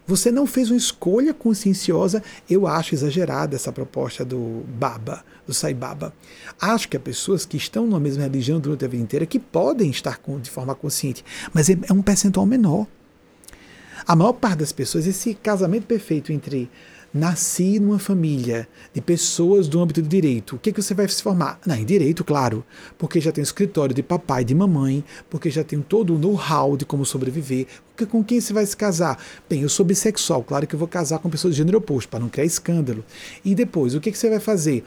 você 0.07 0.30
não 0.30 0.47
fez 0.47 0.70
uma 0.70 0.76
escolha 0.76 1.33
conscienciosa. 1.33 2.22
Eu 2.49 2.66
acho 2.66 2.95
exagerada 2.95 3.57
essa 3.57 3.72
proposta 3.72 4.24
do 4.24 4.64
Baba, 4.66 5.24
do 5.47 5.55
Sai 5.55 5.74
Baba. 5.74 6.12
Acho 6.61 6.88
que 6.88 6.97
há 6.97 7.01
pessoas 7.01 7.45
que 7.45 7.57
estão 7.57 7.86
na 7.86 7.99
mesma 7.99 8.22
religião 8.22 8.61
durante 8.61 8.84
a 8.84 8.88
vida 8.88 9.03
inteira 9.03 9.26
que 9.26 9.38
podem 9.38 9.90
estar 9.90 10.18
com, 10.18 10.38
de 10.38 10.51
forma 10.51 10.74
consciente, 10.74 11.24
mas 11.53 11.68
é, 11.68 11.78
é 11.88 11.93
um 11.93 12.03
percentual 12.03 12.47
menor. 12.47 12.86
A 14.07 14.16
maior 14.16 14.32
parte 14.32 14.59
das 14.59 14.72
pessoas, 14.72 15.07
esse 15.07 15.34
casamento 15.34 15.86
perfeito 15.86 16.32
entre 16.32 16.68
nasci 17.12 17.78
numa 17.78 17.99
família 17.99 18.66
de 18.95 19.01
pessoas 19.01 19.68
do 19.68 19.80
âmbito 19.80 20.01
do 20.01 20.09
direito. 20.09 20.57
O 20.57 20.59
que, 20.59 20.70
é 20.70 20.72
que 20.72 20.80
você 20.80 20.95
vai 20.95 21.07
se 21.09 21.22
formar? 21.22 21.61
Não, 21.66 21.74
em 21.74 21.84
direito, 21.84 22.24
claro, 22.24 22.64
porque 22.97 23.20
já 23.20 23.30
tem 23.30 23.43
o 23.43 23.45
escritório 23.45 23.95
de 23.95 24.03
papai 24.03 24.43
e 24.43 24.47
de 24.47 24.55
mamãe, 24.55 25.05
porque 25.28 25.51
já 25.51 25.62
tem 25.62 25.80
todo 25.80 26.14
o 26.14 26.18
know-how 26.18 26.76
de 26.76 26.86
como 26.86 27.05
sobreviver. 27.05 27.66
Porque 27.95 28.07
com 28.07 28.24
quem 28.24 28.40
você 28.40 28.55
vai 28.55 28.64
se 28.64 28.76
casar? 28.76 29.22
Bem, 29.49 29.61
eu 29.61 29.68
sou 29.68 29.84
bissexual, 29.84 30.43
claro 30.43 30.66
que 30.66 30.74
eu 30.74 30.78
vou 30.78 30.88
casar 30.88 31.18
com 31.18 31.28
pessoas 31.28 31.55
de 31.55 31.59
gênero 31.59 31.78
oposto, 31.78 32.09
para 32.09 32.20
não 32.20 32.30
criar 32.30 32.47
escândalo. 32.47 33.05
E 33.45 33.55
depois, 33.55 33.95
o 33.95 34.01
que, 34.01 34.09
é 34.09 34.12
que 34.12 34.18
você 34.18 34.30
vai 34.30 34.40
fazer? 34.40 34.82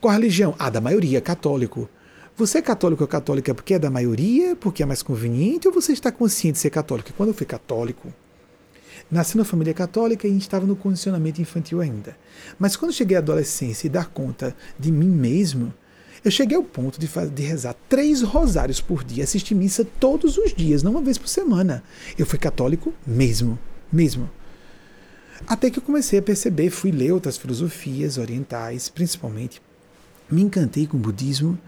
Qual 0.00 0.10
a 0.10 0.14
religião? 0.14 0.54
Ah, 0.58 0.70
da 0.70 0.80
maioria, 0.80 1.20
católico. 1.20 1.88
Você 2.36 2.58
é 2.58 2.62
católico 2.62 3.02
ou 3.02 3.08
católica 3.08 3.54
porque 3.54 3.74
é 3.74 3.78
da 3.78 3.90
maioria, 3.90 4.56
porque 4.56 4.82
é 4.82 4.86
mais 4.86 5.02
conveniente, 5.02 5.68
ou 5.68 5.74
você 5.74 5.92
está 5.92 6.10
consciente 6.10 6.54
de 6.54 6.60
ser 6.60 6.70
católico? 6.70 7.12
Quando 7.16 7.28
eu 7.28 7.34
fui 7.34 7.46
católico, 7.46 8.12
Nasci 9.10 9.36
numa 9.36 9.44
família 9.44 9.74
católica 9.74 10.28
e 10.28 10.38
estava 10.38 10.64
no 10.64 10.76
condicionamento 10.76 11.42
infantil 11.42 11.80
ainda. 11.80 12.16
Mas 12.58 12.76
quando 12.76 12.92
cheguei 12.92 13.16
à 13.16 13.20
adolescência 13.20 13.86
e 13.88 13.90
dar 13.90 14.06
conta 14.06 14.54
de 14.78 14.92
mim 14.92 15.08
mesmo, 15.08 15.74
eu 16.24 16.30
cheguei 16.30 16.56
ao 16.56 16.62
ponto 16.62 17.00
de, 17.00 17.08
fazer, 17.08 17.30
de 17.30 17.42
rezar 17.42 17.74
três 17.88 18.22
rosários 18.22 18.80
por 18.80 19.02
dia, 19.02 19.24
assistir 19.24 19.56
missa 19.56 19.84
todos 19.98 20.38
os 20.38 20.54
dias, 20.54 20.84
não 20.84 20.92
uma 20.92 21.02
vez 21.02 21.18
por 21.18 21.26
semana. 21.26 21.82
Eu 22.16 22.24
fui 22.24 22.38
católico 22.38 22.94
mesmo, 23.04 23.58
mesmo. 23.92 24.30
Até 25.46 25.70
que 25.70 25.78
eu 25.78 25.82
comecei 25.82 26.20
a 26.20 26.22
perceber, 26.22 26.70
fui 26.70 26.92
ler 26.92 27.12
outras 27.12 27.36
filosofias 27.36 28.16
orientais, 28.16 28.88
principalmente. 28.88 29.60
Me 30.30 30.42
encantei 30.42 30.86
com 30.86 30.96
o 30.96 31.00
budismo, 31.00 31.58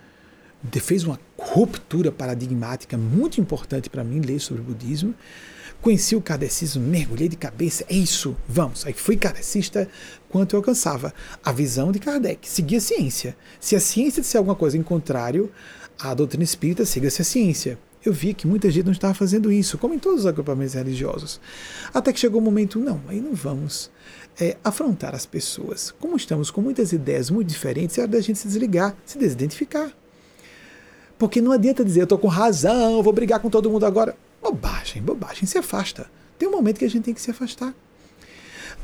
fez 0.80 1.04
uma 1.04 1.18
ruptura 1.38 2.12
paradigmática 2.12 2.96
muito 2.96 3.40
importante 3.40 3.90
para 3.90 4.04
mim 4.04 4.20
ler 4.20 4.38
sobre 4.40 4.62
o 4.62 4.64
budismo. 4.64 5.14
Conheci 5.80 6.14
o 6.14 6.20
kardecismo, 6.20 6.80
mergulhei 6.80 7.28
de 7.28 7.34
cabeça, 7.34 7.84
é 7.88 7.94
isso, 7.94 8.36
vamos. 8.48 8.86
Aí 8.86 8.92
fui 8.92 9.16
kardecista 9.16 9.88
quanto 10.28 10.54
eu 10.54 10.58
alcançava. 10.58 11.12
A 11.44 11.50
visão 11.50 11.90
de 11.90 11.98
Kardec, 11.98 12.48
seguia 12.48 12.78
a 12.78 12.80
ciência. 12.80 13.36
Se 13.58 13.74
a 13.74 13.80
ciência 13.80 14.22
disser 14.22 14.38
alguma 14.38 14.54
coisa 14.54 14.78
em 14.78 14.82
contrário 14.82 15.50
à 15.98 16.14
doutrina 16.14 16.44
espírita, 16.44 16.84
siga-se 16.84 17.22
a 17.22 17.24
ciência. 17.24 17.78
Eu 18.04 18.12
vi 18.12 18.32
que 18.32 18.46
muita 18.46 18.70
gente 18.70 18.84
não 18.84 18.92
estava 18.92 19.14
fazendo 19.14 19.50
isso, 19.50 19.76
como 19.76 19.94
em 19.94 19.98
todos 19.98 20.20
os 20.20 20.26
agrupamentos 20.26 20.74
religiosos. 20.74 21.40
Até 21.92 22.12
que 22.12 22.20
chegou 22.20 22.40
o 22.40 22.42
um 22.42 22.44
momento, 22.44 22.78
não, 22.78 23.00
aí 23.08 23.20
não 23.20 23.34
vamos 23.34 23.90
é, 24.40 24.56
afrontar 24.62 25.14
as 25.14 25.26
pessoas. 25.26 25.92
Como 25.98 26.16
estamos 26.16 26.50
com 26.50 26.60
muitas 26.60 26.92
ideias 26.92 27.30
muito 27.30 27.48
diferentes, 27.48 27.98
é 27.98 28.02
hora 28.02 28.10
da 28.10 28.20
gente 28.20 28.38
se 28.38 28.48
desligar, 28.48 28.94
se 29.04 29.18
desidentificar. 29.18 29.92
Porque 31.18 31.40
não 31.40 31.52
adianta 31.52 31.84
dizer, 31.84 32.00
eu 32.00 32.04
estou 32.04 32.18
com 32.18 32.28
razão, 32.28 33.02
vou 33.02 33.12
brigar 33.12 33.40
com 33.40 33.48
todo 33.48 33.70
mundo 33.70 33.86
agora. 33.86 34.16
Bobagem, 34.42 35.02
bobagem, 35.02 35.46
se 35.46 35.56
afasta. 35.58 36.10
Tem 36.38 36.48
um 36.48 36.52
momento 36.52 36.78
que 36.78 36.84
a 36.84 36.90
gente 36.90 37.04
tem 37.04 37.14
que 37.14 37.20
se 37.20 37.30
afastar. 37.30 37.74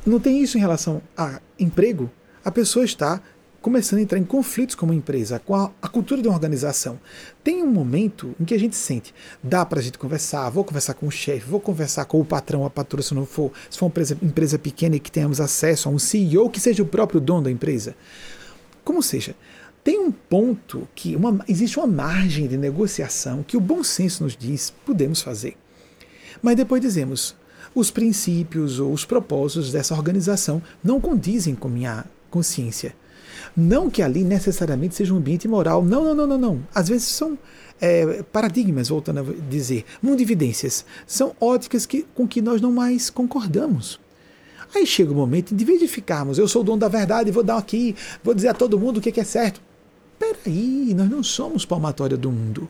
Não 0.07 0.21
tem 0.21 0.41
isso 0.41 0.57
em 0.57 0.61
relação 0.61 1.03
a 1.17 1.41
emprego? 1.59 2.11
A 2.45 2.51
pessoa 2.51 2.85
está 2.85 3.21
começando 3.61 3.99
a 3.99 4.03
entrar 4.03 4.19
em 4.19 4.25
conflitos 4.25 4.75
com 4.75 4.87
uma 4.87 4.95
empresa, 4.95 5.39
com 5.39 5.55
a, 5.55 5.71
a, 5.83 5.89
cultura 5.89 6.23
de 6.23 6.29
uma 6.29 6.35
organização. 6.35 6.99
Tem 7.43 7.63
um 7.63 7.67
momento 7.67 8.35
em 8.41 8.45
que 8.45 8.55
a 8.55 8.59
gente 8.59 8.77
sente, 8.77 9.15
dá 9.43 9.67
para 9.67 9.81
a 9.81 9.83
gente 9.83 9.99
conversar, 9.99 10.49
vou 10.51 10.65
conversar 10.65 10.95
com 10.95 11.07
o 11.07 11.11
chefe, 11.11 11.49
vou 11.49 11.61
conversar 11.61 12.05
com 12.05 12.21
o 12.21 12.25
patrão, 12.25 12.65
a 12.65 12.71
patroa, 12.71 13.03
se 13.03 13.15
não 13.15 13.27
for, 13.27 13.53
se 13.69 13.79
for 13.79 13.87
uma 13.87 13.91
empresa, 13.91 14.19
empresa 14.23 14.59
pequena 14.59 14.97
e 14.97 15.01
que 15.01 15.11
tenhamos 15.11 15.41
acesso 15.41 15.89
a 15.89 15.93
um 15.93 15.99
CEO 15.99 16.49
que 16.51 16.61
seja 16.61 16.83
o 16.83 16.87
próprio 16.87 17.21
dono 17.21 17.43
da 17.43 17.51
empresa. 17.51 17.97
Como 18.85 19.03
seja, 19.03 19.35
tem 19.83 19.99
um 19.99 20.13
ponto 20.13 20.87
que 20.95 21.17
uma, 21.17 21.45
existe 21.49 21.79
uma 21.79 21.87
margem 21.87 22.47
de 22.47 22.57
negociação 22.57 23.43
que 23.43 23.57
o 23.57 23.61
bom 23.61 23.83
senso 23.83 24.23
nos 24.23 24.37
diz 24.37 24.73
podemos 24.85 25.21
fazer. 25.21 25.57
Mas 26.41 26.57
depois 26.57 26.81
dizemos, 26.81 27.35
os 27.75 27.91
princípios 27.91 28.79
ou 28.81 28.93
os 28.93 29.05
propósitos 29.05 29.73
dessa 29.73 29.95
organização 29.95 30.63
não 30.83 31.01
condizem 31.01 31.55
com 31.55 31.69
minha 31.69 32.05
consciência. 32.31 32.95
Não 33.59 33.91
que 33.91 34.03
ali 34.03 34.23
necessariamente 34.23 34.95
seja 34.95 35.13
um 35.13 35.17
ambiente 35.17 35.49
moral. 35.49 35.83
Não, 35.83 36.05
não, 36.05 36.15
não, 36.15 36.27
não, 36.27 36.39
não. 36.39 36.67
Às 36.75 36.89
vezes 36.89 37.09
são 37.09 37.39
é, 37.81 38.23
paradigmas, 38.23 38.89
voltando 38.89 39.21
a 39.21 39.51
dizer, 39.51 39.85
mundividências. 40.03 40.85
São 41.07 41.35
óticas 41.41 41.85
que, 41.85 42.07
com 42.15 42.27
que 42.27 42.41
nós 42.41 42.61
não 42.61 42.73
mais 42.73 43.11
concordamos. 43.11 43.99
Aí 44.75 44.87
chega 44.87 45.13
o 45.13 45.15
momento, 45.15 45.55
de 45.55 45.65
vez 45.65 45.81
de 45.81 45.89
ficarmos, 45.89 46.39
eu 46.39 46.47
sou 46.47 46.61
o 46.63 46.65
dono 46.65 46.79
da 46.79 46.89
verdade, 46.89 47.31
vou 47.31 47.43
dar 47.43 47.57
aqui, 47.57 47.97
vou 48.23 48.35
dizer 48.35 48.49
a 48.49 48.55
todo 48.55 48.79
mundo 48.79 48.99
o 48.99 49.01
que 49.01 49.19
é 49.19 49.25
certo 49.25 49.63
peraí, 50.19 50.93
nós 50.95 51.09
não 51.09 51.23
somos 51.23 51.65
palmatória 51.65 52.17
do 52.17 52.31
mundo. 52.31 52.69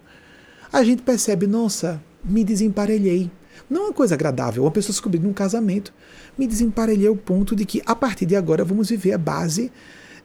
A 0.73 0.85
gente 0.85 1.03
percebe, 1.03 1.47
nossa, 1.47 2.01
me 2.23 2.45
desemparelhei. 2.45 3.31
Não 3.69 3.83
é 3.83 3.85
uma 3.87 3.93
coisa 3.93 4.15
agradável, 4.15 4.65
uma 4.65 4.71
pessoa 4.71 4.93
descobrir 4.93 5.19
num 5.19 5.33
casamento. 5.33 5.93
Me 6.37 6.47
desemparelhei 6.47 7.09
ao 7.09 7.17
ponto 7.17 7.57
de 7.57 7.65
que, 7.65 7.83
a 7.85 7.95
partir 7.97 8.27
de 8.27 8.37
agora, 8.37 8.65
vamos 8.65 8.91
viver 8.91 9.13
a 9.13 9.19
base 9.19 9.73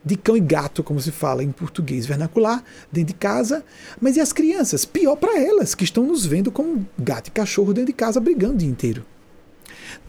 de 0.05 0.15
cão 0.15 0.35
e 0.35 0.39
gato, 0.39 0.83
como 0.83 0.99
se 0.99 1.11
fala 1.11 1.43
em 1.43 1.51
português 1.51 2.05
vernacular, 2.05 2.63
dentro 2.91 3.13
de 3.13 3.19
casa. 3.19 3.63
Mas 4.01 4.17
e 4.17 4.21
as 4.21 4.33
crianças? 4.33 4.85
Pior 4.85 5.15
para 5.15 5.39
elas, 5.39 5.73
que 5.73 5.83
estão 5.83 6.05
nos 6.05 6.25
vendo 6.25 6.51
como 6.51 6.87
gato 6.97 7.27
e 7.27 7.31
cachorro 7.31 7.73
dentro 7.73 7.87
de 7.87 7.93
casa 7.93 8.19
brigando 8.19 8.55
o 8.55 8.57
dia 8.57 8.69
inteiro. 8.69 9.05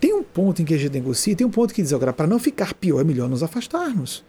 Tem 0.00 0.12
um 0.12 0.22
ponto 0.22 0.62
em 0.62 0.64
que 0.64 0.74
a 0.74 0.78
gente 0.78 0.92
negocia, 0.92 1.36
tem 1.36 1.46
um 1.46 1.50
ponto 1.50 1.72
que 1.72 1.82
diz 1.82 1.92
agora, 1.92 2.12
para 2.12 2.26
não 2.26 2.38
ficar 2.38 2.74
pior, 2.74 3.00
é 3.00 3.04
melhor 3.04 3.28
nos 3.28 3.42
afastarmos 3.42 4.24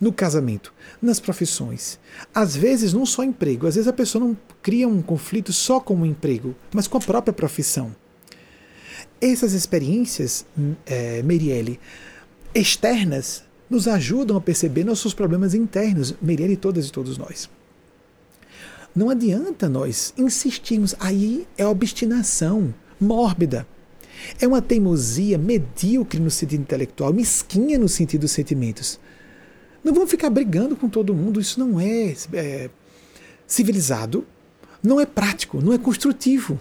no 0.00 0.12
casamento, 0.12 0.72
nas 1.00 1.20
profissões. 1.20 1.98
Às 2.34 2.56
vezes, 2.56 2.92
não 2.92 3.06
só 3.06 3.22
emprego, 3.22 3.66
às 3.66 3.74
vezes 3.74 3.88
a 3.88 3.92
pessoa 3.92 4.24
não 4.24 4.36
cria 4.62 4.88
um 4.88 5.00
conflito 5.00 5.52
só 5.52 5.80
com 5.80 5.94
o 5.94 6.06
emprego, 6.06 6.54
mas 6.72 6.86
com 6.86 6.98
a 6.98 7.00
própria 7.00 7.32
profissão. 7.32 7.94
Essas 9.20 9.52
experiências, 9.52 10.44
é, 10.86 11.22
Merielle, 11.22 11.80
externas, 12.54 13.44
nos 13.68 13.88
ajudam 13.88 14.36
a 14.36 14.40
perceber 14.40 14.84
nossos 14.84 15.14
problemas 15.14 15.54
internos, 15.54 16.14
Miriam 16.20 16.48
e 16.48 16.56
todas 16.56 16.88
e 16.88 16.92
todos 16.92 17.18
nós. 17.18 17.48
Não 18.94 19.10
adianta 19.10 19.68
nós 19.68 20.14
insistirmos, 20.16 20.94
aí 21.00 21.46
é 21.58 21.66
obstinação 21.66 22.72
mórbida. 23.00 23.66
É 24.40 24.46
uma 24.46 24.62
teimosia 24.62 25.36
medíocre 25.36 26.20
no 26.20 26.30
sentido 26.30 26.60
intelectual, 26.60 27.12
mesquinha 27.12 27.78
no 27.78 27.88
sentido 27.88 28.22
dos 28.22 28.30
sentimentos. 28.30 29.00
Não 29.82 29.92
vamos 29.92 30.10
ficar 30.10 30.30
brigando 30.30 30.76
com 30.76 30.88
todo 30.88 31.14
mundo, 31.14 31.40
isso 31.40 31.58
não 31.58 31.80
é, 31.80 32.14
é 32.32 32.70
civilizado, 33.46 34.24
não 34.82 35.00
é 35.00 35.04
prático, 35.04 35.60
não 35.60 35.72
é 35.72 35.78
construtivo. 35.78 36.60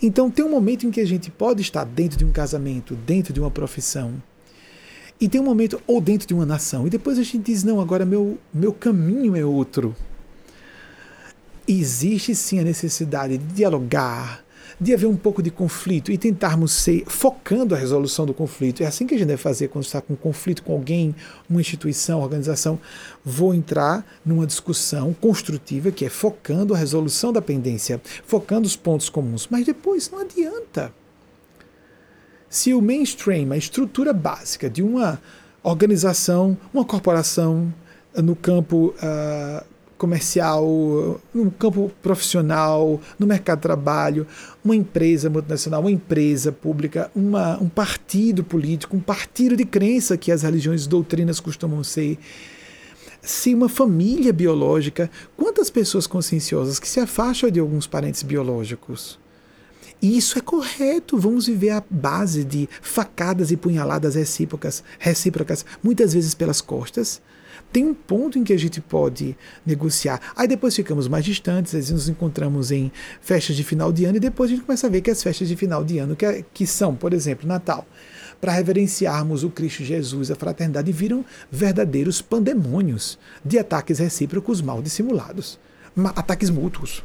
Então 0.00 0.30
tem 0.30 0.44
um 0.44 0.50
momento 0.50 0.86
em 0.86 0.90
que 0.90 1.00
a 1.00 1.06
gente 1.06 1.30
pode 1.30 1.62
estar 1.62 1.84
dentro 1.84 2.18
de 2.18 2.24
um 2.24 2.32
casamento, 2.32 2.94
dentro 2.94 3.32
de 3.32 3.40
uma 3.40 3.50
profissão, 3.50 4.22
e 5.20 5.28
tem 5.28 5.40
um 5.40 5.44
momento 5.44 5.80
ou 5.86 6.00
dentro 6.00 6.26
de 6.26 6.34
uma 6.34 6.46
nação, 6.46 6.86
e 6.86 6.90
depois 6.90 7.18
a 7.18 7.22
gente 7.22 7.38
diz 7.38 7.62
não, 7.62 7.80
agora 7.80 8.04
meu 8.04 8.38
meu 8.52 8.72
caminho 8.72 9.36
é 9.36 9.44
outro. 9.44 9.94
Existe 11.66 12.34
sim 12.34 12.58
a 12.58 12.64
necessidade 12.64 13.38
de 13.38 13.54
dialogar, 13.54 14.44
de 14.80 14.92
haver 14.92 15.06
um 15.06 15.16
pouco 15.16 15.40
de 15.40 15.50
conflito 15.50 16.10
e 16.10 16.18
tentarmos 16.18 16.72
ser 16.72 17.04
focando 17.06 17.72
a 17.72 17.78
resolução 17.78 18.26
do 18.26 18.34
conflito. 18.34 18.82
É 18.82 18.86
assim 18.86 19.06
que 19.06 19.14
a 19.14 19.18
gente 19.18 19.28
deve 19.28 19.40
fazer 19.40 19.68
quando 19.68 19.84
está 19.84 20.00
com 20.00 20.14
um 20.14 20.16
conflito 20.16 20.64
com 20.64 20.72
alguém, 20.72 21.14
uma 21.48 21.60
instituição, 21.60 22.18
uma 22.18 22.24
organização. 22.24 22.80
Vou 23.24 23.54
entrar 23.54 24.04
numa 24.26 24.44
discussão 24.44 25.14
construtiva 25.14 25.92
que 25.92 26.04
é 26.04 26.08
focando 26.08 26.74
a 26.74 26.76
resolução 26.76 27.32
da 27.32 27.40
pendência, 27.40 28.00
focando 28.26 28.66
os 28.66 28.74
pontos 28.74 29.08
comuns. 29.08 29.46
Mas 29.48 29.64
depois 29.64 30.10
não 30.10 30.18
adianta. 30.18 30.92
Se 32.52 32.74
o 32.74 32.82
mainstream, 32.82 33.50
a 33.50 33.56
estrutura 33.56 34.12
básica 34.12 34.68
de 34.68 34.82
uma 34.82 35.18
organização, 35.62 36.54
uma 36.70 36.84
corporação 36.84 37.72
no 38.14 38.36
campo 38.36 38.94
uh, 38.98 39.64
comercial, 39.96 41.18
no 41.32 41.50
campo 41.52 41.90
profissional, 42.02 43.00
no 43.18 43.26
mercado 43.26 43.56
de 43.56 43.62
trabalho, 43.62 44.26
uma 44.62 44.76
empresa 44.76 45.30
multinacional, 45.30 45.80
uma 45.80 45.90
empresa 45.90 46.52
pública, 46.52 47.10
uma, 47.16 47.58
um 47.58 47.70
partido 47.70 48.44
político, 48.44 48.98
um 48.98 49.00
partido 49.00 49.56
de 49.56 49.64
crença 49.64 50.18
que 50.18 50.30
as 50.30 50.42
religiões 50.42 50.86
doutrinas 50.86 51.40
costumam 51.40 51.82
ser. 51.82 52.18
Se 53.22 53.54
uma 53.54 53.70
família 53.70 54.30
biológica, 54.30 55.10
quantas 55.38 55.70
pessoas 55.70 56.06
conscienciosas 56.06 56.78
que 56.78 56.86
se 56.86 57.00
afastam 57.00 57.50
de 57.50 57.60
alguns 57.60 57.86
parentes 57.86 58.22
biológicos? 58.22 59.21
E 60.02 60.18
isso 60.18 60.36
é 60.36 60.40
correto. 60.40 61.16
Vamos 61.16 61.46
viver 61.46 61.70
a 61.70 61.84
base 61.88 62.42
de 62.42 62.68
facadas 62.82 63.52
e 63.52 63.56
punhaladas 63.56 64.16
recíprocas, 64.16 64.82
recíprocas 64.98 65.64
muitas 65.80 66.12
vezes 66.12 66.34
pelas 66.34 66.60
costas, 66.60 67.22
tem 67.72 67.86
um 67.86 67.94
ponto 67.94 68.38
em 68.38 68.44
que 68.44 68.52
a 68.52 68.58
gente 68.58 68.80
pode 68.80 69.36
negociar. 69.64 70.20
Aí 70.36 70.46
depois 70.46 70.76
ficamos 70.76 71.08
mais 71.08 71.24
distantes, 71.24 71.72
vezes 71.72 71.90
nos 71.90 72.08
encontramos 72.08 72.70
em 72.70 72.92
festas 73.20 73.56
de 73.56 73.64
final 73.64 73.92
de 73.92 74.04
ano 74.04 74.16
e 74.16 74.20
depois 74.20 74.50
a 74.50 74.54
gente 74.54 74.64
começa 74.64 74.86
a 74.86 74.90
ver 74.90 75.00
que 75.00 75.10
as 75.10 75.22
festas 75.22 75.48
de 75.48 75.56
final 75.56 75.82
de 75.82 75.98
ano, 75.98 76.14
que, 76.14 76.26
é, 76.26 76.44
que 76.52 76.66
são, 76.66 76.94
por 76.94 77.14
exemplo, 77.14 77.48
Natal, 77.48 77.86
para 78.40 78.52
reverenciarmos 78.52 79.44
o 79.44 79.50
Cristo 79.50 79.84
Jesus, 79.84 80.30
a 80.30 80.34
fraternidade, 80.34 80.92
viram 80.92 81.24
verdadeiros 81.50 82.20
pandemônios 82.20 83.18
de 83.44 83.58
ataques 83.58 83.98
recíprocos 83.98 84.60
mal 84.60 84.82
dissimulados, 84.82 85.58
ataques 86.16 86.50
mútuos. 86.50 87.02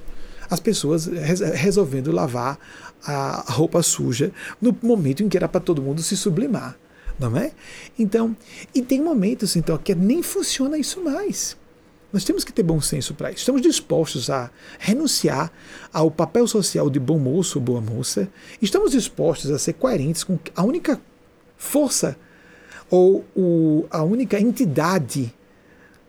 As 0.50 0.60
pessoas 0.60 1.06
resolvendo 1.06 2.12
lavar 2.12 2.58
a 3.04 3.46
roupa 3.50 3.84
suja 3.84 4.32
no 4.62 4.76
momento 4.82 5.24
em 5.24 5.30
que 5.30 5.38
era 5.38 5.48
para 5.48 5.62
todo 5.62 5.82
mundo 5.82 6.02
se 6.02 6.16
sublimar 6.16 6.78
não 7.20 7.36
é? 7.36 7.52
Então, 7.98 8.36
e 8.74 8.82
tem 8.82 9.02
momentos 9.02 9.56
então 9.56 9.78
que 9.78 9.96
nem 9.96 10.22
funciona 10.22 10.78
isso 10.78 11.04
mais. 11.04 11.58
Nós 12.12 12.24
temos 12.24 12.44
que 12.44 12.54
ter 12.54 12.64
bom 12.64 12.80
senso 12.80 13.14
para 13.14 13.30
isso. 13.32 13.40
Estamos 13.40 13.62
dispostos 13.62 14.30
a 14.30 14.50
renunciar 14.80 15.52
ao 15.92 16.10
papel 16.10 16.48
social 16.48 16.90
de 16.90 17.00
bom 17.00 17.20
moço 17.20 17.60
ou 17.60 17.66
boa 17.66 17.82
moça. 17.82 18.30
Estamos 18.62 18.92
dispostos 18.92 19.52
a 19.52 19.60
ser 19.60 19.74
coerentes 19.74 20.24
com 20.24 20.40
a 20.56 20.64
única 20.64 21.02
força 21.58 22.18
ou 22.90 23.26
o, 23.36 23.86
a 23.90 24.04
única 24.04 24.40
entidade 24.40 25.34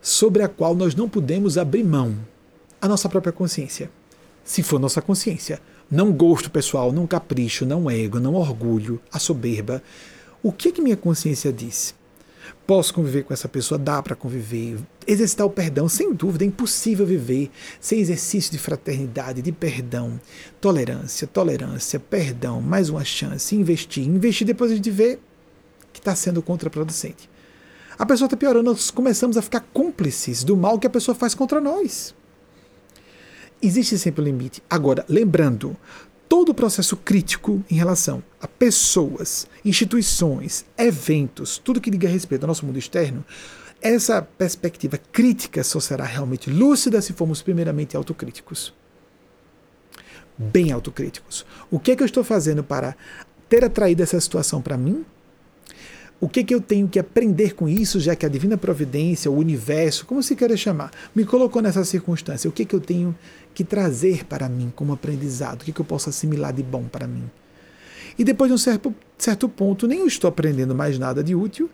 sobre 0.01 0.43
a 0.43 0.49
qual 0.49 0.75
nós 0.77 0.95
não 0.95 1.09
podemos 1.09 1.59
abrir 1.59 1.83
mão 1.83 2.17
a 2.81 2.87
nossa 2.87 3.09
própria 3.09 3.33
consciência. 3.33 3.91
Se 4.49 4.63
for 4.63 4.81
nossa 4.81 5.03
consciência. 5.03 5.61
Não 5.91 6.11
gosto 6.11 6.51
pessoal, 6.51 6.91
não 6.91 7.07
capricho, 7.07 7.67
não 7.67 7.91
ego, 7.91 8.19
não 8.19 8.33
orgulho, 8.33 8.99
a 9.13 9.19
soberba, 9.19 9.83
o 10.43 10.51
que, 10.51 10.73
que 10.73 10.81
minha 10.81 10.97
consciência 10.97 11.53
disse? 11.53 11.93
Posso 12.67 12.95
conviver 12.95 13.25
com 13.25 13.35
essa 13.35 13.47
pessoa? 13.47 13.79
Dá 13.79 14.03
para 14.03 14.17
conviver. 14.17 14.79
Exercitar 15.07 15.47
o 15.47 15.51
perdão, 15.51 15.87
sem 15.87 16.15
dúvida, 16.15 16.45
é 16.45 16.47
impossível 16.47 17.05
viver 17.05 17.51
sem 17.79 18.01
exercício 18.01 18.51
de 18.51 18.57
fraternidade, 18.57 19.43
de 19.43 19.53
perdão, 19.53 20.19
tolerância, 20.63 21.27
tolerância, 21.27 22.01
perdão, 22.01 22.63
mais 22.63 22.89
uma 22.89 23.05
chance, 23.05 23.55
investir. 23.55 24.07
Investir 24.09 24.47
depois 24.47 24.73
a 24.73 24.77
gente 24.77 24.91
vê 24.91 25.19
que 25.93 26.01
está 26.01 26.17
sendo 26.17 26.41
contraproducente. 26.41 27.29
A 27.99 28.07
pessoa 28.07 28.25
está 28.25 28.37
piorando, 28.37 28.71
nós 28.71 28.91
começamos 28.91 29.37
a 29.37 29.43
ficar 29.43 29.61
cúmplices 29.75 30.43
do 30.43 30.57
mal 30.57 30.79
que 30.79 30.87
a 30.87 30.91
pessoa 30.91 31.15
faz 31.15 31.35
contra 31.35 31.61
nós. 31.61 32.17
Existe 33.61 33.99
sempre 33.99 34.23
um 34.23 34.25
limite. 34.25 34.63
Agora, 34.71 35.05
lembrando, 35.09 35.77
todo 36.29 36.51
o 36.51 36.55
processo 36.55 36.97
crítico 36.97 37.65
em 37.71 37.75
relação 37.75 38.23
a 38.41 38.47
pessoas, 38.47 39.47
instituições, 39.65 40.65
eventos, 40.77 41.59
tudo 41.59 41.81
que 41.81 41.91
diga 41.91 42.09
respeito 42.09 42.45
ao 42.45 42.49
nosso 42.49 42.65
mundo 42.65 42.79
externo, 42.79 43.25
essa 43.81 44.21
perspectiva 44.21 44.99
crítica 44.99 45.63
só 45.65 45.81
será 45.81 46.05
realmente 46.05 46.51
lúcida 46.51 47.01
se 47.01 47.13
formos 47.13 47.43
primeiramente 47.43 47.97
autocríticos. 47.97 48.75
Bem 50.37 50.71
autocríticos. 50.71 51.45
O 51.71 51.81
que 51.81 51.93
é 51.93 51.97
que 51.97 52.03
eu 52.03 52.07
estou 52.07 52.23
fazendo 52.23 52.63
para 52.63 52.97
ter 53.49 53.65
atraído 53.65 54.03
essa 54.03 54.21
situação 54.21 54.61
para 54.61 54.77
mim? 54.77 55.05
O 56.21 56.29
que, 56.29 56.43
que 56.43 56.53
eu 56.53 56.61
tenho 56.61 56.89
que 56.89 56.99
aprender 56.99 57.55
com 57.55 57.69
isso, 57.69 58.01
já 58.01 58.17
que 58.17 58.27
a 58.27 58.29
divina 58.29 58.57
providência, 58.57 59.31
o 59.31 59.37
universo, 59.37 60.05
como 60.05 60.21
se 60.21 60.35
queira 60.35 60.57
chamar, 60.57 60.91
me 61.15 61.25
colocou 61.25 61.63
nessa 61.63 61.85
circunstância? 61.85 62.51
O 62.51 62.53
que, 62.53 62.65
que 62.65 62.75
eu 62.75 62.81
tenho 62.81 63.17
que 63.55 63.63
trazer 63.63 64.25
para 64.25 64.49
mim 64.49 64.73
como 64.75 64.93
aprendizado? 64.93 65.63
O 65.63 65.65
que, 65.65 65.73
que 65.73 65.81
eu 65.81 65.85
posso 65.85 66.09
assimilar 66.09 66.53
de 66.53 66.63
bom 66.63 66.85
para 66.85 67.07
mim? 67.07 67.31
E 68.19 68.25
depois 68.25 68.51
de 68.51 68.55
um 68.55 68.59
certo, 68.59 68.93
certo 69.17 69.49
ponto, 69.49 69.87
nem 69.87 70.01
eu 70.01 70.09
estou 70.09 70.27
aprendendo 70.27 70.75
mais 70.75 70.99
nada 70.99 71.23
de 71.23 71.37
útil, 71.37 71.71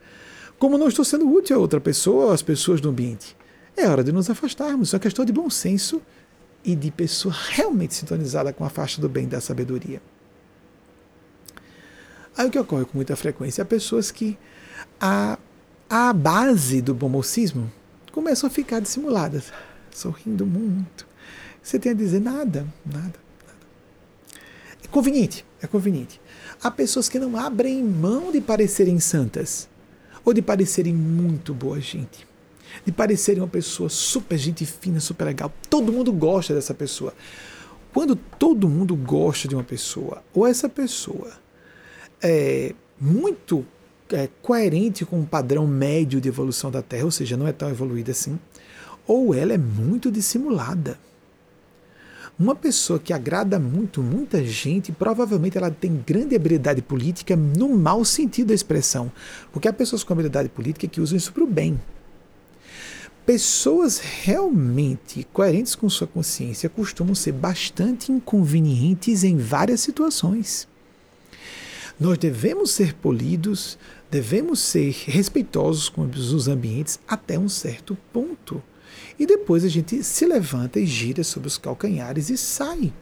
como 0.58 0.76
não 0.76 0.88
estou 0.88 1.06
sendo 1.06 1.26
útil 1.26 1.56
a 1.56 1.58
outra 1.58 1.80
pessoa 1.80 2.34
às 2.34 2.42
pessoas 2.42 2.82
do 2.82 2.90
ambiente. 2.90 3.34
É 3.74 3.88
hora 3.88 4.04
de 4.04 4.12
nos 4.12 4.28
afastarmos. 4.28 4.92
É 4.92 4.96
uma 4.96 5.00
questão 5.00 5.24
de 5.24 5.32
bom 5.32 5.48
senso 5.48 6.02
e 6.62 6.76
de 6.76 6.90
pessoa 6.90 7.34
realmente 7.50 7.94
sintonizada 7.94 8.52
com 8.52 8.62
a 8.62 8.68
faixa 8.68 9.00
do 9.00 9.08
bem 9.08 9.26
da 9.26 9.40
sabedoria. 9.40 10.02
Aí 12.36 12.46
o 12.46 12.50
que 12.50 12.58
ocorre 12.58 12.84
com 12.84 12.98
muita 12.98 13.14
frequência? 13.14 13.62
Há 13.62 13.64
pessoas 13.64 14.10
que 14.10 14.36
a, 15.00 15.38
a 15.88 16.12
base 16.12 16.82
do 16.82 16.92
bom 16.92 17.08
mocismo 17.08 17.70
começam 18.10 18.48
a 18.48 18.50
ficar 18.50 18.80
dissimuladas, 18.80 19.52
sorrindo 19.90 20.44
muito. 20.44 21.06
Você 21.62 21.78
tem 21.78 21.92
a 21.92 21.94
dizer 21.94 22.20
nada, 22.20 22.66
nada, 22.84 23.14
nada. 23.46 23.60
É 24.82 24.88
conveniente, 24.88 25.46
é 25.62 25.66
conveniente. 25.66 26.20
Há 26.62 26.70
pessoas 26.70 27.08
que 27.08 27.18
não 27.18 27.36
abrem 27.36 27.82
mão 27.82 28.32
de 28.32 28.40
parecerem 28.40 28.98
santas 28.98 29.68
ou 30.24 30.34
de 30.34 30.42
parecerem 30.42 30.94
muito 30.94 31.54
boa 31.54 31.80
gente, 31.80 32.26
de 32.84 32.90
parecerem 32.90 33.42
uma 33.42 33.48
pessoa 33.48 33.88
super 33.88 34.36
gente 34.38 34.66
fina, 34.66 34.98
super 34.98 35.24
legal. 35.24 35.52
Todo 35.70 35.92
mundo 35.92 36.12
gosta 36.12 36.52
dessa 36.52 36.74
pessoa. 36.74 37.14
Quando 37.92 38.16
todo 38.16 38.68
mundo 38.68 38.96
gosta 38.96 39.46
de 39.46 39.54
uma 39.54 39.62
pessoa, 39.62 40.24
ou 40.34 40.44
essa 40.46 40.68
pessoa 40.68 41.43
é, 42.24 42.74
muito 42.98 43.66
é, 44.10 44.28
coerente 44.40 45.04
com 45.04 45.20
o 45.20 45.26
padrão 45.26 45.66
médio 45.66 46.20
de 46.20 46.28
evolução 46.28 46.70
da 46.70 46.80
Terra, 46.80 47.04
ou 47.04 47.10
seja, 47.10 47.36
não 47.36 47.46
é 47.46 47.52
tão 47.52 47.68
evoluída 47.68 48.12
assim, 48.12 48.38
ou 49.06 49.34
ela 49.34 49.52
é 49.52 49.58
muito 49.58 50.10
dissimulada. 50.10 50.98
Uma 52.36 52.56
pessoa 52.56 52.98
que 52.98 53.12
agrada 53.12 53.60
muito 53.60 54.02
muita 54.02 54.42
gente, 54.44 54.90
provavelmente 54.90 55.56
ela 55.56 55.70
tem 55.70 56.02
grande 56.04 56.34
habilidade 56.34 56.82
política 56.82 57.36
no 57.36 57.68
mau 57.76 58.04
sentido 58.04 58.48
da 58.48 58.54
expressão, 58.54 59.12
porque 59.52 59.68
há 59.68 59.72
pessoas 59.72 60.02
com 60.02 60.14
habilidade 60.14 60.48
política 60.48 60.88
que 60.88 61.00
usam 61.00 61.16
isso 61.16 61.32
para 61.32 61.44
o 61.44 61.46
bem. 61.46 61.80
Pessoas 63.24 63.98
realmente 63.98 65.26
coerentes 65.32 65.74
com 65.74 65.88
sua 65.88 66.06
consciência 66.06 66.68
costumam 66.68 67.14
ser 67.14 67.32
bastante 67.32 68.10
inconvenientes 68.10 69.22
em 69.22 69.36
várias 69.36 69.80
situações. 69.80 70.66
Nós 71.98 72.18
devemos 72.18 72.72
ser 72.72 72.94
polidos, 72.94 73.78
devemos 74.10 74.58
ser 74.60 74.90
respeitosos 75.06 75.88
com 75.88 76.02
os 76.02 76.48
ambientes 76.48 76.98
até 77.06 77.38
um 77.38 77.48
certo 77.48 77.96
ponto. 78.12 78.62
E 79.18 79.26
depois 79.26 79.64
a 79.64 79.68
gente 79.68 80.02
se 80.02 80.26
levanta 80.26 80.80
e 80.80 80.86
gira 80.86 81.22
sobre 81.22 81.48
os 81.48 81.56
calcanhares 81.56 82.30
e 82.30 82.36
sai. 82.36 82.92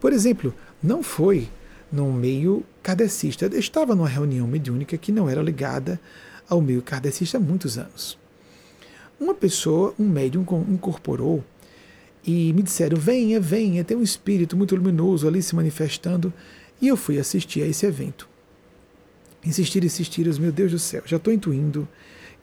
Por 0.00 0.12
exemplo, 0.12 0.54
não 0.82 1.02
foi 1.02 1.48
num 1.92 2.12
meio 2.12 2.64
kardecista. 2.82 3.46
Eu 3.46 3.58
estava 3.58 3.94
numa 3.94 4.08
reunião 4.08 4.46
mediúnica 4.46 4.96
que 4.96 5.12
não 5.12 5.28
era 5.28 5.42
ligada 5.42 6.00
ao 6.48 6.60
meio 6.60 6.80
kardecista 6.80 7.36
há 7.36 7.40
muitos 7.40 7.76
anos. 7.76 8.18
Uma 9.18 9.34
pessoa, 9.34 9.94
um 9.98 10.08
médium, 10.08 10.44
incorporou 10.68 11.44
e 12.24 12.52
me 12.54 12.62
disseram: 12.62 12.96
venha, 12.96 13.38
venha, 13.38 13.84
tem 13.84 13.96
um 13.96 14.02
espírito 14.02 14.56
muito 14.56 14.74
luminoso 14.74 15.28
ali 15.28 15.42
se 15.42 15.54
manifestando. 15.54 16.32
E 16.80 16.88
eu 16.88 16.96
fui 16.96 17.18
assistir 17.18 17.62
a 17.62 17.66
esse 17.66 17.84
evento. 17.84 18.28
Insistir, 19.44 19.84
insistir, 19.84 20.26
meu 20.40 20.52
Deus 20.52 20.72
do 20.72 20.78
céu, 20.78 21.02
já 21.04 21.16
estou 21.16 21.32
intuindo 21.32 21.88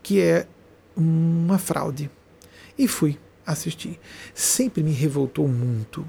que 0.02 0.22
é 0.22 0.48
uma 0.96 1.58
fraude. 1.58 2.10
E 2.78 2.88
fui 2.88 3.20
assistir. 3.46 4.00
Sempre 4.34 4.84
me 4.84 4.92
revoltou 4.92 5.48
muito. 5.48 6.06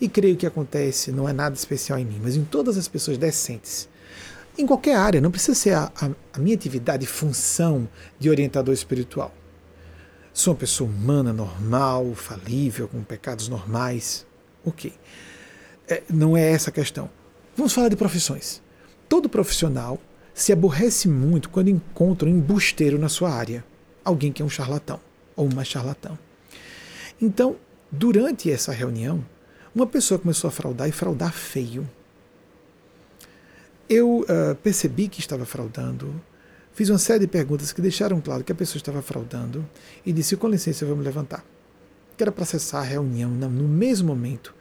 E 0.00 0.08
creio 0.08 0.36
que 0.36 0.46
acontece, 0.46 1.12
não 1.12 1.28
é 1.28 1.32
nada 1.32 1.54
especial 1.54 1.98
em 1.98 2.04
mim, 2.04 2.20
mas 2.22 2.36
em 2.36 2.44
todas 2.44 2.78
as 2.78 2.88
pessoas 2.88 3.18
decentes. 3.18 3.88
Em 4.56 4.66
qualquer 4.66 4.96
área, 4.96 5.20
não 5.20 5.30
precisa 5.30 5.54
ser 5.54 5.74
a, 5.74 5.92
a, 5.94 6.10
a 6.32 6.38
minha 6.38 6.54
atividade, 6.54 7.06
função 7.06 7.88
de 8.18 8.30
orientador 8.30 8.74
espiritual. 8.74 9.34
Sou 10.32 10.52
uma 10.54 10.60
pessoa 10.60 10.88
humana, 10.88 11.32
normal, 11.32 12.14
falível, 12.14 12.88
com 12.88 13.02
pecados 13.02 13.48
normais. 13.48 14.26
Ok. 14.64 14.92
É, 15.88 16.02
não 16.08 16.36
é 16.36 16.50
essa 16.50 16.70
a 16.70 16.72
questão. 16.72 17.10
Vamos 17.56 17.72
falar 17.72 17.88
de 17.88 17.96
profissões. 17.96 18.62
Todo 19.08 19.28
profissional 19.28 19.98
se 20.32 20.52
aborrece 20.52 21.08
muito 21.08 21.50
quando 21.50 21.68
encontra 21.68 22.28
um 22.28 22.32
embusteiro 22.32 22.98
na 22.98 23.08
sua 23.08 23.30
área. 23.30 23.64
Alguém 24.04 24.32
que 24.32 24.40
é 24.40 24.44
um 24.44 24.48
charlatão 24.48 25.00
ou 25.36 25.46
uma 25.46 25.64
charlatão. 25.64 26.18
Então, 27.20 27.56
durante 27.90 28.50
essa 28.50 28.72
reunião, 28.72 29.24
uma 29.74 29.86
pessoa 29.86 30.18
começou 30.18 30.48
a 30.48 30.50
fraudar 30.50 30.88
e 30.88 30.92
fraudar 30.92 31.32
feio. 31.32 31.88
Eu 33.88 34.20
uh, 34.20 34.54
percebi 34.62 35.08
que 35.08 35.20
estava 35.20 35.44
fraudando, 35.44 36.20
fiz 36.72 36.88
uma 36.88 36.98
série 36.98 37.20
de 37.20 37.26
perguntas 37.26 37.72
que 37.72 37.82
deixaram 37.82 38.20
claro 38.20 38.44
que 38.44 38.52
a 38.52 38.54
pessoa 38.54 38.78
estava 38.78 39.02
fraudando 39.02 39.68
e 40.06 40.12
disse: 40.12 40.36
com 40.36 40.48
licença, 40.48 40.84
eu 40.84 40.88
vou 40.88 40.96
me 40.96 41.04
levantar. 41.04 41.44
Quero 42.16 42.32
processar 42.32 42.80
a 42.80 42.84
reunião 42.84 43.30
no 43.30 43.68
mesmo 43.68 44.08
momento 44.08 44.54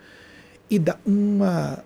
e 0.69 0.79
dar 0.79 0.99
uma 1.05 1.83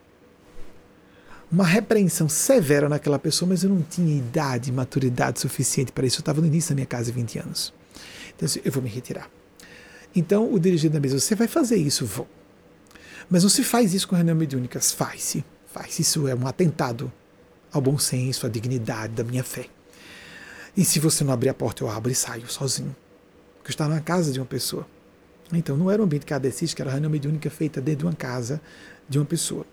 uma 1.53 1.63
repreensão 1.63 2.27
severa 2.27 2.89
naquela 2.89 3.19
pessoa, 3.19 3.47
mas 3.47 3.63
eu 3.63 3.69
não 3.69 3.83
tinha 3.83 4.17
idade, 4.17 4.71
maturidade 4.71 5.39
suficiente 5.39 5.91
para 5.91 6.03
isso. 6.03 6.17
Eu 6.17 6.21
estava 6.21 6.41
no 6.41 6.47
início 6.47 6.69
da 6.69 6.75
minha 6.75 6.87
casa 6.87 7.05
de 7.05 7.11
20 7.11 7.39
anos. 7.39 7.71
Então, 8.35 8.49
eu 8.65 8.71
vou 8.71 8.81
me 8.81 8.89
retirar. 8.89 9.29
Então, 10.15 10.51
o 10.51 10.59
dirigente 10.59 10.93
da 10.93 10.99
mesa, 10.99 11.19
você 11.19 11.35
vai 11.35 11.47
fazer 11.47 11.75
isso? 11.75 12.07
Vou. 12.07 12.27
Mas 13.29 13.43
não 13.43 13.51
se 13.51 13.63
faz 13.63 13.93
isso 13.93 14.07
com 14.07 14.15
reunião 14.15 14.35
mediúnica. 14.35 14.79
Faz-se. 14.81 15.45
Faz. 15.67 15.99
Isso 15.99 16.27
é 16.27 16.33
um 16.33 16.47
atentado 16.47 17.13
ao 17.71 17.79
bom 17.79 17.99
senso, 17.99 18.47
à 18.47 18.49
dignidade 18.49 19.13
da 19.13 19.23
minha 19.23 19.43
fé. 19.43 19.67
E 20.75 20.83
se 20.83 20.99
você 20.99 21.23
não 21.23 21.33
abrir 21.33 21.49
a 21.49 21.53
porta, 21.53 21.83
eu 21.83 21.89
abro 21.89 22.11
e 22.11 22.15
saio 22.15 22.49
sozinho. 22.49 22.95
Porque 23.57 23.69
eu 23.69 23.73
estava 23.73 23.93
na 23.93 24.01
casa 24.01 24.31
de 24.31 24.39
uma 24.39 24.45
pessoa. 24.47 24.87
Então, 25.53 25.77
não 25.77 25.91
era 25.91 26.01
um 26.01 26.05
ambiente 26.05 26.25
cadecista, 26.25 26.81
era 26.81 26.89
reunião 26.89 27.11
mediúnica 27.11 27.51
feita 27.51 27.79
dentro 27.79 27.99
de 27.99 28.05
uma 28.05 28.15
casa 28.15 28.59
de 29.07 29.19
uma 29.19 29.25
pessoa. 29.25 29.67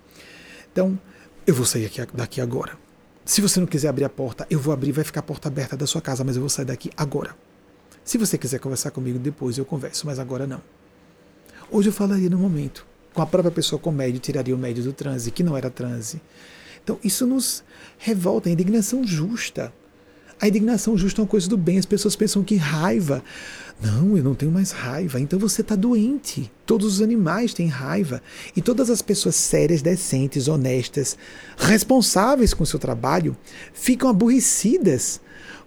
Então, 0.71 0.99
eu 1.47 1.55
vou 1.55 1.65
sair 1.67 1.87
aqui, 1.87 2.01
daqui 2.15 2.41
agora. 2.41 2.79
Se 3.25 3.41
você 3.41 3.61
não 3.61 3.67
quiser 3.67 3.89
abrir 3.89 4.05
a 4.05 4.09
porta, 4.09 4.47
eu 4.51 4.59
vou 4.59 4.73
abrir, 4.73 4.93
vai 4.93 5.05
ficar 5.05 5.21
a 5.21 5.23
porta 5.23 5.49
aberta 5.49 5.77
da 5.77 5.87
sua 5.87 6.01
casa, 6.01 6.25
mas 6.25 6.37
eu 6.37 6.43
vou 6.43 6.49
sair 6.49 6.65
daqui 6.65 6.91
agora. 6.97 7.37
Se 8.05 8.19
você 8.19 8.37
quiser 8.39 8.59
conversar 8.59 8.91
comigo 8.91 9.19
depois, 9.19 9.59
eu 9.59 9.65
converso, 9.65 10.07
mas 10.07 10.19
agora 10.19 10.47
não. 10.47 10.61
Hoje 11.71 11.89
eu 11.89 11.93
falaria 11.93 12.29
no 12.29 12.39
momento. 12.39 12.87
Com 13.15 13.23
a 13.23 13.27
própria 13.27 13.51
pessoa 13.51 13.79
com 13.79 13.93
médio, 13.93 14.21
tiraria 14.21 14.55
o 14.55 14.59
médio 14.59 14.83
do 14.83 14.93
transe, 14.93 15.31
que 15.31 15.43
não 15.43 15.57
era 15.57 15.71
transe. 15.71 16.21
Então, 16.83 16.99
isso 17.05 17.27
nos 17.27 17.63
revolta, 17.99 18.49
a 18.49 18.53
indignação 18.53 19.05
justa. 19.05 19.73
A 20.41 20.49
indignação 20.49 20.97
justa 20.97 21.21
é 21.21 21.23
uma 21.23 21.29
coisa 21.29 21.49
do 21.49 21.57
bem. 21.57 21.79
As 21.79 21.87
pessoas 21.87 22.17
pensam 22.17 22.43
que 22.43 22.57
raiva. 22.57 23.23
Não, 23.83 24.17
eu 24.17 24.23
não 24.23 24.35
tenho 24.35 24.53
mais 24.53 24.73
raiva. 24.73 25.19
Então 25.19 25.39
você 25.39 25.63
está 25.63 25.75
doente. 25.75 26.53
Todos 26.67 26.95
os 26.95 27.03
animais 27.03 27.55
têm 27.55 27.67
raiva. 27.67 28.23
E 28.55 28.61
todas 28.61 28.91
as 28.91 29.01
pessoas 29.01 29.37
sérias, 29.37 29.81
decentes, 29.81 30.49
honestas, 30.49 31.17
responsáveis 31.57 32.53
com 32.53 32.65
seu 32.65 32.79
trabalho, 32.79 33.37
ficam 33.73 34.11
aborrecidas 34.11 35.21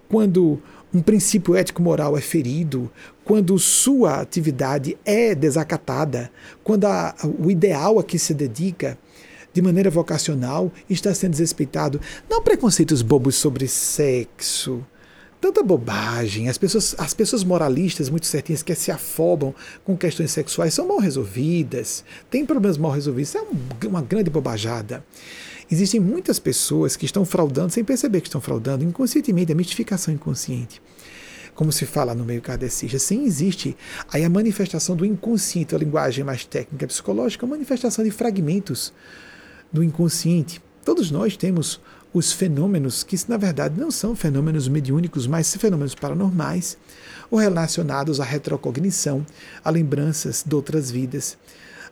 quando 0.08 0.62
um 0.94 1.02
princípio 1.02 1.56
ético-moral 1.56 2.16
é 2.16 2.22
ferido, 2.22 2.92
quando 3.26 3.58
sua 3.58 4.22
atividade 4.22 4.96
é 5.04 5.34
desacatada, 5.34 6.32
quando 6.64 6.86
a, 6.86 7.16
o 7.40 7.50
ideal 7.50 7.98
a 7.98 8.04
que 8.04 8.20
se 8.20 8.32
dedica 8.32 8.96
de 9.52 9.62
maneira 9.62 9.90
vocacional 9.90 10.72
está 10.88 11.14
sendo 11.14 11.32
desrespeitado. 11.32 12.00
Não 12.30 12.44
preconceitos 12.44 13.02
bobos 13.02 13.36
sobre 13.36 13.68
sexo, 13.68 14.86
tanta 15.44 15.62
bobagem. 15.62 16.48
As 16.48 16.58
pessoas, 16.58 16.96
as 16.98 17.14
pessoas 17.14 17.44
moralistas 17.44 18.10
muito 18.10 18.26
certinhas 18.26 18.64
que 18.64 18.74
se 18.76 18.90
afobam 18.92 19.54
com 19.84 19.98
questões 19.98 20.32
sexuais 20.32 20.74
são 20.74 20.88
mal 20.88 21.00
resolvidas, 21.00 22.06
têm 22.32 22.46
problemas 22.46 22.78
mal 22.78 22.92
resolvidos. 22.92 23.36
Isso 23.36 23.38
é 23.38 23.88
uma 23.88 24.02
grande 24.02 24.30
bobajada. 24.30 25.06
Existem 25.70 26.00
muitas 26.00 26.40
pessoas 26.40 26.96
que 26.96 27.06
estão 27.06 27.26
fraudando 27.26 27.74
sem 27.74 27.84
perceber 27.84 28.22
que 28.22 28.30
estão 28.30 28.40
fraudando 28.40 28.86
inconscientemente, 28.86 29.52
a 29.52 29.56
mistificação 29.56 30.14
inconsciente 30.14 30.82
como 31.54 31.72
se 31.72 31.86
fala 31.86 32.16
no 32.16 32.26
meio 32.26 32.42
kardecista, 32.42 32.98
sim 32.98 33.26
existe 33.26 33.78
aí 34.12 34.24
a 34.24 34.30
manifestação 34.30 34.96
do 34.96 35.06
inconsciente, 35.06 35.76
a 35.76 35.78
linguagem 35.78 36.24
mais 36.24 36.44
técnica 36.46 36.88
psicológica, 36.88 37.46
a 37.46 37.50
manifestação 37.50 38.04
de 38.04 38.10
fragmentos 38.10 38.92
do 39.72 39.84
inconsciente. 39.84 40.60
Todos 40.84 41.12
nós 41.12 41.38
temos 41.38 41.80
os 42.14 42.32
fenômenos 42.32 43.04
que, 43.04 43.18
na 43.28 43.38
verdade, 43.38 43.80
não 43.80 43.90
são 43.90 44.16
fenômenos 44.16 44.68
mediúnicos, 44.68 45.26
mas 45.26 45.56
fenômenos 45.56 45.96
paranormais, 45.96 46.78
ou 47.32 47.40
relacionados 47.40 48.20
à 48.20 48.24
retrocognição, 48.24 49.26
a 49.64 49.70
lembranças 49.70 50.44
de 50.46 50.56
outras 50.56 50.92
vidas, 50.92 51.38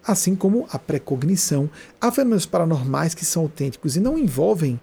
assim 0.05 0.35
como 0.35 0.67
a 0.69 0.77
precognição. 0.77 1.69
Há 1.99 2.11
fenômenos 2.11 2.45
paranormais 2.45 3.15
que 3.15 3.25
são 3.25 3.43
autênticos 3.43 3.95
e 3.95 3.99
não 3.99 4.17
envolvem 4.17 4.79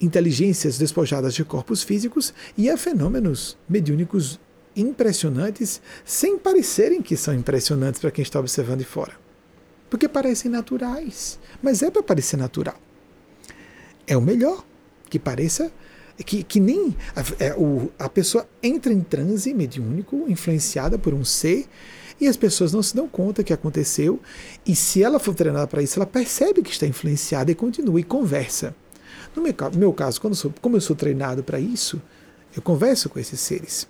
inteligências 0.00 0.76
despojadas 0.76 1.34
de 1.34 1.44
corpos 1.44 1.82
físicos, 1.82 2.34
e 2.58 2.68
há 2.68 2.76
fenômenos 2.76 3.56
mediúnicos 3.68 4.38
impressionantes 4.76 5.80
sem 6.04 6.36
parecerem 6.36 7.00
que 7.00 7.16
são 7.16 7.32
impressionantes 7.32 8.00
para 8.00 8.10
quem 8.10 8.22
está 8.22 8.40
observando 8.40 8.80
de 8.80 8.84
fora 8.84 9.24
porque 9.94 10.08
parecem 10.08 10.50
naturais. 10.50 11.38
Mas 11.62 11.80
é 11.80 11.88
para 11.88 12.02
parecer 12.02 12.36
natural. 12.36 12.74
É 14.06 14.16
o 14.16 14.20
melhor, 14.20 14.64
que 15.08 15.18
pareça. 15.18 15.70
Que, 16.16 16.44
que 16.44 16.60
nem 16.60 16.96
a, 17.16 17.44
é, 17.44 17.54
o, 17.54 17.90
a 17.98 18.08
pessoa 18.08 18.48
entra 18.62 18.92
em 18.92 19.00
transe 19.00 19.52
mediúnico, 19.52 20.26
influenciada 20.28 20.96
por 20.96 21.12
um 21.12 21.24
ser, 21.24 21.66
e 22.20 22.28
as 22.28 22.36
pessoas 22.36 22.72
não 22.72 22.82
se 22.82 22.94
dão 22.94 23.08
conta 23.08 23.42
que 23.42 23.52
aconteceu, 23.52 24.20
e 24.64 24.76
se 24.76 25.02
ela 25.02 25.18
for 25.18 25.34
treinada 25.34 25.66
para 25.66 25.82
isso, 25.82 25.98
ela 25.98 26.06
percebe 26.06 26.62
que 26.62 26.70
está 26.70 26.86
influenciada 26.86 27.50
e 27.50 27.54
continua 27.54 27.98
e 27.98 28.04
conversa. 28.04 28.74
No 29.34 29.42
meu, 29.42 29.52
meu 29.74 29.92
caso, 29.92 30.20
quando 30.20 30.36
sou, 30.36 30.54
como 30.60 30.76
eu 30.76 30.80
sou 30.80 30.94
treinado 30.94 31.42
para 31.42 31.58
isso, 31.58 32.00
eu 32.54 32.62
converso 32.62 33.08
com 33.08 33.18
esses 33.18 33.40
seres. 33.40 33.88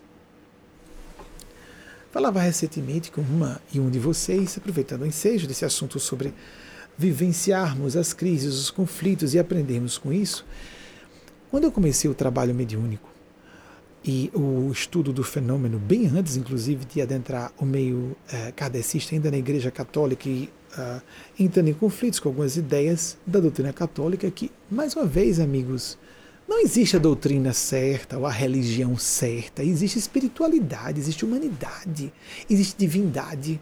Falava 2.10 2.40
recentemente 2.40 3.10
com 3.10 3.20
uma 3.20 3.60
e 3.72 3.80
um 3.80 3.90
de 3.90 3.98
vocês, 3.98 4.56
aproveitando 4.56 5.02
o 5.02 5.06
ensejo 5.06 5.46
desse 5.46 5.64
assunto 5.64 5.98
sobre 5.98 6.32
vivenciarmos 6.96 7.96
as 7.96 8.12
crises, 8.12 8.54
os 8.54 8.70
conflitos 8.70 9.34
e 9.34 9.38
aprendermos 9.38 9.98
com 9.98 10.12
isso. 10.12 10.44
Quando 11.50 11.64
eu 11.64 11.72
comecei 11.72 12.10
o 12.10 12.14
trabalho 12.14 12.54
mediúnico 12.54 13.08
e 14.04 14.30
o 14.34 14.70
estudo 14.70 15.12
do 15.12 15.22
fenômeno, 15.22 15.78
bem 15.78 16.06
antes, 16.06 16.36
inclusive, 16.36 16.84
de 16.84 17.00
adentrar 17.00 17.52
o 17.58 17.64
meio 17.64 18.16
eh, 18.30 18.52
ainda 19.12 19.30
na 19.30 19.38
Igreja 19.38 19.70
Católica 19.70 20.28
e 20.28 20.50
uh, 20.78 21.00
entrando 21.38 21.68
em 21.68 21.74
conflitos 21.74 22.20
com 22.20 22.28
algumas 22.28 22.56
ideias 22.56 23.16
da 23.26 23.40
doutrina 23.40 23.72
católica, 23.72 24.30
que, 24.30 24.50
mais 24.70 24.94
uma 24.94 25.06
vez, 25.06 25.40
amigos, 25.40 25.96
não 26.46 26.60
existe 26.60 26.96
a 26.96 26.98
doutrina 26.98 27.52
certa 27.52 28.18
ou 28.18 28.26
a 28.26 28.30
religião 28.30 28.96
certa, 28.98 29.62
existe 29.62 29.98
espiritualidade, 29.98 31.00
existe 31.00 31.24
humanidade, 31.24 32.12
existe 32.50 32.76
divindade. 32.76 33.60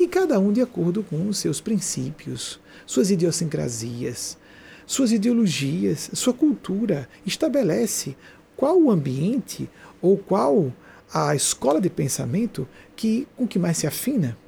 E 0.00 0.08
cada 0.08 0.40
um 0.40 0.50
de 0.50 0.62
acordo 0.62 1.02
com 1.02 1.28
os 1.28 1.36
seus 1.36 1.60
princípios, 1.60 2.58
suas 2.86 3.10
idiosincrasias, 3.10 4.38
suas 4.86 5.12
ideologias, 5.12 6.10
sua 6.14 6.32
cultura, 6.32 7.06
estabelece 7.26 8.16
qual 8.56 8.80
o 8.80 8.90
ambiente 8.90 9.68
ou 10.00 10.16
qual 10.16 10.72
a 11.12 11.36
escola 11.36 11.82
de 11.82 11.90
pensamento 11.90 12.66
que 12.96 13.28
com 13.36 13.46
que 13.46 13.58
mais 13.58 13.76
se 13.76 13.86
afina 13.86 14.38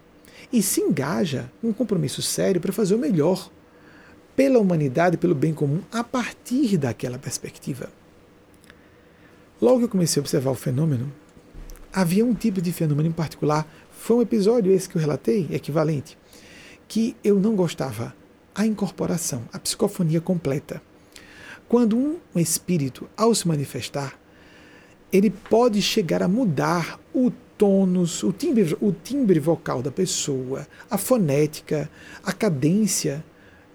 e 0.50 0.62
se 0.62 0.80
engaja 0.80 1.52
um 1.62 1.70
compromisso 1.70 2.22
sério 2.22 2.58
para 2.58 2.72
fazer 2.72 2.94
o 2.94 2.98
melhor 2.98 3.50
pela 4.34 4.58
humanidade, 4.58 5.18
pelo 5.18 5.34
bem 5.34 5.52
comum, 5.52 5.82
a 5.92 6.02
partir 6.02 6.78
daquela 6.78 7.18
perspectiva. 7.18 7.90
Logo 9.60 9.80
que 9.80 9.84
eu 9.84 9.90
comecei 9.90 10.18
a 10.18 10.22
observar 10.22 10.50
o 10.50 10.54
fenômeno, 10.54 11.12
havia 11.92 12.24
um 12.24 12.34
tipo 12.34 12.62
de 12.62 12.72
fenômeno 12.72 13.10
em 13.10 13.12
particular, 13.12 13.66
foi 14.02 14.16
um 14.16 14.22
episódio 14.22 14.72
esse 14.72 14.88
que 14.88 14.96
eu 14.96 15.00
relatei, 15.00 15.46
equivalente, 15.52 16.18
que 16.88 17.14
eu 17.22 17.38
não 17.38 17.54
gostava, 17.54 18.12
a 18.52 18.66
incorporação, 18.66 19.44
a 19.52 19.60
psicofonia 19.60 20.20
completa. 20.20 20.82
quando 21.68 21.96
um 21.96 22.38
espírito, 22.38 23.08
ao 23.16 23.32
se 23.32 23.46
manifestar, 23.46 24.18
ele 25.12 25.30
pode 25.30 25.80
chegar 25.80 26.20
a 26.20 26.26
mudar 26.26 26.98
o 27.14 27.30
tônus, 27.56 28.24
o 28.24 28.32
timbre, 28.32 28.76
o 28.80 28.90
timbre 28.90 29.38
vocal 29.38 29.80
da 29.80 29.92
pessoa, 29.92 30.66
a 30.90 30.98
fonética, 30.98 31.88
a 32.24 32.32
cadência 32.32 33.24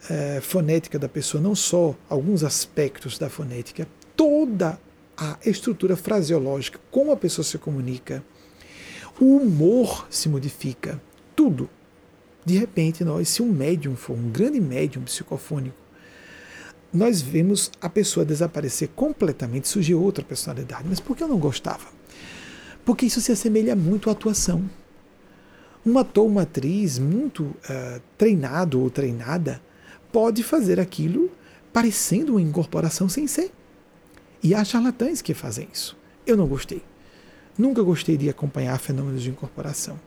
eh, 0.10 0.42
fonética 0.42 1.00
da 1.00 1.08
pessoa, 1.08 1.42
não 1.42 1.56
só 1.56 1.96
alguns 2.10 2.44
aspectos 2.44 3.18
da 3.18 3.30
fonética, 3.30 3.88
toda 4.14 4.78
a 5.16 5.38
estrutura 5.46 5.96
fraseológica, 5.96 6.82
como 6.92 7.14
a 7.14 7.18
pessoa 7.18 7.46
se 7.46 7.58
comunica, 7.58 8.22
o 9.20 9.38
humor 9.38 10.08
se 10.10 10.30
modifica, 10.30 11.02
tudo. 11.36 11.70
De 12.46 12.58
repente, 12.58 13.04
nós, 13.04 13.30
se 13.30 13.42
um 13.42 13.52
médium 13.52 13.96
for 13.96 14.14
um 14.18 14.30
grande 14.30 14.60
médium 14.62 15.04
psicofônico, 15.04 15.76
nós 16.94 17.22
vemos 17.22 17.70
a 17.82 17.90
pessoa 17.90 18.26
desaparecer 18.26 18.90
completamente, 18.96 19.68
surgir 19.68 19.96
outra 19.96 20.24
personalidade. 20.24 20.86
Mas 20.88 21.00
por 21.00 21.16
que 21.16 21.24
eu 21.24 21.28
não 21.28 21.38
gostava? 21.38 21.86
Porque 22.86 23.06
isso 23.06 23.20
se 23.20 23.32
assemelha 23.32 23.76
muito 23.76 24.10
à 24.10 24.14
atuação. 24.14 24.64
Um 25.86 25.98
ator, 25.98 26.26
uma 26.26 26.44
atriz 26.44 26.98
muito 26.98 27.44
uh, 27.44 28.02
treinado 28.18 28.82
ou 28.82 28.90
treinada 28.90 29.62
pode 30.12 30.44
fazer 30.44 30.80
aquilo 30.80 31.30
parecendo 31.74 32.34
uma 32.34 32.42
incorporação 32.42 33.10
sem 33.10 33.28
ser. 33.28 33.52
E 34.42 34.56
há 34.56 34.64
charlatães 34.64 35.22
que 35.22 35.34
fazem 35.34 35.68
isso. 35.72 35.98
Eu 36.26 36.38
não 36.38 36.48
gostei. 36.48 36.82
Nunca 37.58 37.82
gostei 37.82 38.18
de 38.18 38.30
acompanhar 38.30 38.78
fenômenos 38.80 39.24
de 39.24 39.30
incorporação. 39.30 40.00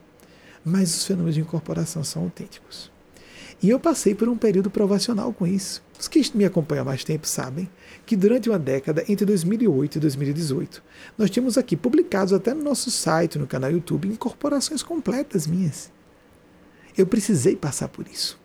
Mas 0.65 0.95
os 0.95 1.05
fenômenos 1.05 1.35
de 1.35 1.41
incorporação 1.41 2.05
são 2.05 2.23
autênticos. 2.23 2.91
E 3.63 3.69
eu 3.69 3.79
passei 3.79 4.15
por 4.15 4.29
um 4.29 4.37
período 4.37 4.71
provacional 4.71 5.33
com 5.33 5.47
isso. 5.47 5.83
Os 5.99 6.09
que 6.09 6.35
me 6.35 6.47
acompanham 6.47 6.83
há 6.83 6.85
mais 6.85 7.05
tempo 7.05 7.27
sabem 7.27 7.69
que 8.07 8.17
durante 8.17 8.49
uma 8.49 8.59
década, 8.59 9.05
entre 9.07 9.27
2008 9.27 9.97
e 9.97 10.01
2018, 10.01 10.83
nós 11.19 11.29
tínhamos 11.29 11.59
aqui 11.59 11.77
publicados 11.77 12.33
até 12.33 12.55
no 12.55 12.63
nosso 12.63 12.91
site, 12.91 13.39
no 13.39 13.47
canal 13.47 13.71
YouTube, 13.71 14.09
incorporações 14.09 14.83
completas 14.83 15.47
minhas. 15.47 15.93
Eu 16.97 17.07
precisei 17.07 17.55
passar 17.55 17.89
por 17.89 18.07
isso. 18.09 18.41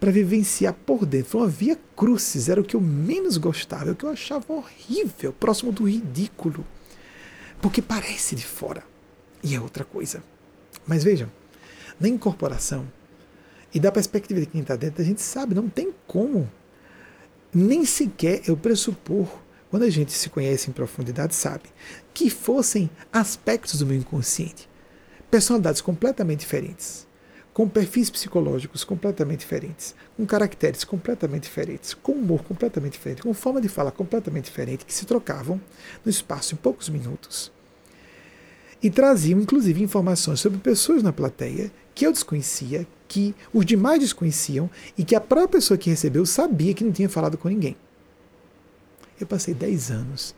Para 0.00 0.10
vivenciar 0.10 0.74
por 0.74 1.06
dentro. 1.06 1.30
Foi 1.30 1.42
uma 1.42 1.48
via 1.48 1.78
crucis, 1.94 2.48
era 2.48 2.60
o 2.60 2.64
que 2.64 2.74
eu 2.74 2.80
menos 2.80 3.36
gostava, 3.36 3.92
o 3.92 3.94
que 3.94 4.04
eu 4.04 4.10
achava 4.10 4.52
horrível, 4.52 5.32
próximo 5.32 5.70
do 5.70 5.84
ridículo. 5.84 6.64
Porque 7.60 7.82
parece 7.82 8.34
de 8.34 8.46
fora. 8.46 8.84
E 9.42 9.54
é 9.54 9.60
outra 9.60 9.84
coisa. 9.84 10.22
Mas 10.86 11.02
vejam, 11.02 11.30
na 11.98 12.08
incorporação, 12.08 12.86
e 13.72 13.80
da 13.80 13.92
perspectiva 13.92 14.40
de 14.40 14.46
quem 14.46 14.60
está 14.60 14.76
dentro, 14.76 15.02
a 15.02 15.04
gente 15.04 15.20
sabe, 15.20 15.54
não 15.54 15.68
tem 15.68 15.92
como. 16.06 16.50
Nem 17.52 17.84
sequer 17.84 18.42
eu 18.48 18.56
pressupor, 18.56 19.28
quando 19.70 19.82
a 19.82 19.90
gente 19.90 20.12
se 20.12 20.30
conhece 20.30 20.70
em 20.70 20.72
profundidade, 20.72 21.34
sabe, 21.34 21.64
que 22.14 22.30
fossem 22.30 22.88
aspectos 23.12 23.78
do 23.78 23.86
meu 23.86 23.96
inconsciente. 23.96 24.68
Personalidades 25.30 25.80
completamente 25.80 26.40
diferentes, 26.40 27.06
com 27.58 27.68
perfis 27.68 28.08
psicológicos 28.08 28.84
completamente 28.84 29.40
diferentes, 29.40 29.92
com 30.16 30.24
caracteres 30.24 30.84
completamente 30.84 31.42
diferentes, 31.42 31.92
com 31.92 32.12
humor 32.12 32.44
completamente 32.44 32.92
diferente, 32.92 33.22
com 33.22 33.34
forma 33.34 33.60
de 33.60 33.68
falar 33.68 33.90
completamente 33.90 34.44
diferente, 34.44 34.84
que 34.84 34.94
se 34.94 35.04
trocavam 35.04 35.60
no 36.04 36.08
espaço 36.08 36.54
em 36.54 36.56
poucos 36.56 36.88
minutos. 36.88 37.50
E 38.80 38.88
traziam, 38.88 39.40
inclusive, 39.40 39.82
informações 39.82 40.38
sobre 40.38 40.60
pessoas 40.60 41.02
na 41.02 41.12
plateia 41.12 41.68
que 41.96 42.06
eu 42.06 42.12
desconhecia, 42.12 42.86
que 43.08 43.34
os 43.52 43.66
demais 43.66 43.98
desconheciam 43.98 44.70
e 44.96 45.02
que 45.02 45.16
a 45.16 45.20
própria 45.20 45.58
pessoa 45.58 45.76
que 45.76 45.90
recebeu 45.90 46.24
sabia 46.24 46.72
que 46.72 46.84
não 46.84 46.92
tinha 46.92 47.08
falado 47.08 47.36
com 47.36 47.48
ninguém. 47.48 47.76
Eu 49.20 49.26
passei 49.26 49.52
10 49.52 49.90
anos 49.90 50.32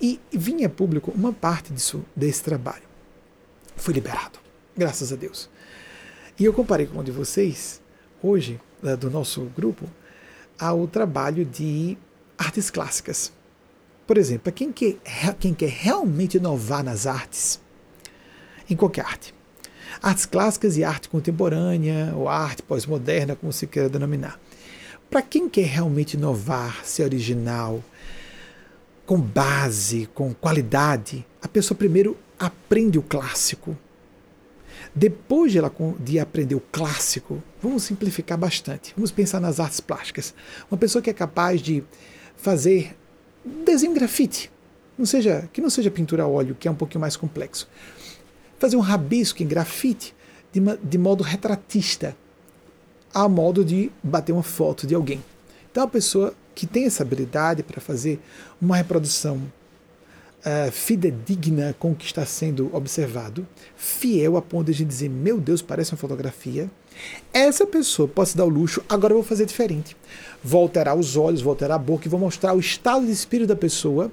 e 0.00 0.18
vinha 0.30 0.70
público 0.70 1.12
uma 1.14 1.34
parte 1.34 1.70
disso, 1.70 2.02
desse 2.16 2.42
trabalho. 2.42 2.84
Fui 3.76 3.92
liberado, 3.92 4.38
graças 4.74 5.12
a 5.12 5.16
Deus. 5.16 5.50
E 6.42 6.44
eu 6.44 6.52
comparei 6.52 6.86
com 6.86 6.98
um 6.98 7.04
de 7.04 7.12
vocês, 7.12 7.80
hoje, 8.20 8.60
do 8.98 9.08
nosso 9.08 9.42
grupo, 9.56 9.88
ao 10.58 10.88
trabalho 10.88 11.44
de 11.44 11.96
artes 12.36 12.68
clássicas. 12.68 13.32
Por 14.08 14.18
exemplo, 14.18 14.42
para 14.42 14.52
quem 14.52 14.72
quer, 14.72 14.96
quem 15.38 15.54
quer 15.54 15.68
realmente 15.68 16.38
inovar 16.38 16.82
nas 16.82 17.06
artes, 17.06 17.60
em 18.68 18.74
qualquer 18.74 19.04
arte, 19.04 19.32
artes 20.02 20.26
clássicas 20.26 20.76
e 20.76 20.82
arte 20.82 21.08
contemporânea, 21.08 22.12
ou 22.16 22.28
arte 22.28 22.60
pós-moderna, 22.60 23.36
como 23.36 23.52
se 23.52 23.68
queira 23.68 23.88
denominar. 23.88 24.36
Para 25.08 25.22
quem 25.22 25.48
quer 25.48 25.66
realmente 25.66 26.14
inovar, 26.14 26.84
ser 26.84 27.04
original, 27.04 27.80
com 29.06 29.20
base, 29.20 30.08
com 30.12 30.34
qualidade, 30.34 31.24
a 31.40 31.46
pessoa 31.46 31.78
primeiro 31.78 32.18
aprende 32.36 32.98
o 32.98 33.02
clássico. 33.02 33.78
Depois 34.94 35.52
de, 35.52 35.58
ela, 35.58 35.72
de 36.00 36.18
aprender 36.18 36.54
o 36.54 36.60
clássico, 36.60 37.42
vamos 37.62 37.82
simplificar 37.84 38.36
bastante. 38.36 38.92
Vamos 38.94 39.10
pensar 39.10 39.40
nas 39.40 39.58
artes 39.58 39.80
plásticas. 39.80 40.34
Uma 40.70 40.76
pessoa 40.76 41.00
que 41.00 41.10
é 41.10 41.14
capaz 41.14 41.60
de 41.60 41.82
fazer 42.36 42.94
desenho 43.64 43.94
grafite, 43.94 44.50
não 44.98 45.06
seja, 45.06 45.48
que 45.52 45.60
não 45.60 45.70
seja 45.70 45.90
pintura 45.90 46.24
a 46.24 46.28
óleo, 46.28 46.56
que 46.58 46.68
é 46.68 46.70
um 46.70 46.74
pouquinho 46.74 47.00
mais 47.00 47.16
complexo 47.16 47.68
fazer 48.62 48.76
um 48.76 48.80
rabisco 48.80 49.42
em 49.42 49.46
grafite 49.46 50.14
de, 50.52 50.60
de 50.84 50.96
modo 50.96 51.24
retratista, 51.24 52.16
a 53.12 53.28
modo 53.28 53.64
de 53.64 53.90
bater 54.00 54.30
uma 54.30 54.44
foto 54.44 54.86
de 54.86 54.94
alguém. 54.94 55.20
Então, 55.68 55.82
a 55.82 55.88
pessoa 55.88 56.32
que 56.54 56.64
tem 56.64 56.84
essa 56.84 57.02
habilidade 57.02 57.64
para 57.64 57.80
fazer 57.80 58.20
uma 58.60 58.76
reprodução 58.76 59.42
uh, 60.44 60.70
fidedigna 60.70 61.74
com 61.78 61.92
o 61.92 61.94
que 61.94 62.04
está 62.04 62.24
sendo 62.26 62.74
observado, 62.74 63.46
fiel 63.76 64.36
a 64.36 64.42
ponto 64.42 64.72
de 64.72 64.84
dizer, 64.84 65.08
meu 65.08 65.40
Deus, 65.40 65.62
parece 65.62 65.92
uma 65.92 65.98
fotografia, 65.98 66.70
essa 67.32 67.66
pessoa 67.66 68.06
pode 68.06 68.30
se 68.30 68.36
dar 68.36 68.44
o 68.44 68.48
luxo, 68.48 68.82
agora 68.88 69.12
eu 69.12 69.18
vou 69.18 69.24
fazer 69.24 69.46
diferente. 69.46 69.96
Vou 70.44 70.62
alterar 70.62 70.96
os 70.96 71.16
olhos, 71.16 71.40
vou 71.40 71.50
alterar 71.50 71.76
a 71.76 71.82
boca 71.82 72.06
e 72.06 72.10
vou 72.10 72.20
mostrar 72.20 72.54
o 72.54 72.60
estado 72.60 73.06
de 73.06 73.12
espírito 73.12 73.48
da 73.48 73.56
pessoa 73.56 74.10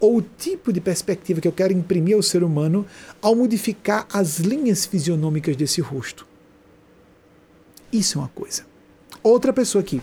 ou 0.00 0.16
o 0.16 0.22
tipo 0.22 0.72
de 0.72 0.80
perspectiva 0.80 1.40
que 1.40 1.48
eu 1.48 1.52
quero 1.52 1.72
imprimir 1.72 2.16
ao 2.16 2.22
ser 2.22 2.42
humano 2.42 2.86
ao 3.20 3.34
modificar 3.34 4.06
as 4.12 4.38
linhas 4.38 4.86
fisionômicas 4.86 5.56
desse 5.56 5.80
rosto. 5.80 6.26
Isso 7.92 8.18
é 8.18 8.22
uma 8.22 8.28
coisa. 8.28 8.64
Outra 9.22 9.52
pessoa 9.52 9.82
aqui 9.82 10.00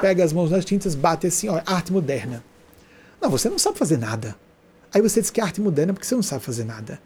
pega 0.00 0.22
as 0.22 0.32
mãos 0.32 0.50
nas 0.50 0.64
tintas, 0.64 0.94
bate 0.94 1.26
assim, 1.26 1.48
ó, 1.48 1.60
arte 1.64 1.92
moderna. 1.92 2.44
Não, 3.20 3.30
você 3.30 3.48
não 3.48 3.58
sabe 3.58 3.78
fazer 3.78 3.96
nada. 3.96 4.36
Aí 4.96 5.02
você 5.02 5.20
diz 5.20 5.28
que 5.28 5.42
é 5.42 5.44
arte 5.44 5.60
moderna 5.60 5.92
porque 5.92 6.06
você 6.06 6.14
não 6.14 6.22
sabe 6.22 6.42
fazer 6.42 6.64
nada. 6.64 6.98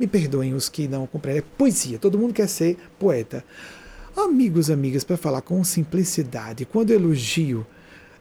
Me 0.00 0.08
perdoem 0.08 0.52
os 0.52 0.68
que 0.68 0.88
não 0.88 1.06
compreendem. 1.06 1.44
É 1.46 1.56
poesia, 1.56 1.96
todo 1.96 2.18
mundo 2.18 2.34
quer 2.34 2.48
ser 2.48 2.76
poeta. 2.98 3.44
Amigos, 4.16 4.68
amigas, 4.68 5.04
para 5.04 5.16
falar 5.16 5.40
com 5.40 5.62
simplicidade, 5.62 6.64
quando 6.64 6.90
elogio 6.90 7.64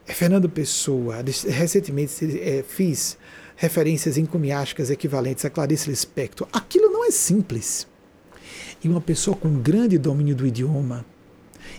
é, 0.06 0.14
Fernando 0.14 0.48
Pessoa, 0.48 1.24
recentemente 1.48 2.40
é, 2.40 2.62
fiz 2.62 3.18
referências 3.56 4.16
encomiásticas 4.16 4.92
equivalentes 4.92 5.44
a 5.44 5.50
Clarice 5.50 5.90
Lispector, 5.90 6.48
aquilo 6.54 6.92
não 6.92 7.04
é 7.04 7.10
simples. 7.10 7.88
E 8.84 8.88
uma 8.88 9.02
pessoa 9.02 9.36
com 9.36 9.60
grande 9.60 9.98
domínio 9.98 10.36
do 10.36 10.46
idioma 10.46 11.04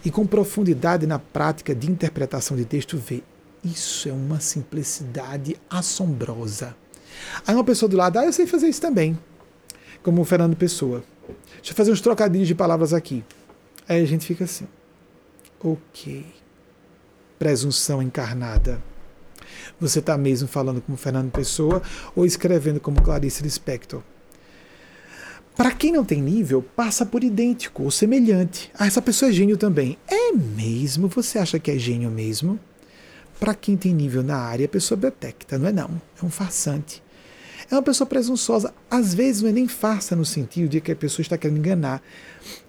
e 0.04 0.10
com 0.10 0.26
profundidade 0.26 1.06
na 1.06 1.20
prática 1.20 1.76
de 1.76 1.88
interpretação 1.88 2.56
de 2.56 2.64
texto 2.64 2.98
vê, 2.98 3.22
isso 3.64 4.08
é 4.08 4.12
uma 4.12 4.40
simplicidade 4.40 5.56
assombrosa. 5.70 6.74
Aí 7.46 7.54
uma 7.54 7.64
pessoa 7.64 7.88
do 7.88 7.96
lado, 7.96 8.18
ah, 8.18 8.24
eu 8.24 8.32
sei 8.32 8.46
fazer 8.46 8.68
isso 8.68 8.80
também, 8.80 9.18
como 10.02 10.22
o 10.22 10.24
Fernando 10.24 10.56
Pessoa. 10.56 11.02
Deixa 11.56 11.72
eu 11.72 11.76
fazer 11.76 11.92
uns 11.92 12.00
trocadilhos 12.00 12.48
de 12.48 12.54
palavras 12.54 12.92
aqui. 12.92 13.24
Aí 13.88 14.02
a 14.02 14.06
gente 14.06 14.26
fica 14.26 14.44
assim. 14.44 14.66
Ok. 15.62 16.24
Presunção 17.38 18.02
encarnada. 18.02 18.82
Você 19.80 19.98
está 19.98 20.16
mesmo 20.16 20.48
falando 20.48 20.80
como 20.80 20.96
Fernando 20.96 21.30
Pessoa 21.30 21.82
ou 22.14 22.24
escrevendo 22.24 22.80
como 22.80 23.02
Clarice 23.02 23.42
Lispector? 23.42 24.02
Para 25.56 25.72
quem 25.72 25.92
não 25.92 26.04
tem 26.04 26.22
nível, 26.22 26.62
passa 26.62 27.04
por 27.04 27.22
idêntico 27.22 27.82
ou 27.82 27.90
semelhante. 27.90 28.70
Ah, 28.74 28.86
essa 28.86 29.02
pessoa 29.02 29.30
é 29.30 29.32
gênio 29.32 29.56
também. 29.56 29.98
É 30.08 30.32
mesmo? 30.32 31.08
Você 31.08 31.38
acha 31.38 31.58
que 31.58 31.70
é 31.70 31.78
gênio 31.78 32.10
mesmo? 32.10 32.58
Para 33.38 33.54
quem 33.54 33.76
tem 33.76 33.92
nível 33.92 34.22
na 34.22 34.36
área, 34.36 34.66
a 34.66 34.68
pessoa 34.68 34.98
detecta, 34.98 35.58
não 35.58 35.68
é 35.68 35.72
não. 35.72 36.00
É 36.22 36.24
um 36.24 36.30
farsante. 36.30 37.02
É 37.70 37.74
uma 37.74 37.82
pessoa 37.82 38.06
presunçosa. 38.06 38.74
Às 38.90 39.14
vezes 39.14 39.42
não 39.42 39.48
é 39.48 39.52
nem 39.52 39.68
farsa 39.68 40.16
no 40.16 40.24
sentido 40.24 40.68
de 40.68 40.80
que 40.80 40.90
a 40.90 40.96
pessoa 40.96 41.22
está 41.22 41.38
querendo 41.38 41.58
enganar. 41.58 42.02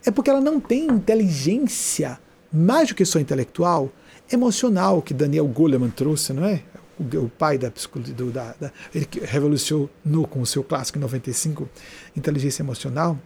É 0.05 0.11
porque 0.11 0.29
ela 0.29 0.39
não 0.39 0.59
tem 0.59 0.85
inteligência, 0.85 2.19
mais 2.53 2.89
do 2.89 2.95
que 2.95 3.03
só 3.03 3.19
intelectual, 3.19 3.91
emocional, 4.31 5.01
que 5.01 5.13
Daniel 5.13 5.47
Goleman 5.47 5.89
trouxe, 5.89 6.33
não 6.33 6.45
é? 6.45 6.61
O, 6.99 7.29
pai 7.29 7.57
da 7.57 7.71
psicologia, 7.71 8.13
da, 8.13 8.53
da, 8.59 8.71
ele 8.93 9.07
revolucionou 9.23 10.27
com 10.29 10.39
o 10.39 10.45
seu 10.45 10.63
clássico 10.63 10.99
em 10.99 11.01
95, 11.01 11.67
inteligência 12.15 12.61
emocional. 12.61 13.17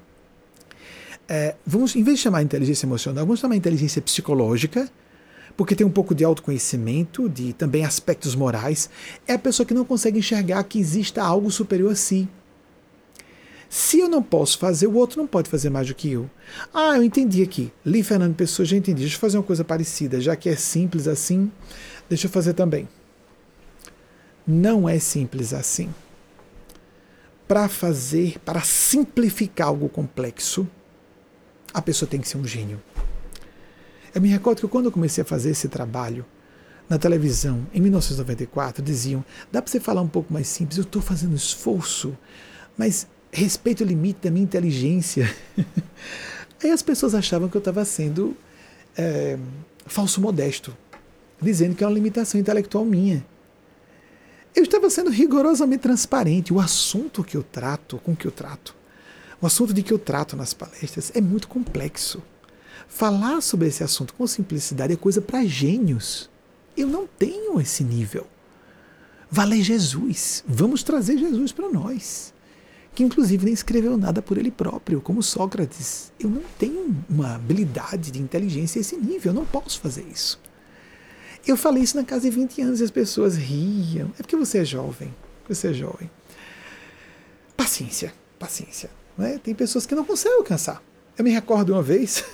É, 1.28 1.56
vamos, 1.66 1.94
em 1.94 2.04
vez 2.04 2.20
de 2.20 2.24
chamar 2.24 2.42
inteligência 2.42 2.86
emocional, 2.86 3.26
vamos 3.26 3.42
chamar 3.42 3.58
inteligência 3.58 4.02
psicológica, 4.02 4.90
porque 5.58 5.76
tem 5.76 5.86
um 5.86 5.92
pouco 5.92 6.14
de 6.14 6.24
autoconhecimento, 6.24 7.30
de 7.30 7.54
também 7.54 7.86
aspectos 7.86 8.36
morais, 8.36 8.90
é 9.28 9.34
a 9.34 9.40
pessoa 9.40 9.66
que 9.66 9.74
não 9.74 9.86
consegue 9.86 10.20
enxergar 10.20 10.64
que 10.64 10.80
exista 10.80 11.24
algo 11.24 11.50
superior 11.50 11.92
a 11.92 11.96
si. 11.96 12.28
Se 13.70 14.00
eu 14.00 14.08
não 14.08 14.22
posso 14.22 14.58
fazer, 14.58 14.88
o 14.88 14.96
outro 14.96 15.20
não 15.20 15.28
pode 15.28 15.50
fazer 15.50 15.70
mais 15.70 15.88
do 15.88 15.96
que 15.96 16.12
eu. 16.12 16.30
Ah, 16.74 16.96
eu 16.96 17.04
entendi 17.04 17.42
aqui. 17.42 17.74
Li 17.86 18.04
Fernando 18.04 18.36
Pessoa, 18.36 18.66
já 18.66 18.78
entendi. 18.78 19.02
Deixa 19.02 19.16
eu 19.16 19.20
fazer 19.20 19.38
uma 19.38 19.44
coisa 19.44 19.64
parecida. 19.64 20.22
Já 20.22 20.36
que 20.36 20.48
é 20.48 20.56
simples 20.56 21.08
assim, 21.08 21.52
deixa 22.08 22.28
eu 22.28 22.32
fazer 22.32 22.54
também. 22.54 22.88
Não 24.48 24.88
é 24.88 25.00
simples 25.00 25.54
assim. 25.54 25.94
Para 27.48 27.68
fazer, 27.68 28.40
para 28.46 28.62
simplificar 28.62 29.68
algo 29.68 29.90
complexo, 29.90 30.68
a 31.74 31.82
pessoa 31.82 32.08
tem 32.08 32.22
que 32.22 32.28
ser 32.28 32.38
um 32.38 32.46
gênio. 32.46 32.82
Eu 34.16 34.22
me 34.22 34.30
recordo 34.30 34.62
que 34.62 34.68
quando 34.70 34.86
eu 34.86 34.92
comecei 34.94 35.22
a 35.22 35.26
fazer 35.26 35.50
esse 35.50 35.68
trabalho 35.68 36.26
na 36.88 36.98
televisão, 36.98 37.68
em 37.74 37.82
1994, 37.82 38.82
diziam: 38.82 39.26
dá 39.52 39.62
para 39.62 39.70
você 39.70 39.78
falar 39.78 40.02
um 40.02 40.08
pouco 40.08 40.32
mais 40.32 40.48
simples? 40.48 40.78
Eu 40.78 40.84
estou 40.84 41.02
fazendo 41.02 41.36
esforço, 41.36 42.18
mas 42.78 43.08
respeito 43.30 43.84
o 43.84 43.86
limite 43.86 44.22
da 44.24 44.32
minha 44.32 44.46
inteligência. 44.46 45.30
Aí 46.64 46.72
as 46.72 46.82
pessoas 46.82 47.14
achavam 47.14 47.50
que 47.50 47.58
eu 47.58 47.60
estava 47.60 47.84
sendo 47.84 48.38
é, 48.98 49.38
falso 49.86 50.22
modesto, 50.22 50.76
dizendo 51.42 51.76
que 51.76 51.84
é 51.84 51.88
uma 51.88 51.94
limitação 51.94 52.40
intelectual 52.40 52.86
minha. 52.86 53.26
Eu 54.56 54.64
estava 54.64 54.90
sendo 54.90 55.10
rigorosamente 55.10 55.82
transparente. 55.82 56.54
O 56.54 56.62
assunto 56.62 57.22
que 57.22 57.36
eu 57.36 57.44
trato, 57.44 57.98
com 57.98 58.16
que 58.16 58.26
eu 58.26 58.32
trato, 58.32 58.74
o 59.42 59.46
assunto 59.46 59.74
de 59.74 59.84
que 59.84 59.92
eu 59.92 60.00
trato 60.00 60.38
nas 60.38 60.54
palestras 60.54 61.12
é 61.14 61.20
muito 61.20 61.50
complexo. 61.50 62.24
Falar 62.88 63.42
sobre 63.42 63.68
esse 63.68 63.84
assunto 63.84 64.14
com 64.14 64.26
simplicidade 64.26 64.94
é 64.94 64.96
coisa 64.96 65.22
para 65.22 65.46
gênios. 65.46 66.30
Eu 66.78 66.88
não 66.88 67.08
tenho 67.08 67.60
esse 67.60 67.84
nível. 67.84 68.28
Vale 69.30 69.62
Jesus. 69.62 70.44
Vamos 70.48 70.84
trazer 70.84 71.18
Jesus 71.18 71.52
para 71.52 71.70
nós. 71.70 72.34
Que 72.94 73.04
inclusive 73.04 73.44
nem 73.44 73.54
escreveu 73.54 73.98
nada 73.98 74.22
por 74.22 74.38
ele 74.38 74.50
próprio, 74.50 75.02
como 75.02 75.22
Sócrates. 75.22 76.12
Eu 76.20 76.30
não 76.30 76.42
tenho 76.58 76.96
uma 77.10 77.36
habilidade 77.36 78.12
de 78.12 78.22
inteligência 78.22 78.80
a 78.80 78.82
esse 78.82 78.96
nível, 78.96 79.32
eu 79.32 79.36
não 79.36 79.46
posso 79.46 79.80
fazer 79.82 80.06
isso. 80.10 80.40
Eu 81.46 81.58
falei 81.58 81.84
isso 81.84 81.98
na 81.98 82.04
casa 82.04 82.30
de 82.30 82.36
20 82.36 82.62
anos 82.62 82.80
e 82.80 82.84
as 82.84 82.92
pessoas 82.92 83.36
riam. 83.36 84.12
É 84.18 84.24
porque 84.24 84.36
você 84.36 84.60
é 84.60 84.66
jovem. 84.66 85.14
Você 85.48 85.68
é 85.68 85.74
jovem. 85.74 86.10
Paciência, 87.56 88.14
paciência. 88.40 88.90
Né? 89.18 89.38
Tem 89.38 89.54
pessoas 89.54 89.86
que 89.86 89.94
não 89.94 90.04
conseguem 90.04 90.38
alcançar. 90.38 90.82
Eu 91.18 91.24
me 91.24 91.32
recordo 91.32 91.72
uma 91.72 91.82
vez, 91.82 92.26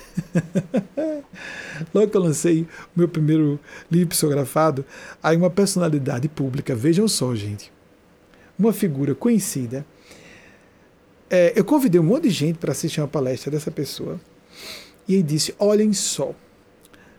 logo 1.94 2.08
que 2.08 2.16
eu 2.16 2.20
lancei 2.20 2.62
o 2.62 2.66
meu 2.96 3.08
primeiro 3.08 3.60
livro 3.88 4.08
psicografado, 4.08 4.84
aí 5.22 5.36
uma 5.36 5.50
personalidade 5.50 6.28
pública, 6.28 6.74
vejam 6.74 7.06
só, 7.06 7.32
gente, 7.34 7.72
uma 8.58 8.72
figura 8.72 9.14
conhecida. 9.14 9.86
É, 11.30 11.52
eu 11.54 11.64
convidei 11.64 12.00
um 12.00 12.04
monte 12.04 12.24
de 12.24 12.30
gente 12.30 12.58
para 12.58 12.72
assistir 12.72 13.00
uma 13.00 13.08
palestra 13.08 13.52
dessa 13.52 13.70
pessoa 13.70 14.20
e 15.06 15.14
ele 15.14 15.22
disse: 15.22 15.54
Olhem 15.58 15.92
só, 15.92 16.34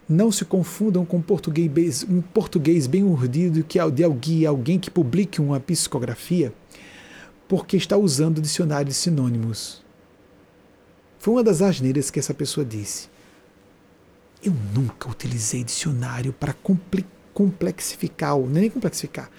não 0.07 0.31
se 0.31 0.43
confundam 0.43 1.05
com 1.05 1.21
português, 1.21 2.05
um 2.09 2.21
português 2.21 2.87
bem 2.87 3.03
urdido 3.03 3.63
que 3.63 3.79
é 3.79 3.89
de 3.89 4.03
alguém, 4.03 4.45
alguém 4.45 4.77
que 4.77 4.91
publique 4.91 5.39
uma 5.39 5.59
psicografia 5.59 6.53
porque 7.47 7.77
está 7.77 7.95
usando 7.97 8.41
dicionário 8.41 8.87
de 8.87 8.93
sinônimos. 8.93 9.82
Foi 11.23 11.35
uma 11.35 11.41
das 11.41 11.61
asneiras 11.61 12.11
que 12.11 12.19
essa 12.19 12.33
pessoa 12.33 12.65
disse. 12.65 13.07
Eu 14.43 14.53
nunca 14.75 15.09
utilizei 15.09 15.63
dicionário 15.63 16.33
para 16.33 16.53
complexificar, 17.33 18.37
não 18.37 18.57
é 18.57 18.59
nem 18.59 18.69
complexificar, 18.69 19.31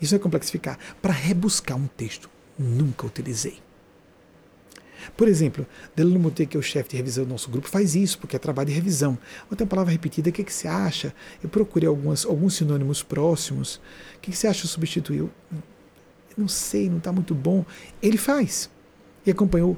isso 0.00 0.14
é 0.14 0.20
complexificar, 0.20 0.78
para 1.02 1.12
rebuscar 1.12 1.76
um 1.76 1.88
texto. 1.88 2.30
Nunca 2.56 3.08
utilizei. 3.08 3.58
Por 5.16 5.26
exemplo, 5.26 5.66
Delano 5.96 6.20
Mutê, 6.20 6.46
que 6.46 6.56
é 6.56 6.60
o 6.60 6.62
chefe 6.62 6.90
de 6.90 6.96
revisão 6.96 7.24
do 7.24 7.30
nosso 7.30 7.50
grupo, 7.50 7.68
faz 7.68 7.96
isso, 7.96 8.20
porque 8.20 8.36
é 8.36 8.38
trabalho 8.38 8.68
de 8.68 8.74
revisão. 8.76 9.18
Outra 9.50 9.66
palavra 9.66 9.90
repetida, 9.90 10.30
o 10.30 10.32
que, 10.32 10.44
que 10.44 10.52
você 10.52 10.68
acha? 10.68 11.12
Eu 11.42 11.48
procurei 11.48 11.88
algumas, 11.88 12.24
alguns 12.24 12.54
sinônimos 12.54 13.02
próximos. 13.02 13.80
O 14.14 14.20
que, 14.20 14.30
que 14.30 14.36
você 14.36 14.46
acha 14.46 14.68
substituir? 14.68 15.28
Não 16.36 16.46
sei, 16.46 16.88
não 16.88 16.98
está 16.98 17.10
muito 17.10 17.34
bom. 17.34 17.64
Ele 18.00 18.16
faz. 18.16 18.70
E 19.26 19.30
acompanhou. 19.32 19.76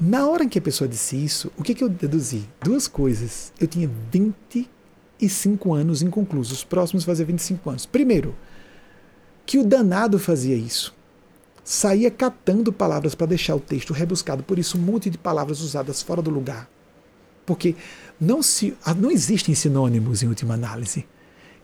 Na 0.00 0.28
hora 0.28 0.44
em 0.44 0.48
que 0.48 0.58
a 0.58 0.62
pessoa 0.62 0.86
disse 0.86 1.16
isso, 1.16 1.50
o 1.56 1.62
que, 1.62 1.74
que 1.74 1.82
eu 1.82 1.88
deduzi? 1.88 2.48
Duas 2.62 2.86
coisas. 2.86 3.52
Eu 3.58 3.66
tinha 3.66 3.90
25 4.12 5.74
anos 5.74 6.02
inconclusos, 6.02 6.62
próximos 6.62 7.02
a 7.02 7.06
fazer 7.06 7.24
25 7.24 7.70
anos. 7.70 7.86
Primeiro, 7.86 8.34
que 9.44 9.58
o 9.58 9.64
danado 9.64 10.18
fazia 10.18 10.54
isso 10.54 10.96
saía 11.68 12.10
catando 12.10 12.72
palavras 12.72 13.14
para 13.14 13.26
deixar 13.26 13.54
o 13.54 13.60
texto 13.60 13.92
rebuscado, 13.92 14.42
por 14.42 14.58
isso 14.58 14.78
um 14.78 14.80
monte 14.80 15.10
de 15.10 15.18
palavras 15.18 15.60
usadas 15.60 16.00
fora 16.00 16.22
do 16.22 16.30
lugar. 16.30 16.66
Porque 17.44 17.76
não, 18.18 18.42
se, 18.42 18.74
ah, 18.82 18.94
não 18.94 19.10
existem 19.10 19.54
sinônimos 19.54 20.22
em 20.22 20.28
última 20.28 20.54
análise. 20.54 21.04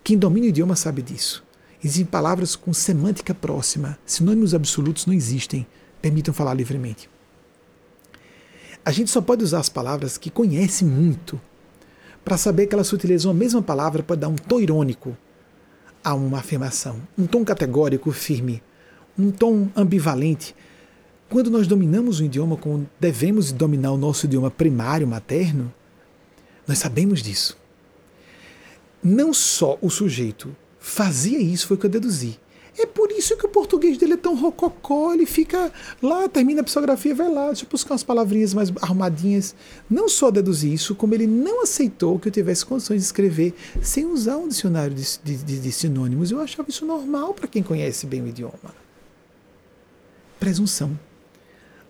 Quem 0.03 0.18
domina 0.18 0.45
o 0.45 0.49
idioma 0.51 0.76
sabe 0.76 1.01
disso. 1.01 1.43
Existem 1.82 2.05
palavras 2.05 2.55
com 2.55 2.72
semântica 2.74 3.35
próxima. 3.35 3.99
Sinônimos 4.05 4.55
absolutos 4.55 5.07
não 5.07 5.14
existem. 5.14 5.66
Permitam 6.03 6.35
falar 6.35 6.53
livremente. 6.53 7.09
A 8.85 8.91
gente 8.91 9.11
só 9.11 9.20
pode 9.20 9.43
usar 9.43 9.61
as 9.61 9.68
palavras 9.68 10.18
que 10.18 10.30
conhece 10.30 10.85
muito. 10.85 11.41
Para 12.24 12.37
saber 12.37 12.66
que 12.66 12.74
elas 12.74 12.93
utilizam 12.93 13.30
a 13.30 13.35
mesma 13.35 13.62
palavra 13.62 14.03
pode 14.03 14.20
dar 14.20 14.28
um 14.28 14.37
tom 14.37 14.61
irônico 14.61 15.16
a 16.03 16.14
uma 16.14 16.39
afirmação, 16.39 17.01
um 17.16 17.26
tom 17.26 17.45
categórico 17.45 18.11
firme 18.12 18.62
um 19.18 19.30
tom 19.30 19.68
ambivalente. 19.76 20.55
Quando 21.28 21.51
nós 21.51 21.66
dominamos 21.66 22.20
o 22.20 22.24
idioma 22.24 22.57
como 22.57 22.89
devemos 23.01 23.53
dominar 23.53 23.93
o 23.93 23.97
nosso 23.97 24.26
idioma 24.26 24.51
primário, 24.51 25.07
materno, 25.07 25.72
nós 26.66 26.78
sabemos 26.78 27.22
disso. 27.22 27.57
Não 29.03 29.32
só 29.32 29.78
o 29.80 29.91
sujeito 29.91 30.55
fazia 30.78 31.39
isso, 31.39 31.66
foi 31.66 31.76
o 31.76 31.80
que 31.80 31.87
eu 31.87 31.91
deduzi. 31.91 32.39
É 32.77 32.87
por 32.87 33.12
isso 33.12 33.37
que 33.37 33.47
o 33.47 33.49
português 33.49 33.97
dele 33.97 34.14
é 34.14 34.16
tão 34.16 34.35
rococó, 34.35 35.12
ele 35.14 35.27
fica 35.27 35.72
lá, 36.03 36.29
termina 36.29 36.61
a 36.61 36.64
psicografia, 36.64 37.14
vai 37.14 37.33
lá, 37.33 37.47
deixa 37.47 37.64
eu 37.64 37.68
buscar 37.70 37.93
umas 37.93 38.03
palavrinhas 38.03 38.53
mais 38.53 38.72
arrumadinhas. 38.83 39.55
Não 39.89 40.09
só 40.09 40.31
deduzir 40.31 40.72
isso, 40.72 40.95
como 40.95 41.14
ele 41.14 41.27
não 41.27 41.62
aceitou 41.62 42.18
que 42.18 42.29
eu 42.29 42.33
tivesse 42.33 42.66
condições 42.66 42.99
de 42.99 43.05
escrever 43.05 43.55
sem 43.81 44.07
usar 44.07 44.39
um 44.39 44.49
dicionário 44.49 44.95
de, 44.95 45.37
de, 45.37 45.61
de 45.61 45.72
sinônimos. 45.72 46.33
Eu 46.33 46.41
achava 46.41 46.68
isso 46.68 46.85
normal 46.85 47.33
para 47.33 47.47
quem 47.47 47.62
conhece 47.62 48.07
bem 48.07 48.22
o 48.22 48.29
idioma 48.29 48.85
presunção. 50.45 50.99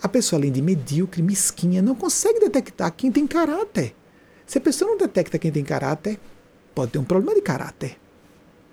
A 0.00 0.08
pessoa, 0.08 0.38
além 0.38 0.52
de 0.52 0.62
medíocre, 0.62 1.20
mesquinha, 1.20 1.82
não 1.82 1.96
consegue 1.96 2.38
detectar 2.38 2.92
quem 2.92 3.10
tem 3.10 3.26
caráter. 3.26 3.96
Se 4.46 4.58
a 4.58 4.60
pessoa 4.60 4.92
não 4.92 4.96
detecta 4.96 5.40
quem 5.40 5.50
tem 5.50 5.64
caráter, 5.64 6.20
pode 6.72 6.92
ter 6.92 6.98
um 6.98 7.04
problema 7.04 7.34
de 7.34 7.42
caráter. 7.42 7.96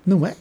Não 0.05 0.23
é? 0.23 0.35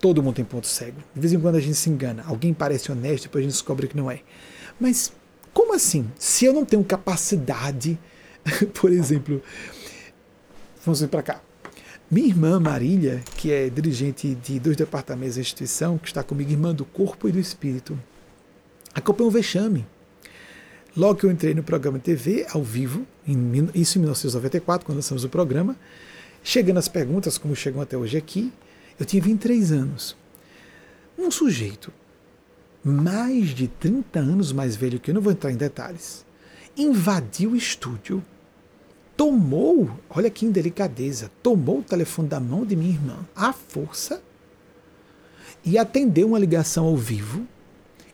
Todo 0.00 0.22
mundo 0.22 0.36
tem 0.36 0.44
ponto 0.44 0.66
cego. 0.66 0.98
De 1.14 1.20
vez 1.20 1.32
em 1.32 1.38
quando 1.38 1.56
a 1.56 1.60
gente 1.60 1.74
se 1.74 1.90
engana. 1.90 2.24
Alguém 2.26 2.54
parece 2.54 2.90
honesto, 2.90 3.24
depois 3.24 3.42
a 3.42 3.44
gente 3.44 3.52
descobre 3.52 3.86
que 3.86 3.96
não 3.96 4.10
é. 4.10 4.20
Mas 4.80 5.12
como 5.52 5.74
assim? 5.74 6.10
Se 6.18 6.44
eu 6.44 6.52
não 6.52 6.64
tenho 6.64 6.82
capacidade, 6.82 7.98
por 8.80 8.90
exemplo, 8.90 9.42
vamos 10.84 11.00
vir 11.00 11.08
para 11.08 11.22
cá. 11.22 11.42
Minha 12.10 12.28
irmã 12.28 12.58
Marília, 12.58 13.22
que 13.36 13.52
é 13.52 13.68
dirigente 13.68 14.34
de 14.34 14.58
dois 14.58 14.76
departamentos 14.76 15.36
da 15.36 15.42
instituição, 15.42 15.96
que 15.96 16.08
está 16.08 16.22
comigo, 16.22 16.50
irmã 16.50 16.74
do 16.74 16.84
corpo 16.84 17.28
e 17.28 17.32
do 17.32 17.38
espírito, 17.38 17.96
acompanhou 18.94 19.30
um 19.30 19.32
vexame. 19.32 19.86
Logo 20.96 21.20
que 21.20 21.24
eu 21.24 21.30
entrei 21.30 21.54
no 21.54 21.62
programa 21.62 21.98
de 21.98 22.04
TV, 22.04 22.46
ao 22.50 22.64
vivo, 22.64 23.06
em, 23.26 23.70
isso 23.76 23.96
em 23.96 24.00
1994, 24.00 24.84
quando 24.84 24.96
lançamos 24.96 25.22
o 25.22 25.28
programa, 25.28 25.76
chegando 26.42 26.78
as 26.78 26.88
perguntas, 26.88 27.38
como 27.38 27.54
chegam 27.54 27.80
até 27.80 27.96
hoje 27.96 28.16
aqui, 28.16 28.52
eu 29.02 29.06
tinha 29.06 29.22
23 29.22 29.72
anos. 29.72 30.16
Um 31.18 31.30
sujeito 31.30 31.92
mais 32.82 33.48
de 33.48 33.68
30 33.68 34.18
anos 34.18 34.52
mais 34.52 34.76
velho 34.76 35.00
que 35.00 35.10
eu, 35.10 35.14
não 35.14 35.20
vou 35.20 35.32
entrar 35.32 35.50
em 35.50 35.56
detalhes, 35.56 36.24
invadiu 36.76 37.50
o 37.50 37.56
estúdio 37.56 38.22
tomou, 39.20 39.90
olha 40.08 40.30
que 40.30 40.46
indelicadeza, 40.46 41.30
tomou 41.42 41.80
o 41.80 41.82
telefone 41.82 42.26
da 42.26 42.40
mão 42.40 42.64
de 42.64 42.74
minha 42.74 42.92
irmã 42.92 43.18
à 43.36 43.52
força 43.52 44.22
e 45.62 45.76
atendeu 45.76 46.28
uma 46.28 46.38
ligação 46.38 46.86
ao 46.86 46.96
vivo. 46.96 47.46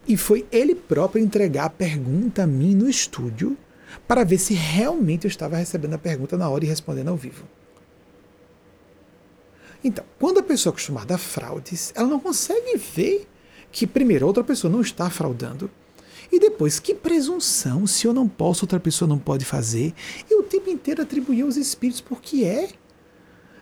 E 0.09 0.17
foi 0.17 0.45
ele 0.51 0.75
próprio 0.75 1.23
entregar 1.23 1.67
a 1.67 1.71
pergunta 1.71 2.43
a 2.43 2.47
mim 2.49 2.75
no 2.75 2.91
estúdio 2.91 3.57
para 4.09 4.25
ver 4.25 4.39
se 4.39 4.53
realmente 4.53 5.27
eu 5.27 5.29
estava 5.29 5.57
recebendo 5.57 5.95
a 5.95 5.99
pergunta 5.99 6.37
na 6.37 6.49
hora 6.49 6.65
e 6.65 6.69
respondendo 6.69 7.11
ao 7.11 7.17
vivo. 7.17 7.45
Então, 9.87 10.05
quando 10.19 10.39
a 10.39 10.43
pessoa 10.43 10.73
é 10.73 10.75
acostumada 10.75 11.15
a 11.15 11.19
fraudes, 11.19 11.93
ela 11.95 12.09
não 12.09 12.19
consegue 12.19 12.77
ver 12.77 13.25
que, 13.71 13.87
primeiro, 13.87 14.27
outra 14.27 14.43
pessoa 14.43 14.69
não 14.69 14.81
está 14.81 15.09
fraudando 15.09 15.71
e 16.33 16.41
depois, 16.41 16.81
que 16.81 16.93
presunção, 16.93 17.87
se 17.87 18.05
eu 18.05 18.13
não 18.13 18.27
posso, 18.27 18.65
outra 18.65 18.81
pessoa 18.81 19.09
não 19.09 19.17
pode 19.17 19.45
fazer. 19.45 19.95
E 20.29 20.35
o 20.35 20.43
tempo 20.43 20.69
inteiro 20.69 21.03
atribuir 21.03 21.43
aos 21.43 21.57
espíritos 21.57 22.01
porque 22.01 22.45
é. 22.45 22.71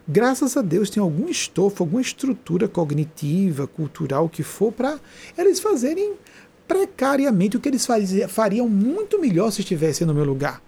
graças 0.09 0.57
a 0.57 0.62
Deus, 0.62 0.89
tem 0.89 1.03
algum 1.03 1.29
estofo, 1.29 1.83
alguma 1.83 2.01
estrutura 2.01 2.66
cognitiva, 2.66 3.66
cultural 3.66 4.27
que 4.27 4.43
for 4.43 4.72
para 4.72 4.99
eles 5.37 5.61
fazerem 5.61 6.14
precariamente 6.66 7.59
o 7.59 7.61
que 7.61 7.68
eles 7.68 7.87
fariam 8.29 8.66
muito 8.66 9.20
melhor 9.20 9.51
se 9.51 9.61
estivessem 9.61 10.07
no 10.07 10.14
meu 10.14 10.25
lugar. 10.25 10.62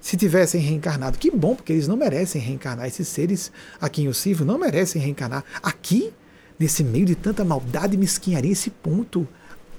Se 0.00 0.16
tivessem 0.16 0.60
reencarnado. 0.60 1.18
Que 1.18 1.30
bom, 1.30 1.54
porque 1.54 1.72
eles 1.72 1.88
não 1.88 1.96
merecem 1.96 2.40
reencarnar. 2.40 2.86
Esses 2.86 3.08
seres 3.08 3.50
a 3.80 3.88
quem 3.88 4.06
eu 4.06 4.14
sirvo 4.14 4.44
não 4.44 4.58
merecem 4.58 5.00
reencarnar. 5.00 5.44
Aqui, 5.62 6.12
nesse 6.58 6.84
meio 6.84 7.06
de 7.06 7.14
tanta 7.14 7.44
maldade 7.44 7.94
e 7.94 7.98
mesquinharia, 7.98 8.52
esse 8.52 8.70
ponto, 8.70 9.26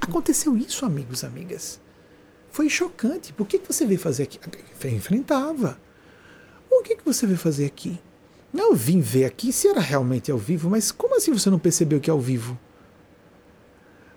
aconteceu 0.02 0.58
isso, 0.58 0.86
amigos, 0.86 1.24
amigas. 1.24 1.80
Foi 2.52 2.70
chocante. 2.70 3.32
Por 3.34 3.48
que, 3.48 3.60
que 3.60 3.72
você 3.72 3.86
veio 3.86 4.00
fazer 4.00 4.24
aqui? 4.24 4.40
Eu 4.84 4.92
enfrentava. 4.92 5.80
O 6.70 6.82
que, 6.84 6.96
que 6.96 7.06
você 7.06 7.26
veio 7.26 7.38
fazer 7.38 7.66
aqui? 7.66 8.00
Eu 8.54 8.76
vim 8.76 9.00
ver 9.00 9.24
aqui 9.24 9.54
se 9.54 9.68
era 9.68 9.80
realmente 9.80 10.30
ao 10.30 10.38
vivo, 10.38 10.70
mas 10.70 10.92
como 10.92 11.16
assim 11.16 11.32
você 11.32 11.50
não 11.50 11.58
percebeu 11.58 12.02
que 12.02 12.10
é 12.10 12.14
ao 12.14 12.20
vivo? 12.20 12.60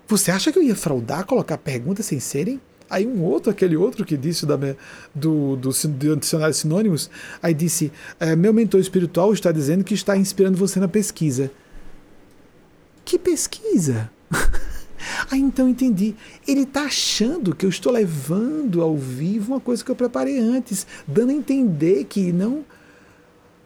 Você 0.07 0.29
acha 0.29 0.51
que 0.51 0.59
eu 0.59 0.63
ia 0.63 0.75
fraudar, 0.75 1.25
colocar 1.25 1.57
perguntas 1.57 2.05
sem 2.05 2.19
serem? 2.19 2.59
Aí 2.91 3.07
um 3.07 3.23
outro, 3.23 3.49
aquele 3.49 3.77
outro 3.77 4.05
que 4.05 4.17
disse 4.17 4.45
da, 4.45 4.57
do, 5.15 5.55
do, 5.55 5.69
do 5.69 6.15
dicionário 6.17 6.53
sinônimos, 6.53 7.09
aí 7.41 7.53
disse: 7.53 7.91
é, 8.19 8.35
Meu 8.35 8.53
mentor 8.53 8.81
espiritual 8.81 9.31
está 9.31 9.51
dizendo 9.51 9.83
que 9.83 9.93
está 9.93 10.17
inspirando 10.17 10.57
você 10.57 10.77
na 10.77 10.89
pesquisa. 10.89 11.49
Que 13.05 13.17
pesquisa? 13.17 14.11
aí 15.31 15.39
então 15.39 15.69
entendi. 15.69 16.15
Ele 16.45 16.63
está 16.63 16.83
achando 16.83 17.55
que 17.55 17.65
eu 17.65 17.69
estou 17.69 17.93
levando 17.93 18.81
ao 18.81 18.97
vivo 18.97 19.53
uma 19.53 19.61
coisa 19.61 19.83
que 19.83 19.89
eu 19.89 19.95
preparei 19.95 20.37
antes, 20.37 20.85
dando 21.07 21.29
a 21.29 21.33
entender 21.33 22.03
que 22.03 22.33
não 22.33 22.65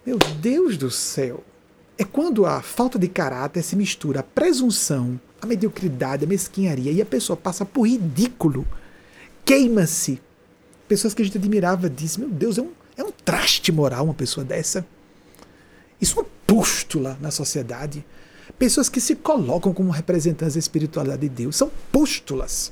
meu 0.05 0.19
Deus 0.39 0.77
do 0.77 0.91
céu! 0.91 1.43
É 1.97 2.03
quando 2.03 2.45
a 2.45 2.61
falta 2.61 2.99
de 2.99 3.07
caráter 3.07 3.63
se 3.63 3.75
mistura 3.75 4.19
a 4.19 4.23
presunção, 4.23 5.19
a 5.41 5.47
mediocridade, 5.47 6.25
a 6.25 6.27
mesquinharia 6.27 6.91
e 6.91 7.01
a 7.01 7.05
pessoa 7.05 7.35
passa 7.35 7.65
por 7.65 7.87
ridículo, 7.87 8.67
queima-se. 9.45 10.21
Pessoas 10.87 11.13
que 11.13 11.21
a 11.21 11.25
gente 11.25 11.37
admirava 11.37 11.89
dizem: 11.89 12.25
Meu 12.25 12.29
Deus, 12.29 12.57
é 12.57 12.61
um, 12.61 12.71
é 12.97 13.03
um 13.03 13.11
traste 13.11 13.71
moral 13.71 14.05
uma 14.05 14.13
pessoa 14.13 14.43
dessa. 14.43 14.85
Isso 16.01 16.19
é 16.19 16.23
uma 16.23 16.29
pústula 16.45 17.17
na 17.21 17.31
sociedade. 17.31 18.05
Pessoas 18.59 18.89
que 18.89 18.99
se 18.99 19.15
colocam 19.15 19.73
como 19.73 19.91
representantes 19.91 20.55
da 20.55 20.59
espiritualidade 20.59 21.21
de 21.21 21.29
Deus 21.29 21.55
são 21.55 21.71
pústulas. 21.91 22.71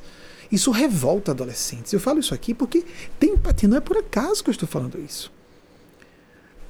Isso 0.51 0.71
revolta 0.71 1.31
adolescentes. 1.31 1.93
Eu 1.93 1.99
falo 1.99 2.19
isso 2.19 2.33
aqui 2.33 2.53
porque 2.53 2.83
tem 3.19 3.31
empatia, 3.31 3.67
não 3.67 3.77
é 3.77 3.81
por 3.81 3.97
acaso 3.97 4.43
que 4.43 4.49
eu 4.49 4.53
estou 4.53 4.67
falando 4.67 4.99
isso 4.99 5.31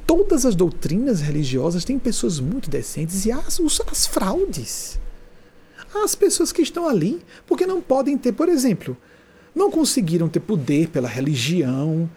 todas 0.06 0.46
as 0.46 0.56
doutrinas 0.56 1.22
religiosas 1.22 1.84
têm 1.86 1.98
pessoas 1.98 2.40
muito 2.40 2.70
decentes 2.70 3.26
e 3.26 3.32
as, 3.32 3.60
as 3.92 4.06
fraudes. 4.06 5.00
As 6.04 6.16
pessoas 6.16 6.52
que 6.52 6.62
estão 6.62 6.88
ali, 6.88 7.22
porque 7.46 7.66
não 7.66 7.82
podem 7.82 8.18
ter, 8.18 8.32
por 8.32 8.50
exemplo, 8.50 8.98
não 9.56 9.70
conseguiram 9.72 10.28
ter 10.30 10.40
poder 10.40 10.90
pela 10.90 11.08
religião, 11.08 12.10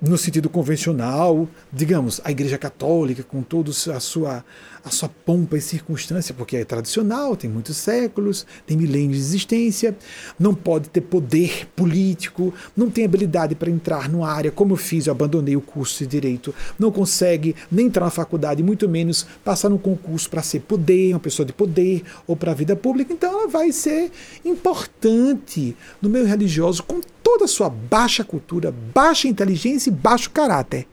no 0.00 0.16
sentido 0.16 0.48
convencional, 0.48 1.46
digamos, 1.72 2.20
a 2.24 2.30
Igreja 2.30 2.56
Católica, 2.56 3.22
com 3.22 3.42
toda 3.42 3.70
a 3.70 4.00
sua, 4.00 4.44
a 4.84 4.90
sua 4.90 5.08
pompa 5.08 5.56
e 5.56 5.60
circunstância, 5.60 6.34
porque 6.34 6.56
é 6.56 6.64
tradicional, 6.64 7.36
tem 7.36 7.50
muitos 7.50 7.76
séculos, 7.76 8.46
tem 8.66 8.76
milênios 8.76 9.18
de 9.18 9.22
existência, 9.22 9.96
não 10.38 10.54
pode 10.54 10.88
ter 10.88 11.02
poder 11.02 11.66
político, 11.76 12.52
não 12.76 12.90
tem 12.90 13.04
habilidade 13.04 13.54
para 13.54 13.70
entrar 13.70 14.08
numa 14.08 14.30
área, 14.30 14.50
como 14.50 14.72
eu 14.72 14.76
fiz, 14.76 15.06
eu 15.06 15.12
abandonei 15.12 15.56
o 15.56 15.60
curso 15.60 16.04
de 16.04 16.10
Direito, 16.10 16.54
não 16.78 16.90
consegue 16.90 17.54
nem 17.70 17.86
entrar 17.86 18.06
na 18.06 18.10
faculdade, 18.10 18.62
muito 18.62 18.88
menos 18.88 19.26
passar 19.44 19.68
no 19.68 19.78
concurso 19.78 20.28
para 20.28 20.42
ser 20.42 20.60
poder, 20.60 21.12
uma 21.12 21.20
pessoa 21.20 21.46
de 21.46 21.52
poder, 21.52 22.02
ou 22.26 22.34
para 22.34 22.52
a 22.52 22.54
vida 22.54 22.74
pública, 22.74 23.12
então 23.12 23.30
ela 23.30 23.48
vai 23.48 23.72
ser 23.72 24.10
importante 24.44 25.76
no 26.00 26.08
meio 26.08 26.26
religioso 26.26 26.82
com 26.82 27.00
toda 27.22 27.44
a 27.44 27.48
sua 27.48 27.68
baixa 27.68 28.24
cultura, 28.24 28.74
baixa 28.94 29.28
inteligência 29.28 29.90
e 29.90 29.92
baixo 29.92 30.30
caráter. 30.30 30.86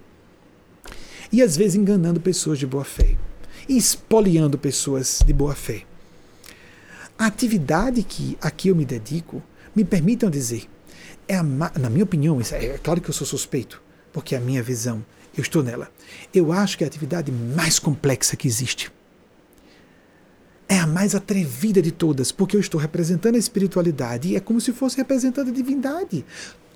E 1.31 1.41
às 1.41 1.57
vezes 1.57 1.75
enganando 1.75 2.21
pessoas 2.21 2.57
de 2.57 2.65
boa 2.65 2.85
fé 2.85 3.15
e 3.67 3.77
espoliando 3.77 4.57
pessoas 4.57 5.21
de 5.25 5.33
boa 5.33 5.55
fé. 5.55 5.83
A 7.17 7.25
atividade 7.25 8.03
que 8.03 8.37
aqui 8.41 8.69
eu 8.69 8.75
me 8.75 8.85
dedico, 8.85 9.41
me 9.75 9.83
permitam 9.83 10.29
dizer, 10.29 10.69
é 11.27 11.35
a, 11.35 11.43
na 11.43 11.89
minha 11.89 12.03
opinião, 12.03 12.39
é, 12.39 12.65
é 12.65 12.77
claro 12.77 13.01
que 13.01 13.09
eu 13.09 13.13
sou 13.13 13.27
suspeito, 13.27 13.81
porque 14.13 14.35
é 14.35 14.37
a 14.37 14.41
minha 14.41 14.63
visão, 14.63 15.03
eu 15.35 15.41
estou 15.41 15.63
nela. 15.63 15.91
Eu 16.33 16.51
acho 16.51 16.77
que 16.77 16.83
é 16.83 16.87
a 16.87 16.87
atividade 16.87 17.31
mais 17.31 17.79
complexa 17.79 18.35
que 18.35 18.47
existe. 18.47 18.91
É 20.69 20.79
a 20.79 20.87
mais 20.87 21.15
atrevida 21.15 21.81
de 21.81 21.91
todas, 21.91 22.31
porque 22.31 22.55
eu 22.55 22.59
estou 22.59 22.79
representando 22.79 23.35
a 23.35 23.39
espiritualidade 23.39 24.29
e 24.29 24.35
é 24.35 24.39
como 24.39 24.59
se 24.59 24.73
fosse 24.73 24.97
representando 24.97 25.49
a 25.49 25.53
divindade 25.53 26.25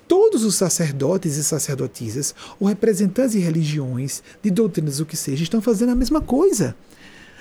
todos 0.06 0.44
os 0.44 0.54
sacerdotes 0.54 1.36
e 1.36 1.44
sacerdotisas, 1.44 2.34
ou 2.60 2.68
representantes 2.68 3.32
de 3.32 3.38
religiões, 3.38 4.22
de 4.42 4.50
doutrinas, 4.50 5.00
o 5.00 5.06
que 5.06 5.16
seja, 5.16 5.42
estão 5.42 5.60
fazendo 5.60 5.92
a 5.92 5.94
mesma 5.94 6.20
coisa. 6.20 6.74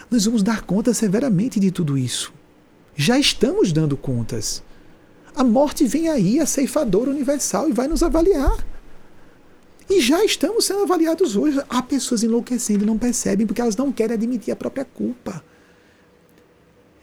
Nós 0.10 0.26
vamos 0.26 0.44
dar 0.44 0.64
conta 0.64 0.94
severamente 0.94 1.60
de 1.60 1.72
tudo 1.72 1.98
isso. 1.98 2.34
Já 2.96 3.18
estamos 3.18 3.72
dando 3.72 3.96
contas. 3.96 4.62
A 5.36 5.44
morte 5.44 5.86
vem 5.86 6.10
aí, 6.10 6.40
a 6.40 6.46
ceifadora 6.46 7.10
universal, 7.10 7.70
e 7.70 7.74
vai 7.74 7.88
nos 7.88 8.04
avaliar. 8.04 8.66
E 9.90 10.02
já 10.02 10.24
estamos 10.24 10.66
sendo 10.66 10.84
avaliados 10.84 11.36
hoje. 11.36 11.62
Há 11.70 11.82
pessoas 11.82 12.24
enlouquecendo 12.24 12.84
e 12.84 12.88
não 12.88 12.98
percebem 12.98 13.48
porque 13.48 13.62
elas 13.62 13.76
não 13.76 13.92
querem 13.92 14.16
admitir 14.16 14.52
a 14.52 14.56
própria 14.56 14.86
culpa 14.86 15.44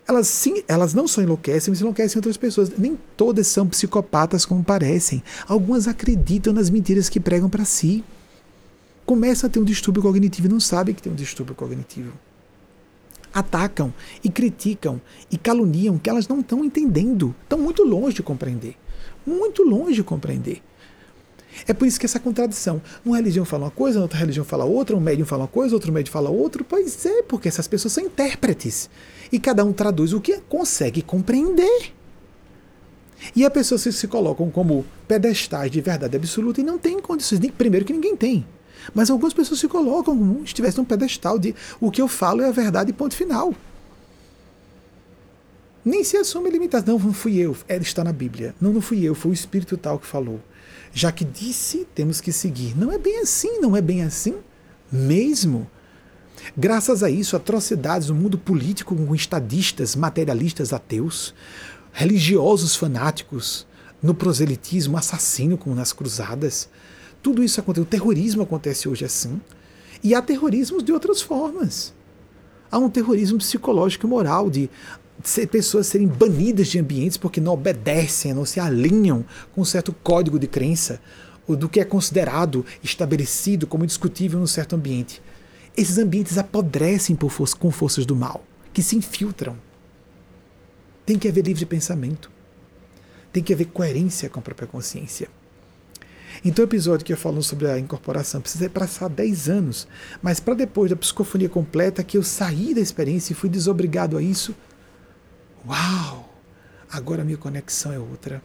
elas 0.08 0.26
sim, 0.26 0.62
elas 0.66 0.94
não 0.94 1.06
só 1.06 1.20
enlouquecem, 1.20 1.70
mas 1.70 1.82
enlouquecem 1.82 2.16
outras 2.16 2.38
pessoas. 2.38 2.70
Nem 2.78 2.98
todas 3.14 3.46
são 3.46 3.68
psicopatas 3.68 4.46
como 4.46 4.64
parecem. 4.64 5.22
Algumas 5.46 5.86
acreditam 5.86 6.50
nas 6.54 6.70
mentiras 6.70 7.10
que 7.10 7.20
pregam 7.20 7.50
para 7.50 7.66
si. 7.66 8.02
Começam 9.04 9.46
a 9.46 9.50
ter 9.50 9.58
um 9.58 9.64
distúrbio 9.64 10.02
cognitivo 10.02 10.48
e 10.48 10.50
não 10.50 10.60
sabem 10.60 10.94
que 10.94 11.02
tem 11.02 11.12
um 11.12 11.14
distúrbio 11.14 11.54
cognitivo. 11.54 12.12
Atacam 13.34 13.92
e 14.24 14.30
criticam 14.30 14.98
e 15.30 15.36
caluniam 15.36 15.98
que 15.98 16.08
elas 16.08 16.26
não 16.26 16.40
estão 16.40 16.64
entendendo. 16.64 17.34
Estão 17.42 17.58
muito 17.58 17.84
longe 17.84 18.16
de 18.16 18.22
compreender. 18.22 18.76
Muito 19.26 19.62
longe 19.62 19.96
de 19.96 20.02
compreender. 20.02 20.62
É 21.66 21.74
por 21.74 21.86
isso 21.86 22.00
que 22.00 22.06
essa 22.06 22.18
contradição. 22.18 22.80
Uma 23.04 23.16
religião 23.16 23.44
fala 23.44 23.64
uma 23.64 23.70
coisa, 23.70 24.00
outra 24.00 24.18
religião 24.18 24.44
fala 24.44 24.64
outra, 24.64 24.96
um 24.96 25.00
médium 25.00 25.26
fala 25.26 25.42
uma 25.42 25.48
coisa, 25.48 25.74
outro 25.74 25.92
médium 25.92 26.12
fala 26.12 26.30
outra. 26.30 26.64
Pois 26.64 27.04
é, 27.04 27.22
porque 27.22 27.48
essas 27.48 27.68
pessoas 27.68 27.92
são 27.92 28.04
intérpretes. 28.04 28.88
E 29.30 29.38
cada 29.38 29.64
um 29.64 29.72
traduz 29.72 30.12
o 30.12 30.20
que 30.20 30.38
consegue 30.48 31.02
compreender. 31.02 31.92
E 33.34 33.44
as 33.44 33.52
pessoas 33.52 33.82
se, 33.82 33.92
se 33.92 34.06
colocam 34.06 34.50
como 34.50 34.84
pedestais 35.06 35.70
de 35.70 35.80
verdade 35.80 36.16
absoluta 36.16 36.60
e 36.60 36.64
não 36.64 36.78
têm 36.78 37.00
condições. 37.00 37.40
Primeiro 37.56 37.84
que 37.84 37.92
ninguém 37.92 38.16
tem. 38.16 38.46
Mas 38.94 39.10
algumas 39.10 39.34
pessoas 39.34 39.60
se 39.60 39.68
colocam 39.68 40.16
como 40.16 40.38
se 40.38 40.46
estivessem 40.46 40.78
num 40.78 40.84
pedestal 40.84 41.38
de 41.38 41.54
o 41.80 41.90
que 41.90 42.00
eu 42.00 42.08
falo 42.08 42.42
é 42.42 42.48
a 42.48 42.52
verdade, 42.52 42.92
ponto 42.92 43.14
final. 43.14 43.52
Nem 45.84 46.04
se 46.04 46.16
assume 46.16 46.50
limitado. 46.50 46.92
Não, 46.92 46.98
não 46.98 47.12
fui 47.12 47.36
eu. 47.38 47.56
Ela 47.66 47.82
está 47.82 48.04
na 48.04 48.12
Bíblia. 48.12 48.54
Não, 48.60 48.72
não 48.72 48.80
fui 48.80 49.02
eu. 49.02 49.14
Foi 49.14 49.32
o 49.32 49.34
Espírito 49.34 49.76
tal 49.76 49.98
que 49.98 50.06
falou 50.06 50.40
já 50.92 51.12
que 51.12 51.24
disse, 51.24 51.86
temos 51.94 52.20
que 52.20 52.32
seguir. 52.32 52.76
Não 52.76 52.92
é 52.92 52.98
bem 52.98 53.20
assim, 53.20 53.60
não 53.60 53.76
é 53.76 53.80
bem 53.80 54.02
assim 54.02 54.34
mesmo. 54.90 55.70
Graças 56.56 57.02
a 57.02 57.10
isso, 57.10 57.36
atrocidades 57.36 58.08
no 58.08 58.14
mundo 58.14 58.38
político 58.38 58.94
com 58.94 59.14
estadistas, 59.14 59.94
materialistas 59.94 60.72
ateus, 60.72 61.34
religiosos 61.92 62.76
fanáticos, 62.76 63.66
no 64.02 64.14
proselitismo 64.14 64.96
assassino, 64.96 65.58
como 65.58 65.74
nas 65.74 65.92
cruzadas. 65.92 66.68
Tudo 67.22 67.42
isso 67.42 67.60
acontece. 67.60 67.82
O 67.82 67.86
terrorismo 67.86 68.42
acontece 68.42 68.88
hoje 68.88 69.04
assim. 69.04 69.40
E 70.02 70.14
há 70.14 70.22
terrorismos 70.22 70.84
de 70.84 70.92
outras 70.92 71.20
formas. 71.20 71.92
Há 72.70 72.78
um 72.78 72.88
terrorismo 72.88 73.38
psicológico 73.38 74.06
e 74.06 74.08
moral 74.08 74.48
de 74.48 74.70
pessoas 75.50 75.88
serem 75.88 76.06
banidas 76.06 76.68
de 76.68 76.78
ambientes 76.78 77.16
porque 77.16 77.40
não 77.40 77.54
obedecem, 77.54 78.32
não 78.32 78.44
se 78.44 78.60
alinham 78.60 79.24
com 79.52 79.62
um 79.62 79.64
certo 79.64 79.92
código 79.92 80.38
de 80.38 80.46
crença, 80.46 81.00
ou 81.46 81.56
do 81.56 81.68
que 81.68 81.80
é 81.80 81.84
considerado 81.84 82.64
estabelecido 82.84 83.66
como 83.66 83.86
discutível 83.86 84.38
num 84.38 84.46
certo 84.46 84.76
ambiente. 84.76 85.20
Esses 85.78 85.96
ambientes 85.96 86.36
apodrecem 86.36 87.16
força, 87.30 87.56
com 87.56 87.70
forças 87.70 88.04
do 88.04 88.16
mal, 88.16 88.44
que 88.72 88.82
se 88.82 88.96
infiltram. 88.96 89.56
Tem 91.06 91.16
que 91.16 91.28
haver 91.28 91.46
livre 91.46 91.64
pensamento. 91.64 92.28
Tem 93.32 93.44
que 93.44 93.52
haver 93.52 93.66
coerência 93.66 94.28
com 94.28 94.40
a 94.40 94.42
própria 94.42 94.66
consciência. 94.66 95.28
Então, 96.44 96.64
o 96.64 96.68
episódio 96.68 97.06
que 97.06 97.12
eu 97.12 97.16
falo 97.16 97.40
sobre 97.44 97.68
a 97.68 97.78
incorporação 97.78 98.40
precisa 98.40 98.68
passar 98.68 99.08
10 99.08 99.48
anos, 99.48 99.86
mas 100.20 100.40
para 100.40 100.54
depois 100.54 100.90
da 100.90 100.96
psicofonia 100.96 101.48
completa, 101.48 102.02
que 102.02 102.18
eu 102.18 102.24
saí 102.24 102.74
da 102.74 102.80
experiência 102.80 103.32
e 103.32 103.36
fui 103.36 103.48
desobrigado 103.48 104.16
a 104.16 104.22
isso, 104.22 104.56
Uau! 105.64 106.28
Agora 106.90 107.22
a 107.22 107.24
minha 107.24 107.38
conexão 107.38 107.92
é 107.92 107.98
outra. 108.00 108.42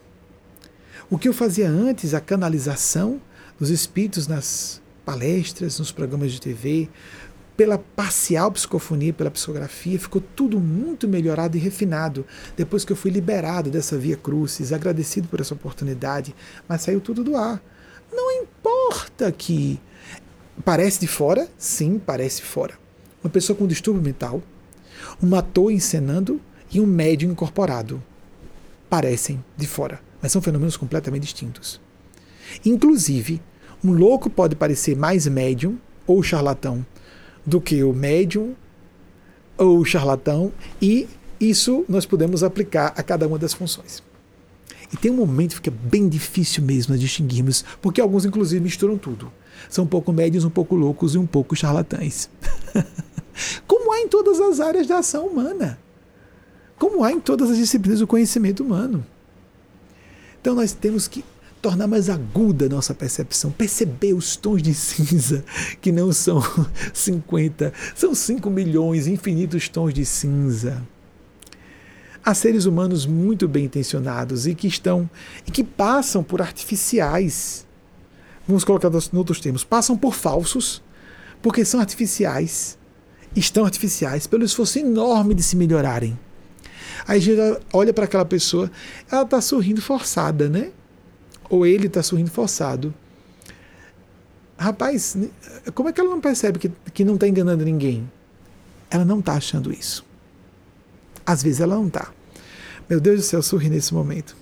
O 1.09 1.17
que 1.17 1.27
eu 1.27 1.33
fazia 1.33 1.67
antes, 1.67 2.13
a 2.13 2.21
canalização 2.21 3.19
dos 3.57 3.71
espíritos 3.71 4.27
nas 4.27 4.83
palestras, 5.05 5.79
nos 5.79 5.91
programas 5.91 6.31
de 6.31 6.41
TV, 6.41 6.89
pela 7.55 7.77
parcial 7.77 8.51
psicofonia, 8.51 9.13
pela 9.13 9.29
psicografia, 9.29 9.99
ficou 9.99 10.21
tudo 10.35 10.59
muito 10.59 11.07
melhorado 11.07 11.55
e 11.55 11.59
refinado. 11.59 12.25
Depois 12.57 12.83
que 12.83 12.91
eu 12.91 12.95
fui 12.95 13.11
liberado 13.11 13.69
dessa 13.69 13.97
via 13.97 14.17
crucis, 14.17 14.73
agradecido 14.73 15.27
por 15.27 15.39
essa 15.39 15.53
oportunidade, 15.53 16.35
mas 16.67 16.81
saiu 16.81 16.99
tudo 16.99 17.23
do 17.23 17.37
ar. 17.37 17.61
Não 18.11 18.31
importa 18.31 19.31
que 19.31 19.79
parece 20.65 20.99
de 20.99 21.07
fora, 21.07 21.47
sim, 21.57 21.99
parece 21.99 22.41
fora. 22.41 22.73
Uma 23.23 23.29
pessoa 23.29 23.55
com 23.55 23.67
distúrbio 23.67 24.03
mental, 24.03 24.41
um 25.21 25.35
ator 25.35 25.71
encenando 25.71 26.41
e 26.71 26.79
um 26.79 26.85
médium 26.85 27.31
incorporado 27.31 28.01
parecem 28.89 29.43
de 29.55 29.67
fora, 29.67 29.99
mas 30.21 30.31
são 30.31 30.41
fenômenos 30.41 30.77
completamente 30.77 31.23
distintos. 31.23 31.79
Inclusive, 32.65 33.41
um 33.83 33.91
louco 33.91 34.29
pode 34.29 34.55
parecer 34.55 34.95
mais 34.95 35.27
médium 35.27 35.77
ou 36.05 36.21
charlatão 36.21 36.85
do 37.45 37.59
que 37.59 37.83
o 37.83 37.93
médium 37.93 38.53
ou 39.57 39.79
o 39.79 39.85
charlatão, 39.85 40.51
e 40.81 41.07
isso 41.39 41.85
nós 41.87 42.05
podemos 42.05 42.43
aplicar 42.43 42.93
a 42.95 43.03
cada 43.03 43.27
uma 43.27 43.37
das 43.37 43.53
funções. 43.53 44.01
E 44.91 44.97
tem 44.97 45.11
um 45.11 45.15
momento 45.15 45.49
que 45.49 45.55
fica 45.55 45.71
bem 45.71 46.07
difícil 46.07 46.63
mesmo 46.63 46.93
de 46.93 47.01
distinguirmos, 47.01 47.65
porque 47.81 47.99
alguns, 47.99 48.25
inclusive, 48.25 48.63
misturam 48.63 48.97
tudo. 48.97 49.31
São 49.69 49.85
um 49.85 49.87
pouco 49.87 50.13
médios, 50.13 50.45
um 50.45 50.49
pouco 50.49 50.75
loucos 50.75 51.15
e 51.15 51.17
um 51.17 51.25
pouco 51.25 51.55
charlatães. 51.55 52.29
Como 53.65 53.91
há 53.91 53.99
em 53.99 54.07
todas 54.07 54.39
as 54.39 54.59
áreas 54.59 54.85
da 54.85 54.99
ação 54.99 55.25
humana. 55.25 55.79
Como 56.77 57.03
há 57.03 57.11
em 57.11 57.19
todas 57.19 57.49
as 57.49 57.57
disciplinas 57.57 57.99
do 57.99 58.07
conhecimento 58.07 58.63
humano. 58.63 59.05
Então 60.39 60.53
nós 60.53 60.73
temos 60.73 61.07
que 61.07 61.25
tornar 61.63 61.87
mais 61.87 62.09
aguda 62.09 62.65
a 62.65 62.69
nossa 62.69 62.93
percepção, 62.93 63.49
perceber 63.49 64.13
os 64.13 64.35
tons 64.35 64.61
de 64.61 64.73
cinza, 64.73 65.45
que 65.79 65.93
não 65.93 66.11
são 66.11 66.43
50, 66.93 67.71
são 67.95 68.13
5 68.13 68.49
milhões, 68.49 69.07
infinitos 69.07 69.69
tons 69.69 69.93
de 69.93 70.05
cinza. 70.05 70.85
Há 72.23 72.33
seres 72.33 72.65
humanos 72.65 73.05
muito 73.05 73.47
bem 73.47 73.63
intencionados 73.65 74.45
e 74.45 74.53
que 74.53 74.67
estão 74.67 75.09
e 75.47 75.51
que 75.51 75.63
passam 75.63 76.21
por 76.21 76.41
artificiais. 76.41 77.65
Vamos 78.45 78.65
colocar 78.65 78.89
em 78.89 79.17
outros 79.17 79.39
termos, 79.39 79.63
passam 79.63 79.97
por 79.97 80.13
falsos, 80.13 80.83
porque 81.41 81.63
são 81.63 81.79
artificiais, 81.79 82.77
estão 83.33 83.63
artificiais 83.63 84.27
pelo 84.27 84.43
esforço 84.43 84.79
enorme 84.79 85.33
de 85.33 85.41
se 85.41 85.55
melhorarem. 85.55 86.19
Aí 87.07 87.19
a 87.19 87.21
gente 87.21 87.39
olha 87.71 87.93
para 87.93 88.03
aquela 88.03 88.25
pessoa, 88.25 88.69
ela 89.09 89.23
está 89.23 89.39
sorrindo 89.39 89.81
forçada, 89.81 90.49
né? 90.49 90.71
Ou 91.53 91.65
ele 91.65 91.87
está 91.87 92.01
sorrindo 92.01 92.31
forçado. 92.31 92.93
Rapaz, 94.57 95.17
como 95.73 95.89
é 95.89 95.93
que 95.93 96.01
ela 96.01 96.09
não 96.09 96.21
percebe 96.21 96.57
que, 96.57 96.71
que 96.93 97.03
não 97.03 97.15
está 97.15 97.27
enganando 97.27 97.63
ninguém? 97.63 98.09
Ela 98.89 99.05
não 99.05 99.19
está 99.19 99.33
achando 99.33 99.71
isso. 99.71 100.05
Às 101.25 101.43
vezes 101.43 101.59
ela 101.61 101.75
não 101.75 101.87
está. 101.87 102.11
Meu 102.89 102.99
Deus 102.99 103.19
do 103.19 103.23
céu, 103.23 103.41
sorri 103.41 103.69
nesse 103.69 103.93
momento. 103.93 104.35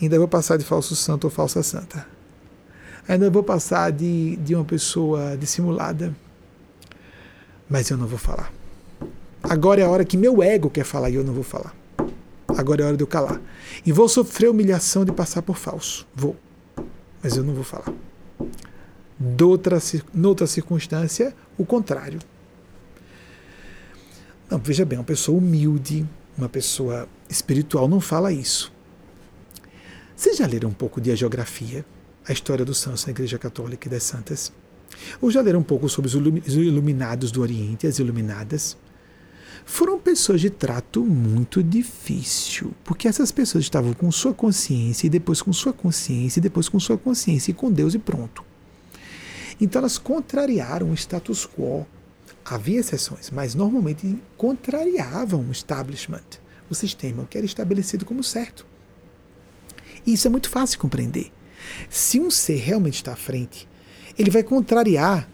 Ainda 0.00 0.18
vou 0.18 0.28
passar 0.28 0.56
de 0.56 0.64
falso 0.64 0.94
santo 0.94 1.24
ou 1.24 1.30
falsa 1.30 1.62
santa. 1.62 2.06
Ainda 3.08 3.30
vou 3.30 3.42
passar 3.42 3.90
de, 3.90 4.36
de 4.36 4.54
uma 4.54 4.64
pessoa 4.64 5.36
dissimulada. 5.36 6.14
Mas 7.68 7.90
eu 7.90 7.96
não 7.96 8.06
vou 8.06 8.18
falar. 8.18 8.52
Agora 9.42 9.80
é 9.80 9.84
a 9.84 9.88
hora 9.88 10.04
que 10.04 10.16
meu 10.16 10.42
ego 10.42 10.70
quer 10.70 10.84
falar 10.84 11.10
e 11.10 11.14
eu 11.14 11.24
não 11.24 11.32
vou 11.32 11.44
falar 11.44 11.74
agora 12.56 12.82
é 12.82 12.86
hora 12.86 12.96
de 12.96 13.02
eu 13.02 13.06
calar. 13.06 13.40
E 13.84 13.92
vou 13.92 14.08
sofrer 14.08 14.48
humilhação 14.48 15.04
de 15.04 15.12
passar 15.12 15.42
por 15.42 15.56
falso. 15.56 16.06
Vou. 16.14 16.36
Mas 17.22 17.36
eu 17.36 17.42
não 17.42 17.54
vou 17.54 17.64
falar. 17.64 17.92
Doutra, 19.18 19.78
noutra 20.14 20.46
circunstância, 20.46 21.34
o 21.56 21.66
contrário. 21.66 22.20
Não, 24.50 24.58
veja 24.58 24.84
bem, 24.84 24.98
uma 24.98 25.04
pessoa 25.04 25.36
humilde, 25.36 26.06
uma 26.36 26.48
pessoa 26.48 27.08
espiritual 27.28 27.88
não 27.88 28.00
fala 28.00 28.32
isso. 28.32 28.72
Vocês 30.16 30.36
já 30.36 30.46
leram 30.46 30.70
um 30.70 30.74
pouco 30.74 31.00
de 31.00 31.10
a 31.10 31.14
geografia, 31.14 31.84
a 32.26 32.32
história 32.32 32.64
dos 32.64 32.78
santos 32.78 33.04
na 33.06 33.10
Igreja 33.10 33.38
Católica 33.38 33.86
e 33.86 33.90
das 33.90 34.04
Santas? 34.04 34.52
Ou 35.20 35.30
já 35.30 35.40
leram 35.40 35.60
um 35.60 35.64
pouco 35.64 35.88
sobre 35.88 36.08
os 36.08 36.14
iluminados 36.14 37.30
do 37.30 37.40
Oriente, 37.40 37.86
as 37.86 37.98
iluminadas? 37.98 38.76
Foram 39.68 39.98
pessoas 39.98 40.40
de 40.40 40.48
trato 40.48 41.04
muito 41.04 41.62
difícil, 41.62 42.72
porque 42.82 43.06
essas 43.06 43.30
pessoas 43.30 43.64
estavam 43.64 43.92
com 43.92 44.10
sua 44.10 44.32
consciência 44.32 45.06
e 45.06 45.10
depois 45.10 45.42
com 45.42 45.52
sua 45.52 45.74
consciência 45.74 46.40
e 46.40 46.42
depois 46.42 46.70
com 46.70 46.80
sua 46.80 46.96
consciência 46.96 47.50
e 47.50 47.54
com 47.54 47.70
Deus 47.70 47.92
e 47.92 47.98
pronto. 47.98 48.42
Então 49.60 49.80
elas 49.80 49.98
contrariaram 49.98 50.90
o 50.90 50.94
status 50.94 51.46
quo. 51.46 51.86
Havia 52.46 52.80
exceções, 52.80 53.30
mas 53.30 53.54
normalmente 53.54 54.18
contrariavam 54.38 55.42
o 55.42 55.52
establishment, 55.52 56.40
o 56.70 56.74
sistema, 56.74 57.26
que 57.28 57.36
era 57.36 57.46
estabelecido 57.46 58.06
como 58.06 58.24
certo. 58.24 58.66
E 60.06 60.14
isso 60.14 60.26
é 60.26 60.30
muito 60.30 60.48
fácil 60.48 60.76
de 60.76 60.78
compreender. 60.78 61.30
Se 61.90 62.18
um 62.18 62.30
ser 62.30 62.56
realmente 62.56 62.94
está 62.94 63.12
à 63.12 63.16
frente, 63.16 63.68
ele 64.18 64.30
vai 64.30 64.42
contrariar 64.42 65.28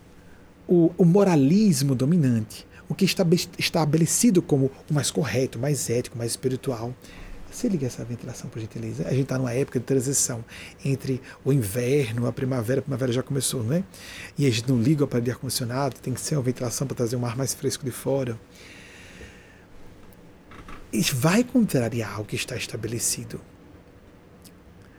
o, 0.66 0.90
o 0.98 1.04
moralismo 1.04 1.94
dominante, 1.94 2.66
o 2.88 2.94
que 2.94 3.04
está 3.04 3.24
estabelecido 3.58 4.42
como 4.42 4.70
o 4.90 4.94
mais 4.94 5.10
correto, 5.10 5.58
mais 5.58 5.88
ético, 5.88 6.16
mais 6.18 6.32
espiritual. 6.32 6.94
Você 7.50 7.68
liga 7.68 7.86
essa 7.86 8.04
ventilação, 8.04 8.50
por 8.50 8.58
gentileza. 8.60 9.06
A 9.06 9.10
gente 9.10 9.22
está 9.22 9.38
numa 9.38 9.52
época 9.52 9.78
de 9.78 9.84
transição 9.86 10.44
entre 10.84 11.22
o 11.44 11.52
inverno, 11.52 12.26
a 12.26 12.32
primavera, 12.32 12.80
a 12.80 12.82
primavera 12.82 13.12
já 13.12 13.22
começou, 13.22 13.62
não 13.62 13.74
é? 13.74 13.84
E 14.36 14.44
a 14.44 14.50
gente 14.50 14.68
não 14.68 14.80
liga 14.80 15.04
o 15.04 15.08
ar-condicionado, 15.30 15.96
tem 16.00 16.12
que 16.12 16.20
ser 16.20 16.34
uma 16.34 16.42
ventilação 16.42 16.84
para 16.84 16.96
trazer 16.96 17.14
um 17.14 17.24
ar 17.24 17.36
mais 17.36 17.54
fresco 17.54 17.84
de 17.84 17.92
fora. 17.92 18.38
Isso 20.92 21.14
vai 21.14 21.44
contrariar 21.44 22.20
o 22.20 22.24
que 22.24 22.34
está 22.34 22.56
estabelecido. 22.56 23.40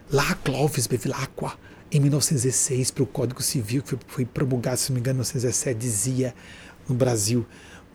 Lá, 0.10 0.36
Clovis 0.36 0.88
Bevilacqua, 0.88 1.58
em 1.92 2.00
1916, 2.00 2.92
para 2.92 3.04
o 3.04 3.08
Código 3.08 3.42
Civil, 3.42 3.82
que 3.82 3.98
foi 4.08 4.24
promulgado, 4.26 4.78
se 4.78 4.92
não 4.92 4.96
me 4.96 5.02
engano, 5.02 5.18
em 5.18 5.24
1917, 5.24 5.78
dizia 5.78 6.34
no 6.88 6.96
Brasil 6.96 7.46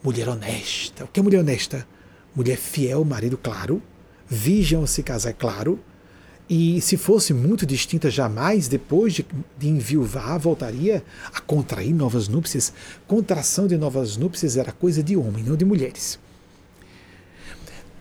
mulher 0.02 0.28
honesta. 0.28 1.04
O 1.04 1.08
que 1.08 1.20
é 1.20 1.22
mulher 1.22 1.40
honesta? 1.40 1.86
Mulher 2.34 2.56
fiel, 2.56 3.04
marido, 3.04 3.36
claro. 3.36 3.82
Virgem 4.28 4.78
ao 4.78 4.86
se 4.86 5.02
casar, 5.02 5.34
claro. 5.34 5.78
E 6.48 6.80
se 6.80 6.96
fosse 6.96 7.32
muito 7.32 7.64
distinta, 7.64 8.10
jamais, 8.10 8.66
depois 8.66 9.12
de, 9.14 9.24
de 9.56 9.68
enviuvar, 9.68 10.38
voltaria 10.38 11.04
a 11.32 11.40
contrair 11.40 11.94
novas 11.94 12.26
núpcias. 12.26 12.72
Contração 13.06 13.68
de 13.68 13.76
novas 13.76 14.16
núpcias 14.16 14.56
era 14.56 14.72
coisa 14.72 15.02
de 15.02 15.16
homem, 15.16 15.44
não 15.44 15.56
de 15.56 15.64
mulheres. 15.64 16.18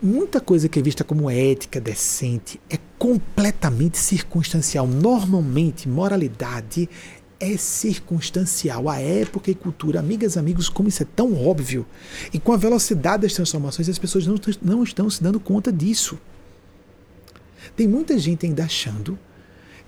Muita 0.01 0.39
coisa 0.39 0.69
que 0.69 0.79
é 0.79 0.81
vista 0.81 1.03
como 1.03 1.29
ética, 1.29 1.79
decente, 1.79 2.59
é 2.69 2.79
completamente 2.97 3.97
circunstancial. 3.97 4.87
Normalmente, 4.87 5.89
moralidade 5.89 6.89
é 7.39 7.57
circunstancial. 7.57 8.89
A 8.89 8.99
época 8.99 9.49
e 9.49 9.55
cultura, 9.55 9.99
amigas 9.99 10.35
amigos, 10.37 10.67
como 10.67 10.89
isso 10.89 11.03
é 11.03 11.07
tão 11.15 11.33
óbvio. 11.45 11.85
E 12.33 12.39
com 12.39 12.51
a 12.51 12.57
velocidade 12.57 13.23
das 13.23 13.33
transformações, 13.33 13.87
as 13.87 13.97
pessoas 13.97 14.27
não, 14.27 14.35
não 14.61 14.83
estão 14.83 15.09
se 15.09 15.23
dando 15.23 15.39
conta 15.39 15.71
disso. 15.71 16.19
Tem 17.75 17.87
muita 17.87 18.17
gente 18.17 18.45
ainda 18.45 18.65
achando 18.65 19.17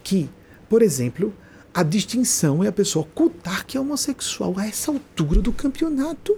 que, 0.04 0.30
por 0.70 0.82
exemplo, 0.82 1.34
a 1.74 1.84
distinção 1.84 2.64
é 2.64 2.68
a 2.68 2.72
pessoa 2.72 3.04
ocultar 3.04 3.66
que 3.66 3.78
é 3.78 3.80
homossexual 3.80 4.58
a 4.58 4.68
essa 4.68 4.92
altura 4.92 5.42
do 5.42 5.52
campeonato. 5.52 6.38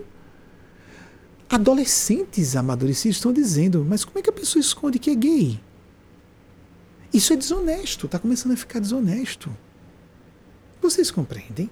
Adolescentes 1.50 2.56
amadurecidos 2.56 3.18
estão 3.18 3.32
dizendo, 3.32 3.86
mas 3.88 4.04
como 4.04 4.18
é 4.18 4.22
que 4.22 4.30
a 4.30 4.34
pessoa 4.34 4.60
esconde 4.60 4.98
que 4.98 5.12
é 5.12 5.16
gay? 5.16 5.60
Isso 7.14 7.32
é 7.32 7.36
desonesto, 7.36 8.08
está 8.08 8.18
começando 8.18 8.54
a 8.54 8.58
ficar 8.58 8.80
desonesto. 8.80 9.56
Vocês 10.84 11.10
compreendem? 11.10 11.70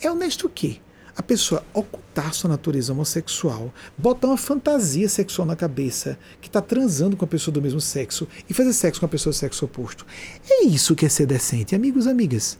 É 0.00 0.10
honesto 0.10 0.48
o 0.48 0.50
quê? 0.50 0.78
A 1.16 1.22
pessoa 1.22 1.64
ocultar 1.72 2.34
sua 2.34 2.50
natureza 2.50 2.92
homossexual, 2.92 3.72
botar 3.96 4.26
uma 4.26 4.36
fantasia 4.36 5.08
sexual 5.08 5.46
na 5.46 5.54
cabeça, 5.54 6.18
que 6.40 6.48
está 6.48 6.60
transando 6.60 7.16
com 7.16 7.24
a 7.24 7.28
pessoa 7.28 7.54
do 7.54 7.62
mesmo 7.62 7.80
sexo 7.80 8.26
e 8.50 8.52
fazer 8.52 8.72
sexo 8.72 8.98
com 8.98 9.06
a 9.06 9.08
pessoa 9.08 9.30
do 9.30 9.36
sexo 9.36 9.64
oposto. 9.64 10.04
É 10.50 10.64
isso 10.64 10.96
que 10.96 11.06
é 11.06 11.08
ser 11.08 11.26
decente, 11.26 11.76
amigos 11.76 12.06
e 12.06 12.10
amigas. 12.10 12.58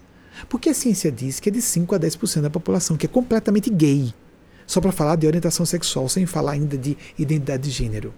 Porque 0.49 0.69
a 0.69 0.75
ciência 0.75 1.11
diz 1.11 1.41
que 1.41 1.49
é 1.49 1.53
de 1.53 1.61
5 1.61 1.93
a 1.93 1.99
10% 1.99 2.43
da 2.43 2.51
população 2.51 2.97
que 2.97 3.07
é 3.07 3.09
completamente 3.09 3.69
gay. 3.69 4.15
Só 4.69 4.81
para 4.81 4.93
falar 4.93 5.17
de 5.17 5.27
orientação 5.27 5.67
sexual, 5.67 6.09
sem 6.09 6.25
falar 6.25 6.53
ainda 6.53 6.79
de 6.79 6.97
identidade 7.19 7.65
de 7.65 7.71
gênero. 7.71 8.15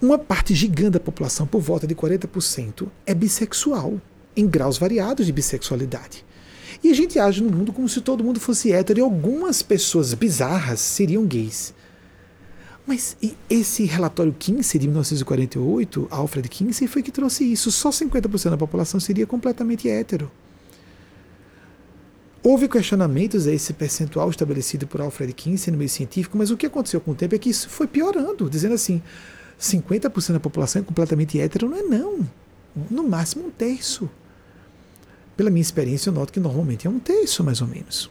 Uma 0.00 0.18
parte 0.18 0.54
gigante 0.54 0.92
da 0.92 1.00
população, 1.00 1.46
por 1.46 1.60
volta 1.60 1.86
de 1.86 1.94
40%, 1.94 2.88
é 3.04 3.12
bissexual 3.12 4.00
em 4.36 4.46
graus 4.46 4.78
variados 4.78 5.26
de 5.26 5.32
bissexualidade. 5.32 6.24
E 6.82 6.90
a 6.90 6.94
gente 6.94 7.18
age 7.18 7.42
no 7.42 7.50
mundo 7.50 7.72
como 7.72 7.88
se 7.88 8.00
todo 8.00 8.22
mundo 8.22 8.38
fosse 8.38 8.72
hétero 8.72 9.00
e 9.00 9.02
algumas 9.02 9.62
pessoas 9.62 10.12
bizarras 10.14 10.80
seriam 10.80 11.24
gays. 11.24 11.74
Mas 12.86 13.16
esse 13.50 13.84
relatório 13.84 14.32
Kinsey 14.32 14.80
de 14.80 14.86
1948, 14.86 16.06
Alfred 16.08 16.48
Kinsey, 16.48 16.86
foi 16.86 17.02
que 17.02 17.10
trouxe 17.10 17.44
isso. 17.44 17.72
Só 17.72 17.90
50% 17.90 18.50
da 18.50 18.56
população 18.56 19.00
seria 19.00 19.26
completamente 19.26 19.88
hétero. 19.88 20.30
Houve 22.44 22.68
questionamentos 22.68 23.48
a 23.48 23.52
esse 23.52 23.72
percentual 23.72 24.30
estabelecido 24.30 24.86
por 24.86 25.00
Alfred 25.00 25.32
Kinsey 25.32 25.72
no 25.72 25.78
meio 25.78 25.90
científico, 25.90 26.38
mas 26.38 26.52
o 26.52 26.56
que 26.56 26.66
aconteceu 26.66 27.00
com 27.00 27.10
o 27.10 27.14
tempo 27.14 27.34
é 27.34 27.38
que 27.38 27.50
isso 27.50 27.68
foi 27.68 27.88
piorando, 27.88 28.48
dizendo 28.48 28.76
assim, 28.76 29.02
50% 29.60 30.34
da 30.34 30.38
população 30.38 30.80
é 30.80 30.84
completamente 30.84 31.40
hétero, 31.40 31.68
não 31.68 31.76
é 31.76 31.82
não. 31.82 32.20
No 32.88 33.02
máximo 33.02 33.48
um 33.48 33.50
terço. 33.50 34.08
Pela 35.36 35.50
minha 35.50 35.62
experiência, 35.62 36.08
eu 36.08 36.14
noto 36.14 36.32
que 36.32 36.40
normalmente 36.40 36.86
é 36.86 36.90
um 36.90 36.98
terço, 36.98 37.44
mais 37.44 37.60
ou 37.60 37.68
menos. 37.68 38.10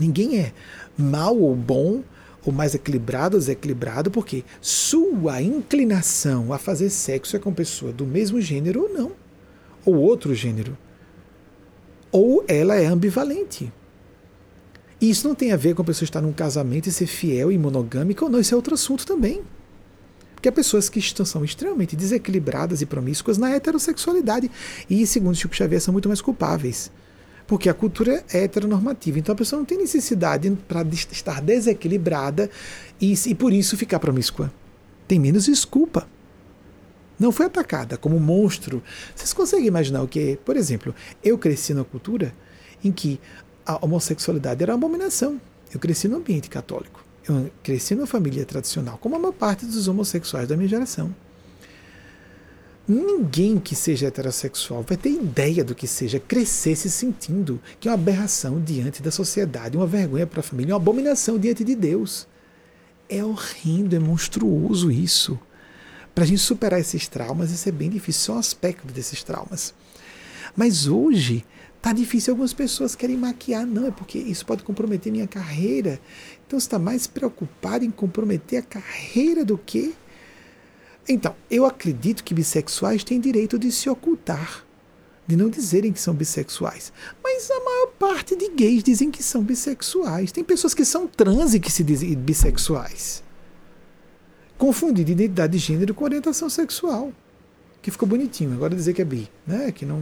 Ninguém 0.00 0.38
é 0.38 0.52
mal 0.96 1.36
ou 1.36 1.54
bom, 1.54 2.02
ou 2.44 2.52
mais 2.52 2.74
equilibrado 2.74 3.36
ou 3.36 3.40
desequilibrado, 3.40 4.10
porque 4.10 4.44
sua 4.60 5.40
inclinação 5.40 6.52
a 6.52 6.58
fazer 6.58 6.90
sexo 6.90 7.36
é 7.36 7.38
com 7.38 7.52
pessoa 7.52 7.92
do 7.92 8.04
mesmo 8.04 8.40
gênero 8.40 8.82
ou 8.82 8.88
não, 8.92 9.12
ou 9.84 9.96
outro 9.96 10.34
gênero. 10.34 10.76
Ou 12.10 12.44
ela 12.48 12.76
é 12.76 12.86
ambivalente. 12.86 13.72
E 15.00 15.10
isso 15.10 15.26
não 15.26 15.34
tem 15.34 15.52
a 15.52 15.56
ver 15.56 15.74
com 15.74 15.82
a 15.82 15.84
pessoa 15.84 16.06
estar 16.06 16.20
num 16.20 16.32
casamento 16.32 16.88
e 16.88 16.92
ser 16.92 17.06
fiel 17.06 17.52
e 17.52 17.58
monogâmica 17.58 18.24
ou 18.24 18.30
não, 18.30 18.40
isso 18.40 18.54
é 18.54 18.56
outro 18.56 18.74
assunto 18.74 19.06
também. 19.06 19.42
Porque 20.44 20.50
há 20.50 20.52
pessoas 20.52 20.90
que 20.90 20.98
estão, 20.98 21.24
são 21.24 21.42
extremamente 21.42 21.96
desequilibradas 21.96 22.82
e 22.82 22.86
promíscuas 22.86 23.38
na 23.38 23.48
heterossexualidade. 23.52 24.50
E, 24.90 25.06
segundo 25.06 25.34
Chico 25.34 25.56
Xavier, 25.56 25.80
são 25.80 25.90
muito 25.90 26.06
mais 26.06 26.20
culpáveis. 26.20 26.92
Porque 27.46 27.66
a 27.66 27.72
cultura 27.72 28.22
é 28.30 28.44
heteronormativa. 28.44 29.18
Então 29.18 29.32
a 29.32 29.38
pessoa 29.38 29.58
não 29.58 29.64
tem 29.64 29.78
necessidade 29.78 30.50
para 30.68 30.82
estar 31.10 31.40
desequilibrada 31.40 32.50
e, 33.00 33.14
e 33.26 33.34
por 33.34 33.54
isso 33.54 33.74
ficar 33.78 33.98
promíscua. 33.98 34.52
Tem 35.08 35.18
menos 35.18 35.46
desculpa. 35.46 36.06
Não 37.18 37.32
foi 37.32 37.46
atacada 37.46 37.96
como 37.96 38.20
monstro. 38.20 38.82
Vocês 39.16 39.32
conseguem 39.32 39.68
imaginar 39.68 40.02
o 40.02 40.08
que? 40.08 40.38
Por 40.44 40.58
exemplo, 40.58 40.94
eu 41.22 41.38
cresci 41.38 41.72
numa 41.72 41.86
cultura 41.86 42.34
em 42.84 42.92
que 42.92 43.18
a 43.64 43.82
homossexualidade 43.82 44.62
era 44.62 44.72
uma 44.74 44.86
abominação. 44.86 45.40
Eu 45.72 45.80
cresci 45.80 46.06
no 46.06 46.18
ambiente 46.18 46.50
católico. 46.50 47.03
Eu 47.26 47.50
cresci 47.62 47.94
numa 47.94 48.06
família 48.06 48.44
tradicional, 48.44 48.98
como 48.98 49.16
a 49.16 49.18
maior 49.18 49.32
parte 49.32 49.64
dos 49.64 49.88
homossexuais 49.88 50.46
da 50.46 50.56
minha 50.56 50.68
geração. 50.68 51.14
Ninguém 52.86 53.58
que 53.58 53.74
seja 53.74 54.08
heterossexual 54.08 54.82
vai 54.82 54.98
ter 54.98 55.08
ideia 55.08 55.64
do 55.64 55.74
que 55.74 55.86
seja 55.86 56.20
crescer 56.20 56.76
se 56.76 56.90
sentindo 56.90 57.58
que 57.80 57.88
é 57.88 57.90
uma 57.90 57.94
aberração 57.94 58.60
diante 58.60 59.02
da 59.02 59.10
sociedade, 59.10 59.74
uma 59.74 59.86
vergonha 59.86 60.26
para 60.26 60.40
a 60.40 60.42
família, 60.42 60.74
uma 60.74 60.80
abominação 60.80 61.38
diante 61.38 61.64
de 61.64 61.74
Deus. 61.74 62.26
É 63.08 63.24
horrendo, 63.24 63.96
é 63.96 63.98
monstruoso 63.98 64.90
isso. 64.90 65.38
Para 66.14 66.24
a 66.24 66.26
gente 66.26 66.40
superar 66.40 66.78
esses 66.78 67.08
traumas, 67.08 67.50
isso 67.50 67.66
é 67.66 67.72
bem 67.72 67.88
difícil, 67.88 68.20
são 68.20 68.38
aspectos 68.38 68.92
desses 68.92 69.22
traumas. 69.22 69.72
Mas 70.54 70.86
hoje 70.86 71.42
Tá 71.84 71.92
difícil, 71.92 72.32
algumas 72.32 72.54
pessoas 72.54 72.96
querem 72.96 73.14
maquiar. 73.14 73.66
Não, 73.66 73.86
é 73.86 73.90
porque 73.90 74.16
isso 74.16 74.46
pode 74.46 74.62
comprometer 74.62 75.12
minha 75.12 75.26
carreira. 75.26 76.00
Então 76.46 76.58
você 76.58 76.64
está 76.64 76.78
mais 76.78 77.06
preocupado 77.06 77.84
em 77.84 77.90
comprometer 77.90 78.60
a 78.60 78.62
carreira 78.62 79.44
do 79.44 79.58
que. 79.58 79.94
Então, 81.06 81.36
eu 81.50 81.66
acredito 81.66 82.24
que 82.24 82.32
bissexuais 82.32 83.04
têm 83.04 83.20
direito 83.20 83.58
de 83.58 83.70
se 83.70 83.90
ocultar, 83.90 84.64
de 85.26 85.36
não 85.36 85.50
dizerem 85.50 85.92
que 85.92 86.00
são 86.00 86.14
bissexuais. 86.14 86.90
Mas 87.22 87.50
a 87.50 87.60
maior 87.60 87.88
parte 87.98 88.34
de 88.34 88.48
gays 88.48 88.82
dizem 88.82 89.10
que 89.10 89.22
são 89.22 89.42
bissexuais. 89.42 90.32
Tem 90.32 90.42
pessoas 90.42 90.72
que 90.72 90.86
são 90.86 91.06
trans 91.06 91.52
e 91.52 91.60
que 91.60 91.70
se 91.70 91.84
dizem 91.84 92.14
bissexuais. 92.14 93.22
Confundindo 94.56 95.12
identidade 95.12 95.52
de 95.52 95.58
gênero 95.58 95.92
com 95.92 96.04
orientação 96.04 96.48
sexual. 96.48 97.12
Que 97.82 97.90
ficou 97.90 98.08
bonitinho. 98.08 98.54
Agora 98.54 98.74
dizer 98.74 98.94
que 98.94 99.02
é 99.02 99.04
bi, 99.04 99.28
né? 99.46 99.70
Que 99.70 99.84
não 99.84 100.00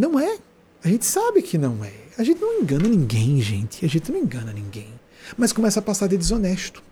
não 0.00 0.18
é. 0.18 0.38
A 0.82 0.88
gente 0.88 1.04
sabe 1.04 1.42
que 1.42 1.58
não 1.58 1.84
é. 1.84 1.92
A 2.16 2.24
gente 2.24 2.40
não 2.40 2.60
engana 2.60 2.88
ninguém, 2.88 3.40
gente. 3.40 3.84
A 3.84 3.88
gente 3.88 4.10
não 4.10 4.18
engana 4.18 4.52
ninguém. 4.52 4.88
Mas 5.36 5.52
começa 5.52 5.78
a 5.78 5.82
passar 5.82 6.08
de 6.08 6.16
desonesto. 6.16 6.82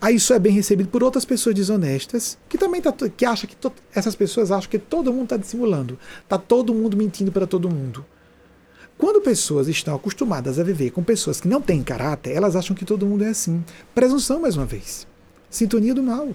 Aí 0.00 0.16
isso 0.16 0.32
é 0.32 0.38
bem 0.38 0.52
recebido 0.52 0.88
por 0.88 1.02
outras 1.04 1.24
pessoas 1.24 1.54
desonestas, 1.54 2.38
que 2.48 2.56
também 2.56 2.80
tá, 2.80 2.92
que 2.92 3.24
acha 3.24 3.46
que 3.46 3.54
to, 3.54 3.72
essas 3.94 4.14
pessoas 4.14 4.50
acham 4.50 4.70
que 4.70 4.78
todo 4.78 5.12
mundo 5.12 5.24
está 5.24 5.36
dissimulando, 5.36 5.98
está 6.22 6.38
todo 6.38 6.74
mundo 6.74 6.96
mentindo 6.96 7.30
para 7.30 7.46
todo 7.46 7.70
mundo. 7.70 8.04
Quando 8.96 9.20
pessoas 9.20 9.68
estão 9.68 9.94
acostumadas 9.94 10.58
a 10.58 10.64
viver 10.64 10.90
com 10.90 11.02
pessoas 11.02 11.40
que 11.40 11.48
não 11.48 11.60
têm 11.60 11.82
caráter, 11.82 12.34
elas 12.34 12.56
acham 12.56 12.74
que 12.74 12.84
todo 12.84 13.04
mundo 13.04 13.24
é 13.24 13.28
assim. 13.28 13.62
Presunção 13.94 14.40
mais 14.40 14.56
uma 14.56 14.64
vez. 14.64 15.06
Sintonia 15.50 15.94
do 15.94 16.02
mal. 16.02 16.28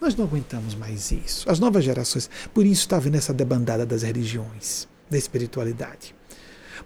Nós 0.00 0.14
não 0.14 0.24
aguentamos 0.24 0.74
mais 0.74 1.10
isso. 1.10 1.50
As 1.50 1.58
novas 1.58 1.84
gerações, 1.84 2.30
por 2.54 2.64
isso 2.64 2.82
está 2.82 2.98
vendo 2.98 3.16
essa 3.16 3.34
debandada 3.34 3.84
das 3.84 4.02
religiões, 4.02 4.86
da 5.10 5.18
espiritualidade. 5.18 6.14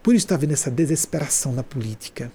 Por 0.02 0.14
isso 0.14 0.24
está 0.24 0.36
vendo 0.36 0.52
essa 0.52 0.70
desesperação 0.70 1.52
na 1.52 1.62
política, 1.62 2.32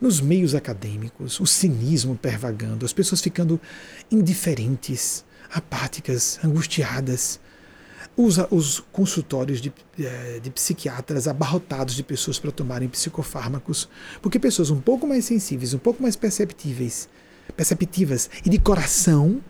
nos 0.00 0.20
meios 0.20 0.54
acadêmicos, 0.54 1.38
o 1.40 1.46
cinismo 1.46 2.16
pervagando, 2.16 2.86
as 2.86 2.92
pessoas 2.92 3.20
ficando 3.20 3.60
indiferentes, 4.10 5.24
apáticas, 5.52 6.38
angustiadas. 6.44 7.40
Os, 8.16 8.36
os 8.50 8.80
consultórios 8.90 9.60
de, 9.60 9.72
eh, 10.00 10.40
de 10.42 10.50
psiquiatras 10.50 11.28
abarrotados 11.28 11.94
de 11.94 12.02
pessoas 12.02 12.36
para 12.36 12.50
tomarem 12.50 12.88
psicofármacos, 12.88 13.88
porque 14.20 14.40
pessoas 14.40 14.70
um 14.70 14.80
pouco 14.80 15.06
mais 15.06 15.24
sensíveis, 15.24 15.72
um 15.72 15.78
pouco 15.78 16.02
mais 16.02 16.16
perceptíveis, 16.16 17.08
perceptivas 17.56 18.28
e 18.44 18.50
de 18.50 18.58
coração 18.58 19.40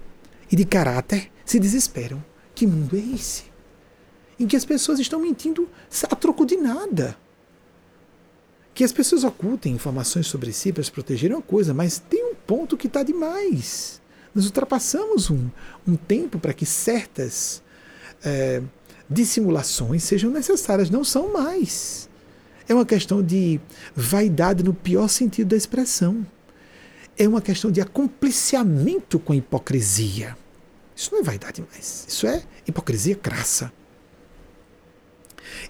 e 0.51 0.57
de 0.57 0.65
caráter 0.65 1.31
se 1.45 1.59
desesperam. 1.59 2.23
Que 2.55 2.67
mundo 2.67 2.97
é 2.97 3.15
esse? 3.15 3.45
Em 4.39 4.47
que 4.47 4.57
as 4.57 4.65
pessoas 4.65 4.99
estão 4.99 5.21
mentindo 5.21 5.69
a 6.11 6.17
troco 6.17 6.45
de 6.45 6.57
nada. 6.57 7.17
Que 8.75 8.85
as 8.85 8.93
pessoas 8.93 9.25
ocultem 9.25 9.75
informações 9.75 10.27
sobre 10.27 10.53
si 10.53 10.73
para 10.73 10.83
se 10.83 10.91
protegerem 10.91 11.35
é 11.35 11.37
uma 11.37 11.43
coisa, 11.43 11.75
mas 11.75 11.99
tem 11.99 12.25
um 12.25 12.35
ponto 12.35 12.77
que 12.77 12.87
está 12.87 13.03
demais. 13.03 14.01
Nós 14.35 14.47
ultrapassamos 14.47 15.31
um, 15.31 15.49
um 15.87 15.97
tempo 15.97 16.39
para 16.39 16.53
que 16.53 16.65
certas 16.65 17.63
é, 18.25 18.63
dissimulações 19.09 20.05
sejam 20.05 20.31
necessárias, 20.31 20.91
não 20.91 21.03
são 21.03 21.33
mais. 21.33 22.09
É 22.69 22.75
uma 22.75 22.87
questão 22.87 23.23
de 23.23 23.61
vaidade 23.97 24.63
no 24.63 24.75
pior 24.75 25.09
sentido 25.09 25.49
da 25.49 25.57
expressão 25.57 26.27
é 27.19 27.29
uma 27.29 27.43
questão 27.43 27.71
de 27.71 27.81
acompliciamento 27.81 29.19
com 29.19 29.33
a 29.33 29.37
hipocrisia. 29.37 30.37
Isso 30.95 31.11
não 31.13 31.21
é 31.21 31.23
vaidade 31.23 31.63
mais. 31.71 32.07
Isso 32.09 32.27
é 32.27 32.43
hipocrisia 32.67 33.17
crassa. 33.17 33.73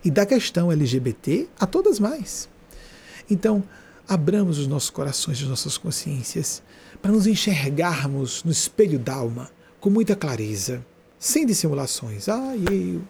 E 0.05 0.11
da 0.11 0.27
questão 0.27 0.71
LGBT 0.71 1.49
a 1.59 1.67
todas 1.67 1.99
mais. 1.99 2.49
Então, 3.31 3.65
abramos 4.07 4.59
os 4.59 4.67
nossos 4.67 4.91
corações, 4.91 5.41
as 5.43 5.49
nossas 5.49 5.79
consciências, 5.79 6.63
para 7.01 7.13
nos 7.13 7.27
enxergarmos 7.27 8.45
no 8.45 8.53
espelho 8.53 8.99
da 8.99 9.15
alma 9.15 9.51
com 9.81 9.89
muita 9.89 10.15
clareza, 10.15 10.85
sem 11.19 11.47
dissimulações. 11.47 12.29
Ah, 12.29 12.55
eu. 12.57 13.03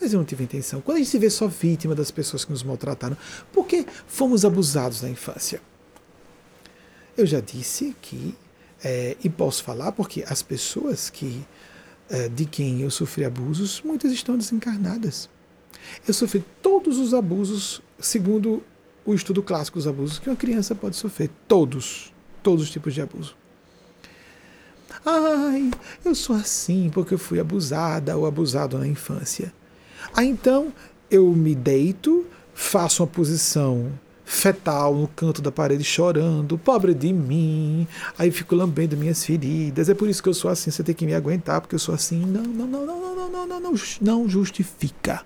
Mas 0.00 0.12
eu 0.12 0.18
não 0.18 0.26
tive 0.26 0.44
intenção. 0.44 0.80
Quando 0.80 0.96
a 0.96 0.98
gente 0.98 1.10
se 1.10 1.18
vê 1.18 1.30
só 1.30 1.46
vítima 1.46 1.94
das 1.94 2.10
pessoas 2.10 2.44
que 2.44 2.50
nos 2.50 2.62
maltrataram, 2.62 3.16
por 3.52 3.66
que 3.66 3.86
fomos 4.06 4.44
abusados 4.44 5.00
na 5.02 5.08
infância? 5.08 5.60
Eu 7.16 7.26
já 7.26 7.40
disse 7.40 7.96
que, 8.02 8.34
é, 8.84 9.16
e 9.22 9.28
posso 9.28 9.64
falar 9.64 9.92
porque 9.92 10.24
as 10.28 10.42
pessoas 10.42 11.08
que 11.08 11.44
é, 12.08 12.28
de 12.28 12.44
quem 12.44 12.82
eu 12.82 12.90
sofri 12.90 13.24
abusos, 13.24 13.82
muitas 13.84 14.12
estão 14.12 14.36
desencarnadas. 14.36 15.28
Eu 16.06 16.14
sofri 16.14 16.44
todos 16.62 16.98
os 16.98 17.12
abusos, 17.12 17.82
segundo 17.98 18.62
o 19.04 19.14
estudo 19.14 19.42
clássico 19.42 19.78
dos 19.78 19.86
abusos, 19.86 20.18
que 20.18 20.28
uma 20.28 20.36
criança 20.36 20.74
pode 20.74 20.96
sofrer. 20.96 21.30
Todos. 21.48 22.12
Todos 22.42 22.64
os 22.64 22.70
tipos 22.70 22.94
de 22.94 23.00
abuso. 23.00 23.36
Ai, 25.04 25.70
eu 26.04 26.14
sou 26.14 26.36
assim 26.36 26.90
porque 26.90 27.14
eu 27.14 27.18
fui 27.18 27.40
abusada 27.40 28.16
ou 28.16 28.26
abusado 28.26 28.78
na 28.78 28.86
infância. 28.86 29.52
Ah, 30.14 30.24
então 30.24 30.72
eu 31.10 31.32
me 31.32 31.54
deito, 31.54 32.24
faço 32.54 33.02
uma 33.02 33.08
posição 33.08 33.92
fetal 34.28 34.92
no 34.92 35.06
canto 35.06 35.40
da 35.40 35.52
parede 35.52 35.84
chorando, 35.84 36.58
pobre 36.58 36.92
de 36.92 37.12
mim. 37.12 37.86
Aí 38.18 38.32
fico 38.32 38.56
lambendo 38.56 38.96
minhas 38.96 39.24
feridas. 39.24 39.88
É 39.88 39.94
por 39.94 40.08
isso 40.08 40.20
que 40.20 40.28
eu 40.28 40.34
sou 40.34 40.50
assim, 40.50 40.68
você 40.68 40.82
tem 40.82 40.94
que 40.94 41.06
me 41.06 41.14
aguentar 41.14 41.60
porque 41.60 41.76
eu 41.76 41.78
sou 41.78 41.94
assim. 41.94 42.18
Não, 42.26 42.42
não, 42.42 42.66
não, 42.66 42.84
não, 42.84 43.00
não, 43.00 43.30
não, 43.30 43.46
não, 43.46 43.60
não, 43.60 43.74
não 44.00 44.28
justifica. 44.28 45.24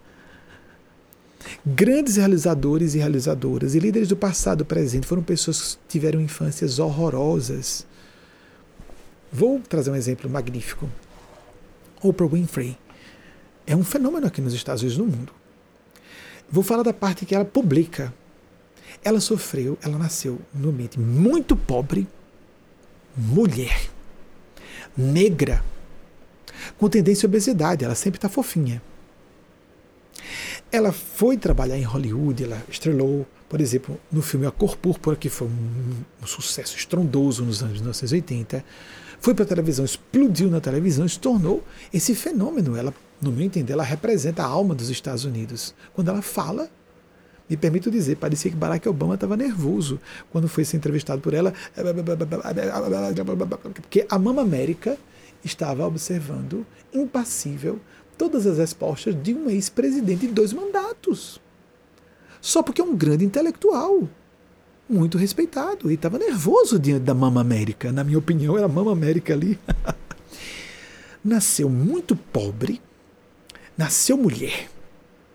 Grandes 1.64 2.16
realizadores 2.16 2.94
e 2.94 2.98
realizadoras 2.98 3.74
e 3.74 3.78
líderes 3.78 4.09
do 4.09 4.16
passado 4.16 4.60
e 4.60 4.64
presente 4.64 5.06
foram 5.06 5.22
pessoas 5.22 5.77
que 5.77 5.78
tiveram 5.89 6.20
infâncias 6.20 6.78
horrorosas. 6.78 7.86
Vou 9.32 9.60
trazer 9.60 9.90
um 9.90 9.97
exemplo 9.97 10.28
magnífico. 10.28 10.86
Oprah 12.02 12.28
Winfrey 12.28 12.77
é 13.66 13.74
um 13.74 13.82
fenômeno 13.82 14.27
aqui 14.27 14.43
nos 14.43 14.52
Estados 14.52 14.82
Unidos 14.82 14.98
no 14.98 15.06
mundo. 15.06 15.32
Vou 16.51 16.62
falar 16.62 16.82
da 16.82 16.93
parte 16.93 17.24
que 17.24 17.35
ela 17.35 17.44
publica 17.44 18.12
ela 19.02 19.20
sofreu, 19.20 19.78
ela 19.82 19.98
nasceu 19.98 20.39
num 20.52 20.70
ambiente 20.70 20.98
muito 20.98 21.56
pobre, 21.56 22.06
mulher, 23.16 23.89
negra, 24.97 25.64
com 26.78 26.89
tendência 26.89 27.27
à 27.27 27.28
obesidade, 27.28 27.85
ela 27.85 27.94
sempre 27.94 28.18
está 28.18 28.28
fofinha. 28.28 28.82
ela 30.72 30.93
foi 30.93 31.36
trabalhar 31.36 31.77
em 31.77 31.82
Hollywood, 31.82 32.44
ela 32.44 32.62
estrelou, 32.68 33.27
por 33.48 33.60
exemplo, 33.60 33.98
no 34.12 34.22
filme 34.22 34.47
A 34.47 34.51
Cor 34.51 34.77
Púrpura, 34.77 35.16
que 35.16 35.28
foi 35.28 35.48
um, 35.48 36.05
um 36.22 36.27
sucesso 36.27 36.77
estrondoso 36.77 37.44
nos 37.44 37.62
anos 37.62 37.81
1980. 37.81 38.64
Foi 39.20 39.35
para 39.35 39.44
a 39.44 39.48
televisão, 39.48 39.85
explodiu 39.85 40.48
na 40.48 40.60
televisão, 40.60 41.09
se 41.09 41.18
tornou 41.18 41.64
esse 41.93 42.14
fenômeno. 42.14 42.77
Ela, 42.77 42.94
no 43.20 43.32
meu 43.32 43.44
entender, 43.44 43.72
ela 43.72 43.82
representa 43.82 44.44
a 44.44 44.47
alma 44.47 44.74
dos 44.74 44.89
Estados 44.90 45.24
Unidos. 45.24 45.74
Quando 45.93 46.09
ela 46.09 46.22
fala, 46.22 46.70
me 47.51 47.56
permito 47.56 47.90
dizer, 47.90 48.16
parecia 48.16 48.48
que 48.48 48.56
Barack 48.56 48.89
Obama 48.89 49.14
estava 49.14 49.36
nervoso 49.36 49.98
quando 50.31 50.48
foi 50.48 50.64
ser 50.64 50.77
entrevistado 50.77 51.20
por 51.20 51.35
ela, 51.35 51.52
porque 53.74 54.06
a 54.09 54.18
Mama 54.18 54.43
América 54.43 54.97
estava 55.44 55.85
observando, 55.85 56.64
impassível, 56.94 57.81
todas 58.16 58.47
as 58.47 58.59
respostas 58.59 59.20
de 59.20 59.35
um 59.35 59.51
ex-presidente 59.51 60.28
de 60.28 60.32
dois 60.32 60.52
mandatos. 60.52 61.40
Só 62.40 62.62
porque 62.62 62.81
é 62.81 62.85
um 62.85 62.94
grande 62.94 63.24
intelectual, 63.24 64.09
muito 64.89 65.18
respeitado, 65.18 65.90
e 65.90 65.94
estava 65.94 66.18
nervoso 66.18 66.78
diante 66.78 67.02
da 67.02 67.14
Mama 67.14 67.40
América. 67.40 67.90
Na 67.90 68.05
minha 68.05 68.18
opinião, 68.18 68.56
era 68.56 68.68
Mama 68.68 68.93
América 68.93 69.32
ali. 69.32 69.59
nasceu 71.24 71.68
muito 71.68 72.14
pobre, 72.14 72.81
nasceu 73.77 74.16
mulher, 74.16 74.70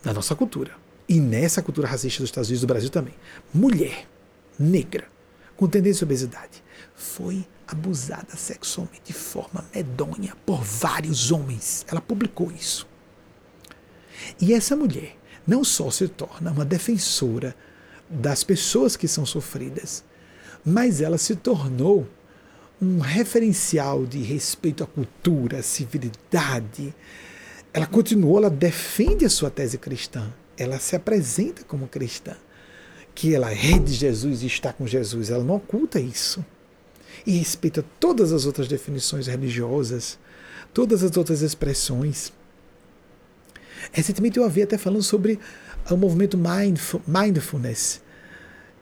na 0.03 0.13
nossa 0.13 0.33
cultura, 0.33 0.84
e 1.07 1.19
nessa 1.19 1.61
cultura 1.61 1.87
racista 1.87 2.21
dos 2.21 2.29
Estados 2.29 2.49
Unidos 2.49 2.63
e 2.63 2.65
do 2.65 2.69
Brasil 2.69 2.89
também. 2.89 3.13
Mulher, 3.53 4.07
negra, 4.57 5.07
com 5.55 5.67
tendência 5.67 6.03
à 6.03 6.05
obesidade, 6.05 6.63
foi 6.95 7.45
abusada 7.67 8.35
sexualmente 8.35 9.01
de 9.05 9.13
forma 9.13 9.65
medonha 9.73 10.35
por 10.45 10.63
vários 10.63 11.31
homens. 11.31 11.85
Ela 11.87 12.01
publicou 12.01 12.51
isso. 12.51 12.87
E 14.39 14.53
essa 14.53 14.75
mulher 14.75 15.17
não 15.45 15.63
só 15.63 15.89
se 15.91 16.07
torna 16.07 16.51
uma 16.51 16.65
defensora 16.65 17.55
das 18.09 18.43
pessoas 18.43 18.95
que 18.95 19.07
são 19.07 19.25
sofridas, 19.25 20.03
mas 20.63 21.01
ela 21.01 21.17
se 21.17 21.35
tornou 21.35 22.07
um 22.81 22.99
referencial 22.99 24.05
de 24.05 24.21
respeito 24.21 24.83
à 24.83 24.87
cultura, 24.87 25.59
à 25.59 25.63
civilidade. 25.63 26.93
Ela 27.73 27.85
continuou, 27.85 28.37
ela 28.37 28.49
defende 28.49 29.25
a 29.25 29.29
sua 29.29 29.49
tese 29.49 29.77
cristã, 29.77 30.31
ela 30.57 30.79
se 30.79 30.95
apresenta 30.95 31.63
como 31.63 31.87
cristã, 31.87 32.35
que 33.13 33.33
ela 33.33 33.51
é 33.51 33.79
de 33.79 33.93
Jesus 33.93 34.43
e 34.43 34.47
está 34.47 34.73
com 34.73 34.85
Jesus, 34.85 35.29
ela 35.29 35.43
não 35.43 35.55
oculta 35.55 35.99
isso 35.99 36.43
e 37.25 37.37
respeita 37.37 37.83
todas 37.99 38.31
as 38.31 38.45
outras 38.45 38.67
definições 38.67 39.27
religiosas, 39.27 40.17
todas 40.73 41.03
as 41.03 41.15
outras 41.15 41.41
expressões. 41.41 42.31
Recentemente 43.91 44.37
eu 44.37 44.43
havia 44.43 44.63
até 44.63 44.77
falando 44.77 45.03
sobre 45.03 45.39
o 45.89 45.97
movimento 45.97 46.37
Mindfulness, 47.07 48.01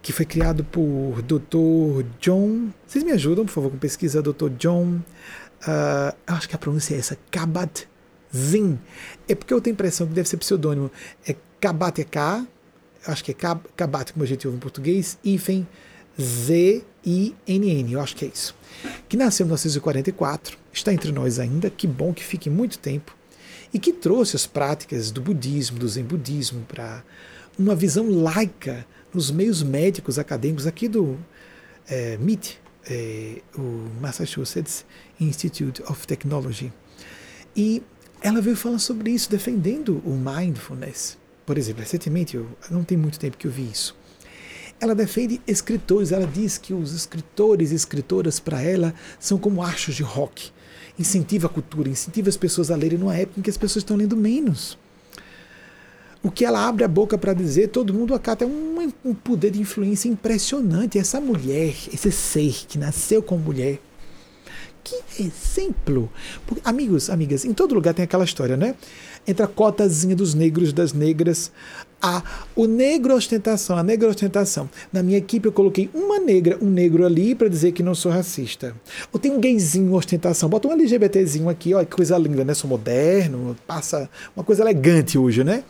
que 0.02 0.12
foi 0.12 0.26
criado 0.26 0.64
por 0.64 1.22
Dr. 1.22 2.06
John. 2.20 2.70
Vocês 2.86 3.04
me 3.04 3.12
ajudam, 3.12 3.46
por 3.46 3.52
favor, 3.52 3.72
com 3.72 3.78
pesquisa, 3.78 4.22
Dr. 4.22 4.50
John. 4.58 5.02
Uh, 5.66 6.14
eu 6.28 6.36
acho 6.36 6.50
que 6.50 6.56
a 6.56 6.60
pronúncia 6.60 6.96
é 6.96 7.00
essa, 7.00 7.18
Kabat-Zinn. 7.32 8.78
É 9.28 9.36
porque 9.36 9.54
eu 9.54 9.62
tenho 9.62 9.74
a 9.74 9.76
impressão 9.76 10.08
que 10.08 10.14
deve 10.14 10.28
ser 10.28 10.38
pseudônimo. 10.38 10.92
É 11.28 11.36
Kabat 11.64 12.02
é 12.02 12.04
K, 12.04 12.46
acho 13.08 13.24
que 13.24 13.32
é 13.32 13.34
Kabat, 13.34 14.12
como 14.12 14.26
a 14.26 14.28
gente 14.28 14.46
ouve 14.46 14.58
em 14.58 14.60
português, 14.60 15.18
hífen 15.24 15.66
Z-I-N-N, 16.22 17.94
eu 17.94 18.02
acho 18.02 18.18
que 18.18 18.26
é 18.26 18.28
isso. 18.28 18.54
Que 19.08 19.16
nasceu 19.16 19.46
em 19.46 19.48
1944, 19.48 20.58
está 20.74 20.94
entre 20.94 21.14
nós 21.14 21.40
ainda, 21.40 21.70
que 21.70 21.88
bom 21.88 22.14
que 22.14 22.22
fique 22.22 22.50
muito 22.50 22.78
tempo, 22.78 23.16
e 23.74 23.80
que 23.80 23.94
trouxe 23.94 24.36
as 24.36 24.46
práticas 24.46 25.10
do 25.10 25.22
budismo, 25.22 25.80
do 25.80 25.88
zen 25.88 26.04
budismo, 26.04 26.66
para 26.68 27.02
uma 27.58 27.76
visão 27.76 28.10
laica 28.10 28.86
nos 29.14 29.32
meios 29.32 29.64
médicos 29.64 30.20
acadêmicos 30.20 30.68
aqui 30.68 30.90
do 30.90 31.18
é, 31.88 32.16
MIT, 32.16 32.60
é, 32.90 33.42
o 33.58 33.88
Massachusetts 34.02 34.86
Institute 35.18 35.82
of 35.84 36.06
Technology. 36.06 36.74
E 37.56 37.82
ela 38.22 38.42
veio 38.42 38.58
falar 38.58 38.80
sobre 38.80 39.12
isso, 39.12 39.32
defendendo 39.32 40.04
o 40.06 40.12
mindfulness. 40.12 41.23
Por 41.46 41.58
exemplo, 41.58 41.82
recentemente, 41.82 42.36
eu 42.36 42.48
não 42.72 42.84
tem 42.84 42.98
muito 42.98 43.20
tempo 43.20 43.38
que 43.38 43.48
eu 43.48 43.52
vi 43.52 43.70
isso. 43.70 43.96
Ela 44.80 44.96
defende 44.96 45.42
escritores, 45.48 46.12
ela 46.12 46.28
diz 46.28 46.58
que 46.58 46.74
os 46.74 46.94
escritores 46.94 47.72
e 47.72 47.76
escritoras, 47.76 48.40
para 48.40 48.62
ela, 48.62 48.94
são 49.20 49.38
como 49.38 49.62
achos 49.62 49.96
de 49.96 50.04
rock. 50.04 50.52
Incentiva 50.98 51.48
a 51.48 51.50
cultura, 51.50 51.90
incentiva 51.90 52.30
as 52.30 52.38
pessoas 52.38 52.70
a 52.70 52.76
lerem 52.76 52.98
numa 52.98 53.16
época 53.16 53.40
em 53.40 53.44
que 53.44 53.50
as 53.50 53.58
pessoas 53.58 53.84
estão 53.84 53.98
lendo 53.98 54.16
menos. 54.16 54.78
O 56.22 56.32
que 56.32 56.46
ela 56.46 56.66
abre 56.66 56.86
a 56.86 56.88
boca 56.88 57.18
para 57.18 57.34
dizer, 57.34 57.68
todo 57.68 57.94
mundo 57.94 58.16
acata. 58.16 58.46
É 58.46 58.48
um, 58.48 58.92
um 59.04 59.14
poder 59.14 59.52
de 59.52 59.60
influência 59.60 60.08
impressionante. 60.08 60.98
Essa 60.98 61.20
mulher, 61.20 61.76
esse 61.94 62.12
ser 62.12 62.66
que 62.68 62.78
nasceu 62.78 63.22
como 63.22 63.44
mulher, 63.44 63.80
que 64.84 65.02
exemplo! 65.20 66.12
Porque, 66.46 66.62
amigos, 66.66 67.10
amigas, 67.10 67.46
em 67.46 67.54
todo 67.54 67.74
lugar 67.74 67.94
tem 67.94 68.04
aquela 68.04 68.26
história, 68.26 68.58
né? 68.58 68.76
Entre 69.26 69.44
a 69.44 69.48
cotazinha 69.48 70.16
dos 70.16 70.34
negros 70.34 70.74
das 70.74 70.92
negras, 70.92 71.52
a 72.02 72.22
o 72.54 72.66
negro 72.66 73.16
ostentação, 73.16 73.78
a 73.78 73.84
negra 73.84 74.10
ostentação. 74.10 74.70
Na 74.92 75.02
minha 75.02 75.18
equipe 75.18 75.48
eu 75.48 75.54
coloquei 75.54 75.90
uma 75.94 76.20
negra, 76.20 76.58
um 76.62 76.70
negro 76.70 77.06
ali 77.06 77.34
para 77.34 77.48
dizer 77.48 77.72
que 77.72 77.82
não 77.82 77.96
sou 77.96 78.12
racista. 78.12 78.76
Ou 79.14 79.20
tem 79.20 79.32
um 79.32 79.40
gayzinho 79.40 79.94
ostentação, 79.94 80.50
bota 80.50 80.68
um 80.68 80.74
LGBTzinho 80.74 81.48
aqui, 81.48 81.74
olha 81.74 81.86
que 81.86 81.96
coisa 81.96 82.18
linda, 82.18 82.44
né? 82.44 82.54
Sou 82.54 82.70
moderno, 82.70 83.56
passa 83.66 84.10
uma 84.36 84.44
coisa 84.44 84.62
elegante 84.62 85.18
hoje, 85.18 85.44
né? 85.44 85.64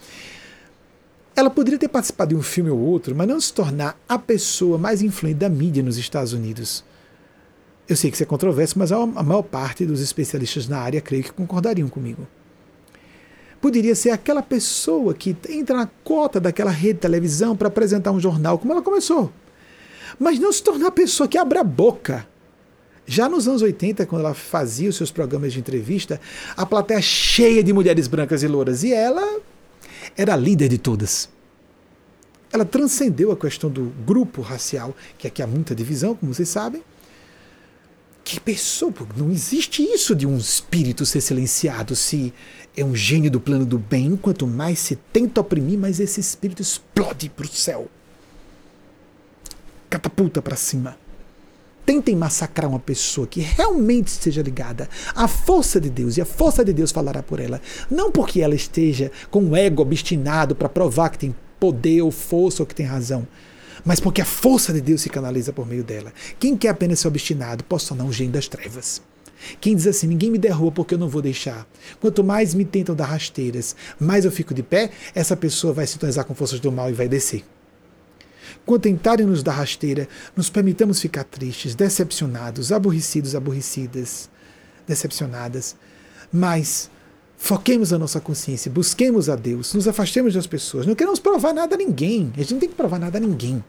Ela 1.36 1.50
poderia 1.50 1.80
ter 1.80 1.88
participado 1.88 2.30
de 2.30 2.36
um 2.36 2.44
filme 2.44 2.72
ou 2.72 2.80
outro, 2.80 3.16
mas 3.16 3.28
não 3.28 3.40
se 3.40 3.54
tornar 3.54 4.00
a 4.10 4.18
pessoa 4.18 4.78
mais 4.78 5.02
influente 5.02 5.38
da 5.38 5.50
mídia 5.50 5.84
nos 5.84 5.98
Estados 5.98 6.34
Unidos. 6.34 6.84
Eu 7.88 7.98
sei 7.98 8.10
que 8.10 8.16
isso 8.16 8.24
é 8.24 8.26
controverso, 8.26 8.80
mas 8.80 8.92
a 8.92 9.06
maior 9.06 9.42
parte 9.42 9.86
dos 9.86 10.02
especialistas 10.02 10.68
na 10.68 10.80
área 10.80 11.02
creio 11.02 11.24
que 11.24 11.34
concordariam 11.34 11.90
comigo. 11.90 12.26
Poderia 13.60 13.96
ser 13.96 14.10
aquela 14.10 14.42
pessoa 14.42 15.14
que 15.14 15.36
entra 15.50 15.76
na 15.76 15.88
cota 16.04 16.40
daquela 16.40 16.72
rede 16.72 16.94
de 16.96 17.00
televisão 17.00 17.56
para 17.56 17.68
apresentar 17.68 18.12
um 18.12 18.20
jornal, 18.20 18.58
como 18.58 18.74
ela 18.74 18.82
começou. 18.82 19.32
Mas 20.20 20.40
não 20.40 20.52
se 20.52 20.64
tornar 20.64 20.88
a 20.88 20.92
pessoa 20.92 21.28
que 21.28 21.38
abre 21.38 21.58
a 21.58 21.64
boca. 21.64 22.28
Já 23.06 23.28
nos 23.28 23.48
anos 23.48 23.62
80, 23.62 24.06
quando 24.06 24.22
ela 24.22 24.34
fazia 24.34 24.90
os 24.90 24.96
seus 24.96 25.12
programas 25.12 25.52
de 25.52 25.60
entrevista, 25.60 26.22
a 26.56 26.66
plateia 26.66 27.02
cheia 27.02 27.64
de 27.64 27.74
mulheres 27.74 28.08
brancas 28.08 28.44
e 28.44 28.48
louras, 28.48 28.84
e 28.84 28.94
ela 28.94 29.40
era 30.16 30.34
a 30.34 30.38
líder 30.38 30.70
de 30.70 30.78
todas. 30.78 31.30
Ela 32.52 32.64
transcendeu 32.64 33.32
a 33.32 33.36
questão 33.36 33.70
do 33.70 33.92
grupo 34.06 34.42
racial, 34.42 34.96
que 35.18 35.28
aqui 35.28 35.42
há 35.42 35.48
muita 35.48 35.74
divisão, 35.76 36.16
como 36.16 36.34
vocês 36.34 36.48
sabem, 36.48 36.84
que 38.24 38.40
pessoa, 38.40 38.94
não 39.18 39.30
existe 39.30 39.84
isso 39.84 40.16
de 40.16 40.26
um 40.26 40.38
espírito 40.38 41.06
ser 41.06 41.20
silenciado 41.20 41.96
se 41.96 42.34
é 42.76 42.84
um 42.84 42.96
gênio 42.96 43.30
do 43.30 43.40
plano 43.40 43.66
do 43.66 43.78
bem. 43.78 44.16
Quanto 44.16 44.48
mais 44.48 44.80
se 44.80 44.96
tenta 44.96 45.42
oprimir, 45.42 45.78
mais 45.78 46.00
esse 46.00 46.20
espírito 46.20 46.62
explode 46.62 47.30
para 47.30 47.46
o 47.46 47.50
céu. 47.50 47.88
Catapulta 49.90 50.42
para 50.42 50.56
cima. 50.56 50.98
Tentem 51.86 52.16
massacrar 52.16 52.70
uma 52.70 52.80
pessoa 52.80 53.28
que 53.28 53.42
realmente 53.42 54.08
esteja 54.08 54.42
ligada 54.42 54.90
à 55.14 55.28
força 55.28 55.82
de 55.82 55.90
Deus, 55.90 56.16
e 56.16 56.22
a 56.22 56.26
força 56.26 56.64
de 56.64 56.72
Deus 56.72 56.94
falará 56.94 57.22
por 57.22 57.42
ela. 57.42 57.62
Não 57.92 58.10
porque 58.10 58.42
ela 58.42 58.56
esteja 58.56 59.12
com 59.30 59.44
o 59.50 59.56
ego 59.56 59.82
obstinado 59.82 60.56
para 60.56 60.70
provar 60.70 61.10
que 61.10 61.18
tem 61.18 61.36
poder 61.60 62.02
ou 62.02 62.10
força 62.10 62.64
ou 62.64 62.68
que 62.68 62.74
tem 62.74 62.86
razão 62.86 63.28
mas 63.86 64.00
porque 64.00 64.22
a 64.22 64.26
força 64.26 64.72
de 64.72 64.82
Deus 64.82 65.02
se 65.02 65.10
canaliza 65.10 65.52
por 65.52 65.68
meio 65.68 65.84
dela. 65.84 66.14
Quem 66.40 66.58
quer 66.58 66.70
apenas 66.70 67.00
ser 67.00 67.08
obstinado 67.08 67.64
pode 67.64 67.88
tornar 67.88 68.04
um 68.04 68.12
gênio 68.12 68.34
das 68.34 68.48
trevas. 68.48 69.02
Quem 69.60 69.76
diz 69.76 69.88
assim, 69.88 70.08
ninguém 70.08 70.32
me 70.32 70.38
derruba 70.38 70.72
porque 70.72 70.94
eu 70.94 70.98
não 70.98 71.10
vou 71.10 71.22
deixar. 71.22 71.68
Quanto 72.00 72.24
mais 72.24 72.54
me 72.54 72.64
tentam 72.64 72.96
dar 72.96 73.06
rasteiras, 73.06 73.76
mais 74.00 74.26
eu 74.26 74.32
fico 74.32 74.54
de 74.54 74.64
pé, 74.64 74.92
essa 75.14 75.36
pessoa 75.36 75.74
vai 75.74 75.86
sintonizar 75.86 76.26
com 76.26 76.34
forças 76.34 76.60
do 76.60 76.72
mal 76.72 76.90
e 76.90 76.94
vai 76.94 77.08
descer. 77.08 77.44
Quando 78.66 78.84
tentarem 78.84 79.26
nos 79.26 79.44
dar 79.44 79.54
rasteira, 79.54 80.08
nos 80.36 80.50
permitamos 80.50 81.02
ficar 81.02 81.26
tristes, 81.26 81.76
decepcionados, 81.76 82.72
aborrecidos, 82.72 83.36
aborrecidas, 83.36 84.30
decepcionadas. 84.88 85.76
Mas 86.32 86.90
Foquemos 87.44 87.92
a 87.92 88.00
nossa 88.00 88.22
consciência, 88.22 88.72
busquemos 88.72 89.28
a 89.28 89.36
Deus, 89.36 89.74
nos 89.74 89.86
afastemos 89.86 90.34
das 90.34 90.48
pessoas. 90.48 90.88
Não 90.88 90.96
queremos 90.96 91.20
provar 91.20 91.54
nada 91.54 91.76
a 91.76 91.78
ninguém. 91.78 92.32
A 92.38 92.40
gente 92.40 92.54
não 92.54 92.60
tem 92.62 92.70
que 92.70 92.76
provar 92.76 92.98
nada 92.98 93.18
a 93.18 93.20
ninguém. 93.20 93.62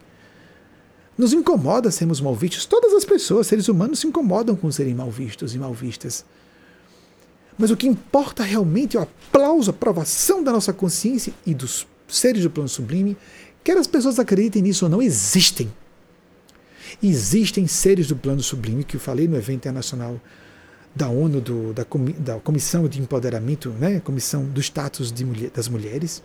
Nos 1.19 1.33
incomoda 1.33 1.91
sermos 1.91 2.21
mal 2.21 2.37
vistos. 2.37 2.67
Todas 2.67 2.95
as 2.95 3.05
pessoas, 3.05 3.49
seres 3.49 3.67
humanos, 3.67 3.99
se 3.99 4.07
incomodam 4.07 4.55
com 4.55 4.71
serem 4.71 4.95
mal 4.95 5.11
vistos 5.11 5.57
e 5.57 5.59
mal 5.59 5.75
vistas. 5.75 6.25
Mas 7.59 7.73
o 7.73 7.77
que 7.77 7.89
importa 7.89 8.45
realmente 8.45 8.97
é 8.97 9.01
o 9.01 9.03
aplauso, 9.03 9.73
a 9.73 9.75
aprovação 9.75 10.41
da 10.41 10.53
nossa 10.53 10.73
consciência 10.73 11.35
e 11.45 11.53
dos 11.53 11.85
seres 12.07 12.45
do 12.45 12.51
plano 12.51 12.69
sublime, 12.69 13.17
quer 13.65 13.77
as 13.77 13.89
pessoas 13.89 14.21
acreditem 14.21 14.63
nisso 14.63 14.85
ou 14.85 14.89
não, 14.89 15.03
existem. 15.03 15.69
Existem 17.03 17.67
seres 17.67 18.07
do 18.07 18.15
plano 18.15 18.41
sublime, 18.41 18.85
que 18.85 18.95
eu 18.95 19.01
falei 19.01 19.27
no 19.27 19.37
evento 19.37 19.57
internacional 19.57 20.21
da 20.95 21.09
ONU, 21.09 21.41
do, 21.41 21.73
da, 21.73 21.85
da, 22.19 22.41
Comissão 22.41 22.87
de 22.87 23.01
Empoderamento, 23.01 23.71
né, 23.71 24.01
Comissão 24.01 24.45
do 24.45 24.61
Status 24.61 25.13
mulher, 25.13 25.51
das 25.51 25.69
Mulheres, 25.69 26.23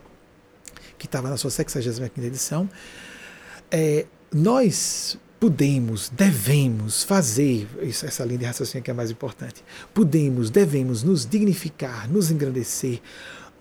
que 0.97 1.05
estava 1.05 1.29
na 1.29 1.37
sua 1.37 1.49
65 1.49 2.21
edição, 2.21 2.69
é, 3.71 4.05
nós 4.31 5.17
podemos, 5.39 6.09
devemos 6.09 7.03
fazer, 7.03 7.67
isso, 7.81 8.05
essa 8.05 8.23
linha 8.25 8.39
de 8.39 8.45
raciocínio 8.45 8.83
que 8.83 8.91
é 8.91 8.93
mais 8.93 9.09
importante, 9.09 9.63
podemos, 9.93 10.49
devemos 10.49 11.01
nos 11.01 11.25
dignificar, 11.25 12.09
nos 12.09 12.29
engrandecer. 12.29 12.99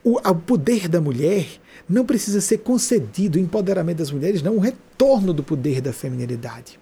O, 0.02 0.18
o 0.18 0.34
poder 0.34 0.88
da 0.88 1.00
mulher 1.00 1.46
não 1.88 2.04
precisa 2.04 2.40
ser 2.40 2.58
concedido, 2.58 3.38
o 3.38 3.40
empoderamento 3.40 3.98
das 3.98 4.10
mulheres, 4.10 4.42
não, 4.42 4.56
o 4.56 4.60
retorno 4.60 5.32
do 5.32 5.42
poder 5.42 5.80
da 5.80 5.92
feminilidade. 5.92 6.78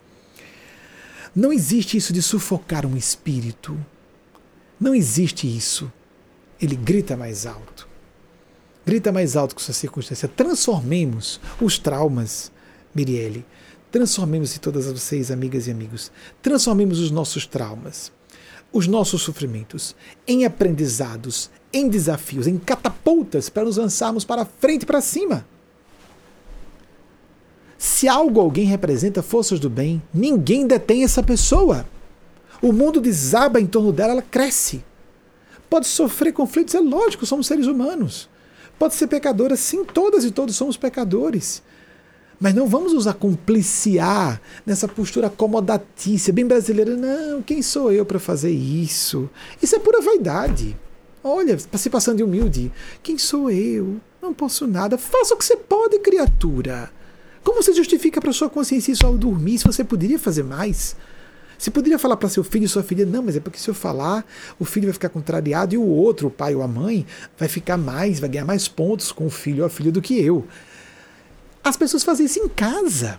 Não 1.34 1.52
existe 1.52 1.98
isso 1.98 2.14
de 2.14 2.22
sufocar 2.22 2.86
um 2.86 2.96
espírito. 2.96 3.78
Não 4.78 4.94
existe 4.94 5.46
isso. 5.46 5.90
Ele 6.60 6.76
grita 6.76 7.16
mais 7.16 7.46
alto. 7.46 7.88
Grita 8.84 9.10
mais 9.10 9.36
alto 9.36 9.54
com 9.54 9.60
sua 9.60 9.74
circunstância. 9.74 10.28
Transformemos 10.28 11.40
os 11.60 11.78
traumas, 11.78 12.52
Mirielle. 12.94 13.44
Transformemos-se 13.90 14.60
todas 14.60 14.86
vocês, 14.86 15.30
amigas 15.30 15.66
e 15.66 15.70
amigos. 15.70 16.12
Transformemos 16.42 17.00
os 17.00 17.10
nossos 17.10 17.46
traumas, 17.46 18.12
os 18.72 18.86
nossos 18.86 19.22
sofrimentos, 19.22 19.96
em 20.26 20.44
aprendizados, 20.44 21.50
em 21.72 21.88
desafios, 21.88 22.46
em 22.46 22.58
catapultas 22.58 23.48
para 23.48 23.64
nos 23.64 23.76
lançarmos 23.76 24.24
para 24.24 24.44
frente 24.44 24.82
e 24.82 24.86
para 24.86 25.00
cima. 25.00 25.46
Se 27.78 28.08
algo 28.08 28.40
alguém 28.40 28.66
representa 28.66 29.22
forças 29.22 29.60
do 29.60 29.68
bem, 29.68 30.02
ninguém 30.12 30.66
detém 30.66 31.04
essa 31.04 31.22
pessoa. 31.22 31.86
O 32.62 32.72
mundo 32.72 33.00
desaba 33.00 33.60
em 33.60 33.66
torno 33.66 33.92
dela, 33.92 34.12
ela 34.12 34.22
cresce. 34.22 34.84
Pode 35.68 35.86
sofrer 35.86 36.32
conflitos, 36.32 36.74
é 36.74 36.80
lógico, 36.80 37.26
somos 37.26 37.46
seres 37.46 37.66
humanos. 37.66 38.28
Pode 38.78 38.94
ser 38.94 39.06
pecadora, 39.06 39.56
sim, 39.56 39.84
todas 39.84 40.24
e 40.24 40.30
todos 40.30 40.54
somos 40.54 40.76
pecadores. 40.76 41.62
Mas 42.38 42.54
não 42.54 42.66
vamos 42.66 42.92
nos 42.92 43.06
acompliciar 43.06 44.40
nessa 44.64 44.86
postura 44.86 45.28
acomodatícia, 45.28 46.32
bem 46.32 46.46
brasileira. 46.46 46.94
Não, 46.94 47.40
quem 47.40 47.62
sou 47.62 47.90
eu 47.90 48.04
para 48.04 48.18
fazer 48.18 48.50
isso? 48.50 49.28
Isso 49.62 49.74
é 49.74 49.78
pura 49.78 50.02
vaidade. 50.02 50.76
Olha, 51.24 51.58
se 51.58 51.90
passando 51.90 52.18
de 52.18 52.22
humilde. 52.22 52.70
Quem 53.02 53.16
sou 53.16 53.50
eu? 53.50 53.96
Não 54.20 54.34
posso 54.34 54.66
nada. 54.66 54.98
Faça 54.98 55.34
o 55.34 55.36
que 55.38 55.44
você 55.44 55.56
pode, 55.56 55.98
criatura. 55.98 56.90
Como 57.42 57.62
você 57.62 57.72
justifica 57.72 58.20
para 58.20 58.32
sua 58.32 58.50
consciência 58.50 58.92
isso 58.92 59.06
ao 59.06 59.16
dormir? 59.16 59.58
Se 59.58 59.64
você 59.64 59.82
poderia 59.82 60.18
fazer 60.18 60.42
mais? 60.42 60.94
Você 61.58 61.70
poderia 61.70 61.98
falar 61.98 62.16
para 62.16 62.28
seu 62.28 62.44
filho 62.44 62.64
e 62.64 62.68
sua 62.68 62.82
filha, 62.82 63.06
não, 63.06 63.22
mas 63.22 63.36
é 63.36 63.40
porque 63.40 63.58
se 63.58 63.68
eu 63.68 63.74
falar, 63.74 64.24
o 64.58 64.64
filho 64.64 64.86
vai 64.86 64.92
ficar 64.92 65.08
contrariado 65.08 65.74
e 65.74 65.78
o 65.78 65.86
outro, 65.86 66.28
o 66.28 66.30
pai 66.30 66.54
ou 66.54 66.62
a 66.62 66.68
mãe, 66.68 67.06
vai 67.38 67.48
ficar 67.48 67.76
mais, 67.76 68.20
vai 68.20 68.28
ganhar 68.28 68.44
mais 68.44 68.68
pontos 68.68 69.10
com 69.10 69.26
o 69.26 69.30
filho 69.30 69.60
ou 69.60 69.66
a 69.66 69.70
filha 69.70 69.90
do 69.90 70.02
que 70.02 70.20
eu. 70.20 70.46
As 71.64 71.76
pessoas 71.76 72.04
fazem 72.04 72.26
isso 72.26 72.38
em 72.38 72.48
casa. 72.48 73.18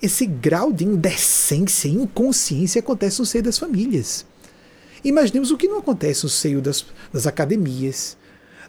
Esse 0.00 0.26
grau 0.26 0.72
de 0.72 0.84
indecência 0.84 1.88
e 1.88 1.94
inconsciência 1.94 2.80
acontece 2.80 3.20
no 3.20 3.26
seio 3.26 3.42
das 3.42 3.58
famílias. 3.58 4.26
Imaginemos 5.02 5.50
o 5.50 5.56
que 5.56 5.68
não 5.68 5.78
acontece 5.78 6.24
no 6.24 6.30
seio 6.30 6.60
das, 6.60 6.84
das 7.12 7.26
academias, 7.26 8.16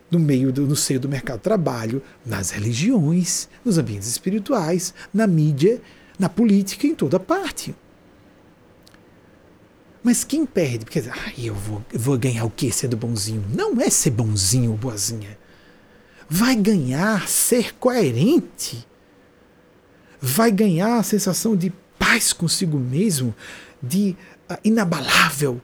no 0.10 0.20
meio 0.20 0.52
do, 0.52 0.66
no 0.66 0.76
seio 0.76 1.00
do 1.00 1.10
mercado 1.10 1.38
de 1.38 1.44
trabalho, 1.44 2.02
nas 2.26 2.52
religiões, 2.52 3.50
nos 3.64 3.78
ambientes 3.78 4.08
espirituais, 4.08 4.94
na 5.14 5.28
mídia, 5.28 5.82
na 6.18 6.30
política, 6.30 6.88
em 6.88 6.96
toda 6.96 7.20
parte. 7.20 7.76
Mas 10.06 10.23
quem 10.23 10.45
perde? 10.45 10.86
Porque 10.86 10.99
ah, 10.99 11.34
eu 11.36 11.56
vou, 11.56 11.84
vou 11.91 12.15
ganhar 12.15 12.45
o 12.45 12.52
quê 12.52 12.72
sendo 12.72 12.95
bonzinho? 12.95 13.44
Não 13.52 13.82
é 13.82 13.90
ser 13.90 14.11
bonzinho 14.11 14.69
ou 14.69 14.77
boazinha. 14.77 15.36
Vai 16.30 16.56
ganhar 16.56 17.27
ser 17.27 17.73
coerente. 17.73 18.88
Vai 20.22 20.52
ganhar 20.52 20.99
a 20.99 21.03
sensação 21.03 21.56
de 21.56 21.73
paz 21.98 22.32
consigo 22.32 22.77
mesmo, 22.77 23.34
de 23.82 24.15
uh, 24.48 24.56
inabalável 24.64 25.60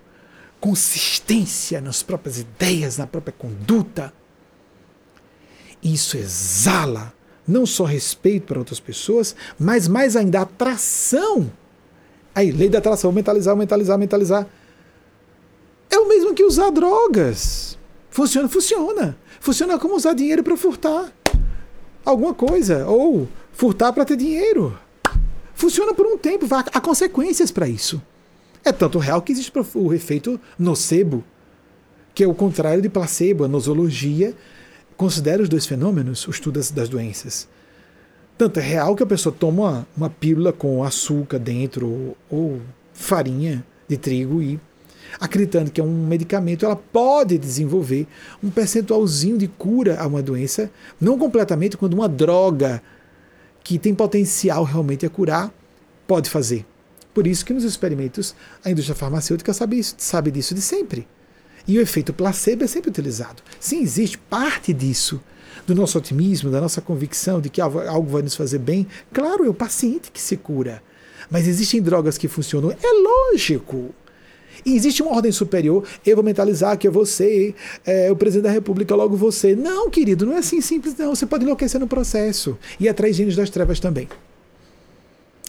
consistência 0.59 1.79
nas 1.79 2.01
próprias 2.01 2.39
ideias, 2.39 2.97
na 2.97 3.05
própria 3.05 3.33
conduta. 3.37 4.11
Isso 5.83 6.17
exala 6.17 7.13
não 7.47 7.67
só 7.67 7.83
respeito 7.83 8.47
para 8.47 8.57
outras 8.57 8.79
pessoas, 8.79 9.35
mas 9.59 9.87
mais 9.87 10.15
ainda 10.15 10.41
atração. 10.41 11.51
Aí, 12.33 12.51
lei 12.51 12.69
da 12.69 12.77
atração, 12.77 13.11
mentalizar, 13.11 13.55
mentalizar, 13.55 13.97
mentalizar. 13.97 14.47
É 15.89 15.97
o 15.97 16.07
mesmo 16.07 16.33
que 16.33 16.43
usar 16.43 16.69
drogas. 16.69 17.77
Funciona, 18.09 18.47
funciona. 18.47 19.17
Funciona 19.39 19.77
como 19.77 19.95
usar 19.95 20.13
dinheiro 20.13 20.43
para 20.43 20.55
furtar 20.55 21.11
alguma 22.05 22.33
coisa 22.33 22.87
ou 22.87 23.27
furtar 23.51 23.91
para 23.93 24.05
ter 24.05 24.15
dinheiro. 24.15 24.77
Funciona 25.53 25.93
por 25.93 26.05
um 26.05 26.17
tempo, 26.17 26.47
há 26.51 26.81
consequências 26.81 27.51
para 27.51 27.67
isso. 27.67 28.01
É 28.63 28.71
tanto 28.71 28.99
real 28.99 29.21
que 29.21 29.31
existe 29.31 29.51
o 29.75 29.93
efeito 29.93 30.39
nocebo, 30.57 31.23
que 32.13 32.23
é 32.23 32.27
o 32.27 32.33
contrário 32.33 32.81
de 32.81 32.89
placebo, 32.89 33.43
a 33.43 33.47
nosologia 33.47 34.35
considera 34.95 35.41
os 35.41 35.49
dois 35.49 35.65
fenômenos, 35.65 36.27
o 36.27 36.31
estudo 36.31 36.59
das, 36.59 36.69
das 36.69 36.87
doenças. 36.87 37.47
Tanto 38.37 38.59
é 38.59 38.63
real 38.63 38.95
que 38.95 39.03
a 39.03 39.05
pessoa 39.05 39.35
toma 39.37 39.61
uma, 39.61 39.87
uma 39.95 40.09
pílula 40.09 40.51
com 40.51 40.83
açúcar 40.83 41.37
dentro 41.37 41.87
ou, 41.87 42.17
ou 42.29 42.61
farinha 42.93 43.63
de 43.87 43.97
trigo 43.97 44.41
e 44.41 44.59
acreditando 45.19 45.71
que 45.71 45.81
é 45.81 45.83
um 45.83 46.07
medicamento, 46.07 46.65
ela 46.65 46.75
pode 46.75 47.37
desenvolver 47.37 48.07
um 48.43 48.49
percentualzinho 48.49 49.37
de 49.37 49.47
cura 49.47 49.99
a 49.99 50.07
uma 50.07 50.21
doença, 50.21 50.71
não 50.99 51.17
completamente, 51.17 51.77
quando 51.77 51.93
uma 51.93 52.07
droga 52.07 52.81
que 53.63 53.77
tem 53.77 53.93
potencial 53.93 54.63
realmente 54.63 55.05
a 55.05 55.09
curar 55.09 55.51
pode 56.07 56.29
fazer. 56.29 56.65
Por 57.13 57.27
isso 57.27 57.45
que 57.45 57.53
nos 57.53 57.63
experimentos 57.63 58.33
a 58.63 58.71
indústria 58.71 58.95
farmacêutica 58.95 59.53
sabe, 59.53 59.79
isso, 59.79 59.95
sabe 59.97 60.31
disso 60.31 60.55
de 60.55 60.61
sempre. 60.61 61.07
E 61.67 61.77
o 61.77 61.81
efeito 61.81 62.13
placebo 62.13 62.63
é 62.63 62.67
sempre 62.67 62.89
utilizado. 62.89 63.43
Sim, 63.59 63.81
existe 63.81 64.17
parte 64.17 64.73
disso, 64.73 65.21
do 65.65 65.75
nosso 65.75 65.97
otimismo, 65.97 66.49
da 66.49 66.61
nossa 66.61 66.81
convicção 66.81 67.41
de 67.41 67.49
que 67.49 67.61
algo 67.61 68.09
vai 68.09 68.21
nos 68.21 68.35
fazer 68.35 68.59
bem. 68.59 68.87
Claro, 69.13 69.45
é 69.45 69.49
o 69.49 69.53
paciente 69.53 70.11
que 70.11 70.21
se 70.21 70.37
cura. 70.37 70.81
Mas 71.29 71.47
existem 71.47 71.81
drogas 71.81 72.17
que 72.17 72.27
funcionam. 72.27 72.71
É 72.71 73.31
lógico. 73.31 73.93
E 74.65 74.75
existe 74.75 75.01
uma 75.01 75.15
ordem 75.15 75.31
superior. 75.31 75.87
Eu 76.05 76.15
vou 76.15 76.23
mentalizar 76.23 76.77
que 76.77 76.87
é 76.87 76.89
você, 76.89 77.55
é, 77.85 78.11
o 78.11 78.15
presidente 78.15 78.43
da 78.43 78.51
República, 78.51 78.95
logo 78.95 79.15
você. 79.15 79.55
Não, 79.55 79.89
querido, 79.89 80.25
não 80.25 80.33
é 80.33 80.39
assim 80.39 80.61
simples, 80.61 80.95
não. 80.97 81.15
Você 81.15 81.25
pode 81.25 81.43
enlouquecer 81.43 81.79
no 81.79 81.87
processo. 81.87 82.57
E 82.79 82.87
atrair 82.87 83.13
gênios 83.13 83.35
das 83.35 83.49
trevas 83.49 83.79
também. 83.79 84.07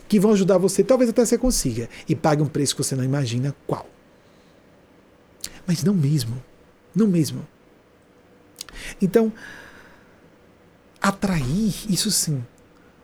Que 0.09 0.19
vão 0.19 0.33
ajudar 0.33 0.59
você, 0.59 0.83
talvez 0.83 1.11
até 1.11 1.25
você 1.25 1.37
consiga. 1.37 1.89
E 2.09 2.15
pague 2.15 2.43
um 2.43 2.47
preço 2.47 2.77
que 2.77 2.83
você 2.83 2.95
não 2.95 3.05
imagina 3.05 3.55
qual. 3.67 3.87
Mas 5.67 5.83
não 5.83 5.95
mesmo. 5.95 6.43
Não 6.95 7.07
mesmo. 7.07 7.47
Então, 9.01 9.33
atrair, 11.03 11.75
isso 11.91 12.11
sim, 12.11 12.43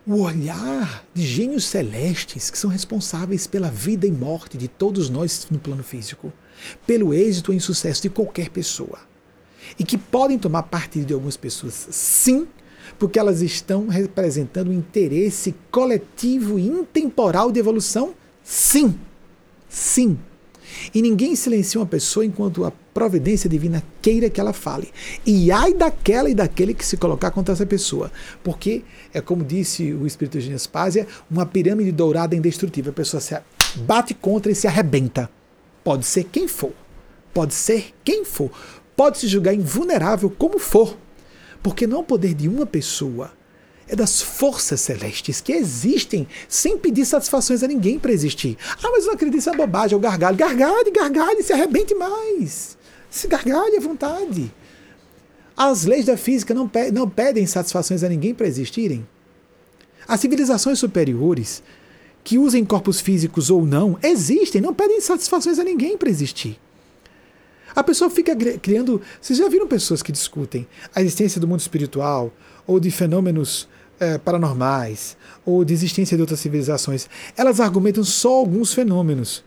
o 0.06 0.22
olhar 0.22 1.04
de 1.12 1.26
gênios 1.26 1.64
celestes 1.64 2.48
que 2.48 2.58
são 2.58 2.70
responsáveis 2.70 3.46
pela 3.46 3.70
vida 3.70 4.06
e 4.06 4.12
morte 4.12 4.56
de 4.56 4.68
todos 4.68 5.10
nós 5.10 5.46
no 5.50 5.58
plano 5.58 5.82
físico, 5.82 6.32
pelo 6.86 7.12
êxito 7.12 7.52
e 7.52 7.56
insucesso 7.56 8.02
de 8.02 8.10
qualquer 8.10 8.48
pessoa. 8.50 9.00
E 9.78 9.84
que 9.84 9.98
podem 9.98 10.38
tomar 10.38 10.62
partido 10.62 11.06
de 11.06 11.12
algumas 11.12 11.36
pessoas, 11.36 11.88
sim, 11.90 12.48
porque 12.98 13.18
elas 13.18 13.42
estão 13.42 13.88
representando 13.88 14.68
um 14.68 14.72
interesse 14.72 15.54
coletivo 15.70 16.58
e 16.58 16.66
intemporal 16.66 17.52
de 17.52 17.60
evolução, 17.60 18.14
sim. 18.42 18.98
Sim. 19.68 20.18
E 20.94 21.02
ninguém 21.02 21.34
silencia 21.36 21.80
uma 21.80 21.86
pessoa 21.86 22.24
enquanto 22.24 22.64
a 22.64 22.72
providência 22.92 23.48
divina 23.48 23.82
queira 24.02 24.28
que 24.28 24.40
ela 24.40 24.52
fale. 24.52 24.90
E 25.24 25.50
ai 25.50 25.74
daquela 25.74 26.28
e 26.28 26.34
daquele 26.34 26.74
que 26.74 26.84
se 26.84 26.96
colocar 26.96 27.30
contra 27.30 27.54
essa 27.54 27.66
pessoa. 27.66 28.10
Porque, 28.42 28.82
é 29.12 29.20
como 29.20 29.44
disse 29.44 29.92
o 29.92 30.06
Espírito 30.06 30.38
de 30.40 30.50
Nespásia, 30.50 31.06
uma 31.30 31.46
pirâmide 31.46 31.92
dourada 31.92 32.34
é 32.34 32.38
indestrutível. 32.38 32.90
A 32.90 32.94
pessoa 32.94 33.20
se 33.20 33.38
bate 33.76 34.14
contra 34.14 34.50
e 34.50 34.54
se 34.54 34.66
arrebenta. 34.66 35.30
Pode 35.84 36.04
ser 36.04 36.24
quem 36.24 36.48
for. 36.48 36.72
Pode 37.32 37.54
ser 37.54 37.92
quem 38.04 38.24
for. 38.24 38.50
Pode 38.96 39.18
se 39.18 39.28
julgar 39.28 39.54
invulnerável 39.54 40.28
como 40.30 40.58
for. 40.58 40.96
Porque 41.62 41.86
não 41.86 41.98
é 41.98 42.00
o 42.00 42.04
poder 42.04 42.34
de 42.34 42.48
uma 42.48 42.66
pessoa 42.66 43.37
é 43.88 43.96
das 43.96 44.20
forças 44.20 44.80
celestes 44.80 45.40
que 45.40 45.52
existem 45.52 46.28
sem 46.48 46.76
pedir 46.76 47.06
satisfações 47.06 47.62
a 47.62 47.66
ninguém 47.68 47.98
para 47.98 48.12
existir. 48.12 48.56
Ah, 48.82 48.90
mas 48.90 49.04
eu 49.04 49.06
não 49.06 49.14
acredito, 49.14 49.38
isso 49.38 49.50
é 49.50 49.56
bobagem, 49.56 49.94
é 49.94 49.96
o 49.96 50.00
gargalho. 50.00 50.36
Gargalhe, 50.36 50.90
gargalhe, 50.90 51.42
se 51.42 51.52
arrebente 51.52 51.94
mais. 51.94 52.76
Se 53.08 53.26
gargalhe 53.26 53.78
à 53.78 53.80
vontade. 53.80 54.52
As 55.56 55.86
leis 55.86 56.04
da 56.04 56.16
física 56.16 56.52
não, 56.52 56.68
pe 56.68 56.90
não 56.92 57.08
pedem 57.08 57.46
satisfações 57.46 58.04
a 58.04 58.08
ninguém 58.08 58.34
para 58.34 58.46
existirem. 58.46 59.06
As 60.06 60.20
civilizações 60.20 60.78
superiores, 60.78 61.62
que 62.22 62.38
usem 62.38 62.64
corpos 62.64 63.00
físicos 63.00 63.50
ou 63.50 63.64
não, 63.64 63.98
existem, 64.02 64.60
não 64.60 64.74
pedem 64.74 65.00
satisfações 65.00 65.58
a 65.58 65.64
ninguém 65.64 65.96
para 65.96 66.10
existir. 66.10 66.60
A 67.74 67.82
pessoa 67.82 68.10
fica 68.10 68.36
criando. 68.60 69.00
Vocês 69.20 69.38
já 69.38 69.48
viram 69.48 69.66
pessoas 69.66 70.02
que 70.02 70.12
discutem 70.12 70.66
a 70.94 71.00
existência 71.00 71.40
do 71.40 71.48
mundo 71.48 71.60
espiritual 71.60 72.32
ou 72.66 72.78
de 72.78 72.90
fenômenos 72.90 73.68
é, 74.00 74.18
paranormais 74.18 75.16
ou 75.44 75.64
de 75.64 75.72
existência 75.74 76.16
de 76.16 76.20
outras 76.20 76.40
civilizações? 76.40 77.08
Elas 77.36 77.60
argumentam 77.60 78.04
só 78.04 78.32
alguns 78.34 78.72
fenômenos. 78.72 79.44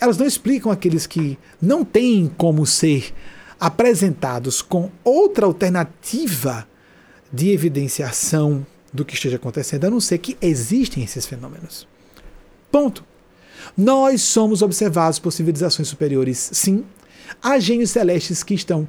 Elas 0.00 0.16
não 0.16 0.26
explicam 0.26 0.70
aqueles 0.70 1.06
que 1.06 1.38
não 1.60 1.84
têm 1.84 2.30
como 2.36 2.64
ser 2.64 3.12
apresentados 3.58 4.62
com 4.62 4.90
outra 5.02 5.46
alternativa 5.46 6.66
de 7.32 7.50
evidenciação 7.50 8.64
do 8.92 9.04
que 9.04 9.14
esteja 9.14 9.36
acontecendo, 9.36 9.84
a 9.84 9.90
não 9.90 10.00
ser 10.00 10.18
que 10.18 10.36
existem 10.40 11.02
esses 11.02 11.26
fenômenos. 11.26 11.86
Ponto. 12.70 13.04
Nós 13.76 14.22
somos 14.22 14.62
observados 14.62 15.18
por 15.18 15.30
civilizações 15.32 15.88
superiores, 15.88 16.50
sim. 16.52 16.84
Há 17.42 17.58
gênios 17.58 17.90
celestes 17.90 18.42
que 18.42 18.54
estão 18.54 18.88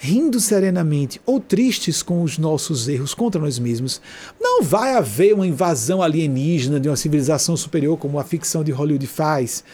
rindo 0.00 0.38
serenamente 0.38 1.20
ou 1.26 1.40
tristes 1.40 2.02
com 2.02 2.22
os 2.22 2.38
nossos 2.38 2.88
erros 2.88 3.12
contra 3.14 3.40
nós 3.40 3.58
mesmos. 3.58 4.00
Não 4.40 4.62
vai 4.62 4.94
haver 4.94 5.34
uma 5.34 5.46
invasão 5.46 6.00
alienígena 6.00 6.78
de 6.78 6.88
uma 6.88 6.96
civilização 6.96 7.56
superior 7.56 7.98
como 7.98 8.18
a 8.18 8.24
ficção 8.24 8.62
de 8.62 8.70
Hollywood 8.70 9.06
faz 9.06 9.64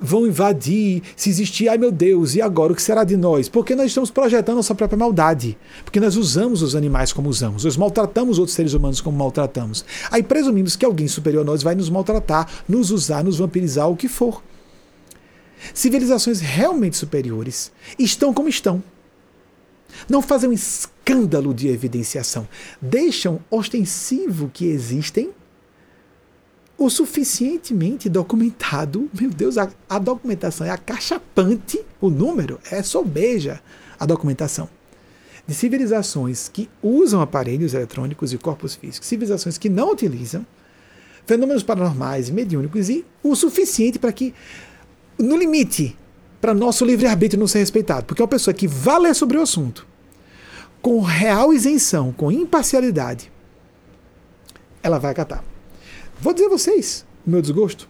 vão 0.00 0.26
invadir, 0.26 1.02
se 1.14 1.28
existir, 1.28 1.68
ai 1.68 1.76
meu 1.76 1.92
Deus, 1.92 2.34
e 2.34 2.40
agora 2.40 2.72
o 2.72 2.74
que 2.74 2.80
será 2.80 3.04
de 3.04 3.18
nós? 3.18 3.50
Porque 3.50 3.76
nós 3.76 3.88
estamos 3.88 4.10
projetando 4.10 4.56
nossa 4.56 4.74
própria 4.74 4.96
maldade. 4.96 5.58
Porque 5.84 6.00
nós 6.00 6.16
usamos 6.16 6.62
os 6.62 6.74
animais 6.74 7.12
como 7.12 7.28
usamos, 7.28 7.64
nós 7.64 7.76
maltratamos 7.76 8.38
outros 8.38 8.54
seres 8.54 8.72
humanos 8.72 9.02
como 9.02 9.18
maltratamos. 9.18 9.84
Aí 10.10 10.22
presumimos 10.22 10.74
que 10.74 10.86
alguém 10.86 11.06
superior 11.06 11.42
a 11.42 11.44
nós 11.44 11.62
vai 11.62 11.74
nos 11.74 11.90
maltratar, 11.90 12.48
nos 12.66 12.90
usar, 12.90 13.22
nos 13.22 13.38
vampirizar, 13.38 13.90
o 13.90 13.96
que 13.96 14.08
for. 14.08 14.42
Civilizações 15.74 16.40
realmente 16.40 16.96
superiores 16.96 17.70
estão 17.98 18.32
como 18.32 18.48
estão. 18.48 18.82
Não 20.08 20.22
fazem 20.22 20.50
um 20.50 20.52
escândalo 20.52 21.54
de 21.54 21.68
evidenciação. 21.68 22.48
Deixam 22.80 23.40
ostensivo 23.50 24.50
que 24.52 24.66
existem 24.66 25.30
o 26.80 26.88
suficientemente 26.88 28.08
documentado. 28.08 29.10
Meu 29.12 29.28
Deus, 29.28 29.58
a, 29.58 29.70
a 29.88 29.98
documentação 29.98 30.66
é 30.66 30.70
acachapante, 30.70 31.78
o 32.00 32.08
número 32.08 32.58
é 32.70 32.82
sobeja 32.82 33.60
a 33.98 34.06
documentação. 34.06 34.66
De 35.46 35.54
civilizações 35.54 36.48
que 36.48 36.70
usam 36.82 37.20
aparelhos 37.20 37.74
eletrônicos 37.74 38.32
e 38.32 38.38
corpos 38.38 38.74
físicos, 38.74 39.08
civilizações 39.08 39.58
que 39.58 39.68
não 39.68 39.92
utilizam, 39.92 40.46
fenômenos 41.26 41.62
paranormais, 41.62 42.30
mediúnicos 42.30 42.88
e 42.88 43.04
o 43.22 43.34
suficiente 43.34 43.98
para 43.98 44.12
que, 44.12 44.32
no 45.18 45.36
limite, 45.36 45.96
para 46.40 46.54
nosso 46.54 46.84
livre-arbítrio 46.84 47.38
não 47.38 47.46
ser 47.46 47.58
respeitado. 47.58 48.06
Porque 48.06 48.22
uma 48.22 48.28
pessoa 48.28 48.54
que 48.54 48.66
vai 48.66 48.98
ler 48.98 49.14
sobre 49.14 49.36
o 49.36 49.42
assunto, 49.42 49.86
com 50.80 51.00
real 51.00 51.52
isenção, 51.52 52.12
com 52.12 52.32
imparcialidade, 52.32 53.30
ela 54.82 54.98
vai 54.98 55.10
acatar. 55.10 55.44
Vou 56.20 56.32
dizer 56.32 56.46
a 56.46 56.50
vocês 56.50 57.04
o 57.26 57.30
meu 57.30 57.42
desgosto. 57.42 57.88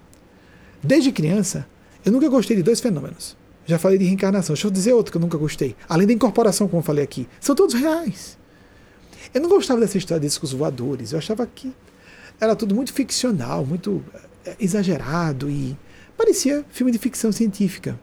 Desde 0.83 1.13
criança, 1.13 1.67
eu 2.05 2.11
nunca 2.11 2.29
gostei 2.29 2.57
de 2.57 2.63
dois 2.63 2.81
fenômenos. 2.81 3.37
Já 3.67 3.79
falei 3.79 3.99
de 3.99 4.05
reencarnação. 4.05 4.55
Deixa 4.55 4.67
eu 4.67 4.71
dizer 4.71 4.93
outro 4.93 5.13
que 5.13 5.19
eu 5.19 5.21
nunca 5.21 5.39
gostei. 5.39 5.77
Além 5.89 6.07
da 6.07 6.13
incorporação, 6.13 6.67
como 6.67 6.81
eu 6.81 6.85
falei 6.85 7.05
aqui. 7.05 7.29
São 7.41 7.55
todos 7.55 7.75
reais. 7.75 8.37
Eu 9.33 9.41
não 9.41 9.49
gostava 9.49 9.79
dessa 9.81 9.97
história 9.97 10.21
de 10.21 10.27
discos 10.27 10.53
voadores. 10.53 11.13
Eu 11.13 11.19
achava 11.19 11.47
que 11.47 11.73
era 12.41 12.57
tudo 12.57 12.75
muito 12.75 12.93
ficcional, 12.93 13.65
muito 13.65 14.03
eh, 14.45 14.57
exagerado 14.59 15.49
e 15.51 15.77
parecia 16.17 16.65
filme 16.71 16.91
de 16.91 16.99
ficção 16.99 17.31
científica. 17.31 17.99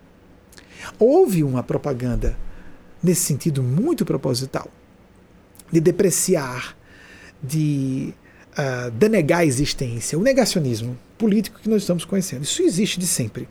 Houve 1.00 1.44
uma 1.44 1.64
propaganda 1.64 2.38
nesse 3.02 3.22
sentido 3.22 3.62
muito 3.62 4.06
proposital 4.06 4.68
de 5.72 5.80
depreciar, 5.80 6.76
de 7.42 8.14
uh, 8.54 8.92
denegar 8.92 9.40
a 9.40 9.46
existência, 9.46 10.18
o 10.18 10.22
negacionismo 10.22 10.98
político 11.18 11.60
que 11.60 11.70
nós 11.70 11.82
estamos 11.84 12.06
conhecendo. 12.06 12.44
Isso 12.44 12.62
existe 12.62 13.00
de 13.00 13.08
sempre. 13.08 13.48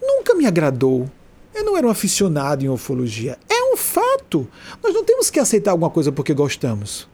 Nunca 0.00 0.34
me 0.34 0.46
agradou. 0.46 1.10
Eu 1.54 1.64
não 1.64 1.76
era 1.76 1.86
um 1.86 1.90
aficionado 1.90 2.64
em 2.64 2.68
ufologia. 2.68 3.38
É 3.48 3.72
um 3.72 3.76
fato. 3.76 4.48
Nós 4.82 4.94
não 4.94 5.04
temos 5.04 5.30
que 5.30 5.38
aceitar 5.38 5.72
alguma 5.72 5.90
coisa 5.90 6.10
porque 6.10 6.32
gostamos. 6.32 7.08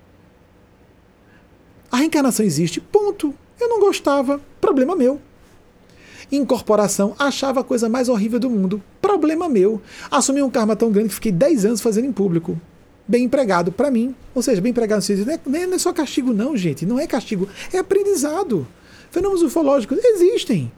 A 1.90 1.96
reencarnação 1.96 2.44
existe, 2.44 2.80
ponto. 2.80 3.34
Eu 3.58 3.68
não 3.68 3.80
gostava, 3.80 4.40
problema 4.60 4.94
meu. 4.94 5.20
Incorporação, 6.30 7.14
achava 7.18 7.60
a 7.60 7.64
coisa 7.64 7.88
mais 7.88 8.08
horrível 8.08 8.40
do 8.40 8.50
mundo, 8.50 8.82
problema 9.00 9.48
meu. 9.48 9.80
Assumi 10.10 10.42
um 10.42 10.50
karma 10.50 10.74
tão 10.74 10.90
grande 10.90 11.08
que 11.10 11.14
fiquei 11.14 11.32
10 11.32 11.64
anos 11.64 11.80
fazendo 11.80 12.06
em 12.06 12.12
público, 12.12 12.60
bem 13.06 13.24
empregado 13.24 13.70
para 13.70 13.90
mim. 13.90 14.14
Ou 14.34 14.42
seja, 14.42 14.60
bem 14.60 14.70
empregado 14.70 15.04
não 15.46 15.58
é, 15.58 15.66
não 15.66 15.74
é 15.74 15.78
só 15.78 15.92
castigo, 15.92 16.32
não, 16.32 16.56
gente. 16.56 16.84
Não 16.84 16.98
é 16.98 17.06
castigo, 17.06 17.48
é 17.72 17.78
aprendizado. 17.78 18.66
Fenômenos 19.10 19.42
ufológicos 19.42 19.98
existem. 20.02 20.70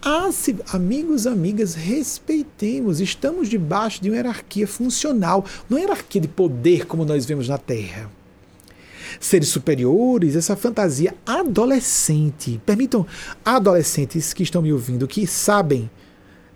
Ah, 0.00 0.30
se, 0.30 0.56
amigos, 0.72 1.26
amigas, 1.26 1.74
respeitemos. 1.74 3.00
Estamos 3.00 3.48
debaixo 3.48 4.00
de 4.02 4.08
uma 4.08 4.16
hierarquia 4.16 4.66
funcional, 4.66 5.44
não 5.68 5.78
é 5.78 5.82
hierarquia 5.82 6.20
de 6.20 6.28
poder 6.28 6.86
como 6.86 7.04
nós 7.04 7.24
vemos 7.24 7.48
na 7.48 7.58
Terra. 7.58 8.10
Seres 9.20 9.48
superiores, 9.48 10.36
essa 10.36 10.56
fantasia 10.56 11.14
adolescente. 11.26 12.60
Permitam 12.64 13.06
adolescentes 13.44 14.32
que 14.32 14.42
estão 14.42 14.62
me 14.62 14.72
ouvindo, 14.72 15.06
que 15.06 15.26
sabem, 15.26 15.90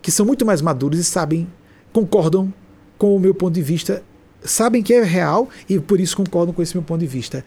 que 0.01 0.11
são 0.11 0.27
muito 0.27 0.45
mais 0.45 0.61
maduros 0.61 0.99
e 0.99 1.05
sabem, 1.05 1.47
concordam 1.93 2.53
com 2.99 3.15
o 3.15 3.21
meu 3.21 3.35
ponto 3.35 3.55
de 3.55 3.63
vista 3.63 4.03
sabem 4.47 4.83
que 4.83 4.95
é 4.95 5.03
real 5.03 5.49
e 5.69 5.79
por 5.79 6.01
isso 6.01 6.17
concordam 6.17 6.55
com 6.55 6.63
esse 6.63 6.75
meu 6.75 6.83
ponto 6.83 7.01
de 7.01 7.07
vista. 7.07 7.45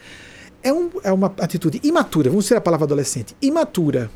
É, 0.61 0.71
um, 0.73 0.89
é 1.03 1.11
uma 1.11 1.27
atitude 1.39 1.79
imatura, 1.83 2.29
vamos 2.29 2.45
ser 2.45 2.55
a 2.55 2.61
palavra 2.61 2.85
adolescente, 2.85 3.35
imatura. 3.41 4.11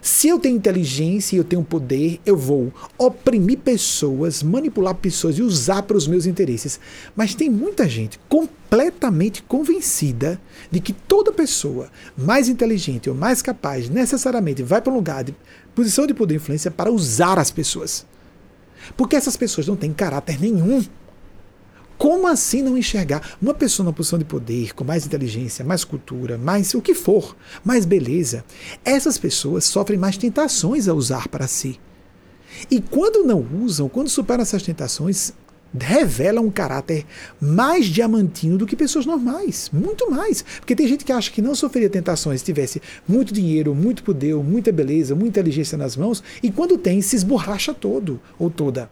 Se 0.00 0.28
eu 0.28 0.38
tenho 0.38 0.56
inteligência 0.56 1.36
e 1.36 1.38
eu 1.38 1.44
tenho 1.44 1.62
poder, 1.62 2.20
eu 2.24 2.36
vou 2.36 2.72
oprimir 2.98 3.58
pessoas, 3.58 4.42
manipular 4.42 4.94
pessoas 4.94 5.38
e 5.38 5.42
usar 5.42 5.82
para 5.82 5.96
os 5.96 6.06
meus 6.06 6.26
interesses. 6.26 6.78
Mas 7.14 7.34
tem 7.34 7.50
muita 7.50 7.88
gente 7.88 8.18
completamente 8.28 9.42
convencida 9.42 10.40
de 10.70 10.80
que 10.80 10.92
toda 10.92 11.32
pessoa 11.32 11.90
mais 12.16 12.48
inteligente 12.48 13.08
ou 13.08 13.16
mais 13.16 13.42
capaz 13.42 13.88
necessariamente 13.88 14.62
vai 14.62 14.80
para 14.80 14.92
um 14.92 14.96
lugar 14.96 15.24
de 15.24 15.34
posição 15.74 16.06
de 16.06 16.14
poder 16.14 16.34
e 16.34 16.36
influência 16.36 16.70
para 16.70 16.90
usar 16.90 17.38
as 17.38 17.50
pessoas. 17.50 18.06
Porque 18.96 19.16
essas 19.16 19.36
pessoas 19.36 19.66
não 19.66 19.76
têm 19.76 19.92
caráter 19.92 20.40
nenhum. 20.40 20.84
Como 21.98 22.26
assim 22.26 22.62
não 22.62 22.76
enxergar 22.76 23.36
uma 23.40 23.54
pessoa 23.54 23.86
na 23.86 23.92
posição 23.92 24.18
de 24.18 24.24
poder, 24.24 24.74
com 24.74 24.84
mais 24.84 25.06
inteligência, 25.06 25.64
mais 25.64 25.84
cultura, 25.84 26.36
mais 26.36 26.74
o 26.74 26.82
que 26.82 26.94
for, 26.94 27.34
mais 27.64 27.84
beleza? 27.84 28.44
Essas 28.84 29.16
pessoas 29.16 29.64
sofrem 29.64 29.98
mais 29.98 30.16
tentações 30.16 30.88
a 30.88 30.94
usar 30.94 31.28
para 31.28 31.46
si. 31.46 31.80
E 32.70 32.80
quando 32.80 33.24
não 33.24 33.44
usam, 33.62 33.88
quando 33.88 34.08
superam 34.08 34.42
essas 34.42 34.62
tentações, 34.62 35.32
revelam 35.78 36.44
um 36.44 36.50
caráter 36.50 37.04
mais 37.40 37.86
diamantino 37.86 38.56
do 38.56 38.66
que 38.66 38.76
pessoas 38.76 39.06
normais. 39.06 39.70
Muito 39.72 40.10
mais. 40.10 40.42
Porque 40.58 40.76
tem 40.76 40.88
gente 40.88 41.04
que 41.04 41.12
acha 41.12 41.30
que 41.30 41.42
não 41.42 41.54
sofreria 41.54 41.90
tentações 41.90 42.40
se 42.40 42.46
tivesse 42.46 42.80
muito 43.06 43.32
dinheiro, 43.32 43.74
muito 43.74 44.02
poder, 44.02 44.34
muita 44.36 44.72
beleza, 44.72 45.14
muita 45.14 45.40
inteligência 45.40 45.76
nas 45.76 45.96
mãos, 45.96 46.22
e 46.42 46.50
quando 46.50 46.78
tem, 46.78 47.00
se 47.00 47.16
esborracha 47.16 47.74
todo 47.74 48.20
ou 48.38 48.50
toda. 48.50 48.88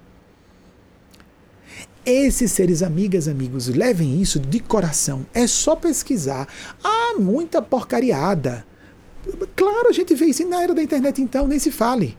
Esses 2.07 2.53
seres, 2.53 2.83
amigas, 2.83 3.29
amigos, 3.29 3.67
levem 3.69 4.21
isso 4.21 4.39
de 4.39 4.61
coração. 4.61 5.25
É 5.33 5.47
só 5.47 5.75
pesquisar. 5.75 6.47
Há 6.83 7.15
muita 7.19 7.63
porcariada. 7.63 8.67
Claro, 9.57 9.89
a 9.89 9.93
gente 9.93 10.15
vê 10.15 10.27
isso 10.27 10.47
na 10.47 10.63
era 10.63 10.75
da 10.75 10.83
internet, 10.83 11.23
então, 11.23 11.47
nem 11.47 11.59
se 11.59 11.71
fale. 11.71 12.15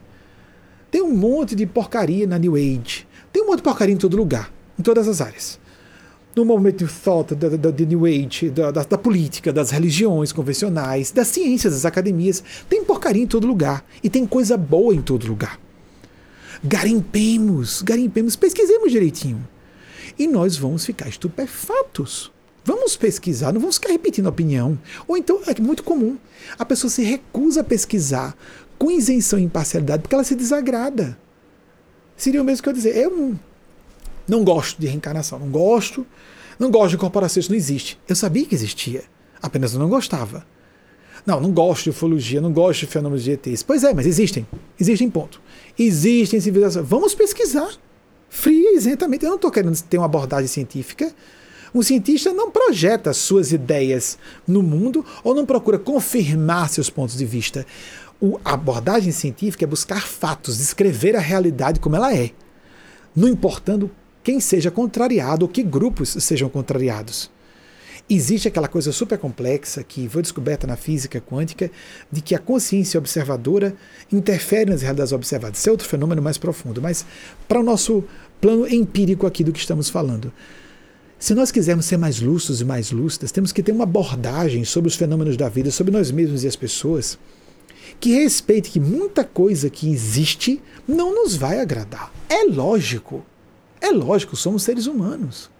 Tem 0.90 1.00
um 1.02 1.14
monte 1.14 1.54
de 1.54 1.66
porcaria 1.66 2.26
na 2.26 2.36
New 2.36 2.56
Age. 2.56 3.06
Tem 3.32 3.44
um 3.44 3.46
monte 3.46 3.58
de 3.58 3.62
porcaria 3.62 3.94
em 3.94 3.98
todo 3.98 4.16
lugar, 4.16 4.52
em 4.76 4.82
todas 4.82 5.06
as 5.06 5.20
áreas. 5.20 5.56
No 6.34 6.44
momento 6.44 6.84
de 6.84 6.92
thought 6.92 7.36
da, 7.36 7.48
da, 7.48 7.70
da 7.70 7.84
New 7.84 8.06
Age, 8.06 8.50
da, 8.50 8.72
da, 8.72 8.82
da, 8.82 8.98
política, 8.98 9.52
das 9.52 9.70
religiões 9.70 10.32
convencionais, 10.32 11.12
das 11.12 11.28
ciências, 11.28 11.74
das 11.74 11.84
academias, 11.84 12.42
tem 12.68 12.82
porcaria 12.82 13.22
em 13.22 13.26
todo 13.26 13.46
lugar. 13.46 13.84
E 14.02 14.10
tem 14.10 14.26
coisa 14.26 14.56
boa 14.56 14.92
em 14.92 15.00
todo 15.00 15.28
lugar. 15.28 15.60
Garimpemos, 16.64 17.82
garimpemos, 17.82 18.34
pesquisemos 18.34 18.90
direitinho 18.90 19.46
e 20.18 20.26
nós 20.26 20.56
vamos 20.56 20.84
ficar 20.84 21.08
estupefatos. 21.08 22.30
Vamos 22.64 22.96
pesquisar, 22.96 23.52
não 23.52 23.60
vamos 23.60 23.76
ficar 23.76 23.92
repetindo 23.92 24.26
a 24.26 24.30
opinião. 24.30 24.78
Ou 25.06 25.16
então, 25.16 25.40
é 25.46 25.60
muito 25.60 25.84
comum, 25.84 26.18
a 26.58 26.64
pessoa 26.64 26.90
se 26.90 27.02
recusa 27.02 27.60
a 27.60 27.64
pesquisar 27.64 28.36
com 28.78 28.90
isenção 28.90 29.38
e 29.38 29.42
imparcialidade 29.42 30.02
porque 30.02 30.14
ela 30.14 30.24
se 30.24 30.34
desagrada. 30.34 31.16
Seria 32.16 32.42
o 32.42 32.44
mesmo 32.44 32.62
que 32.62 32.68
eu 32.68 32.72
dizer, 32.72 32.96
eu 32.96 33.10
não, 33.10 33.40
não 34.26 34.44
gosto 34.44 34.80
de 34.80 34.86
reencarnação, 34.86 35.38
não 35.38 35.48
gosto, 35.48 36.06
não 36.58 36.70
gosto 36.70 36.90
de 36.90 36.96
corporação, 36.98 37.40
isso 37.40 37.50
não 37.50 37.56
existe. 37.56 37.98
Eu 38.08 38.16
sabia 38.16 38.44
que 38.44 38.54
existia, 38.54 39.04
apenas 39.40 39.74
eu 39.74 39.78
não 39.78 39.88
gostava. 39.88 40.46
Não, 41.24 41.40
não 41.40 41.52
gosto 41.52 41.84
de 41.84 41.90
ufologia, 41.90 42.40
não 42.40 42.52
gosto 42.52 42.80
de 42.80 42.86
fenômenos 42.86 43.24
de 43.24 43.32
ETs. 43.32 43.62
Pois 43.62 43.82
é, 43.82 43.92
mas 43.92 44.06
existem. 44.06 44.46
Existem, 44.78 45.10
ponto. 45.10 45.40
Existem 45.76 46.40
civilizações. 46.40 46.86
Vamos 46.86 47.14
pesquisar. 47.14 47.68
Fria 48.36 48.76
isentamente. 48.76 49.24
Eu 49.24 49.30
não 49.30 49.36
estou 49.36 49.50
querendo 49.50 49.80
ter 49.80 49.96
uma 49.96 50.04
abordagem 50.04 50.46
científica. 50.46 51.10
Um 51.74 51.82
cientista 51.82 52.34
não 52.34 52.50
projeta 52.50 53.14
suas 53.14 53.50
ideias 53.50 54.18
no 54.46 54.62
mundo 54.62 55.02
ou 55.24 55.34
não 55.34 55.46
procura 55.46 55.78
confirmar 55.78 56.68
seus 56.68 56.90
pontos 56.90 57.16
de 57.16 57.24
vista. 57.24 57.66
A 58.44 58.52
abordagem 58.52 59.10
científica 59.10 59.64
é 59.64 59.66
buscar 59.66 60.06
fatos, 60.06 60.58
descrever 60.58 61.16
a 61.16 61.20
realidade 61.20 61.80
como 61.80 61.96
ela 61.96 62.14
é, 62.14 62.30
não 63.14 63.26
importando 63.26 63.90
quem 64.22 64.38
seja 64.38 64.70
contrariado 64.70 65.46
ou 65.46 65.48
que 65.48 65.62
grupos 65.62 66.10
sejam 66.20 66.50
contrariados. 66.50 67.30
Existe 68.08 68.46
aquela 68.46 68.68
coisa 68.68 68.92
super 68.92 69.18
complexa 69.18 69.82
que 69.82 70.08
foi 70.08 70.22
descoberta 70.22 70.64
na 70.64 70.76
física 70.76 71.20
quântica 71.20 71.68
de 72.10 72.20
que 72.20 72.36
a 72.36 72.38
consciência 72.38 72.98
observadora 72.98 73.74
interfere 74.12 74.70
nas 74.70 74.80
realidades 74.80 75.12
observadas. 75.12 75.58
Esse 75.58 75.68
é 75.68 75.72
outro 75.72 75.88
fenômeno 75.88 76.22
mais 76.22 76.38
profundo, 76.38 76.80
mas 76.80 77.04
para 77.48 77.58
o 77.58 77.64
nosso 77.64 78.04
plano 78.40 78.66
empírico 78.66 79.26
aqui 79.26 79.42
do 79.42 79.52
que 79.52 79.58
estamos 79.58 79.88
falando. 79.88 80.32
Se 81.18 81.34
nós 81.34 81.50
quisermos 81.50 81.86
ser 81.86 81.96
mais 81.96 82.20
lúcidos 82.20 82.60
e 82.60 82.64
mais 82.64 82.90
lúcidas, 82.90 83.32
temos 83.32 83.52
que 83.52 83.62
ter 83.62 83.72
uma 83.72 83.84
abordagem 83.84 84.64
sobre 84.64 84.88
os 84.88 84.96
fenômenos 84.96 85.36
da 85.36 85.48
vida, 85.48 85.70
sobre 85.70 85.92
nós 85.92 86.10
mesmos 86.10 86.44
e 86.44 86.46
as 86.46 86.56
pessoas, 86.56 87.18
que 87.98 88.12
respeite 88.12 88.70
que 88.70 88.80
muita 88.80 89.24
coisa 89.24 89.70
que 89.70 89.90
existe 89.90 90.62
não 90.86 91.14
nos 91.14 91.34
vai 91.34 91.60
agradar. 91.60 92.12
É 92.28 92.44
lógico. 92.44 93.24
É 93.80 93.90
lógico, 93.90 94.36
somos 94.36 94.62
seres 94.62 94.86
humanos. 94.86 95.50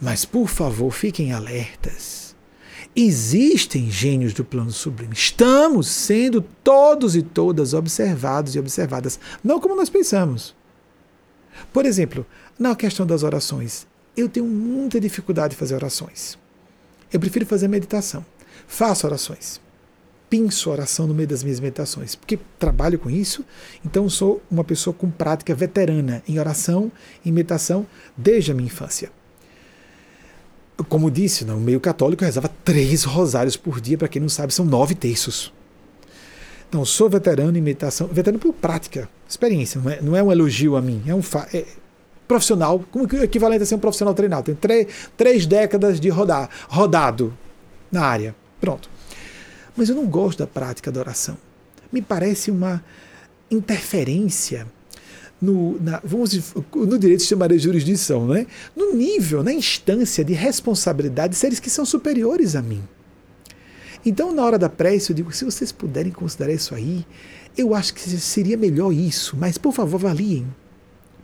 Mas, 0.00 0.24
por 0.24 0.48
favor, 0.48 0.90
fiquem 0.90 1.32
alertas. 1.32 2.34
Existem 2.94 3.90
gênios 3.90 4.34
do 4.34 4.44
plano 4.44 4.70
sublime. 4.70 5.14
Estamos 5.14 5.86
sendo 5.86 6.42
todos 6.62 7.16
e 7.16 7.22
todas 7.22 7.72
observados 7.72 8.54
e 8.54 8.58
observadas, 8.58 9.18
não 9.42 9.58
como 9.58 9.76
nós 9.76 9.88
pensamos. 9.88 10.54
Por 11.72 11.86
exemplo, 11.86 12.26
na 12.58 12.76
questão 12.76 13.06
das 13.06 13.22
orações, 13.22 13.86
eu 14.16 14.28
tenho 14.28 14.46
muita 14.46 15.00
dificuldade 15.00 15.52
de 15.52 15.56
fazer 15.58 15.74
orações. 15.74 16.38
Eu 17.12 17.18
prefiro 17.18 17.46
fazer 17.46 17.68
meditação. 17.68 18.24
Faço 18.66 19.06
orações. 19.06 19.60
Pinço 20.28 20.70
oração 20.70 21.06
no 21.06 21.14
meio 21.14 21.28
das 21.28 21.42
minhas 21.42 21.60
meditações, 21.60 22.14
porque 22.14 22.38
trabalho 22.58 22.98
com 22.98 23.10
isso, 23.10 23.44
então 23.84 24.08
sou 24.08 24.42
uma 24.50 24.64
pessoa 24.64 24.94
com 24.94 25.10
prática 25.10 25.54
veterana 25.54 26.22
em 26.26 26.38
oração 26.38 26.90
e 27.22 27.30
meditação 27.30 27.86
desde 28.16 28.50
a 28.50 28.54
minha 28.54 28.66
infância. 28.66 29.12
Como 30.88 31.10
disse, 31.10 31.44
no 31.44 31.58
meio 31.58 31.78
católico 31.78 32.24
eu 32.24 32.26
rezava 32.26 32.48
três 32.64 33.04
rosários 33.04 33.58
por 33.58 33.78
dia, 33.78 33.98
para 33.98 34.08
quem 34.08 34.22
não 34.22 34.28
sabe, 34.28 34.54
são 34.54 34.64
nove 34.64 34.94
terços. 34.94 35.52
Então, 36.66 36.82
sou 36.82 37.10
veterano 37.10 37.56
em 37.56 37.60
meditação, 37.60 38.06
veterano 38.06 38.38
por 38.38 38.54
prática, 38.54 39.06
experiência, 39.32 39.80
não 39.80 39.90
é, 39.90 40.00
não 40.00 40.16
é 40.16 40.22
um 40.22 40.30
elogio 40.30 40.76
a 40.76 40.82
mim, 40.82 41.02
é 41.06 41.14
um 41.14 41.22
é, 41.52 41.64
profissional, 42.28 42.82
como 42.90 43.04
equivalente 43.22 43.62
a 43.62 43.66
ser 43.66 43.74
um 43.74 43.78
profissional 43.78 44.14
treinado. 44.14 44.44
Tem 44.44 44.54
três, 44.54 44.86
três 45.16 45.46
décadas 45.46 45.98
de 45.98 46.08
rodar, 46.08 46.48
rodado 46.68 47.36
na 47.90 48.02
área. 48.02 48.34
Pronto. 48.60 48.88
Mas 49.76 49.88
eu 49.88 49.96
não 49.96 50.06
gosto 50.06 50.38
da 50.40 50.46
prática 50.46 50.92
da 50.92 51.00
oração. 51.00 51.36
Me 51.90 52.00
parece 52.00 52.50
uma 52.50 52.82
interferência 53.50 54.66
no, 55.40 55.80
na, 55.82 56.00
vamos, 56.04 56.54
no 56.72 56.98
direito 56.98 57.24
chamaria 57.24 57.58
jurisdição, 57.58 58.28
né? 58.28 58.46
no 58.76 58.94
nível, 58.94 59.42
na 59.42 59.52
instância 59.52 60.24
de 60.24 60.32
responsabilidade 60.32 61.32
de 61.32 61.38
seres 61.38 61.58
que 61.58 61.68
são 61.68 61.84
superiores 61.84 62.54
a 62.54 62.62
mim. 62.62 62.82
Então, 64.06 64.32
na 64.32 64.44
hora 64.44 64.58
da 64.58 64.68
prece, 64.68 65.10
eu 65.10 65.16
digo: 65.16 65.32
se 65.32 65.44
vocês 65.44 65.72
puderem 65.72 66.12
considerar 66.12 66.52
isso 66.52 66.74
aí, 66.74 67.04
eu 67.56 67.74
acho 67.74 67.94
que 67.94 68.00
seria 68.00 68.56
melhor 68.56 68.92
isso, 68.92 69.36
mas 69.36 69.58
por 69.58 69.72
favor, 69.72 69.96
avaliem. 69.96 70.46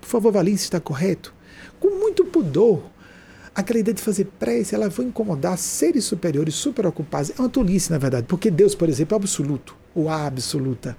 Por 0.01 0.09
favor, 0.09 0.29
avaliem 0.29 0.57
se 0.57 0.65
está 0.65 0.79
correto. 0.79 1.35
Com 1.81 1.91
muito 1.91 2.25
pudor. 2.25 2.83
Aquela 3.55 3.81
ideia 3.81 3.95
de 3.95 4.03
fazer 4.03 4.27
prece, 4.39 4.75
ela 4.75 4.89
vai 4.89 5.07
incomodar 5.07 5.59
seres 5.59 6.05
superiores 6.05 6.55
super 6.55 6.87
ocupados. 6.87 7.33
É 7.37 7.41
uma 7.41 7.49
tolice, 7.49 7.91
na 7.91 7.99
verdade, 7.99 8.27
porque 8.29 8.51
Deus, 8.51 8.75
por 8.75 8.89
exemplo, 8.89 9.15
é 9.15 9.17
absoluto, 9.17 9.75
ou 9.95 10.09
absoluta. 10.09 10.97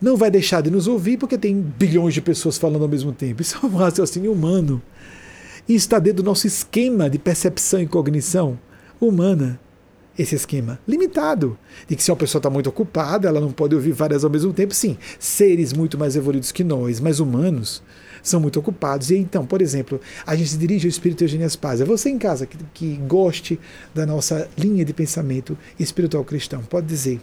Não 0.00 0.16
vai 0.16 0.30
deixar 0.30 0.60
de 0.60 0.70
nos 0.70 0.86
ouvir 0.86 1.16
porque 1.16 1.36
tem 1.36 1.60
bilhões 1.60 2.14
de 2.14 2.20
pessoas 2.20 2.56
falando 2.56 2.82
ao 2.82 2.88
mesmo 2.88 3.12
tempo. 3.12 3.42
Isso 3.42 3.58
é 3.60 3.66
um 3.66 3.74
raciocínio 3.74 4.32
humano. 4.32 4.80
E 5.68 5.74
está 5.74 5.98
dentro 5.98 6.22
do 6.22 6.26
nosso 6.26 6.46
esquema 6.46 7.10
de 7.10 7.18
percepção 7.18 7.80
e 7.80 7.86
cognição 7.86 8.58
humana 9.00 9.58
esse 10.18 10.34
esquema 10.34 10.80
limitado, 10.86 11.56
de 11.86 11.94
que 11.94 12.02
se 12.02 12.10
uma 12.10 12.16
pessoa 12.16 12.40
está 12.40 12.50
muito 12.50 12.68
ocupada, 12.68 13.28
ela 13.28 13.40
não 13.40 13.52
pode 13.52 13.74
ouvir 13.74 13.92
várias 13.92 14.24
ao 14.24 14.30
mesmo 14.30 14.52
tempo. 14.52 14.74
Sim, 14.74 14.98
seres 15.18 15.72
muito 15.72 15.96
mais 15.96 16.16
evoluídos 16.16 16.50
que 16.50 16.64
nós, 16.64 16.98
mais 16.98 17.20
humanos, 17.20 17.82
são 18.22 18.40
muito 18.40 18.58
ocupados. 18.58 19.10
E 19.10 19.16
então, 19.16 19.46
por 19.46 19.62
exemplo, 19.62 20.00
a 20.26 20.34
gente 20.34 20.50
se 20.50 20.58
dirige 20.58 20.86
ao 20.86 20.90
Espírito 20.90 21.22
Eugênia 21.22 21.48
Paz. 21.60 21.80
É 21.80 21.84
você 21.84 22.10
em 22.10 22.18
casa 22.18 22.46
que, 22.46 22.58
que 22.74 22.96
goste 23.06 23.60
da 23.94 24.04
nossa 24.04 24.48
linha 24.58 24.84
de 24.84 24.92
pensamento 24.92 25.56
espiritual 25.78 26.24
cristão, 26.24 26.62
pode 26.62 26.86
dizer. 26.86 27.20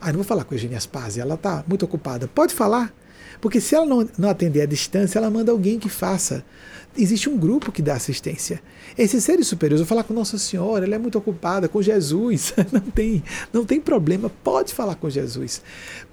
Ah, 0.00 0.08
não 0.08 0.16
vou 0.16 0.24
falar 0.24 0.44
com 0.44 0.52
a 0.52 0.56
Eugênia 0.56 0.78
Paz, 0.90 1.16
ela 1.16 1.34
está 1.34 1.64
muito 1.66 1.84
ocupada. 1.84 2.28
Pode 2.28 2.52
falar, 2.52 2.92
porque 3.42 3.60
se 3.60 3.74
ela 3.74 3.84
não, 3.84 4.08
não 4.16 4.30
atender 4.30 4.62
à 4.62 4.66
distância, 4.66 5.18
ela 5.18 5.28
manda 5.30 5.52
alguém 5.52 5.78
que 5.78 5.90
faça 5.90 6.42
existe 6.96 7.28
um 7.28 7.36
grupo 7.36 7.72
que 7.72 7.80
dá 7.80 7.94
assistência. 7.94 8.62
Esses 8.96 9.24
seres 9.24 9.46
superiores, 9.46 9.80
eu 9.80 9.86
falar 9.86 10.04
com 10.04 10.12
Nossa 10.12 10.36
Senhora, 10.36 10.84
ela 10.84 10.94
é 10.94 10.98
muito 10.98 11.18
ocupada, 11.18 11.68
com 11.68 11.80
Jesus, 11.80 12.52
não 12.70 12.80
tem, 12.80 13.22
não 13.52 13.64
tem 13.64 13.80
problema, 13.80 14.30
pode 14.42 14.74
falar 14.74 14.94
com 14.96 15.08
Jesus. 15.08 15.62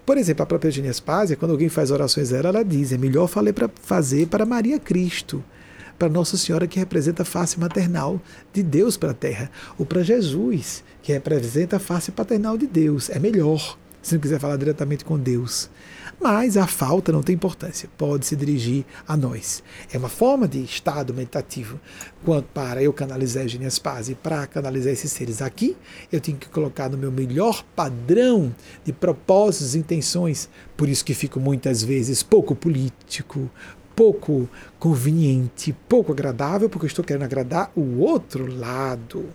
Por 0.06 0.18
exemplo, 0.18 0.44
a 0.44 0.46
própria 0.46 0.70
Eugênia 0.70 0.94
Spazia, 0.94 1.36
quando 1.36 1.52
alguém 1.52 1.70
faz 1.70 1.92
orações 1.92 2.30
dela, 2.30 2.50
ela 2.50 2.64
diz, 2.64 2.92
é 2.92 2.98
melhor 2.98 3.28
falei 3.28 3.54
para 3.54 3.70
fazer 3.82 4.28
para 4.28 4.46
Maria 4.46 4.80
Cristo, 4.80 5.44
para 5.98 6.08
Nossa 6.08 6.38
Senhora 6.38 6.68
que 6.68 6.80
representa 6.80 7.24
a 7.24 7.26
face 7.26 7.60
maternal 7.60 8.22
de 8.54 8.64
Deus 8.64 8.96
para 8.96 9.12
a 9.12 9.14
Terra, 9.14 9.52
ou 9.78 9.86
para 9.86 10.02
Jesus, 10.02 10.84
que 11.02 11.12
representa 11.12 11.76
a 11.76 11.80
face 11.80 12.12
paternal 12.12 12.58
de 12.58 12.66
Deus. 12.66 13.10
É 13.10 13.20
melhor, 13.20 13.78
se 14.02 14.14
não 14.14 14.22
quiser 14.22 14.40
falar 14.40 14.56
diretamente 14.56 15.04
com 15.04 15.20
Deus. 15.20 15.70
Mas 16.22 16.58
a 16.58 16.68
falta 16.68 17.14
não 17.14 17.24
tem 17.24 17.36
importância, 17.36 17.90
pode 17.98 18.26
se 18.26 18.36
dirigir 18.36 18.86
a 19.08 19.16
nós. 19.16 19.64
É 19.92 19.98
uma 19.98 20.10
forma 20.10 20.50
de 20.50 20.62
estado 20.62 21.14
meditativo. 21.14 21.80
Quanto 22.26 22.48
para 22.48 22.84
eu 22.84 22.92
canalizar 22.92 23.44
Eugênia 23.44 23.70
Paz 23.82 24.10
e 24.10 24.16
para 24.16 24.46
canalizar 24.46 24.92
esses 24.92 25.14
seres 25.14 25.42
aqui, 25.42 25.78
eu 26.12 26.20
tenho 26.20 26.38
que 26.38 26.50
colocar 26.50 26.90
no 26.90 26.98
meu 26.98 27.12
melhor 27.12 27.64
padrão 27.74 28.54
de 28.84 28.92
propósitos 28.92 29.76
e 29.76 29.80
intenções. 29.80 30.50
Por 30.76 30.90
isso 30.90 31.06
que 31.06 31.14
fico 31.14 31.40
muitas 31.40 31.82
vezes 31.82 32.22
pouco 32.22 32.54
político, 32.54 33.50
pouco 33.96 34.50
conveniente, 34.78 35.74
pouco 35.88 36.12
agradável, 36.12 36.70
porque 36.70 36.86
eu 36.86 36.90
estou 36.90 37.06
querendo 37.06 37.24
agradar 37.24 37.72
o 37.76 38.00
outro 38.00 38.46
lado. 38.46 39.26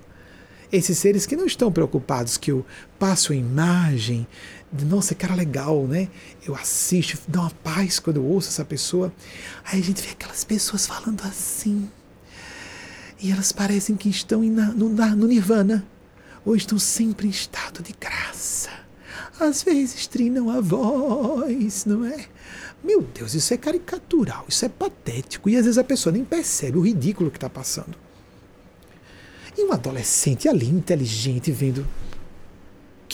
Esses 0.73 0.99
seres 0.99 1.25
que 1.25 1.37
não 1.37 1.47
estão 1.47 1.71
preocupados 1.71 2.37
que 2.37 2.51
eu 2.51 2.67
passo 2.99 3.33
a 3.33 3.37
imagem 3.37 4.27
de, 4.75 4.85
nossa, 4.85 5.15
cara 5.15 5.35
legal, 5.35 5.87
né? 5.87 6.09
Eu 6.45 6.55
assisto, 6.55 7.19
dá 7.29 7.43
uma 7.43 7.51
paz 7.51 8.01
quando 8.01 8.17
eu 8.17 8.25
ouço 8.25 8.49
essa 8.49 8.65
pessoa. 8.65 9.13
Aí 9.65 9.81
a 9.81 9.83
gente 9.83 10.03
vê 10.03 10.11
aquelas 10.11 10.43
pessoas 10.43 10.87
falando 10.87 11.23
assim. 11.23 11.89
E 13.21 13.31
elas 13.31 13.53
parecem 13.53 13.97
que 13.97 14.09
estão 14.09 14.43
no, 14.43 14.89
no 14.91 15.27
nirvana, 15.27 15.87
ou 16.45 16.57
estão 16.57 16.79
sempre 16.79 17.29
em 17.29 17.31
estado 17.31 17.83
de 17.83 17.95
graça. 17.99 18.71
Às 19.39 19.63
vezes 19.63 20.07
trinam 20.07 20.51
a 20.51 20.61
voz, 20.61 21.85
não 21.85 22.05
é? 22.05 22.27
Meu 22.83 23.01
Deus, 23.01 23.33
isso 23.35 23.55
é 23.55 23.57
caricatural, 23.57 24.45
isso 24.49 24.65
é 24.65 24.69
patético. 24.69 25.49
E 25.49 25.57
às 25.57 25.65
vezes 25.65 25.79
a 25.79 25.85
pessoa 25.85 26.13
nem 26.13 26.25
percebe 26.25 26.77
o 26.77 26.83
ridículo 26.83 27.31
que 27.31 27.39
está 27.39 27.49
passando. 27.49 27.97
E 29.57 29.65
um 29.65 29.73
adolescente 29.73 30.49
ali, 30.49 30.69
inteligente, 30.69 31.51
vendo. 31.53 31.87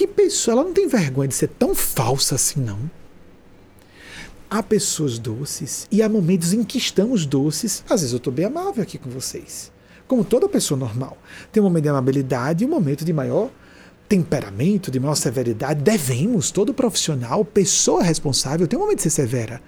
Que 0.00 0.06
pessoa, 0.06 0.54
ela 0.54 0.64
não 0.64 0.72
tem 0.72 0.88
vergonha 0.88 1.28
de 1.28 1.34
ser 1.34 1.48
tão 1.48 1.74
falsa 1.74 2.36
assim, 2.36 2.58
não. 2.58 2.90
Há 4.48 4.62
pessoas 4.62 5.18
doces 5.18 5.86
e 5.92 6.00
há 6.00 6.08
momentos 6.08 6.54
em 6.54 6.64
que 6.64 6.78
estamos 6.78 7.26
doces. 7.26 7.84
Às 7.84 8.00
vezes 8.00 8.12
eu 8.14 8.16
estou 8.16 8.32
bem 8.32 8.46
amável 8.46 8.82
aqui 8.82 8.96
com 8.96 9.10
vocês. 9.10 9.70
Como 10.08 10.24
toda 10.24 10.48
pessoa 10.48 10.80
normal. 10.80 11.18
Tem 11.52 11.62
um 11.62 11.64
momento 11.64 11.82
de 11.82 11.88
amabilidade 11.90 12.64
e 12.64 12.66
um 12.66 12.70
momento 12.70 13.04
de 13.04 13.12
maior 13.12 13.50
temperamento, 14.08 14.90
de 14.90 14.98
maior 14.98 15.16
severidade, 15.16 15.82
devemos, 15.82 16.50
todo 16.50 16.72
profissional, 16.72 17.44
pessoa 17.44 18.02
responsável, 18.02 18.66
tem 18.66 18.78
um 18.78 18.82
momento 18.82 18.96
de 18.96 19.02
ser 19.02 19.10
severa. 19.10 19.60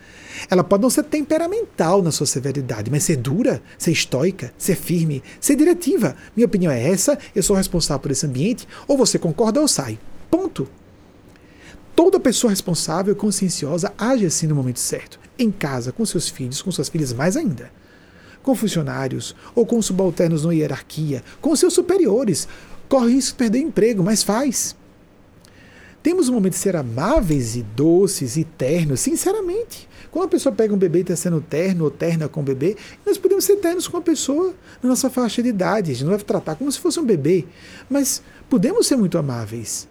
Ela 0.50 0.64
pode 0.64 0.82
não 0.82 0.90
ser 0.90 1.04
temperamental 1.04 2.02
na 2.02 2.10
sua 2.10 2.26
severidade, 2.26 2.90
mas 2.90 3.04
ser 3.04 3.16
dura, 3.16 3.62
ser 3.76 3.92
estoica, 3.92 4.52
ser 4.56 4.76
firme, 4.76 5.22
ser 5.38 5.56
diretiva. 5.56 6.16
Minha 6.34 6.46
opinião 6.46 6.72
é 6.72 6.88
essa, 6.88 7.18
eu 7.36 7.42
sou 7.42 7.54
responsável 7.54 8.00
por 8.00 8.10
esse 8.10 8.24
ambiente, 8.24 8.66
ou 8.88 8.96
você 8.96 9.18
concorda 9.18 9.60
ou 9.60 9.68
sai. 9.68 9.98
Ponto. 10.32 10.66
Toda 11.94 12.18
pessoa 12.18 12.50
responsável 12.50 13.12
e 13.12 13.16
conscienciosa 13.16 13.92
age 13.98 14.24
assim 14.24 14.46
no 14.46 14.54
momento 14.54 14.80
certo. 14.80 15.20
Em 15.38 15.50
casa, 15.50 15.92
com 15.92 16.06
seus 16.06 16.26
filhos, 16.26 16.62
com 16.62 16.72
suas 16.72 16.88
filhas 16.88 17.12
mais 17.12 17.36
ainda. 17.36 17.70
Com 18.42 18.54
funcionários, 18.54 19.36
ou 19.54 19.66
com 19.66 19.82
subalternos 19.82 20.46
na 20.46 20.54
hierarquia, 20.54 21.22
com 21.38 21.54
seus 21.54 21.74
superiores, 21.74 22.48
corre 22.88 23.12
risco 23.12 23.32
de 23.32 23.36
perder 23.36 23.58
emprego, 23.58 24.02
mas 24.02 24.22
faz. 24.22 24.74
temos 26.02 26.30
o 26.30 26.32
momento 26.32 26.54
de 26.54 26.58
ser 26.60 26.76
amáveis 26.76 27.54
e 27.54 27.62
doces 27.62 28.38
e 28.38 28.44
ternos, 28.44 29.00
sinceramente. 29.00 29.86
Quando 30.10 30.24
a 30.24 30.28
pessoa 30.28 30.54
pega 30.54 30.74
um 30.74 30.78
bebê 30.78 31.00
e 31.00 31.02
está 31.02 31.14
sendo 31.14 31.42
terno 31.42 31.84
ou 31.84 31.90
terna 31.90 32.26
com 32.26 32.40
o 32.40 32.42
bebê, 32.42 32.74
nós 33.04 33.18
podemos 33.18 33.44
ser 33.44 33.56
ternos 33.56 33.86
com 33.86 33.98
a 33.98 34.02
pessoa 34.02 34.54
na 34.82 34.88
nossa 34.88 35.10
faixa 35.10 35.42
de 35.42 35.50
idade. 35.50 35.90
A 35.90 35.94
gente 35.94 36.04
não 36.04 36.12
vai 36.12 36.20
tratar 36.20 36.54
como 36.54 36.72
se 36.72 36.80
fosse 36.80 36.98
um 36.98 37.04
bebê. 37.04 37.44
Mas 37.88 38.22
podemos 38.48 38.86
ser 38.86 38.96
muito 38.96 39.16
amáveis, 39.16 39.86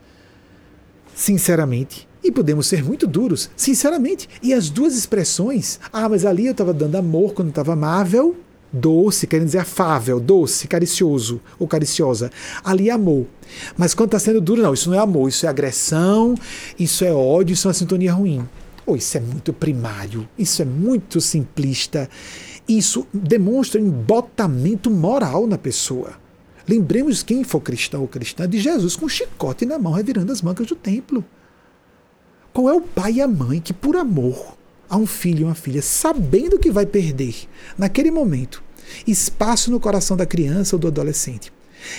sinceramente. 1.22 2.08
E 2.24 2.32
podemos 2.32 2.66
ser 2.66 2.84
muito 2.84 3.06
duros, 3.06 3.50
sinceramente. 3.56 4.28
E 4.42 4.54
as 4.54 4.70
duas 4.70 4.96
expressões, 4.96 5.80
ah, 5.94 6.10
mas 6.10 6.26
ali 6.26 6.48
eu 6.48 6.52
estava 6.52 6.74
dando 6.74 6.96
amor 6.96 7.34
quando 7.34 7.50
estava 7.50 7.74
amável, 7.74 8.36
doce, 8.74 9.28
querendo 9.28 9.46
dizer 9.46 9.60
afável, 9.60 10.20
doce, 10.20 10.68
caricioso 10.68 11.40
ou 11.60 11.68
cariciosa. 11.68 12.32
Ali 12.64 12.90
é 12.90 12.92
amor. 12.92 13.28
Mas 13.78 13.94
quando 13.94 14.08
está 14.10 14.20
sendo 14.20 14.42
duro, 14.42 14.64
não, 14.64 14.74
isso 14.74 14.90
não 14.90 14.98
é 14.98 15.00
amor, 15.00 15.30
isso 15.30 15.46
é 15.46 15.50
agressão, 15.50 16.36
isso 16.78 17.06
é 17.06 17.14
ódio, 17.14 17.54
isso 17.54 17.68
é 17.68 17.70
uma 17.70 17.74
sintonia 17.76 18.14
ruim. 18.14 18.48
Oh, 18.86 18.96
isso 18.96 19.16
é 19.16 19.22
muito 19.22 19.54
primário, 19.54 20.28
isso 20.38 20.62
é 20.62 20.66
muito 20.66 21.22
simplista, 21.22 22.10
isso 22.68 23.06
demonstra 23.14 23.80
um 23.80 23.86
embotamento 23.86 24.90
moral 24.90 25.46
na 25.46 25.58
pessoa. 25.58 26.21
Lembremos 26.68 27.24
quem 27.24 27.44
for 27.44 27.62
cristão 27.62 28.02
ou 28.02 28.08
cristã 28.08 28.48
de 28.48 28.60
Jesus 28.60 28.96
com 28.96 29.06
um 29.06 29.10
chicote 29.10 29.66
na 29.66 29.80
mão, 29.80 29.94
revirando 29.94 30.32
as 30.32 30.42
bancas 30.42 30.68
do 30.68 30.76
templo. 30.76 31.24
Qual 32.54 32.70
é 32.70 32.74
o 32.74 32.82
pai 32.82 33.14
e 33.14 33.22
a 33.22 33.28
mãe 33.28 33.60
que, 33.60 33.74
por 33.74 33.96
amor 33.96 34.58
a 34.90 34.98
um 34.98 35.06
filho 35.06 35.42
e 35.42 35.44
uma 35.46 35.56
filha, 35.56 35.82
sabendo 35.82 36.60
que 36.60 36.70
vai 36.70 36.86
perder, 36.86 37.34
naquele 37.78 38.12
momento, 38.12 38.62
espaço 39.08 39.72
no 39.72 39.80
coração 39.80 40.18
da 40.18 40.26
criança 40.26 40.76
ou 40.76 40.80
do 40.80 40.88
adolescente, 40.88 41.52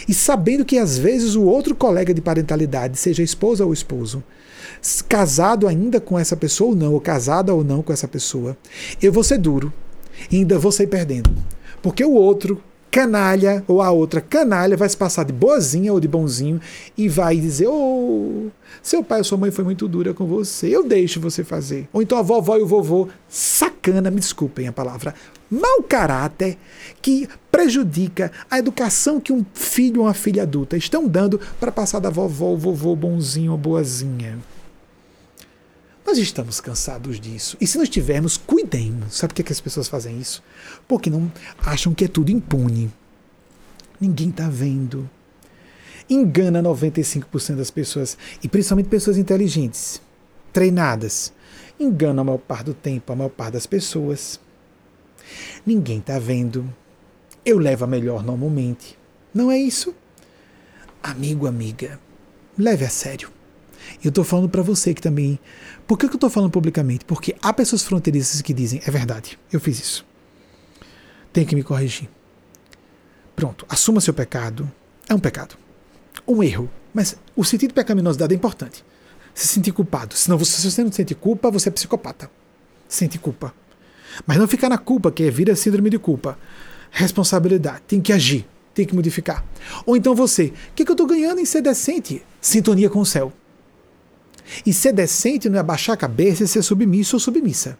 e 0.06 0.12
sabendo 0.12 0.62
que 0.62 0.76
às 0.76 0.98
vezes 0.98 1.34
o 1.34 1.42
outro 1.44 1.74
colega 1.74 2.12
de 2.12 2.20
parentalidade, 2.20 2.98
seja 2.98 3.22
esposa 3.22 3.64
ou 3.64 3.72
esposo, 3.72 4.22
casado 5.08 5.66
ainda 5.66 6.00
com 6.00 6.18
essa 6.18 6.36
pessoa 6.36 6.70
ou 6.70 6.76
não, 6.76 6.92
ou 6.92 7.00
casada 7.00 7.54
ou 7.54 7.64
não 7.64 7.82
com 7.82 7.94
essa 7.94 8.06
pessoa, 8.06 8.56
eu 9.00 9.10
vou 9.10 9.24
ser 9.24 9.38
duro 9.38 9.72
e 10.30 10.36
ainda 10.36 10.58
vou 10.58 10.70
sair 10.70 10.86
perdendo. 10.86 11.30
Porque 11.80 12.04
o 12.04 12.12
outro, 12.12 12.62
canalha, 12.92 13.64
ou 13.66 13.80
a 13.80 13.90
outra 13.90 14.20
canalha, 14.20 14.76
vai 14.76 14.86
se 14.86 14.96
passar 14.96 15.24
de 15.24 15.32
boazinha 15.32 15.90
ou 15.94 15.98
de 15.98 16.06
bonzinho 16.06 16.60
e 16.96 17.08
vai 17.08 17.36
dizer: 17.38 17.66
Ô, 17.66 17.72
oh, 17.72 18.50
seu 18.82 19.02
pai 19.02 19.18
ou 19.18 19.24
sua 19.24 19.38
mãe 19.38 19.50
foi 19.50 19.64
muito 19.64 19.88
dura 19.88 20.12
com 20.12 20.26
você, 20.26 20.68
eu 20.68 20.86
deixo 20.86 21.18
você 21.18 21.42
fazer. 21.42 21.88
Ou 21.90 22.02
então 22.02 22.18
a 22.18 22.22
vovó 22.22 22.58
e 22.58 22.62
o 22.62 22.66
vovô, 22.66 23.08
sacana, 23.26 24.10
me 24.10 24.20
desculpem 24.20 24.68
a 24.68 24.72
palavra, 24.72 25.14
mau 25.50 25.82
caráter 25.82 26.58
que 27.00 27.26
prejudica 27.50 28.30
a 28.50 28.58
educação 28.58 29.18
que 29.18 29.32
um 29.32 29.44
filho 29.54 30.02
ou 30.02 30.06
uma 30.06 30.14
filha 30.14 30.42
adulta 30.42 30.76
estão 30.76 31.08
dando 31.08 31.40
para 31.58 31.72
passar 31.72 31.98
da 31.98 32.10
vovó 32.10 32.48
ou 32.48 32.58
vovô 32.58 32.94
bonzinho 32.94 33.52
ou 33.52 33.58
boazinha. 33.58 34.38
Nós 36.12 36.18
estamos 36.18 36.60
cansados 36.60 37.18
disso. 37.18 37.56
E 37.58 37.66
se 37.66 37.78
nós 37.78 37.88
estivermos, 37.88 38.36
cuidemos. 38.36 39.16
Sabe 39.16 39.32
por 39.32 39.36
que, 39.36 39.44
que 39.44 39.52
as 39.52 39.62
pessoas 39.62 39.88
fazem 39.88 40.20
isso? 40.20 40.42
Porque 40.86 41.08
não 41.08 41.32
acham 41.64 41.94
que 41.94 42.04
é 42.04 42.08
tudo 42.08 42.30
impune. 42.30 42.92
Ninguém 43.98 44.28
está 44.28 44.46
vendo. 44.46 45.08
Engana 46.10 46.62
95% 46.62 47.56
das 47.56 47.70
pessoas, 47.70 48.18
e 48.42 48.46
principalmente 48.46 48.90
pessoas 48.90 49.16
inteligentes, 49.16 50.02
treinadas. 50.52 51.32
Engana 51.80 52.20
a 52.20 52.24
maior 52.24 52.36
parte 52.36 52.66
do 52.66 52.74
tempo, 52.74 53.10
a 53.10 53.16
maior 53.16 53.30
parte 53.30 53.54
das 53.54 53.66
pessoas. 53.66 54.38
Ninguém 55.64 55.96
está 55.96 56.18
vendo. 56.18 56.70
Eu 57.42 57.56
levo 57.56 57.84
a 57.84 57.88
melhor 57.88 58.22
normalmente. 58.22 58.98
Não 59.32 59.50
é 59.50 59.56
isso? 59.56 59.94
Amigo, 61.02 61.46
amiga, 61.46 61.98
leve 62.58 62.84
a 62.84 62.90
sério. 62.90 63.30
Eu 64.02 64.08
estou 64.08 64.24
falando 64.24 64.48
para 64.48 64.62
você 64.62 64.94
que 64.94 65.00
também. 65.00 65.38
Por 65.86 65.98
que, 65.98 66.06
que 66.08 66.14
eu 66.14 66.16
estou 66.16 66.30
falando 66.30 66.50
publicamente? 66.50 67.04
Porque 67.04 67.34
há 67.42 67.52
pessoas 67.52 67.82
fronteiriças 67.82 68.40
que 68.42 68.54
dizem: 68.54 68.80
é 68.86 68.90
verdade, 68.90 69.38
eu 69.52 69.60
fiz 69.60 69.80
isso. 69.80 70.06
Tem 71.32 71.46
que 71.46 71.54
me 71.54 71.62
corrigir. 71.62 72.08
Pronto, 73.34 73.64
assuma 73.68 74.00
seu 74.00 74.12
pecado. 74.12 74.70
É 75.08 75.14
um 75.14 75.18
pecado. 75.18 75.56
Um 76.26 76.42
erro. 76.42 76.70
Mas 76.92 77.16
o 77.34 77.44
sentido 77.44 77.70
de 77.70 77.74
pecaminosidade 77.74 78.34
é 78.34 78.36
importante. 78.36 78.84
Se 79.34 79.48
sentir 79.48 79.72
culpado. 79.72 80.14
Senão, 80.14 80.36
você, 80.36 80.60
se 80.60 80.70
você 80.70 80.84
não 80.84 80.92
sente 80.92 81.14
culpa, 81.14 81.50
você 81.50 81.68
é 81.68 81.72
psicopata. 81.72 82.30
Sente 82.86 83.18
culpa. 83.18 83.54
Mas 84.26 84.36
não 84.36 84.46
ficar 84.46 84.68
na 84.68 84.76
culpa, 84.76 85.10
que 85.10 85.22
é 85.22 85.30
vira 85.30 85.56
síndrome 85.56 85.88
de 85.88 85.98
culpa. 85.98 86.38
Responsabilidade. 86.90 87.82
Tem 87.88 88.00
que 88.00 88.12
agir. 88.12 88.46
Tem 88.74 88.86
que 88.86 88.94
modificar. 88.94 89.44
Ou 89.86 89.96
então 89.96 90.14
você, 90.14 90.46
o 90.46 90.74
que, 90.74 90.84
que 90.84 90.90
eu 90.90 90.94
estou 90.94 91.06
ganhando 91.06 91.40
em 91.40 91.44
ser 91.44 91.62
decente? 91.62 92.22
Sintonia 92.40 92.90
com 92.90 93.00
o 93.00 93.06
céu. 93.06 93.32
E 94.64 94.72
ser 94.72 94.92
decente 94.92 95.48
não 95.48 95.56
é 95.56 95.60
abaixar 95.60 95.94
a 95.94 95.96
cabeça 95.96 96.44
e 96.44 96.48
ser 96.48 96.62
submisso 96.62 97.16
ou 97.16 97.20
submissa. 97.20 97.78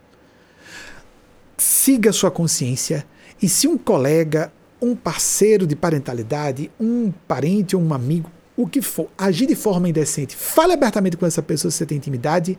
Siga 1.56 2.12
sua 2.12 2.30
consciência 2.30 3.06
e 3.40 3.48
se 3.48 3.66
um 3.66 3.76
colega, 3.76 4.52
um 4.80 4.94
parceiro 4.94 5.66
de 5.66 5.76
parentalidade, 5.76 6.70
um 6.78 7.12
parente 7.26 7.74
ou 7.74 7.82
um 7.82 7.92
amigo, 7.92 8.30
o 8.56 8.66
que 8.66 8.80
for, 8.82 9.08
agir 9.16 9.46
de 9.46 9.54
forma 9.54 9.88
indecente, 9.88 10.36
fale 10.36 10.72
abertamente 10.72 11.16
com 11.16 11.26
essa 11.26 11.42
pessoa 11.42 11.70
se 11.70 11.78
você 11.78 11.86
tem 11.86 11.98
intimidade. 11.98 12.58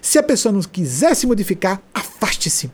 Se 0.00 0.18
a 0.18 0.22
pessoa 0.22 0.52
não 0.52 0.60
quiser 0.62 1.14
se 1.14 1.26
modificar, 1.26 1.82
afaste-se. 1.92 2.70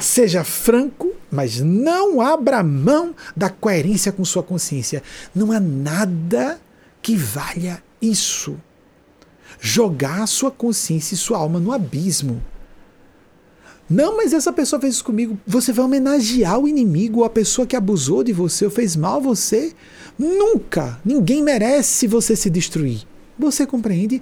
Seja 0.00 0.44
franco, 0.44 1.12
mas 1.30 1.60
não 1.60 2.20
abra 2.20 2.62
mão 2.62 3.14
da 3.36 3.48
coerência 3.48 4.12
com 4.12 4.24
sua 4.24 4.42
consciência. 4.42 5.02
Não 5.34 5.50
há 5.50 5.58
nada 5.58 6.60
que 7.00 7.16
valha 7.16 7.82
isso 8.00 8.58
jogar 9.64 10.24
a 10.24 10.26
sua 10.26 10.50
consciência 10.50 11.14
e 11.14 11.16
sua 11.16 11.38
alma 11.38 11.60
no 11.60 11.70
abismo. 11.70 12.42
Não, 13.88 14.16
mas 14.16 14.32
essa 14.32 14.52
pessoa 14.52 14.80
fez 14.80 14.94
isso 14.94 15.04
comigo. 15.04 15.38
Você 15.46 15.72
vai 15.72 15.84
homenagear 15.84 16.58
o 16.58 16.66
inimigo 16.66 17.20
ou 17.20 17.24
a 17.24 17.30
pessoa 17.30 17.66
que 17.66 17.76
abusou 17.76 18.24
de 18.24 18.32
você 18.32 18.64
ou 18.64 18.70
fez 18.72 18.96
mal 18.96 19.18
a 19.18 19.20
você? 19.20 19.72
Nunca! 20.18 21.00
Ninguém 21.04 21.42
merece 21.42 22.08
você 22.08 22.34
se 22.34 22.50
destruir. 22.50 23.02
Você 23.38 23.64
compreende? 23.64 24.20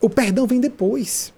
O 0.00 0.10
perdão 0.10 0.44
vem 0.44 0.60
depois. 0.60 1.32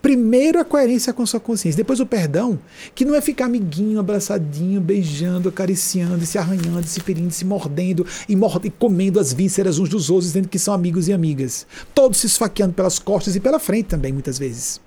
Primeiro 0.00 0.58
a 0.58 0.64
coerência 0.64 1.12
com 1.12 1.26
sua 1.26 1.40
consciência, 1.40 1.76
depois 1.76 2.00
o 2.00 2.06
perdão, 2.06 2.58
que 2.94 3.04
não 3.04 3.14
é 3.14 3.20
ficar 3.20 3.46
amiguinho, 3.46 4.00
abraçadinho, 4.00 4.80
beijando, 4.80 5.48
acariciando, 5.48 6.24
se 6.24 6.38
arranhando, 6.38 6.86
se 6.86 7.00
ferindo, 7.00 7.30
se 7.30 7.44
mordendo 7.44 8.06
e, 8.28 8.34
mord 8.34 8.66
e 8.66 8.70
comendo 8.70 9.20
as 9.20 9.32
vísceras 9.32 9.78
uns 9.78 9.88
dos 9.88 10.08
outros, 10.08 10.28
dizendo 10.28 10.48
que 10.48 10.58
são 10.58 10.72
amigos 10.72 11.08
e 11.08 11.12
amigas. 11.12 11.66
Todos 11.94 12.18
se 12.18 12.26
esfaqueando 12.26 12.72
pelas 12.72 12.98
costas 12.98 13.36
e 13.36 13.40
pela 13.40 13.58
frente 13.58 13.86
também, 13.86 14.12
muitas 14.12 14.38
vezes. 14.38 14.80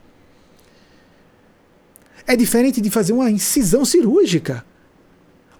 É 2.25 2.35
diferente 2.35 2.81
de 2.81 2.89
fazer 2.89 3.13
uma 3.13 3.29
incisão 3.29 3.85
cirúrgica. 3.85 4.65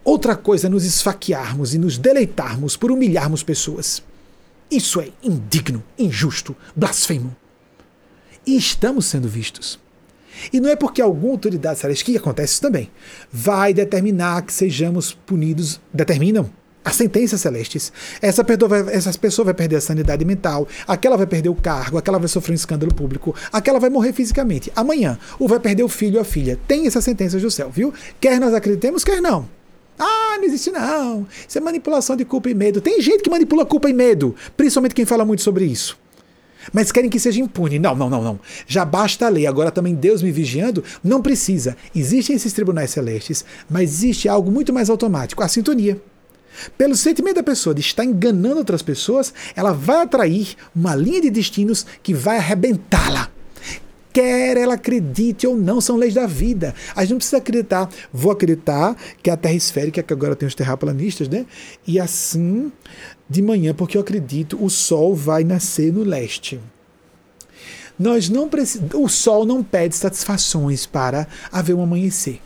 Outra 0.04 0.36
coisa 0.36 0.68
é 0.68 0.70
nos 0.70 0.84
esfaquearmos 0.84 1.74
e 1.74 1.78
nos 1.78 1.98
deleitarmos 1.98 2.76
por 2.76 2.92
humilharmos 2.92 3.44
pessoas. 3.44 4.02
Isso 4.72 5.00
é 5.00 5.10
indigno, 5.22 5.84
injusto, 5.98 6.56
blasfemo 6.76 7.36
e 8.46 8.56
estamos 8.56 9.06
sendo 9.06 9.28
vistos. 9.28 9.80
E 10.52 10.60
não 10.60 10.70
é 10.70 10.76
porque 10.76 11.02
alguma 11.02 11.34
autoridade 11.34 11.80
celeste, 11.80 12.04
que 12.04 12.18
acontece 12.18 12.54
isso 12.54 12.62
também, 12.62 12.90
vai 13.32 13.74
determinar 13.74 14.42
que 14.42 14.54
sejamos 14.54 15.14
punidos, 15.14 15.80
determinam 15.94 16.50
as 16.84 16.96
sentenças 16.96 17.40
celestes. 17.40 17.94
Essa 18.22 18.44
vai, 18.68 18.82
essa 18.94 19.14
pessoa 19.14 19.46
vai 19.46 19.54
perder 19.54 19.78
a 19.78 19.82
sanidade 19.82 20.26
mental, 20.26 20.68
aquela 20.88 21.16
vai 21.16 21.26
perder 21.26 21.50
o 21.50 21.56
cargo, 21.56 21.98
aquela 21.98 22.20
vai 22.20 22.28
sofrer 22.28 22.54
um 22.54 22.56
escândalo 22.56 22.94
público, 22.94 23.34
aquela 23.52 23.80
vai 23.80 23.90
morrer 23.90 24.12
fisicamente. 24.12 24.72
Amanhã, 24.76 25.18
ou 25.40 25.48
vai 25.48 25.60
perder 25.60 25.84
o 25.84 25.90
filho 25.90 26.16
ou 26.16 26.22
a 26.22 26.26
filha. 26.26 26.60
Tem 26.68 26.86
essas 26.86 27.04
sentenças 27.04 27.42
do 27.42 27.50
céu, 27.50 27.70
viu? 27.70 27.94
Quer 28.20 28.40
nós 28.40 28.54
acreditemos, 28.54 29.04
quer 29.04 29.22
não. 29.22 29.48
Ah, 29.98 30.36
não 30.38 30.44
existe 30.44 30.72
não. 30.72 31.28
Isso 31.48 31.58
é 31.58 31.62
manipulação 31.62 32.16
de 32.16 32.26
culpa 32.26 32.50
e 32.50 32.54
medo. 32.54 32.82
Tem 32.82 33.00
gente 33.00 33.24
que 33.24 33.30
manipula 33.30 33.66
culpa 33.66 33.90
e 33.90 33.94
medo, 33.94 34.36
principalmente 34.58 34.96
quem 34.96 35.06
fala 35.06 35.24
muito 35.24 35.44
sobre 35.44 35.66
isso. 35.66 36.03
Mas 36.72 36.92
querem 36.92 37.10
que 37.10 37.20
seja 37.20 37.42
impune. 37.42 37.80
Não, 37.80 37.96
não, 37.96 38.10
não, 38.10 38.24
não. 38.24 38.40
Já 38.68 38.86
basta 38.86 39.26
a 39.26 39.30
lei, 39.30 39.48
agora 39.48 39.72
também 39.72 39.96
Deus 39.96 40.22
me 40.22 40.32
vigiando? 40.32 40.84
Não 41.04 41.22
precisa. 41.22 41.76
Existem 41.96 42.36
esses 42.36 42.54
tribunais 42.54 42.92
celestes, 42.92 43.44
mas 43.70 43.92
existe 43.92 44.30
algo 44.30 44.52
muito 44.52 44.72
mais 44.72 44.90
automático 44.90 45.44
a 45.44 45.48
sintonia. 45.48 46.02
Pelo 46.78 46.96
sentimento 46.96 47.38
da 47.38 47.44
pessoa 47.44 47.74
de 47.74 47.82
estar 47.82 48.06
enganando 48.06 48.58
outras 48.58 48.82
pessoas, 48.82 49.34
ela 49.56 49.74
vai 49.74 50.04
atrair 50.04 50.56
uma 50.76 50.96
linha 50.96 51.22
de 51.22 51.30
destinos 51.30 51.86
que 52.04 52.14
vai 52.14 52.38
arrebentá-la 52.38 53.32
quer 54.14 54.56
ela 54.58 54.76
acredite 54.76 55.48
ou 55.48 55.58
não, 55.58 55.82
são 55.82 55.98
leis 55.98 56.14
da 56.14 56.28
vida. 56.28 56.76
A 56.96 57.02
gente 57.02 57.12
não 57.12 57.18
precisa 57.18 57.38
acreditar. 57.38 57.90
Vou 58.14 58.32
acreditar 58.32 58.96
que 59.24 59.30
a 59.30 59.36
Terra 59.36 59.56
esférica, 59.56 60.04
que 60.04 60.14
agora 60.14 60.36
tem 60.36 60.48
os 60.48 60.54
terraplanistas, 60.54 61.28
né? 61.28 61.46
E 61.86 62.00
assim, 62.00 62.72
de 63.34 63.42
manhã, 63.42 63.74
porque 63.74 63.98
eu 63.98 64.02
acredito, 64.02 64.64
o 64.64 64.70
Sol 64.70 65.16
vai 65.16 65.44
nascer 65.44 65.92
no 65.92 66.04
leste. 66.04 66.60
Nós 67.98 68.30
não. 68.30 68.50
O 68.94 69.10
Sol 69.10 69.46
não 69.46 69.64
pede 69.64 69.96
satisfações 69.96 70.86
para 70.86 71.28
haver 71.52 71.74
um 71.74 71.84
amanhecer. 71.84 72.40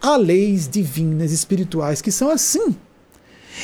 Há 0.00 0.16
leis 0.16 0.68
divinas, 0.68 1.32
espirituais, 1.32 2.00
que 2.00 2.12
são 2.12 2.30
assim. 2.30 2.76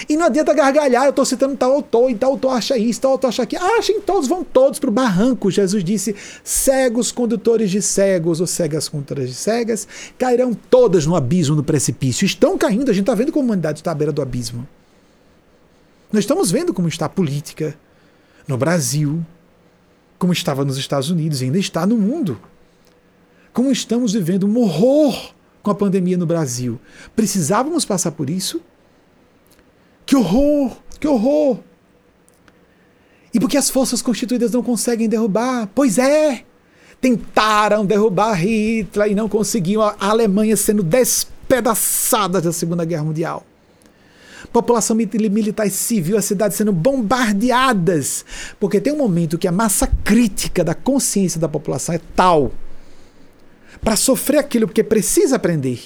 E 0.09 0.16
não 0.16 0.27
adianta 0.27 0.55
gargalhar, 0.55 1.05
eu 1.05 1.10
estou 1.10 1.24
citando 1.24 1.56
tal 1.56 1.72
autor, 1.72 2.10
e 2.10 2.14
tal 2.14 2.32
autor 2.32 2.51
acha 2.52 2.78
isso, 2.78 3.01
tal 3.01 3.12
autor 3.12 3.28
acha 3.28 3.43
aquilo. 3.43 3.64
Achem 3.64 4.01
todos, 4.01 4.28
vão 4.28 4.44
todos 4.44 4.78
para 4.78 4.89
o 4.89 4.93
barranco. 4.93 5.51
Jesus 5.51 5.82
disse: 5.82 6.14
cegos 6.44 7.12
condutores 7.12 7.70
de 7.70 7.82
cegos, 7.82 8.40
ou 8.40 8.47
cegas 8.47 8.89
condutoras 8.89 9.28
de 9.28 9.35
cegas, 9.35 9.86
cairão 10.16 10.55
todas 10.55 11.06
no 11.06 11.16
abismo, 11.16 11.56
no 11.56 11.64
precipício. 11.64 12.24
Estão 12.24 12.56
caindo, 12.56 12.90
a 12.90 12.94
gente 12.94 13.02
está 13.02 13.14
vendo 13.14 13.32
como 13.32 13.44
a 13.44 13.47
humanidade 13.47 13.81
está 13.81 13.90
à 13.90 13.94
beira 13.94 14.12
do 14.12 14.22
abismo. 14.22 14.66
Nós 16.12 16.24
estamos 16.24 16.51
vendo 16.51 16.74
como 16.74 16.89
está 16.89 17.07
a 17.07 17.09
política 17.09 17.78
no 18.47 18.57
Brasil, 18.57 19.24
como 20.19 20.32
estava 20.32 20.65
nos 20.65 20.77
Estados 20.77 21.09
Unidos 21.09 21.41
e 21.41 21.45
ainda 21.45 21.59
está 21.59 21.87
no 21.87 21.97
mundo. 21.97 22.41
Como 23.53 23.70
estamos 23.70 24.12
vivendo 24.12 24.47
um 24.47 24.59
horror 24.59 25.32
com 25.62 25.70
a 25.70 25.74
pandemia 25.74 26.16
no 26.16 26.27
Brasil. 26.27 26.81
Precisávamos 27.15 27.85
passar 27.85 28.12
por 28.12 28.28
isso? 28.28 28.61
Que 30.05 30.16
horror! 30.16 30.77
Que 30.99 31.07
horror! 31.07 31.59
E 33.32 33.39
porque 33.39 33.57
as 33.57 33.70
forças 33.70 34.03
constituídas 34.03 34.51
não 34.53 34.62
conseguem 34.62 35.09
derrubar? 35.09 35.69
Pois 35.74 35.99
é! 35.99 36.45
Tentaram 37.01 37.87
derrubar 37.87 38.35
Hitler 38.35 39.12
e 39.12 39.15
não 39.15 39.28
conseguiam. 39.28 39.82
A 39.82 39.97
Alemanha 40.01 40.57
sendo 40.57 40.82
despedaçada 40.82 42.41
da 42.41 42.53
Segunda 42.53 42.85
Guerra 42.85 43.05
Mundial. 43.05 43.47
População 44.52 44.97
militar 44.97 45.66
e 45.66 45.70
civil, 45.70 46.16
as 46.16 46.24
cidades 46.24 46.56
sendo 46.56 46.72
bombardeadas. 46.72 48.24
Porque 48.59 48.81
tem 48.81 48.93
um 48.93 48.98
momento 48.98 49.39
que 49.39 49.47
a 49.47 49.52
massa 49.52 49.86
crítica 50.05 50.64
da 50.64 50.74
consciência 50.74 51.40
da 51.40 51.48
população 51.48 51.94
é 51.94 52.01
tal 52.16 52.52
para 53.81 53.97
sofrer 53.97 54.39
aquilo 54.39 54.66
porque 54.66 54.82
precisa 54.82 55.36
aprender 55.36 55.81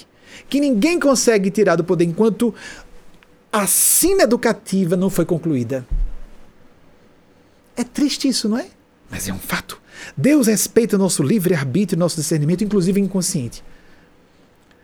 que 0.49 0.59
ninguém 0.59 0.99
consegue 0.99 1.49
tirar 1.49 1.75
do 1.75 1.83
poder 1.83 2.03
enquanto 2.05 2.53
a 3.51 3.65
sina 3.67 4.23
educativa 4.23 4.97
não 4.97 5.09
foi 5.09 5.25
concluída. 5.25 5.85
É 7.75 7.83
triste 7.83 8.27
isso, 8.27 8.49
não 8.49 8.57
é? 8.57 8.67
Mas 9.09 9.27
é 9.29 9.33
um 9.33 9.39
fato. 9.39 9.81
Deus 10.15 10.47
respeita 10.47 10.97
o 10.97 10.99
nosso 10.99 11.23
livre-arbítrio, 11.23 11.97
nosso 11.97 12.17
discernimento, 12.17 12.63
inclusive 12.63 12.99
inconsciente. 12.99 13.63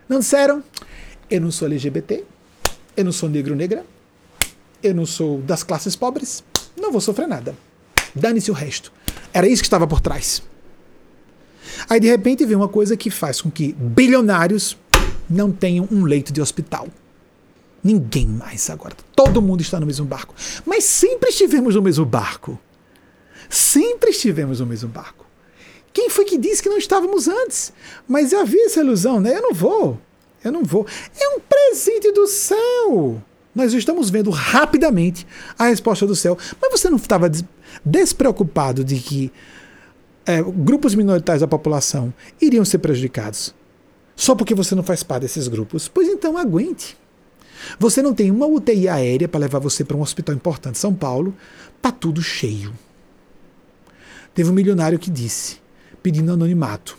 Não 0.08 0.20
disseram? 0.20 0.62
Eu 1.30 1.40
não 1.40 1.50
sou 1.50 1.68
LGBT, 1.68 2.24
eu 2.96 3.04
não 3.04 3.12
sou 3.12 3.28
negro-negra, 3.28 3.84
eu 4.82 4.94
não 4.94 5.06
sou 5.06 5.40
das 5.40 5.62
classes 5.62 5.96
pobres, 5.96 6.42
não 6.76 6.90
vou 6.92 7.00
sofrer 7.00 7.26
nada. 7.28 7.56
Dane-se 8.14 8.50
o 8.50 8.54
resto. 8.54 8.92
Era 9.32 9.46
isso 9.48 9.62
que 9.62 9.66
estava 9.66 9.86
por 9.86 10.00
trás. 10.00 10.42
Aí 11.88 12.00
de 12.00 12.08
repente 12.08 12.44
vem 12.44 12.56
uma 12.56 12.68
coisa 12.68 12.96
que 12.96 13.10
faz 13.10 13.40
com 13.40 13.50
que 13.50 13.72
bilionários 13.72 14.76
não 15.28 15.50
tenham 15.50 15.88
um 15.90 16.04
leito 16.04 16.32
de 16.32 16.40
hospital. 16.40 16.88
Ninguém 17.82 18.26
mais 18.26 18.70
agora. 18.70 18.94
Todo 19.16 19.42
mundo 19.42 19.60
está 19.60 19.80
no 19.80 19.86
mesmo 19.86 20.06
barco. 20.06 20.34
Mas 20.64 20.84
sempre 20.84 21.30
estivemos 21.30 21.74
no 21.74 21.82
mesmo 21.82 22.04
barco. 22.04 22.58
Sempre 23.48 24.10
estivemos 24.10 24.60
no 24.60 24.66
mesmo 24.66 24.88
barco. 24.88 25.26
Quem 25.92 26.08
foi 26.08 26.24
que 26.24 26.38
disse 26.38 26.62
que 26.62 26.68
não 26.68 26.78
estávamos 26.78 27.28
antes? 27.28 27.72
Mas 28.06 28.32
havia 28.32 28.66
essa 28.66 28.80
ilusão, 28.80 29.20
né? 29.20 29.36
Eu 29.36 29.42
não 29.42 29.52
vou. 29.52 29.98
Eu 30.44 30.52
não 30.52 30.64
vou. 30.64 30.86
É 31.18 31.28
um 31.36 31.40
presente 31.40 32.10
do 32.12 32.26
céu. 32.26 33.22
Nós 33.54 33.72
estamos 33.72 34.08
vendo 34.10 34.30
rapidamente 34.30 35.26
a 35.58 35.66
resposta 35.66 36.06
do 36.06 36.16
céu. 36.16 36.38
Mas 36.60 36.70
você 36.70 36.88
não 36.88 36.96
estava 36.96 37.30
despreocupado 37.84 38.82
de 38.82 38.98
que 38.98 39.32
é, 40.24 40.42
grupos 40.42 40.94
minoritários 40.94 41.40
da 41.40 41.48
população 41.48 42.12
iriam 42.40 42.64
ser 42.64 42.78
prejudicados? 42.78 43.54
Só 44.16 44.34
porque 44.34 44.54
você 44.54 44.74
não 44.74 44.82
faz 44.82 45.02
parte 45.02 45.22
desses 45.22 45.48
grupos? 45.48 45.88
Pois 45.88 46.08
então 46.08 46.38
aguente. 46.38 46.96
Você 47.78 48.02
não 48.02 48.14
tem 48.14 48.30
uma 48.30 48.46
UTI 48.46 48.88
aérea 48.88 49.28
para 49.28 49.40
levar 49.40 49.58
você 49.58 49.84
para 49.84 49.96
um 49.96 50.00
hospital 50.00 50.34
importante 50.34 50.78
São 50.78 50.94
Paulo, 50.94 51.34
tá 51.80 51.92
tudo 51.92 52.22
cheio. 52.22 52.72
Teve 54.34 54.50
um 54.50 54.54
milionário 54.54 54.98
que 54.98 55.10
disse, 55.10 55.58
pedindo 56.02 56.32
anonimato: 56.32 56.98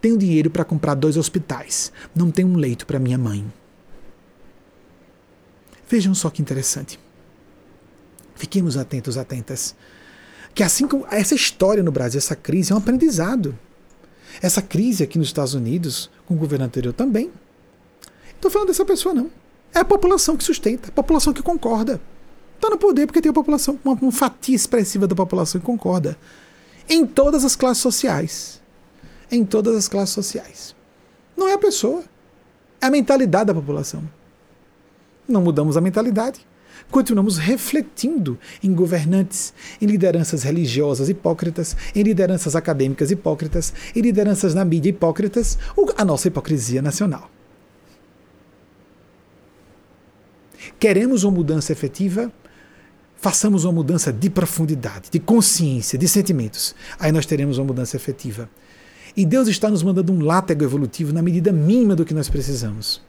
tenho 0.00 0.16
dinheiro 0.16 0.50
para 0.50 0.64
comprar 0.64 0.94
dois 0.94 1.16
hospitais, 1.16 1.92
não 2.14 2.30
tenho 2.30 2.48
um 2.48 2.56
leito 2.56 2.86
para 2.86 2.98
minha 2.98 3.18
mãe. 3.18 3.44
Vejam 5.88 6.14
só 6.14 6.28
que 6.30 6.42
interessante. 6.42 7.00
Fiquemos 8.34 8.76
atentos, 8.76 9.16
atentas. 9.16 9.74
Que 10.54 10.62
assim 10.62 10.86
como 10.86 11.06
essa 11.10 11.34
história 11.34 11.82
no 11.82 11.90
Brasil, 11.90 12.18
essa 12.18 12.36
crise 12.36 12.72
é 12.72 12.74
um 12.74 12.78
aprendizado. 12.78 13.58
Essa 14.42 14.62
crise 14.62 15.02
aqui 15.02 15.18
nos 15.18 15.28
Estados 15.28 15.54
Unidos, 15.54 16.10
com 16.26 16.34
o 16.34 16.36
governo 16.36 16.66
anterior 16.66 16.92
também. 16.92 17.32
Estou 18.34 18.50
falando 18.50 18.68
dessa 18.68 18.84
pessoa, 18.84 19.14
não. 19.14 19.30
É 19.74 19.80
a 19.80 19.84
população 19.84 20.36
que 20.36 20.44
sustenta, 20.44 20.88
a 20.88 20.92
população 20.92 21.32
que 21.32 21.42
concorda. 21.42 22.00
Está 22.54 22.70
no 22.70 22.78
poder 22.78 23.06
porque 23.06 23.20
tem 23.20 23.30
a 23.30 23.32
população, 23.32 23.78
uma, 23.84 23.94
uma 23.94 24.12
fatia 24.12 24.54
expressiva 24.54 25.06
da 25.06 25.14
população 25.14 25.60
que 25.60 25.66
concorda. 25.66 26.18
Em 26.88 27.06
todas 27.06 27.44
as 27.44 27.56
classes 27.56 27.82
sociais. 27.82 28.60
Em 29.30 29.44
todas 29.44 29.76
as 29.76 29.88
classes 29.88 30.14
sociais. 30.14 30.74
Não 31.36 31.48
é 31.48 31.54
a 31.54 31.58
pessoa. 31.58 32.02
É 32.80 32.86
a 32.86 32.90
mentalidade 32.90 33.46
da 33.46 33.54
população. 33.54 34.08
Não 35.28 35.42
mudamos 35.42 35.76
a 35.76 35.80
mentalidade. 35.80 36.46
Continuamos 36.90 37.36
refletindo 37.36 38.38
em 38.62 38.72
governantes, 38.72 39.52
em 39.80 39.86
lideranças 39.86 40.42
religiosas 40.42 41.08
hipócritas, 41.08 41.76
em 41.94 42.02
lideranças 42.02 42.56
acadêmicas 42.56 43.10
hipócritas, 43.10 43.74
em 43.94 44.00
lideranças 44.00 44.54
na 44.54 44.64
mídia 44.64 44.90
hipócritas, 44.90 45.58
a 45.96 46.04
nossa 46.04 46.28
hipocrisia 46.28 46.80
nacional. 46.80 47.30
Queremos 50.78 51.24
uma 51.24 51.32
mudança 51.32 51.72
efetiva? 51.72 52.32
Façamos 53.16 53.64
uma 53.64 53.72
mudança 53.72 54.12
de 54.12 54.30
profundidade, 54.30 55.10
de 55.10 55.18
consciência, 55.18 55.98
de 55.98 56.06
sentimentos. 56.06 56.74
Aí 56.98 57.10
nós 57.10 57.26
teremos 57.26 57.58
uma 57.58 57.66
mudança 57.66 57.96
efetiva. 57.96 58.48
E 59.18 59.26
Deus 59.26 59.48
está 59.48 59.68
nos 59.68 59.82
mandando 59.82 60.12
um 60.12 60.24
látego 60.24 60.62
evolutivo 60.62 61.12
na 61.12 61.20
medida 61.20 61.50
mínima 61.50 61.96
do 61.96 62.04
que 62.04 62.14
nós 62.14 62.28
precisamos. 62.28 63.02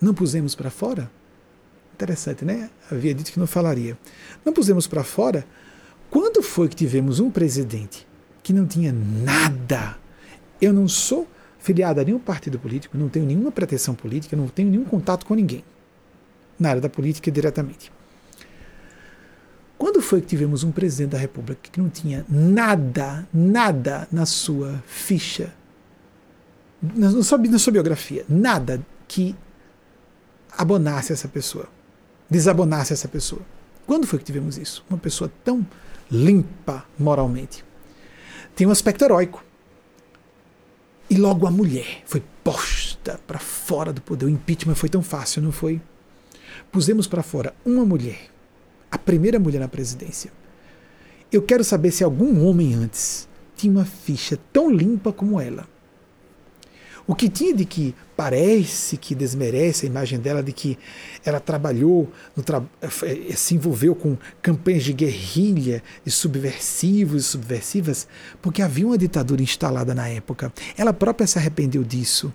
Não 0.00 0.14
pusemos 0.14 0.54
para 0.54 0.70
fora? 0.70 1.10
Interessante, 1.92 2.44
né? 2.44 2.70
Havia 2.88 3.12
dito 3.16 3.32
que 3.32 3.40
não 3.40 3.48
falaria. 3.48 3.98
Não 4.44 4.52
pusemos 4.52 4.86
para 4.86 5.02
fora? 5.02 5.44
Quando 6.08 6.40
foi 6.40 6.68
que 6.68 6.76
tivemos 6.76 7.18
um 7.18 7.32
presidente 7.32 8.06
que 8.44 8.52
não 8.52 8.64
tinha 8.64 8.92
nada? 8.92 9.98
Eu 10.60 10.72
não 10.72 10.86
sou 10.86 11.26
filiado 11.58 12.00
a 12.00 12.04
nenhum 12.04 12.20
partido 12.20 12.60
político, 12.60 12.96
não 12.96 13.08
tenho 13.08 13.26
nenhuma 13.26 13.50
pretensão 13.50 13.92
política, 13.92 14.36
não 14.36 14.46
tenho 14.46 14.70
nenhum 14.70 14.84
contato 14.84 15.26
com 15.26 15.34
ninguém 15.34 15.64
na 16.60 16.68
área 16.68 16.80
da 16.80 16.88
política 16.88 17.28
diretamente. 17.28 17.90
Quando 19.82 20.00
foi 20.00 20.20
que 20.20 20.28
tivemos 20.28 20.62
um 20.62 20.70
presidente 20.70 21.10
da 21.10 21.18
República 21.18 21.68
que 21.72 21.80
não 21.80 21.90
tinha 21.90 22.24
nada, 22.28 23.28
nada 23.34 24.06
na 24.12 24.24
sua 24.24 24.80
ficha, 24.86 25.52
na 26.80 27.10
sua, 27.20 27.36
na 27.38 27.58
sua 27.58 27.72
biografia, 27.72 28.24
nada 28.28 28.80
que 29.08 29.34
abonasse 30.56 31.12
essa 31.12 31.26
pessoa, 31.26 31.68
desabonasse 32.30 32.92
essa 32.92 33.08
pessoa? 33.08 33.42
Quando 33.84 34.06
foi 34.06 34.20
que 34.20 34.24
tivemos 34.24 34.56
isso? 34.56 34.84
Uma 34.88 35.00
pessoa 35.00 35.28
tão 35.42 35.66
limpa 36.08 36.86
moralmente. 36.96 37.64
Tem 38.54 38.64
um 38.64 38.70
aspecto 38.70 39.04
heróico. 39.04 39.44
E 41.10 41.16
logo 41.16 41.44
a 41.44 41.50
mulher 41.50 42.04
foi 42.06 42.22
posta 42.44 43.18
para 43.26 43.40
fora 43.40 43.92
do 43.92 44.00
poder. 44.00 44.26
O 44.26 44.30
impeachment 44.30 44.76
foi 44.76 44.88
tão 44.88 45.02
fácil, 45.02 45.42
não 45.42 45.50
foi? 45.50 45.82
Pusemos 46.70 47.08
para 47.08 47.24
fora 47.24 47.52
uma 47.66 47.84
mulher, 47.84 48.31
a 48.92 48.98
primeira 48.98 49.38
mulher 49.38 49.58
na 49.58 49.68
presidência. 49.68 50.30
Eu 51.32 51.40
quero 51.40 51.64
saber 51.64 51.90
se 51.90 52.04
algum 52.04 52.46
homem 52.46 52.74
antes 52.74 53.26
tinha 53.56 53.72
uma 53.72 53.86
ficha 53.86 54.38
tão 54.52 54.70
limpa 54.70 55.10
como 55.10 55.40
ela. 55.40 55.66
O 57.06 57.14
que 57.14 57.28
tinha 57.28 57.54
de 57.54 57.64
que 57.64 57.94
parece 58.16 58.96
que 58.96 59.14
desmerece 59.14 59.86
a 59.86 59.88
imagem 59.88 60.20
dela 60.20 60.42
de 60.42 60.52
que 60.52 60.78
ela 61.24 61.40
trabalhou, 61.40 62.12
tra 62.44 62.62
eh, 62.80 63.34
se 63.34 63.56
envolveu 63.56 63.94
com 63.94 64.16
campanhas 64.40 64.84
de 64.84 64.92
guerrilha, 64.92 65.82
de 66.04 66.12
subversivos 66.12 67.24
e 67.24 67.26
subversivas, 67.26 68.06
porque 68.40 68.62
havia 68.62 68.86
uma 68.86 68.98
ditadura 68.98 69.42
instalada 69.42 69.94
na 69.94 70.06
época. 70.08 70.52
Ela 70.76 70.92
própria 70.92 71.26
se 71.26 71.38
arrependeu 71.38 71.82
disso. 71.82 72.32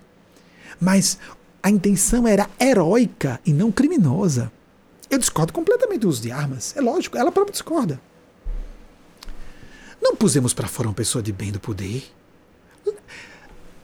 Mas 0.78 1.18
a 1.62 1.70
intenção 1.70 2.28
era 2.28 2.50
heróica 2.60 3.40
e 3.46 3.52
não 3.52 3.72
criminosa. 3.72 4.52
Eu 5.10 5.18
discordo 5.18 5.52
completamente 5.52 6.00
do 6.00 6.08
uso 6.08 6.22
de 6.22 6.30
armas. 6.30 6.76
É 6.76 6.80
lógico, 6.80 7.16
ela 7.16 7.32
própria 7.32 7.52
discorda. 7.52 8.00
Não 10.00 10.14
pusemos 10.14 10.54
para 10.54 10.68
fora 10.68 10.88
uma 10.88 10.94
pessoa 10.94 11.22
de 11.22 11.32
bem 11.32 11.50
do 11.50 11.58
poder 11.58 12.04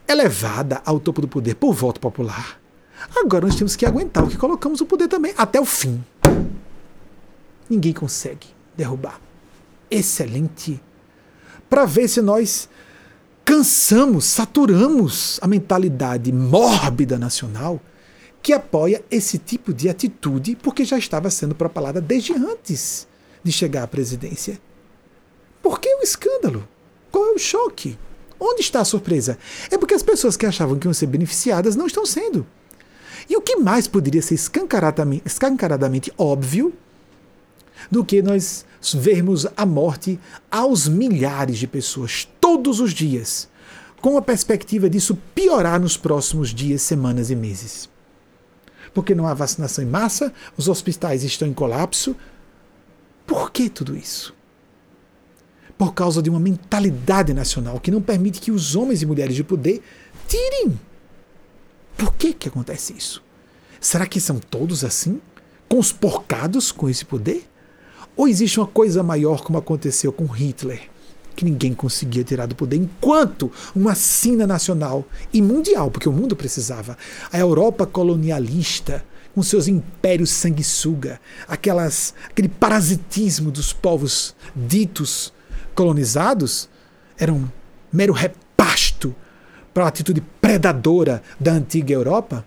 elevada 0.09 0.80
ao 0.84 1.01
topo 1.01 1.20
do 1.20 1.28
poder 1.28 1.55
por 1.55 1.72
voto 1.72 2.01
popular. 2.01 2.60
Agora 3.16 3.46
nós 3.46 3.56
temos 3.56 3.76
que 3.76 3.84
aguentar 3.84 4.24
o 4.24 4.28
que 4.28 4.36
colocamos 4.36 4.80
o 4.80 4.86
poder 4.86 5.09
também 5.09 5.34
até 5.36 5.60
o 5.60 5.64
fim. 5.64 6.02
Ninguém 7.68 7.92
consegue 7.92 8.46
derrubar. 8.76 9.20
Excelente. 9.90 10.80
Para 11.68 11.84
ver 11.84 12.09
se 12.09 12.20
nós 12.22 12.68
cansamos, 13.44 14.24
saturamos 14.24 15.38
a 15.42 15.46
mentalidade 15.46 16.32
mórbida 16.32 17.18
nacional, 17.18 17.80
que 18.44 18.52
apoia 18.52 19.02
esse 19.10 19.38
tipo 19.38 19.72
de 19.72 19.88
atitude 19.88 20.54
porque 20.54 20.84
já 20.84 20.98
estava 20.98 21.30
sendo 21.30 21.54
propalada 21.54 21.98
desde 21.98 22.34
antes 22.34 23.08
de 23.42 23.50
chegar 23.50 23.84
à 23.84 23.86
presidência. 23.86 24.60
Por 25.62 25.80
que 25.80 25.88
o 25.88 26.02
escândalo? 26.02 26.68
Qual 27.10 27.24
é 27.24 27.32
o 27.32 27.38
choque? 27.38 27.98
Onde 28.38 28.60
está 28.60 28.80
a 28.80 28.84
surpresa? 28.84 29.38
É 29.70 29.78
porque 29.78 29.94
as 29.94 30.02
pessoas 30.02 30.36
que 30.36 30.44
achavam 30.44 30.78
que 30.78 30.86
iam 30.86 30.92
ser 30.92 31.06
beneficiadas 31.06 31.74
não 31.74 31.86
estão 31.86 32.04
sendo. 32.04 32.46
E 33.30 33.34
o 33.34 33.40
que 33.40 33.56
mais 33.56 33.88
poderia 33.88 34.20
ser 34.20 34.34
escancaradamente, 34.34 35.22
escancaradamente 35.24 36.12
óbvio 36.18 36.74
do 37.90 38.04
que 38.04 38.20
nós 38.20 38.66
vermos 38.92 39.46
a 39.56 39.64
morte 39.64 40.20
aos 40.50 40.86
milhares 40.86 41.56
de 41.56 41.66
pessoas 41.66 42.28
todos 42.38 42.78
os 42.78 42.92
dias, 42.92 43.48
com 44.02 44.18
a 44.18 44.22
perspectiva 44.22 44.90
disso 44.90 45.16
piorar 45.34 45.80
nos 45.80 45.96
próximos 45.96 46.50
dias, 46.50 46.82
semanas 46.82 47.30
e 47.30 47.34
meses? 47.34 47.93
Porque 48.94 49.14
não 49.14 49.26
há 49.26 49.34
vacinação 49.34 49.84
em 49.84 49.88
massa, 49.88 50.32
os 50.56 50.68
hospitais 50.68 51.24
estão 51.24 51.46
em 51.46 51.52
colapso. 51.52 52.16
Por 53.26 53.50
que 53.50 53.68
tudo 53.68 53.96
isso? 53.96 54.34
por 55.76 55.92
causa 55.92 56.22
de 56.22 56.30
uma 56.30 56.40
mentalidade 56.40 57.34
nacional 57.34 57.80
que 57.80 57.90
não 57.90 58.00
permite 58.00 58.40
que 58.40 58.50
os 58.50 58.76
homens 58.76 59.02
e 59.02 59.06
mulheres 59.06 59.34
de 59.34 59.44
poder 59.44 59.82
tirem. 60.28 60.78
Por 61.96 62.14
que, 62.14 62.32
que 62.32 62.48
acontece 62.48 62.92
isso? 62.96 63.22
Será 63.80 64.06
que 64.06 64.20
são 64.20 64.38
todos 64.38 64.84
assim? 64.84 65.20
Consporcados 65.68 66.70
com 66.72 66.88
esse 66.88 67.04
poder? 67.04 67.48
Ou 68.16 68.28
existe 68.28 68.58
uma 68.60 68.66
coisa 68.66 69.02
maior 69.02 69.42
como 69.42 69.58
aconteceu 69.58 70.12
com 70.12 70.26
Hitler, 70.26 70.88
que 71.35 71.44
ninguém 71.44 71.74
conseguia 71.74 72.24
tirar 72.24 72.47
do 72.47 72.55
poder, 72.55 72.77
enquanto 72.77 73.51
uma 73.74 73.94
sina 73.94 74.47
nacional 74.47 75.05
e 75.32 75.43
mundial, 75.43 75.90
porque 75.90 76.09
o 76.09 76.12
mundo 76.12 76.36
precisava, 76.36 76.97
a 77.32 77.39
Europa 77.39 77.86
colonialista, 77.86 79.05
com 79.35 79.43
seus 79.43 79.66
impérios 79.66 80.31
sanguessuga, 80.31 81.20
aquelas, 81.48 82.15
aquele 82.31 82.48
parasitismo 82.48 83.51
dos 83.51 83.73
povos 83.73 84.35
ditos 84.55 85.32
colonizados 85.74 86.69
eram 87.19 87.36
um 87.36 87.48
mero 87.93 88.12
repasto 88.12 89.15
para 89.73 89.85
a 89.85 89.89
atitude 89.89 90.23
predadora 90.40 91.20
da 91.39 91.52
antiga 91.52 91.93
Europa, 91.93 92.47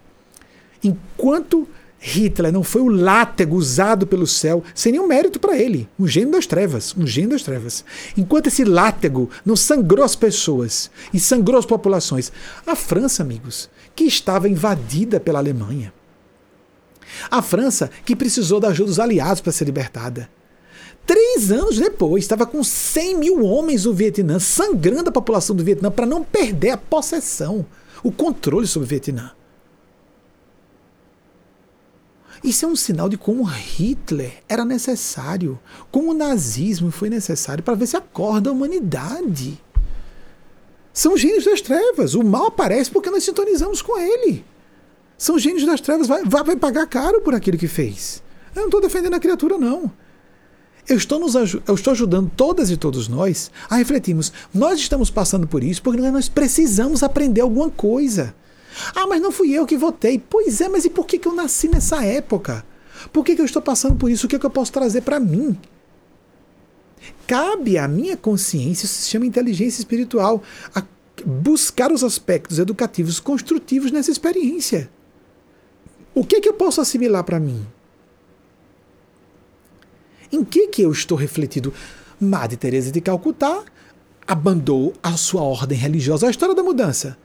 enquanto 0.82 1.68
Hitler 2.00 2.52
não 2.52 2.64
foi 2.64 2.82
o 2.82 2.90
látego 2.90 3.56
usado 3.56 4.06
pelo 4.06 4.28
céu, 4.28 4.64
sem 4.74 4.92
nenhum 4.92 5.08
mérito 5.08 5.40
para 5.40 5.58
ele, 5.58 5.90
um 6.00 6.08
gênio 6.08 6.32
das 6.32 6.46
trevas, 6.46 6.96
um 6.96 7.08
gênio 7.08 7.32
das 7.32 7.42
trevas. 7.42 7.84
Enquanto 8.16 8.48
esse 8.48 8.64
látego 8.64 9.30
não 9.46 9.56
sangrou 9.56 10.06
as 10.06 10.16
pessoas 10.16 10.92
e 11.14 11.20
sangrou 11.20 11.58
as 11.58 11.66
populações, 11.66 12.32
a 12.66 12.76
França, 12.76 13.24
amigos, 13.24 13.70
que 13.96 14.04
estava 14.04 14.48
invadida 14.48 15.20
pela 15.20 15.40
Alemanha. 15.40 15.92
A 17.32 17.42
França 17.42 17.90
que 18.06 18.16
precisou 18.16 18.60
da 18.60 18.70
ajuda 18.70 18.90
dos 18.90 19.00
aliados 19.00 19.42
para 19.42 19.52
ser 19.52 19.66
libertada. 19.66 20.30
Três 21.06 21.52
anos 21.52 21.80
depois, 21.80 22.26
estava 22.26 22.46
com 22.46 22.62
100 22.64 23.18
mil 23.18 23.46
homens 23.46 23.86
no 23.86 23.94
Vietnã, 23.94 24.40
sangrando 24.40 25.10
a 25.10 25.14
população 25.14 25.56
do 25.56 25.64
Vietnã 25.64 25.90
para 25.90 26.06
não 26.06 26.22
perder 26.22 26.72
a 26.72 26.78
possessão, 26.78 27.66
o 28.04 28.12
controle 28.12 28.68
sobre 28.68 28.86
o 28.86 28.90
Vietnã. 28.90 29.32
Isso 32.44 32.66
é 32.66 32.68
um 32.68 32.76
sinal 32.76 33.10
de 33.10 33.18
como 33.18 33.44
Hitler 33.44 34.44
era 34.48 34.64
necessário, 34.64 35.60
como 35.92 36.12
o 36.12 36.14
nazismo 36.14 36.92
foi 36.92 37.10
necessário 37.10 37.64
para 37.64 37.76
ver 37.76 37.88
se 37.88 37.98
acorda 37.98 38.50
a 38.50 38.54
humanidade. 38.54 39.60
São 40.94 41.16
gênios 41.16 41.46
das 41.46 41.62
trevas. 41.62 42.16
O 42.16 42.24
mal 42.24 42.48
aparece 42.48 42.90
porque 42.90 43.10
nós 43.10 43.24
sintonizamos 43.24 43.82
com 43.82 44.00
ele. 44.00 44.44
São 45.18 45.38
gênios 45.38 45.66
das 45.66 45.80
trevas. 45.80 46.08
Vai, 46.08 46.24
vai, 46.24 46.44
vai 46.44 46.56
pagar 46.56 46.88
caro 46.88 47.22
por 47.22 47.36
aquilo 47.36 47.58
que 47.58 47.68
fez. 47.68 48.24
Eu 48.56 48.62
não 48.62 48.68
estou 48.68 48.82
defendendo 48.82 49.14
a 49.14 49.20
criatura, 49.20 49.58
não. 49.58 49.92
Eu 50.90 50.98
estou, 50.98 51.20
nos, 51.20 51.36
eu 51.36 51.76
estou 51.76 51.92
ajudando 51.92 52.32
todas 52.36 52.72
e 52.72 52.78
todos 52.78 53.08
nós 53.08 53.52
a 53.70 53.76
refletirmos. 53.76 54.32
Nós 54.54 54.80
estamos 54.80 55.12
passando 55.12 55.46
por 55.46 55.64
isso 55.64 55.84
porque 55.84 56.00
nós 56.00 56.30
precisamos 56.30 57.04
aprender 57.04 57.42
alguma 57.42 57.70
coisa. 57.70 58.34
Ah, 58.96 59.08
mas 59.08 59.22
não 59.22 59.32
fui 59.32 59.52
eu 59.52 59.66
que 59.66 59.78
votei. 59.78 60.20
Pois 60.20 60.62
é, 60.62 60.70
mas 60.70 60.86
e 60.86 60.90
por 60.90 61.06
que, 61.06 61.18
que 61.18 61.28
eu 61.28 61.34
nasci 61.34 61.68
nessa 61.68 62.04
época? 62.04 62.66
Por 63.12 63.24
que, 63.24 63.36
que 63.36 63.42
eu 63.42 63.46
estou 63.46 63.62
passando 63.62 63.96
por 63.96 64.10
isso? 64.10 64.26
O 64.26 64.30
que, 64.30 64.40
que 64.40 64.46
eu 64.46 64.50
posso 64.50 64.72
trazer 64.72 65.02
para 65.02 65.20
mim? 65.20 65.58
Cabe 67.26 67.78
à 67.78 67.88
minha 67.88 68.18
consciência, 68.18 68.86
isso 68.86 69.02
se 69.02 69.10
chama 69.10 69.26
inteligência 69.26 69.82
espiritual, 69.82 70.42
buscar 71.26 71.92
os 71.92 72.04
aspectos 72.04 72.60
educativos 72.60 73.20
construtivos 73.20 73.92
nessa 73.92 74.12
experiência. 74.12 74.90
O 76.16 76.24
que, 76.24 76.42
que 76.42 76.50
eu 76.50 76.54
posso 76.54 76.82
assimilar 76.82 77.24
para 77.24 77.40
mim? 77.40 77.66
Em 80.32 80.44
que, 80.44 80.68
que 80.68 80.82
eu 80.82 80.92
estou 80.92 81.18
refletido? 81.18 81.74
Madre 82.20 82.58
Teresa 82.58 82.92
de 82.92 83.00
Calcutá 83.00 83.64
abandonou 84.28 84.94
a 85.02 85.16
sua 85.16 85.42
ordem 85.42 85.78
religiosa. 85.78 86.28
A 86.28 86.32
história 86.32 86.56
da 86.56 86.64
mudança. 86.64 87.18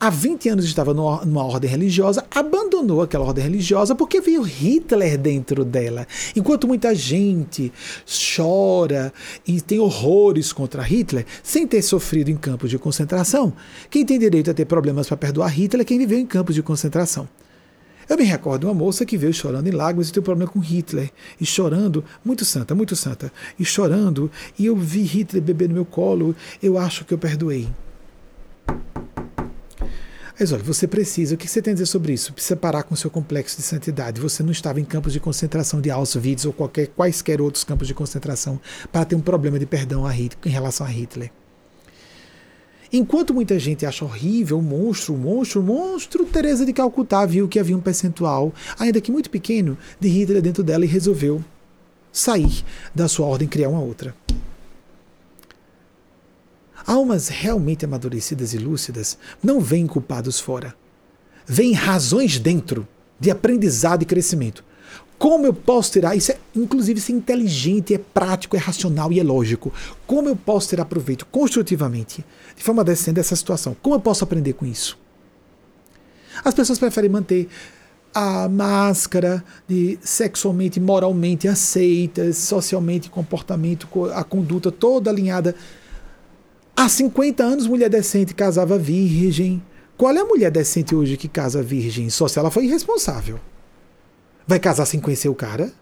Há 0.00 0.10
20 0.10 0.50
anos 0.50 0.64
estava 0.64 0.94
numa 0.94 1.42
ordem 1.44 1.68
religiosa, 1.68 2.24
abandonou 2.30 3.02
aquela 3.02 3.24
ordem 3.24 3.42
religiosa 3.42 3.96
porque 3.96 4.20
veio 4.20 4.42
Hitler 4.42 5.18
dentro 5.18 5.64
dela. 5.64 6.06
Enquanto 6.36 6.68
muita 6.68 6.94
gente 6.94 7.72
chora 8.36 9.12
e 9.44 9.60
tem 9.60 9.80
horrores 9.80 10.52
contra 10.52 10.82
Hitler, 10.82 11.26
sem 11.42 11.66
ter 11.66 11.82
sofrido 11.82 12.30
em 12.30 12.36
campos 12.36 12.70
de 12.70 12.78
concentração, 12.78 13.52
quem 13.90 14.06
tem 14.06 14.20
direito 14.20 14.48
a 14.52 14.54
ter 14.54 14.66
problemas 14.66 15.08
para 15.08 15.16
perdoar 15.16 15.48
Hitler 15.48 15.82
é 15.82 15.84
quem 15.84 15.98
viveu 15.98 16.20
em 16.20 16.26
campos 16.26 16.54
de 16.54 16.62
concentração. 16.62 17.28
Eu 18.08 18.16
me 18.16 18.22
recordo 18.22 18.60
de 18.60 18.66
uma 18.66 18.74
moça 18.74 19.04
que 19.04 19.18
veio 19.18 19.34
chorando 19.34 19.66
em 19.66 19.72
lágrimas 19.72 20.10
e 20.10 20.12
teve 20.12 20.20
um 20.20 20.24
problema 20.24 20.48
com 20.48 20.60
Hitler. 20.60 21.10
E 21.40 21.44
chorando, 21.44 22.04
muito 22.24 22.44
santa, 22.44 22.72
muito 22.72 22.94
santa. 22.94 23.32
E 23.58 23.64
chorando, 23.64 24.30
e 24.56 24.66
eu 24.66 24.76
vi 24.76 25.02
Hitler 25.02 25.42
beber 25.42 25.68
no 25.68 25.74
meu 25.74 25.84
colo, 25.84 26.36
eu 26.62 26.78
acho 26.78 27.04
que 27.04 27.12
eu 27.12 27.18
perdoei. 27.18 27.68
Mas 30.38 30.52
olha, 30.52 30.62
você 30.62 30.86
precisa, 30.86 31.34
o 31.34 31.38
que 31.38 31.48
você 31.48 31.60
tem 31.60 31.72
a 31.72 31.74
dizer 31.74 31.86
sobre 31.86 32.12
isso? 32.12 32.32
Precisa 32.32 32.54
parar 32.54 32.84
com 32.84 32.94
o 32.94 32.96
seu 32.96 33.10
complexo 33.10 33.56
de 33.56 33.62
santidade. 33.62 34.20
Você 34.20 34.40
não 34.40 34.52
estava 34.52 34.80
em 34.80 34.84
campos 34.84 35.12
de 35.12 35.18
concentração 35.18 35.80
de 35.80 35.90
Auschwitz 35.90 36.44
ou 36.44 36.52
qualquer, 36.52 36.86
quaisquer 36.88 37.40
outros 37.40 37.64
campos 37.64 37.88
de 37.88 37.94
concentração 37.94 38.60
para 38.92 39.04
ter 39.04 39.16
um 39.16 39.20
problema 39.20 39.58
de 39.58 39.66
perdão 39.66 40.06
a 40.06 40.10
Hitler, 40.10 40.38
em 40.46 40.50
relação 40.50 40.86
a 40.86 40.90
Hitler. 40.90 41.32
Enquanto 42.92 43.34
muita 43.34 43.58
gente 43.58 43.84
acha 43.84 44.04
horrível 44.04 44.62
monstro, 44.62 45.14
monstro, 45.14 45.60
monstro, 45.60 46.24
Teresa 46.24 46.64
de 46.64 46.72
Calcutá 46.72 47.26
viu 47.26 47.48
que 47.48 47.58
havia 47.58 47.76
um 47.76 47.80
percentual, 47.80 48.54
ainda 48.78 49.00
que 49.00 49.10
muito 49.10 49.28
pequeno, 49.28 49.76
de 49.98 50.08
Hitler 50.08 50.40
dentro 50.40 50.62
dela 50.62 50.84
e 50.84 50.88
resolveu 50.88 51.44
sair 52.12 52.64
da 52.94 53.08
sua 53.08 53.26
ordem 53.26 53.46
e 53.46 53.50
criar 53.50 53.68
uma 53.68 53.80
outra. 53.80 54.14
Almas 56.88 57.28
realmente 57.28 57.84
amadurecidas 57.84 58.54
e 58.54 58.56
lúcidas 58.56 59.18
não 59.42 59.60
veem 59.60 59.86
culpados 59.86 60.40
fora. 60.40 60.74
Veem 61.46 61.74
razões 61.74 62.38
dentro 62.38 62.88
de 63.20 63.30
aprendizado 63.30 64.00
e 64.00 64.06
crescimento. 64.06 64.64
Como 65.18 65.44
eu 65.44 65.52
posso 65.52 65.92
tirar? 65.92 66.16
Isso 66.16 66.32
é, 66.32 66.38
inclusive, 66.56 66.98
isso 66.98 67.12
é 67.12 67.14
inteligente, 67.14 67.92
é 67.92 67.98
prático, 67.98 68.56
é 68.56 68.58
racional 68.58 69.12
e 69.12 69.20
é 69.20 69.22
lógico. 69.22 69.70
Como 70.06 70.30
eu 70.30 70.34
posso 70.34 70.70
tirar 70.70 70.86
proveito 70.86 71.26
construtivamente, 71.26 72.24
de 72.56 72.64
forma 72.64 72.82
decente, 72.82 73.16
dessa 73.16 73.36
situação? 73.36 73.76
Como 73.82 73.94
eu 73.94 74.00
posso 74.00 74.24
aprender 74.24 74.54
com 74.54 74.64
isso? 74.64 74.98
As 76.42 76.54
pessoas 76.54 76.78
preferem 76.78 77.10
manter 77.10 77.50
a 78.14 78.48
máscara 78.48 79.44
de 79.68 79.98
sexualmente, 80.00 80.80
moralmente 80.80 81.46
aceitas, 81.48 82.38
socialmente, 82.38 83.10
comportamento, 83.10 83.86
a 84.14 84.24
conduta 84.24 84.72
toda 84.72 85.10
alinhada. 85.10 85.54
Há 86.80 86.88
50 86.88 87.42
anos, 87.42 87.66
mulher 87.66 87.90
decente 87.90 88.32
casava 88.32 88.78
virgem. 88.78 89.60
Qual 89.96 90.14
é 90.14 90.20
a 90.20 90.24
mulher 90.24 90.48
decente 90.48 90.94
hoje 90.94 91.16
que 91.16 91.26
casa 91.26 91.60
virgem? 91.60 92.08
Só 92.08 92.28
se 92.28 92.38
ela 92.38 92.52
foi 92.52 92.66
irresponsável. 92.66 93.40
Vai 94.46 94.60
casar 94.60 94.86
sem 94.86 95.00
conhecer 95.00 95.28
o 95.28 95.34
cara? 95.34 95.72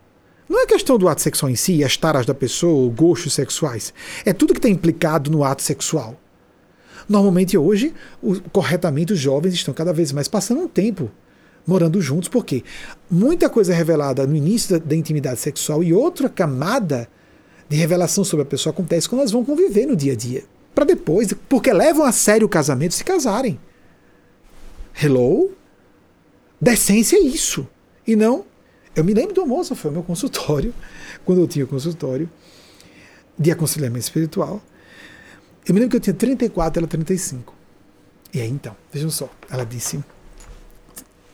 Não 0.49 0.59
é 0.59 0.65
questão 0.65 0.97
do 0.97 1.07
ato 1.07 1.21
sexual 1.21 1.51
em 1.51 1.55
si, 1.55 1.85
as 1.85 1.99
taras 1.99 2.25
da 2.25 2.33
pessoa, 2.33 2.91
gostos 2.91 3.35
sexuais. 3.35 3.93
É 4.25 4.33
tudo 4.33 4.55
que 4.55 4.59
está 4.59 4.71
implicado 4.71 5.31
no 5.31 5.45
ato 5.45 5.61
sexual. 5.61 6.19
Normalmente 7.07 7.59
hoje, 7.59 7.93
o, 8.23 8.41
corretamente, 8.51 9.13
os 9.13 9.19
jovens 9.19 9.53
estão 9.53 9.75
cada 9.75 9.93
vez 9.93 10.13
mais 10.13 10.29
passando 10.29 10.63
um 10.63 10.69
tempo 10.69 11.11
morando 11.67 12.01
juntos, 12.01 12.31
porque 12.31 12.65
muita 13.11 13.51
coisa 13.51 13.75
é 13.75 13.77
revelada 13.77 14.27
no 14.27 14.35
início 14.35 14.81
da, 14.81 14.87
da 14.87 14.97
intimidade 14.97 15.41
sexual 15.41 15.85
e 15.85 15.93
outra 15.93 16.31
camada 16.31 17.07
de 17.69 17.77
revelação 17.77 18.25
sobre 18.25 18.45
a 18.45 18.49
pessoa 18.49 18.73
acontece 18.73 19.07
quando 19.07 19.21
elas 19.21 19.33
vão 19.33 19.45
conviver 19.45 19.85
no 19.85 19.95
dia 19.95 20.15
a 20.15 20.17
dia. 20.17 20.56
Para 20.77 20.85
depois, 20.85 21.33
porque 21.49 21.73
levam 21.73 22.05
a 22.05 22.13
sério 22.13 22.47
o 22.47 22.51
casamento 22.51 22.95
se 22.95 23.03
casarem. 23.03 23.59
Hello? 25.03 25.51
Decência 26.61 27.17
é 27.17 27.21
isso. 27.21 27.67
E 28.07 28.15
não 28.15 28.45
eu 28.97 29.05
me 29.05 29.13
lembro 29.13 29.35
do 29.35 29.47
moço, 29.47 29.77
foi 29.77 29.91
o 29.91 29.95
meu 29.95 30.03
consultório, 30.03 30.73
quando 31.23 31.43
eu 31.43 31.47
tinha 31.47 31.67
consultório 31.67 32.29
de 33.39 33.51
aconselhamento 33.51 34.01
espiritual. 34.01 34.63
Eu 35.69 35.75
me 35.75 35.81
lembro 35.81 35.91
que 35.91 35.97
eu 35.97 36.01
tinha 36.01 36.15
34, 36.15 36.81
ela 36.81 36.89
35. 36.89 37.55
E 38.33 38.41
aí 38.41 38.49
então, 38.49 38.75
vejam 38.91 39.11
só, 39.11 39.29
ela 39.51 39.65
disse: 39.65 40.03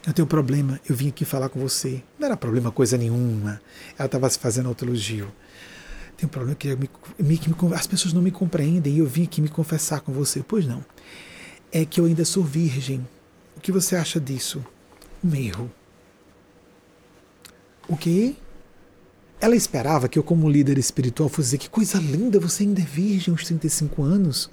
eu 0.05 0.12
tenho 0.12 0.27
um 0.27 0.28
problema, 0.28 0.81
eu 0.89 0.97
vim 0.97 1.10
aqui 1.10 1.24
falar 1.24 1.48
com 1.48 1.60
você. 1.60 2.02
Não 2.19 2.27
era 2.27 2.36
problema 2.36 2.73
coisa 2.73 2.98
nenhuma. 2.98 3.60
Ela 3.97 4.06
estava 4.06 4.28
se 4.28 4.39
fazendo 4.39 4.69
autoelogio. 4.69 5.31
Tem 6.23 6.28
um 6.28 6.31
problema 6.31 6.55
que, 6.55 6.69
me, 7.19 7.36
que 7.36 7.49
me, 7.49 7.74
as 7.74 7.86
pessoas 7.89 8.15
não 8.15 8.23
me 8.23 8.31
compreendem 8.31 8.94
e 8.94 8.99
eu 9.01 9.07
vim 9.07 9.24
aqui 9.24 9.40
me 9.40 9.49
confessar 9.49 10.03
com 10.03 10.12
você. 10.12 10.40
Pois 10.47 10.65
não. 10.65 10.85
É 11.73 11.85
que 11.85 11.99
eu 11.99 12.05
ainda 12.05 12.24
sou 12.24 12.44
virgem. 12.44 13.05
O 13.57 13.61
que 13.61 13.73
você 13.73 13.97
acha 13.97 14.20
disso? 14.20 14.65
Um 15.24 15.35
erro. 15.35 15.69
O 17.89 17.97
quê? 17.97 18.36
Ela 19.40 19.57
esperava 19.57 20.09
que 20.09 20.16
eu, 20.16 20.23
como 20.23 20.49
líder 20.49 20.78
espiritual, 20.78 21.28
fosse 21.28 21.49
dizer 21.49 21.59
que 21.59 21.69
coisa 21.69 21.99
linda, 21.99 22.39
você 22.39 22.62
ainda 22.62 22.81
é 22.81 22.85
virgem 22.85 23.32
aos 23.32 23.43
35 23.43 24.05
anos. 24.05 24.49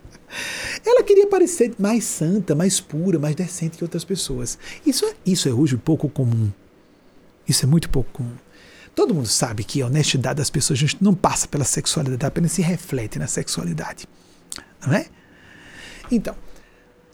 Ela 0.86 1.02
queria 1.02 1.26
parecer 1.26 1.74
mais 1.76 2.04
santa, 2.04 2.54
mais 2.54 2.78
pura, 2.78 3.18
mais 3.18 3.34
decente 3.34 3.78
que 3.78 3.82
outras 3.82 4.04
pessoas. 4.04 4.56
Isso 4.86 5.04
é, 5.06 5.14
isso 5.26 5.48
é 5.48 5.52
hoje 5.52 5.76
pouco 5.76 6.08
comum. 6.08 6.52
Isso 7.48 7.64
é 7.64 7.68
muito 7.68 7.90
pouco 7.90 8.12
comum. 8.12 8.36
Todo 8.94 9.14
mundo 9.14 9.28
sabe 9.28 9.64
que 9.64 9.82
a 9.82 9.86
honestidade 9.86 10.36
das 10.36 10.50
pessoas 10.50 10.80
não 11.00 11.14
passa 11.14 11.48
pela 11.48 11.64
sexualidade, 11.64 12.26
apenas 12.26 12.52
se 12.52 12.62
reflete 12.62 13.18
na 13.18 13.26
sexualidade. 13.26 14.06
Não 14.86 14.94
é? 14.94 15.06
Então, 16.10 16.36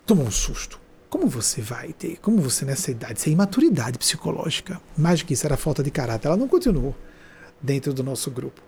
tomou 0.04 0.26
um 0.26 0.30
susto. 0.30 0.78
Como 1.08 1.26
você 1.26 1.60
vai 1.60 1.92
ter? 1.92 2.18
Como 2.18 2.40
você 2.40 2.64
nessa 2.64 2.90
idade? 2.90 3.18
Isso 3.18 3.28
é 3.28 3.32
imaturidade 3.32 3.98
psicológica. 3.98 4.80
Mais 4.96 5.20
do 5.20 5.26
que 5.26 5.34
isso 5.34 5.46
era 5.46 5.56
falta 5.56 5.82
de 5.82 5.90
caráter. 5.90 6.28
Ela 6.28 6.36
não 6.36 6.46
continuou 6.46 6.94
dentro 7.60 7.92
do 7.92 8.04
nosso 8.04 8.30
grupo. 8.30 8.60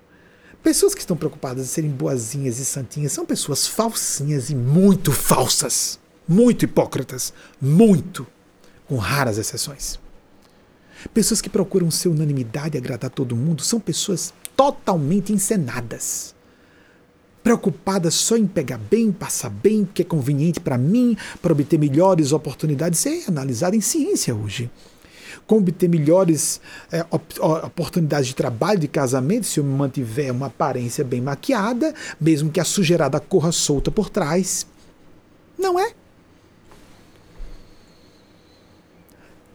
Pessoas 0.62 0.94
que 0.94 1.00
estão 1.00 1.16
preocupadas 1.16 1.64
em 1.64 1.68
serem 1.68 1.90
boazinhas 1.90 2.58
e 2.58 2.64
santinhas 2.64 3.12
são 3.12 3.26
pessoas 3.26 3.66
falsinhas 3.66 4.50
e 4.50 4.54
muito 4.54 5.12
falsas. 5.12 6.00
Muito 6.26 6.64
hipócritas. 6.64 7.32
Muito. 7.60 8.26
Com 8.88 8.96
raras 8.96 9.38
exceções. 9.38 10.00
Pessoas 11.12 11.40
que 11.40 11.48
procuram 11.48 11.90
ser 11.90 12.08
unanimidade 12.08 12.76
e 12.76 12.78
agradar 12.78 13.10
todo 13.10 13.36
mundo 13.36 13.62
são 13.62 13.80
pessoas 13.80 14.32
totalmente 14.56 15.32
encenadas 15.32 16.34
preocupada 17.42 18.10
só 18.10 18.36
em 18.36 18.46
pegar 18.46 18.78
bem, 18.78 19.10
passar 19.10 19.50
bem, 19.50 19.86
que 19.92 20.02
é 20.02 20.04
conveniente 20.04 20.60
para 20.60 20.78
mim, 20.78 21.16
para 21.40 21.52
obter 21.52 21.78
melhores 21.78 22.32
oportunidades. 22.32 23.04
Isso 23.04 23.08
é 23.08 23.28
analisado 23.28 23.74
em 23.74 23.80
ciência 23.80 24.34
hoje. 24.34 24.70
Como 25.46 25.62
obter 25.62 25.88
melhores 25.88 26.60
é, 26.90 27.04
op 27.10 27.40
oportunidades 27.40 28.28
de 28.28 28.34
trabalho, 28.34 28.78
de 28.78 28.88
casamento, 28.88 29.46
se 29.46 29.58
eu 29.58 29.64
mantiver 29.64 30.30
uma 30.30 30.46
aparência 30.46 31.02
bem 31.02 31.20
maquiada, 31.20 31.94
mesmo 32.20 32.50
que 32.50 32.60
a 32.60 32.64
sujeirada 32.64 33.18
corra 33.18 33.50
solta 33.50 33.90
por 33.90 34.08
trás. 34.08 34.66
Não 35.58 35.78
é? 35.78 35.92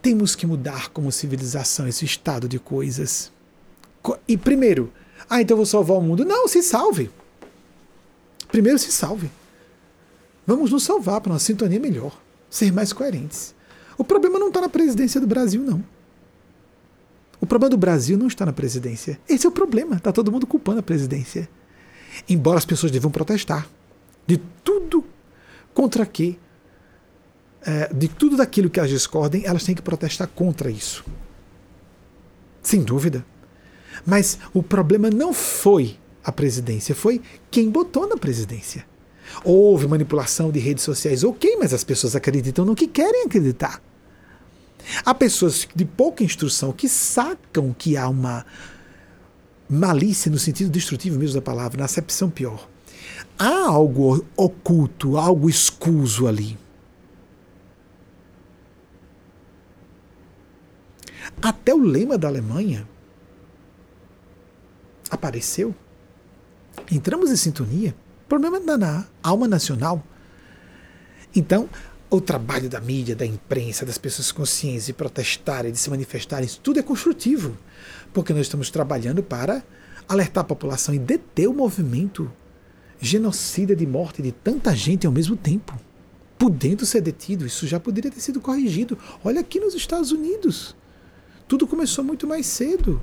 Temos 0.08 0.34
que 0.34 0.46
mudar 0.46 0.88
como 0.88 1.12
civilização 1.12 1.86
esse 1.86 2.02
estado 2.02 2.48
de 2.48 2.58
coisas. 2.58 3.30
E 4.26 4.38
primeiro, 4.38 4.90
ah, 5.28 5.42
então 5.42 5.52
eu 5.52 5.58
vou 5.58 5.66
salvar 5.66 5.98
o 5.98 6.00
mundo. 6.00 6.24
Não, 6.24 6.48
se 6.48 6.62
salve. 6.62 7.10
Primeiro 8.50 8.78
se 8.78 8.90
salve. 8.90 9.30
Vamos 10.46 10.70
nos 10.70 10.82
salvar 10.84 11.20
para 11.20 11.34
uma 11.34 11.38
sintonia 11.38 11.78
melhor, 11.78 12.18
ser 12.48 12.72
mais 12.72 12.90
coerentes. 12.90 13.54
O 13.98 14.02
problema 14.02 14.38
não 14.38 14.48
está 14.48 14.62
na 14.62 14.70
presidência 14.70 15.20
do 15.20 15.26
Brasil, 15.26 15.62
não. 15.62 15.84
O 17.38 17.46
problema 17.46 17.68
do 17.68 17.76
Brasil 17.76 18.16
não 18.16 18.28
está 18.28 18.46
na 18.46 18.52
presidência. 18.54 19.20
Esse 19.28 19.44
é 19.44 19.48
o 19.50 19.52
problema. 19.52 19.96
Está 19.96 20.10
todo 20.10 20.32
mundo 20.32 20.46
culpando 20.46 20.80
a 20.80 20.82
presidência. 20.82 21.46
Embora 22.26 22.56
as 22.56 22.64
pessoas 22.64 22.90
devam 22.90 23.10
protestar 23.10 23.68
de 24.26 24.38
tudo 24.64 25.04
contra 25.74 26.06
que, 26.06 26.38
é, 27.62 27.92
de 27.92 28.08
tudo 28.08 28.36
daquilo 28.36 28.70
que 28.70 28.78
elas 28.78 28.90
discordem, 28.90 29.44
elas 29.44 29.64
têm 29.64 29.74
que 29.74 29.82
protestar 29.82 30.28
contra 30.28 30.70
isso. 30.70 31.04
Sem 32.62 32.82
dúvida. 32.82 33.24
Mas 34.06 34.38
o 34.54 34.62
problema 34.62 35.10
não 35.10 35.32
foi 35.32 35.96
a 36.22 36.30
presidência, 36.30 36.94
foi 36.94 37.20
quem 37.50 37.70
botou 37.70 38.08
na 38.08 38.16
presidência. 38.16 38.86
Houve 39.44 39.86
manipulação 39.86 40.50
de 40.50 40.58
redes 40.58 40.84
sociais, 40.84 41.24
ok, 41.24 41.56
mas 41.58 41.74
as 41.74 41.84
pessoas 41.84 42.16
acreditam 42.16 42.64
no 42.64 42.74
que 42.74 42.86
querem 42.86 43.24
acreditar. 43.24 43.82
Há 45.04 45.14
pessoas 45.14 45.66
de 45.74 45.84
pouca 45.84 46.24
instrução 46.24 46.72
que 46.72 46.88
sacam 46.88 47.74
que 47.76 47.96
há 47.96 48.08
uma 48.08 48.46
malícia 49.68 50.30
no 50.30 50.38
sentido 50.38 50.70
destrutivo 50.70 51.18
mesmo 51.18 51.34
da 51.34 51.42
palavra, 51.42 51.78
na 51.78 51.84
acepção 51.84 52.30
pior. 52.30 52.68
Há 53.38 53.68
algo 53.68 54.24
oculto, 54.36 55.16
algo 55.16 55.48
escuso 55.48 56.26
ali. 56.26 56.56
Até 61.40 61.74
o 61.74 61.78
lema 61.78 62.18
da 62.18 62.28
Alemanha 62.28 62.88
apareceu 65.10 65.74
entramos 66.90 67.30
em 67.30 67.36
sintonia. 67.36 67.94
O 68.24 68.28
problema 68.28 68.58
está 68.58 68.76
na 68.76 69.06
alma 69.22 69.48
nacional. 69.48 70.02
Então, 71.34 71.68
o 72.10 72.20
trabalho 72.20 72.68
da 72.68 72.80
mídia, 72.80 73.14
da 73.14 73.26
imprensa, 73.26 73.84
das 73.84 73.98
pessoas 73.98 74.32
conscientes 74.32 74.86
de 74.86 74.92
protestarem, 74.92 75.72
de 75.72 75.78
se 75.78 75.90
manifestarem, 75.90 76.46
isso 76.46 76.60
tudo 76.62 76.78
é 76.78 76.82
construtivo, 76.82 77.56
porque 78.12 78.32
nós 78.32 78.42
estamos 78.42 78.70
trabalhando 78.70 79.22
para 79.22 79.62
alertar 80.08 80.42
a 80.42 80.46
população 80.46 80.94
e 80.94 80.98
deter 80.98 81.48
o 81.48 81.54
movimento 81.54 82.30
genocida 83.00 83.76
de 83.76 83.86
morte 83.86 84.22
de 84.22 84.32
tanta 84.32 84.74
gente 84.74 85.06
ao 85.06 85.12
mesmo 85.12 85.36
tempo, 85.36 85.78
podendo 86.38 86.86
ser 86.86 87.02
detido. 87.02 87.46
Isso 87.46 87.66
já 87.66 87.78
poderia 87.78 88.10
ter 88.10 88.20
sido 88.20 88.40
corrigido. 88.40 88.98
Olha 89.22 89.40
aqui 89.40 89.60
nos 89.60 89.74
Estados 89.74 90.10
Unidos. 90.10 90.74
Tudo 91.48 91.66
começou 91.66 92.04
muito 92.04 92.26
mais 92.26 92.46
cedo. 92.46 93.00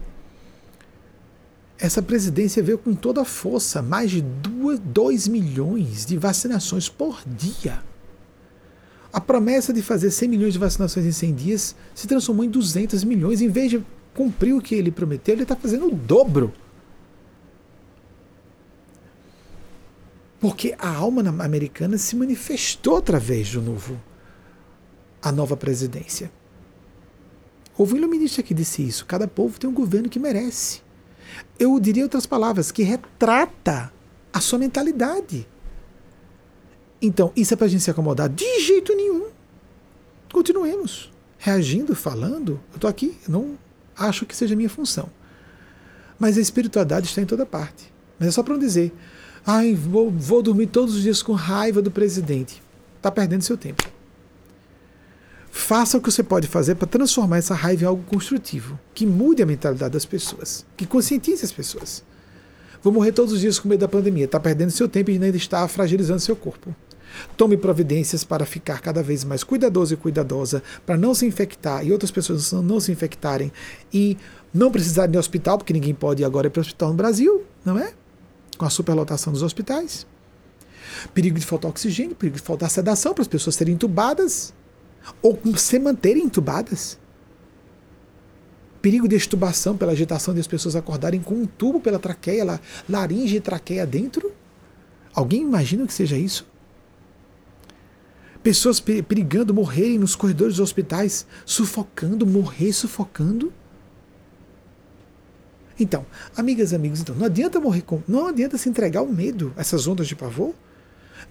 Essa 1.77 2.01
presidência 2.01 2.63
veio 2.63 2.77
com 2.77 2.93
toda 2.93 3.21
a 3.21 3.25
força, 3.25 3.81
mais 3.81 4.11
de 4.11 4.21
2 4.21 5.27
milhões 5.27 6.05
de 6.05 6.15
vacinações 6.17 6.87
por 6.87 7.21
dia. 7.25 7.83
A 9.11 9.19
promessa 9.19 9.73
de 9.73 9.81
fazer 9.81 10.11
100 10.11 10.29
milhões 10.29 10.53
de 10.53 10.59
vacinações 10.59 11.05
em 11.05 11.11
100 11.11 11.33
dias 11.35 11.75
se 11.93 12.07
transformou 12.07 12.45
em 12.45 12.49
200 12.49 13.03
milhões. 13.03 13.41
Em 13.41 13.49
vez 13.49 13.71
de 13.71 13.83
cumprir 14.13 14.53
o 14.53 14.61
que 14.61 14.75
ele 14.75 14.91
prometeu, 14.91 15.33
ele 15.33 15.43
está 15.43 15.55
fazendo 15.55 15.87
o 15.87 15.95
dobro. 15.95 16.53
Porque 20.39 20.75
a 20.77 20.89
alma 20.89 21.21
americana 21.43 21.97
se 21.97 22.15
manifestou 22.15 22.97
através 22.97 23.51
do 23.51 23.61
novo, 23.61 23.99
a 25.21 25.31
nova 25.31 25.57
presidência. 25.57 26.31
Houve 27.77 27.93
um 27.93 27.97
iluminista 27.97 28.41
que 28.41 28.53
disse 28.53 28.81
isso: 28.81 29.05
cada 29.05 29.27
povo 29.27 29.59
tem 29.59 29.69
um 29.69 29.73
governo 29.73 30.09
que 30.09 30.19
merece. 30.19 30.81
Eu 31.59 31.79
diria 31.79 32.03
outras 32.03 32.25
palavras, 32.25 32.71
que 32.71 32.83
retrata 32.83 33.91
a 34.31 34.39
sua 34.39 34.59
mentalidade. 34.59 35.47
Então, 37.01 37.31
isso 37.35 37.53
é 37.53 37.57
para 37.57 37.65
a 37.65 37.69
gente 37.69 37.83
se 37.83 37.91
acomodar? 37.91 38.29
De 38.29 38.59
jeito 38.61 38.95
nenhum. 38.95 39.27
Continuemos 40.31 41.11
reagindo, 41.37 41.95
falando. 41.95 42.59
Eu 42.71 42.75
estou 42.75 42.89
aqui, 42.89 43.15
não 43.27 43.57
acho 43.95 44.25
que 44.25 44.35
seja 44.35 44.55
minha 44.55 44.69
função. 44.69 45.09
Mas 46.17 46.37
a 46.37 46.41
espiritualidade 46.41 47.07
está 47.07 47.21
em 47.21 47.25
toda 47.25 47.45
parte. 47.45 47.93
Mas 48.17 48.29
é 48.29 48.31
só 48.31 48.41
para 48.41 48.53
não 48.53 48.59
dizer, 48.59 48.91
ai, 49.45 49.75
vou, 49.75 50.09
vou 50.09 50.41
dormir 50.41 50.67
todos 50.67 50.95
os 50.95 51.03
dias 51.03 51.21
com 51.21 51.33
raiva 51.33 51.81
do 51.81 51.91
presidente. 51.91 52.63
Está 52.97 53.11
perdendo 53.11 53.43
seu 53.43 53.57
tempo. 53.57 53.83
Faça 55.57 55.97
o 55.97 56.01
que 56.01 56.11
você 56.11 56.21
pode 56.21 56.47
fazer 56.47 56.75
para 56.75 56.85
transformar 56.85 57.37
essa 57.37 57.55
raiva 57.55 57.83
em 57.83 57.87
algo 57.87 58.03
construtivo, 58.03 58.77
que 58.93 59.05
mude 59.05 59.41
a 59.41 59.45
mentalidade 59.45 59.93
das 59.93 60.03
pessoas, 60.03 60.65
que 60.75 60.85
conscientize 60.85 61.45
as 61.45 61.51
pessoas. 61.51 62.03
Vou 62.83 62.91
morrer 62.91 63.13
todos 63.13 63.33
os 63.33 63.39
dias 63.39 63.57
com 63.57 63.69
medo 63.69 63.79
da 63.79 63.87
pandemia, 63.87 64.25
está 64.25 64.37
perdendo 64.37 64.69
seu 64.71 64.89
tempo 64.89 65.09
e 65.09 65.13
ainda 65.13 65.29
está 65.29 65.65
fragilizando 65.69 66.19
seu 66.19 66.35
corpo. 66.35 66.75
Tome 67.37 67.55
providências 67.55 68.23
para 68.23 68.45
ficar 68.45 68.81
cada 68.81 69.01
vez 69.01 69.23
mais 69.23 69.45
cuidadoso 69.45 69.93
e 69.93 69.97
cuidadosa, 69.97 70.61
para 70.85 70.97
não 70.97 71.15
se 71.15 71.25
infectar 71.25 71.87
e 71.87 71.91
outras 71.91 72.11
pessoas 72.11 72.51
não 72.51 72.79
se 72.81 72.91
infectarem 72.91 73.49
e 73.93 74.17
não 74.53 74.69
precisar 74.69 75.07
de 75.07 75.17
hospital, 75.17 75.57
porque 75.57 75.71
ninguém 75.71 75.95
pode 75.95 76.21
ir 76.21 76.25
agora 76.25 76.49
para 76.49 76.59
o 76.59 76.61
hospital 76.61 76.89
no 76.89 76.95
Brasil, 76.95 77.45
não 77.63 77.79
é? 77.79 77.93
Com 78.57 78.65
a 78.65 78.69
superlotação 78.69 79.31
dos 79.31 79.41
hospitais. 79.41 80.05
Perigo 81.13 81.39
de 81.39 81.45
faltar 81.45 81.71
oxigênio, 81.71 82.13
perigo 82.13 82.35
de 82.35 82.43
faltar 82.43 82.69
sedação 82.69 83.13
para 83.13 83.21
as 83.21 83.27
pessoas 83.27 83.55
serem 83.55 83.73
entubadas 83.73 84.53
ou 85.21 85.39
se 85.57 85.79
manterem 85.79 86.23
entubadas. 86.23 86.99
Perigo 88.81 89.07
de 89.07 89.15
extubação 89.15 89.75
pela 89.75 89.93
agitação 89.93 90.33
de 90.33 90.39
as 90.39 90.47
pessoas 90.47 90.75
acordarem 90.75 91.19
com 91.19 91.33
um 91.33 91.45
tubo 91.45 91.79
pela 91.79 91.97
traqueia, 91.97 92.59
laringe 92.87 93.37
e 93.37 93.41
traqueia 93.41 93.85
dentro. 93.85 94.31
Alguém 95.13 95.41
imagina 95.41 95.87
que 95.87 95.93
seja 95.93 96.17
isso? 96.17 96.45
Pessoas 98.43 98.79
perigando 98.79 99.55
morrerem 99.55 99.97
nos 99.97 100.15
corredores 100.15 100.57
dos 100.57 100.63
hospitais, 100.63 101.25
sufocando, 101.45 102.27
morrer 102.27 102.71
sufocando. 102.73 103.51
Então, 105.79 106.05
amigas 106.37 106.71
e 106.71 106.75
amigos, 106.75 107.01
então, 107.01 107.15
não 107.15 107.25
adianta 107.25 107.59
morrer 107.59 107.81
com, 107.81 108.03
não 108.07 108.27
adianta 108.27 108.57
se 108.57 108.69
entregar 108.69 108.99
ao 108.99 109.07
medo, 109.07 109.51
essas 109.57 109.87
ondas 109.87 110.07
de 110.07 110.15
pavor, 110.15 110.53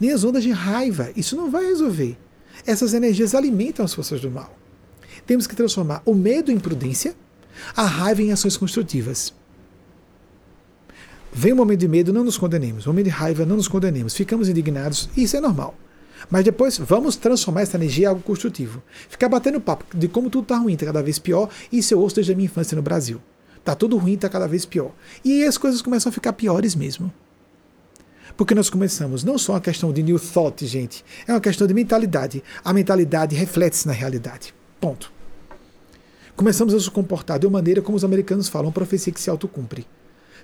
nem 0.01 0.11
as 0.11 0.25
ondas 0.25 0.43
de 0.43 0.51
raiva. 0.51 1.13
Isso 1.15 1.37
não 1.37 1.51
vai 1.51 1.65
resolver. 1.65 2.19
Essas 2.67 2.95
energias 2.95 3.35
alimentam 3.35 3.85
as 3.85 3.95
forças 3.95 4.21
do 4.21 4.31
mal. 4.31 4.57
Temos 5.27 5.47
que 5.47 5.57
transformar 5.57 6.03
o 6.05 6.15
medo 6.15 6.51
em 6.51 6.59
prudência, 6.59 7.15
a 7.77 7.85
raiva 7.85 8.23
em 8.23 8.33
ações 8.33 8.57
construtivas. 8.57 9.33
Vem 11.33 11.53
um 11.53 11.57
momento 11.57 11.81
de 11.81 11.89
medo, 11.89 12.13
não 12.13 12.23
nos 12.23 12.39
condenemos. 12.39 12.87
Um 12.87 12.91
momento 12.91 13.07
de 13.07 13.11
raiva, 13.11 13.45
não 13.45 13.57
nos 13.57 13.67
condenemos. 13.67 14.15
Ficamos 14.15 14.49
indignados, 14.49 15.09
isso 15.17 15.37
é 15.37 15.41
normal. 15.41 15.75
Mas 16.31 16.45
depois 16.45 16.79
vamos 16.79 17.17
transformar 17.17 17.63
essa 17.63 17.77
energia 17.77 18.05
em 18.05 18.09
algo 18.09 18.23
construtivo. 18.23 18.83
Ficar 19.09 19.29
batendo 19.29 19.61
papo 19.61 19.85
de 19.97 20.09
como 20.09 20.31
tudo 20.31 20.45
está 20.45 20.57
ruim, 20.57 20.75
está 20.75 20.87
cada 20.87 21.03
vez 21.03 21.19
pior, 21.19 21.51
isso 21.73 21.93
eu 21.93 22.01
ouço 22.01 22.17
desde 22.17 22.33
a 22.33 22.37
minha 22.37 22.47
infância 22.47 22.77
no 22.77 22.83
Brasil. 22.83 23.21
Tá 23.65 23.75
tudo 23.75 23.97
ruim, 23.97 24.15
está 24.15 24.29
cada 24.29 24.47
vez 24.47 24.65
pior. 24.65 24.93
E 25.25 25.33
aí 25.33 25.47
as 25.47 25.59
coisas 25.59 25.83
começam 25.83 26.11
a 26.11 26.13
ficar 26.13 26.35
piores 26.35 26.75
mesmo. 26.75 27.13
Porque 28.37 28.55
nós 28.55 28.69
começamos, 28.69 29.23
não 29.23 29.39
só 29.39 29.53
uma 29.53 29.61
questão 29.61 29.93
de 29.93 30.03
new 30.03 30.19
thought, 30.19 30.67
gente, 30.67 31.05
é 31.27 31.33
uma 31.33 31.41
questão 31.41 31.67
de 31.67 31.75
mentalidade. 31.75 32.43
A 32.65 32.73
mentalidade 32.73 33.37
reflete-se 33.37 33.87
na 33.87 33.93
realidade. 33.93 34.53
Ponto. 34.81 35.13
Começamos 36.35 36.75
a 36.75 36.77
nos 36.77 36.89
comportar 36.89 37.39
de 37.39 37.47
uma 37.47 37.59
maneira 37.59 37.81
como 37.81 37.97
os 37.97 38.05
americanos 38.05 38.49
falam, 38.49 38.73
profecia 38.73 39.13
que 39.13 39.21
se 39.21 39.31
autocumpre. 39.31 39.87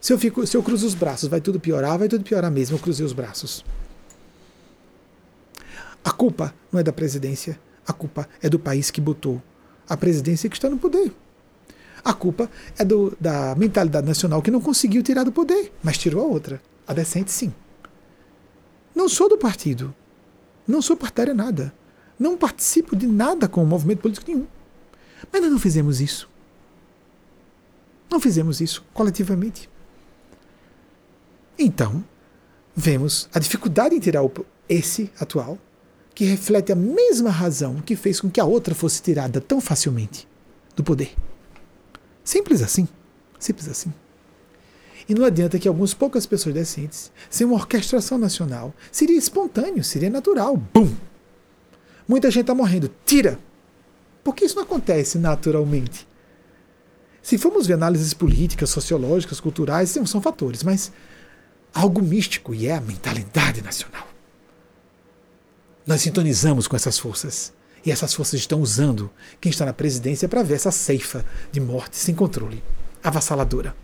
Se 0.00 0.12
eu, 0.12 0.18
fico, 0.18 0.46
se 0.46 0.56
eu 0.56 0.62
cruzo 0.62 0.86
os 0.86 0.94
braços, 0.94 1.28
vai 1.28 1.40
tudo 1.40 1.58
piorar, 1.58 1.98
vai 1.98 2.08
tudo 2.08 2.22
piorar 2.22 2.50
mesmo, 2.50 2.76
eu 2.76 2.80
cruzei 2.80 3.04
os 3.04 3.12
braços. 3.12 3.64
A 6.04 6.12
culpa 6.12 6.54
não 6.72 6.80
é 6.80 6.82
da 6.82 6.92
presidência, 6.92 7.58
a 7.86 7.92
culpa 7.92 8.28
é 8.40 8.48
do 8.48 8.58
país 8.58 8.90
que 8.90 9.00
botou 9.00 9.42
a 9.88 9.96
presidência 9.96 10.48
que 10.48 10.56
está 10.56 10.70
no 10.70 10.78
poder. 10.78 11.12
A 12.02 12.14
culpa 12.14 12.48
é 12.78 12.84
do, 12.84 13.14
da 13.20 13.54
mentalidade 13.56 14.06
nacional 14.06 14.40
que 14.40 14.50
não 14.50 14.60
conseguiu 14.60 15.02
tirar 15.02 15.24
do 15.24 15.32
poder, 15.32 15.72
mas 15.82 15.98
tirou 15.98 16.22
a 16.22 16.26
outra. 16.26 16.62
A 16.86 16.94
decente, 16.94 17.30
sim. 17.30 17.52
Não 18.94 19.08
sou 19.08 19.28
do 19.28 19.38
partido. 19.38 19.94
Não 20.66 20.82
sou 20.82 20.96
partidário 20.96 21.34
nada. 21.34 21.72
Não 22.18 22.36
participo 22.36 22.94
de 22.94 23.06
nada 23.06 23.48
com 23.48 23.62
o 23.62 23.66
movimento 23.66 24.00
político 24.00 24.30
nenhum. 24.30 24.46
Mas 25.32 25.42
nós 25.42 25.50
não 25.50 25.58
fizemos 25.58 26.00
isso. 26.00 26.28
Não 28.10 28.20
fizemos 28.20 28.60
isso 28.60 28.84
coletivamente. 28.92 29.70
Então, 31.58 32.04
vemos 32.74 33.28
a 33.32 33.38
dificuldade 33.38 33.94
em 33.94 34.00
tirar 34.00 34.22
esse 34.68 35.10
atual, 35.18 35.58
que 36.14 36.24
reflete 36.24 36.72
a 36.72 36.76
mesma 36.76 37.30
razão 37.30 37.80
que 37.80 37.96
fez 37.96 38.20
com 38.20 38.30
que 38.30 38.40
a 38.40 38.44
outra 38.44 38.74
fosse 38.74 39.02
tirada 39.02 39.40
tão 39.40 39.60
facilmente 39.60 40.28
do 40.74 40.82
poder. 40.82 41.14
Simples 42.24 42.62
assim. 42.62 42.88
Simples 43.38 43.68
assim. 43.68 43.92
E 45.11 45.15
não 45.15 45.24
adianta 45.24 45.59
que 45.59 45.66
algumas 45.66 45.93
poucas 45.93 46.24
pessoas 46.24 46.55
decentes, 46.55 47.11
sem 47.28 47.45
uma 47.45 47.57
orquestração 47.57 48.16
nacional, 48.16 48.73
seria 48.93 49.19
espontâneo, 49.19 49.82
seria 49.82 50.09
natural. 50.09 50.57
Bum! 50.57 50.95
Muita 52.07 52.31
gente 52.31 52.43
está 52.43 52.55
morrendo. 52.55 52.89
Tira! 53.05 53.37
Porque 54.23 54.45
isso 54.45 54.55
não 54.55 54.62
acontece 54.62 55.19
naturalmente. 55.19 56.07
Se 57.20 57.37
formos 57.37 57.66
ver 57.66 57.73
análises 57.73 58.15
políticas, 58.15 58.70
sociológicas, 58.70 59.41
culturais, 59.41 59.91
são 59.91 60.23
fatores, 60.23 60.62
mas 60.62 60.93
algo 61.74 62.01
místico 62.01 62.55
e 62.55 62.69
é 62.69 62.77
a 62.77 62.81
mentalidade 62.81 63.62
nacional. 63.62 64.07
Nós 65.85 66.03
sintonizamos 66.03 66.69
com 66.69 66.77
essas 66.77 67.01
forças. 67.01 67.53
E 67.85 67.91
essas 67.91 68.15
forças 68.15 68.39
estão 68.39 68.61
usando 68.61 69.11
quem 69.41 69.51
está 69.51 69.66
na 69.66 69.73
presidência 69.73 70.28
para 70.28 70.45
ver 70.45 70.55
essa 70.55 70.70
ceifa 70.70 71.24
de 71.51 71.59
morte 71.59 71.97
sem 71.97 72.15
controle, 72.15 72.62
avassaladora. 73.03 73.74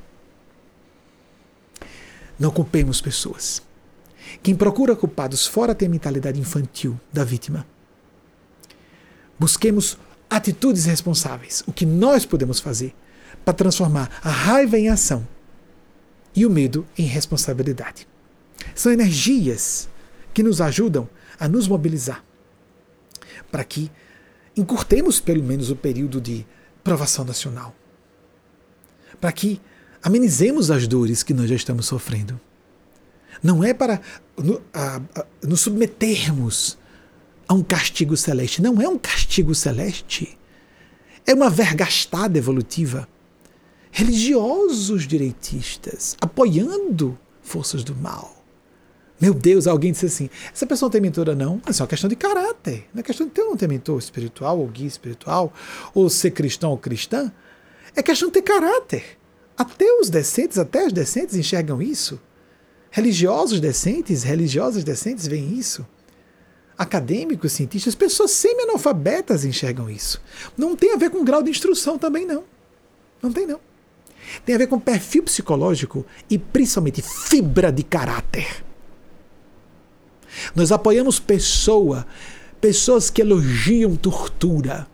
Não 2.38 2.50
culpemos 2.50 3.00
pessoas. 3.00 3.62
Quem 4.42 4.54
procura 4.54 4.96
culpados 4.96 5.46
fora 5.46 5.74
tem 5.74 5.88
a 5.88 5.90
mentalidade 5.90 6.40
infantil 6.40 6.98
da 7.12 7.24
vítima. 7.24 7.66
Busquemos 9.38 9.96
atitudes 10.28 10.84
responsáveis, 10.84 11.62
o 11.66 11.72
que 11.72 11.86
nós 11.86 12.26
podemos 12.26 12.58
fazer 12.58 12.94
para 13.44 13.54
transformar 13.54 14.10
a 14.22 14.30
raiva 14.30 14.78
em 14.78 14.88
ação 14.88 15.26
e 16.34 16.44
o 16.44 16.50
medo 16.50 16.86
em 16.98 17.04
responsabilidade. 17.04 18.06
São 18.74 18.92
energias 18.92 19.88
que 20.34 20.42
nos 20.42 20.60
ajudam 20.60 21.08
a 21.38 21.48
nos 21.48 21.68
mobilizar 21.68 22.24
para 23.50 23.64
que 23.64 23.90
encurtemos 24.56 25.20
pelo 25.20 25.42
menos 25.42 25.70
o 25.70 25.76
período 25.76 26.20
de 26.20 26.46
provação 26.82 27.24
nacional. 27.24 27.74
Para 29.20 29.32
que 29.32 29.60
amenizemos 30.06 30.70
as 30.70 30.86
dores 30.86 31.24
que 31.24 31.34
nós 31.34 31.50
já 31.50 31.56
estamos 31.56 31.86
sofrendo. 31.86 32.40
Não 33.42 33.64
é 33.64 33.74
para 33.74 34.00
nos 35.42 35.62
submetermos 35.62 36.78
a 37.48 37.52
um 37.52 37.60
castigo 37.60 38.16
celeste. 38.16 38.62
Não 38.62 38.80
é 38.80 38.88
um 38.88 38.96
castigo 38.96 39.52
celeste. 39.52 40.38
É 41.26 41.34
uma 41.34 41.50
vergastada 41.50 42.38
evolutiva. 42.38 43.08
Religiosos 43.90 45.08
direitistas 45.08 46.16
apoiando 46.20 47.18
forças 47.42 47.82
do 47.82 47.94
mal. 47.96 48.44
Meu 49.20 49.34
Deus, 49.34 49.66
alguém 49.66 49.90
disse 49.90 50.06
assim: 50.06 50.30
essa 50.54 50.66
pessoa 50.68 50.86
não 50.86 50.92
tem 50.92 51.00
mentora, 51.00 51.34
não. 51.34 51.60
Isso 51.68 51.82
é 51.82 51.84
uma 51.84 51.88
questão 51.88 52.08
de 52.08 52.14
caráter. 52.14 52.88
Não 52.94 53.00
é 53.00 53.02
questão 53.02 53.26
de 53.26 53.32
ter 53.32 53.42
não 53.42 53.56
ter 53.56 53.68
mentor 53.68 53.98
espiritual, 53.98 54.60
ou 54.60 54.68
guia 54.68 54.86
espiritual, 54.86 55.52
ou 55.92 56.08
ser 56.08 56.30
cristão 56.30 56.70
ou 56.70 56.78
cristã. 56.78 57.32
É 57.96 58.04
questão 58.04 58.28
de 58.28 58.34
ter 58.34 58.42
caráter. 58.42 59.18
Até 59.56 59.90
os 60.00 60.10
decentes, 60.10 60.58
até 60.58 60.86
os 60.86 60.92
decentes 60.92 61.34
enxergam 61.34 61.80
isso. 61.80 62.20
Religiosos 62.90 63.60
decentes, 63.60 64.22
religiosas 64.22 64.84
decentes 64.84 65.26
veem 65.26 65.54
isso. 65.54 65.86
Acadêmicos, 66.76 67.52
cientistas, 67.52 67.94
pessoas 67.94 68.32
semi-analfabetas 68.32 69.44
enxergam 69.44 69.88
isso. 69.88 70.20
Não 70.56 70.76
tem 70.76 70.92
a 70.92 70.96
ver 70.96 71.10
com 71.10 71.24
grau 71.24 71.42
de 71.42 71.50
instrução 71.50 71.98
também, 71.98 72.26
não. 72.26 72.44
Não 73.22 73.32
tem, 73.32 73.46
não. 73.46 73.60
Tem 74.44 74.54
a 74.54 74.58
ver 74.58 74.66
com 74.66 74.78
perfil 74.78 75.22
psicológico 75.22 76.04
e 76.28 76.38
principalmente 76.38 77.00
fibra 77.00 77.72
de 77.72 77.82
caráter. 77.82 78.64
Nós 80.54 80.70
apoiamos 80.70 81.18
pessoa, 81.18 82.06
pessoas 82.60 83.08
que 83.08 83.22
elogiam 83.22 83.96
tortura, 83.96 84.86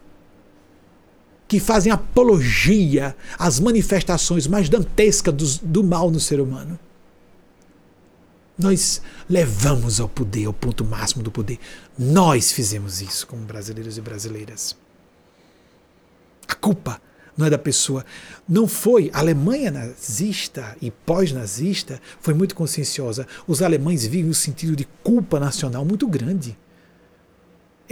que 1.53 1.61
fazem 1.61 1.93
apologia 1.93 3.15
às 3.39 3.61
manifestações 3.61 4.47
mais 4.47 4.71
dantescas 4.71 5.35
do, 5.35 5.67
do 5.67 5.85
mal 5.85 6.11
no 6.11 6.19
ser 6.19 6.41
humano. 6.41 6.79
Nós 8.59 9.03
levamos 9.29 10.01
ao 10.01 10.09
poder, 10.09 10.47
ao 10.47 10.55
ponto 10.55 10.83
máximo 10.83 11.23
do 11.23 11.31
poder. 11.31 11.59
Nós 11.99 12.53
fizemos 12.53 13.03
isso 13.03 13.27
como 13.27 13.45
brasileiros 13.45 13.99
e 13.99 14.01
brasileiras. 14.01 14.75
A 16.49 16.55
culpa 16.55 16.99
não 17.37 17.47
é 17.47 17.51
da 17.51 17.59
pessoa. 17.59 18.03
Não 18.49 18.67
foi. 18.67 19.11
A 19.13 19.19
Alemanha 19.19 19.71
nazista 19.71 20.75
e 20.81 20.91
pós-nazista 20.91 22.01
foi 22.19 22.33
muito 22.33 22.55
conscienciosa. 22.55 23.27
Os 23.47 23.61
alemães 23.61 24.07
vivem 24.07 24.31
um 24.31 24.35
sentido 24.35 24.75
de 24.75 24.89
culpa 25.05 25.39
nacional 25.39 25.85
muito 25.85 26.09
grande. 26.09 26.57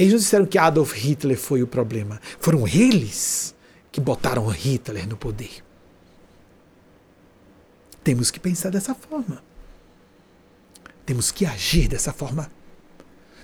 Eles 0.00 0.14
não 0.14 0.18
disseram 0.18 0.46
que 0.46 0.56
Adolf 0.56 0.94
Hitler 0.94 1.36
foi 1.36 1.62
o 1.62 1.66
problema. 1.66 2.18
Foram 2.38 2.66
eles 2.66 3.54
que 3.92 4.00
botaram 4.00 4.46
Hitler 4.46 5.06
no 5.06 5.14
poder. 5.14 5.62
Temos 8.02 8.30
que 8.30 8.40
pensar 8.40 8.70
dessa 8.70 8.94
forma. 8.94 9.42
Temos 11.04 11.30
que 11.30 11.44
agir 11.44 11.86
dessa 11.86 12.14
forma. 12.14 12.50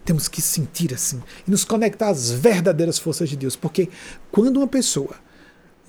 Temos 0.02 0.28
que 0.28 0.40
sentir 0.40 0.94
assim 0.94 1.22
e 1.46 1.50
nos 1.50 1.62
conectar 1.62 2.08
às 2.08 2.30
verdadeiras 2.30 2.98
forças 2.98 3.28
de 3.28 3.36
Deus. 3.36 3.54
Porque 3.54 3.90
quando 4.32 4.56
uma 4.56 4.66
pessoa 4.66 5.14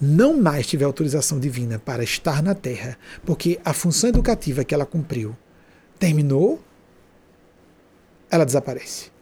não 0.02 0.36
mais 0.36 0.68
tiver 0.68 0.84
autorização 0.84 1.40
divina 1.40 1.80
para 1.80 2.04
estar 2.04 2.44
na 2.44 2.54
Terra, 2.54 2.98
porque 3.26 3.58
a 3.64 3.72
função 3.72 4.10
educativa 4.10 4.66
que 4.66 4.76
ela 4.76 4.86
cumpriu 4.86 5.34
terminou, 5.98 6.62
ela 8.30 8.44
desaparece. 8.44 9.16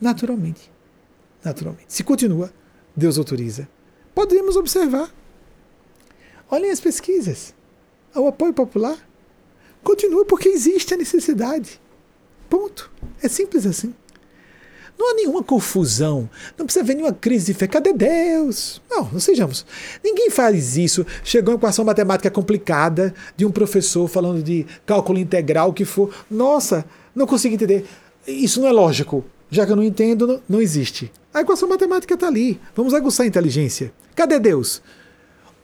Naturalmente. 0.00 0.70
Naturalmente. 1.44 1.92
Se 1.92 2.02
continua, 2.02 2.52
Deus 2.96 3.18
autoriza. 3.18 3.68
Podemos 4.14 4.56
observar. 4.56 5.12
Olhem 6.50 6.70
as 6.70 6.80
pesquisas. 6.80 7.54
O 8.14 8.26
apoio 8.26 8.52
popular 8.52 8.98
continua 9.82 10.24
porque 10.24 10.48
existe 10.48 10.94
a 10.94 10.96
necessidade. 10.96 11.80
Ponto. 12.48 12.90
É 13.22 13.28
simples 13.28 13.66
assim. 13.66 13.94
Não 14.98 15.12
há 15.12 15.14
nenhuma 15.14 15.42
confusão, 15.42 16.28
não 16.58 16.66
precisa 16.66 16.84
haver 16.84 16.94
nenhuma 16.94 17.14
crise 17.14 17.46
de 17.46 17.54
fé. 17.54 17.66
Cadê 17.66 17.90
Deus? 17.90 18.82
Não, 18.90 19.08
não 19.10 19.18
sejamos. 19.18 19.64
Ninguém 20.04 20.28
faz 20.28 20.76
isso. 20.76 21.06
Chegou 21.24 21.54
uma 21.54 21.58
equação 21.58 21.86
matemática 21.86 22.30
complicada 22.30 23.14
de 23.34 23.46
um 23.46 23.50
professor 23.50 24.06
falando 24.08 24.42
de 24.42 24.66
cálculo 24.84 25.18
integral 25.18 25.72
que 25.72 25.86
for. 25.86 26.14
Nossa, 26.30 26.84
não 27.14 27.26
consigo 27.26 27.54
entender. 27.54 27.86
Isso 28.26 28.60
não 28.60 28.68
é 28.68 28.72
lógico. 28.72 29.24
Já 29.50 29.66
que 29.66 29.72
eu 29.72 29.76
não 29.76 29.82
entendo, 29.82 30.42
não 30.48 30.60
existe. 30.60 31.10
A 31.34 31.40
equação 31.40 31.68
matemática 31.68 32.14
está 32.14 32.28
ali. 32.28 32.60
Vamos 32.74 32.94
aguçar 32.94 33.24
a 33.24 33.28
inteligência. 33.28 33.92
Cadê 34.14 34.38
Deus? 34.38 34.80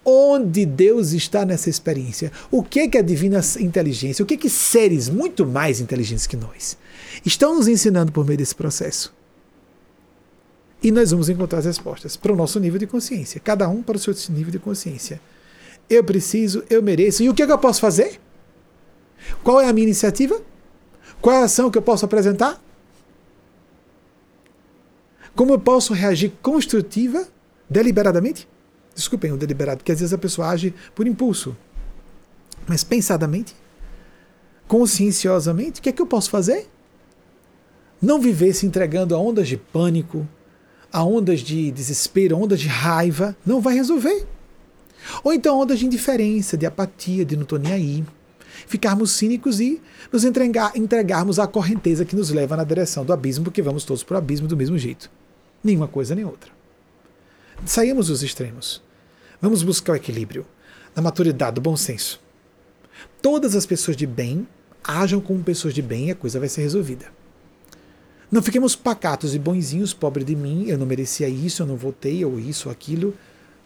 Onde 0.04 0.64
Deus 0.64 1.12
está 1.12 1.44
nessa 1.44 1.70
experiência? 1.70 2.30
O 2.50 2.62
que 2.62 2.80
é 2.80 2.88
que 2.88 2.98
a 2.98 3.02
divina 3.02 3.40
inteligência, 3.58 4.22
o 4.22 4.26
que 4.26 4.34
é 4.34 4.36
que 4.36 4.50
seres 4.50 5.08
muito 5.08 5.44
mais 5.44 5.80
inteligentes 5.80 6.26
que 6.26 6.36
nós 6.36 6.76
estão 7.24 7.56
nos 7.56 7.66
ensinando 7.66 8.12
por 8.12 8.24
meio 8.24 8.38
desse 8.38 8.54
processo? 8.54 9.12
E 10.82 10.92
nós 10.92 11.10
vamos 11.10 11.28
encontrar 11.28 11.58
as 11.58 11.64
respostas 11.64 12.16
para 12.16 12.32
o 12.32 12.36
nosso 12.36 12.60
nível 12.60 12.78
de 12.78 12.86
consciência, 12.86 13.40
cada 13.40 13.68
um 13.68 13.82
para 13.82 13.96
o 13.96 13.98
seu 13.98 14.14
nível 14.30 14.52
de 14.52 14.58
consciência. 14.58 15.20
Eu 15.88 16.04
preciso, 16.04 16.62
eu 16.68 16.82
mereço. 16.82 17.22
E 17.22 17.28
o 17.28 17.34
que, 17.34 17.42
é 17.42 17.46
que 17.46 17.52
eu 17.52 17.58
posso 17.58 17.80
fazer? 17.80 18.20
Qual 19.42 19.60
é 19.60 19.68
a 19.68 19.72
minha 19.72 19.86
iniciativa? 19.86 20.40
Qual 21.20 21.34
é 21.34 21.40
a 21.40 21.44
ação 21.44 21.70
que 21.70 21.78
eu 21.78 21.82
posso 21.82 22.04
apresentar? 22.04 22.62
Como 25.36 25.52
eu 25.52 25.58
posso 25.58 25.92
reagir 25.92 26.32
construtiva, 26.40 27.28
deliberadamente? 27.68 28.48
Desculpem 28.94 29.30
o 29.32 29.36
deliberado, 29.36 29.78
porque 29.78 29.92
às 29.92 30.00
vezes 30.00 30.14
a 30.14 30.18
pessoa 30.18 30.48
age 30.48 30.74
por 30.94 31.06
impulso. 31.06 31.54
Mas 32.66 32.82
pensadamente, 32.82 33.54
conscienciosamente, 34.66 35.78
o 35.78 35.82
que 35.82 35.90
é 35.90 35.92
que 35.92 36.00
eu 36.00 36.06
posso 36.06 36.30
fazer? 36.30 36.66
Não 38.00 38.18
viver 38.18 38.54
se 38.54 38.64
entregando 38.64 39.14
a 39.14 39.18
ondas 39.18 39.46
de 39.46 39.58
pânico, 39.58 40.26
a 40.90 41.04
ondas 41.04 41.40
de 41.40 41.70
desespero, 41.70 42.38
ondas 42.38 42.58
de 42.58 42.68
raiva, 42.68 43.36
não 43.44 43.60
vai 43.60 43.74
resolver. 43.74 44.26
Ou 45.22 45.34
então 45.34 45.60
ondas 45.60 45.78
de 45.78 45.84
indiferença, 45.84 46.56
de 46.56 46.64
apatia, 46.64 47.26
de 47.26 47.36
não 47.36 47.42
estou 47.42 47.58
nem 47.58 47.72
aí. 47.74 48.04
Ficarmos 48.66 49.10
cínicos 49.10 49.60
e 49.60 49.82
nos 50.10 50.24
entregar, 50.24 50.72
entregarmos 50.74 51.38
à 51.38 51.46
correnteza 51.46 52.06
que 52.06 52.16
nos 52.16 52.30
leva 52.30 52.56
na 52.56 52.64
direção 52.64 53.04
do 53.04 53.12
abismo, 53.12 53.44
porque 53.44 53.60
vamos 53.60 53.84
todos 53.84 54.02
para 54.02 54.14
o 54.14 54.18
abismo 54.18 54.48
do 54.48 54.56
mesmo 54.56 54.78
jeito. 54.78 55.10
Nenhuma 55.66 55.88
coisa 55.88 56.14
nem 56.14 56.24
outra. 56.24 56.52
Saímos 57.64 58.06
dos 58.06 58.22
extremos. 58.22 58.80
Vamos 59.42 59.64
buscar 59.64 59.94
o 59.94 59.96
equilíbrio, 59.96 60.46
na 60.94 61.02
maturidade, 61.02 61.56
do 61.56 61.60
bom 61.60 61.76
senso. 61.76 62.20
Todas 63.20 63.56
as 63.56 63.66
pessoas 63.66 63.96
de 63.96 64.06
bem 64.06 64.46
ajam 64.84 65.20
como 65.20 65.42
pessoas 65.42 65.74
de 65.74 65.82
bem 65.82 66.06
e 66.06 66.10
a 66.12 66.14
coisa 66.14 66.38
vai 66.38 66.48
ser 66.48 66.60
resolvida. 66.60 67.06
Não 68.30 68.40
fiquemos 68.40 68.76
pacatos 68.76 69.34
e 69.34 69.40
bonzinhos, 69.40 69.92
pobre 69.92 70.22
de 70.22 70.36
mim, 70.36 70.66
eu 70.68 70.78
não 70.78 70.86
merecia 70.86 71.28
isso, 71.28 71.64
eu 71.64 71.66
não 71.66 71.76
votei, 71.76 72.24
ou 72.24 72.38
isso, 72.38 72.68
ou 72.68 72.72
aquilo. 72.72 73.12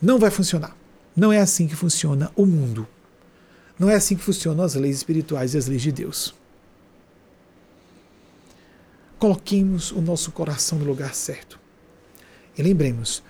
Não 0.01 0.19
vai 0.19 0.31
funcionar. 0.31 0.75
Não 1.15 1.31
é 1.31 1.39
assim 1.39 1.67
que 1.67 1.77
funciona 1.77 2.33
o 2.35 2.47
mundo. 2.47 2.89
Não 3.79 3.91
é 3.91 3.95
assim 3.95 4.17
que 4.17 4.25
funcionam 4.25 4.65
as 4.65 4.75
leis 4.75 4.97
espirituais 4.97 5.53
e 5.53 5.59
as 5.59 5.67
leis 5.67 5.83
de 5.83 5.93
Deus. 5.93 6.35
Coloquemos 9.19 9.93
o 9.93 10.01
nosso 10.01 10.33
coração 10.33 10.79
no 10.79 10.87
lugar 10.87 11.15
certo. 11.15 11.60
E 12.57 12.63
lembremos, 12.63 13.23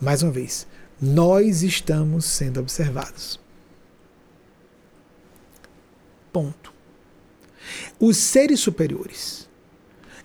mais 0.00 0.22
uma 0.22 0.32
vez, 0.32 0.66
nós 1.00 1.62
estamos 1.62 2.24
sendo 2.24 2.60
observados. 2.60 3.38
Ponto. 6.32 6.72
Os 7.98 8.16
seres 8.16 8.60
superiores 8.60 9.48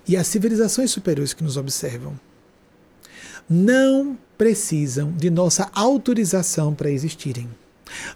e 0.07 0.17
as 0.17 0.27
civilizações 0.27 0.91
superiores 0.91 1.34
que 1.34 1.43
nos 1.43 1.55
observam 1.55 2.19
não 3.49 4.17
precisam 4.38 5.11
de 5.11 5.30
nossa 5.30 5.69
autorização 5.73 6.73
para 6.73 6.91
existirem. 6.91 7.49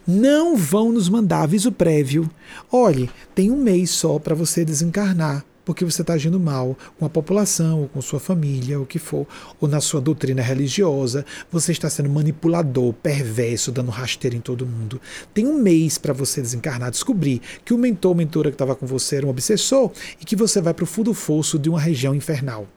Não 0.05 0.55
vão 0.55 0.91
nos 0.91 1.09
mandar 1.09 1.43
aviso 1.43 1.71
prévio. 1.71 2.29
Olhe, 2.71 3.09
tem 3.33 3.49
um 3.49 3.57
mês 3.57 3.89
só 3.89 4.19
para 4.19 4.35
você 4.35 4.63
desencarnar 4.63 5.43
porque 5.65 5.85
você 5.85 6.01
está 6.01 6.13
agindo 6.13 6.39
mal 6.39 6.77
com 6.99 7.05
a 7.05 7.09
população, 7.09 7.81
ou 7.81 7.87
com 7.87 8.01
sua 8.01 8.19
família, 8.19 8.79
o 8.79 8.85
que 8.85 8.99
for, 8.99 9.25
ou 9.59 9.67
na 9.67 9.79
sua 9.81 10.01
doutrina 10.01 10.41
religiosa, 10.41 11.25
você 11.51 11.71
está 11.71 11.89
sendo 11.89 12.09
manipulador, 12.09 12.93
perverso, 12.93 13.71
dando 13.71 13.91
rasteiro 13.91 14.35
em 14.35 14.41
todo 14.41 14.65
mundo. 14.65 14.99
Tem 15.33 15.47
um 15.47 15.61
mês 15.61 15.97
para 15.97 16.13
você 16.13 16.41
desencarnar, 16.41 16.91
descobrir 16.91 17.41
que 17.63 17.73
o 17.73 17.77
mentor 17.77 18.11
ou 18.11 18.15
mentora 18.15 18.49
que 18.49 18.55
estava 18.55 18.75
com 18.75 18.85
você 18.85 19.17
era 19.17 19.25
um 19.25 19.29
obsessor 19.29 19.91
e 20.19 20.25
que 20.25 20.35
você 20.35 20.61
vai 20.61 20.73
para 20.73 20.83
o 20.83 20.87
fundo 20.87 21.13
fosso 21.13 21.57
de 21.57 21.69
uma 21.69 21.79
região 21.79 22.13
infernal. 22.13 22.67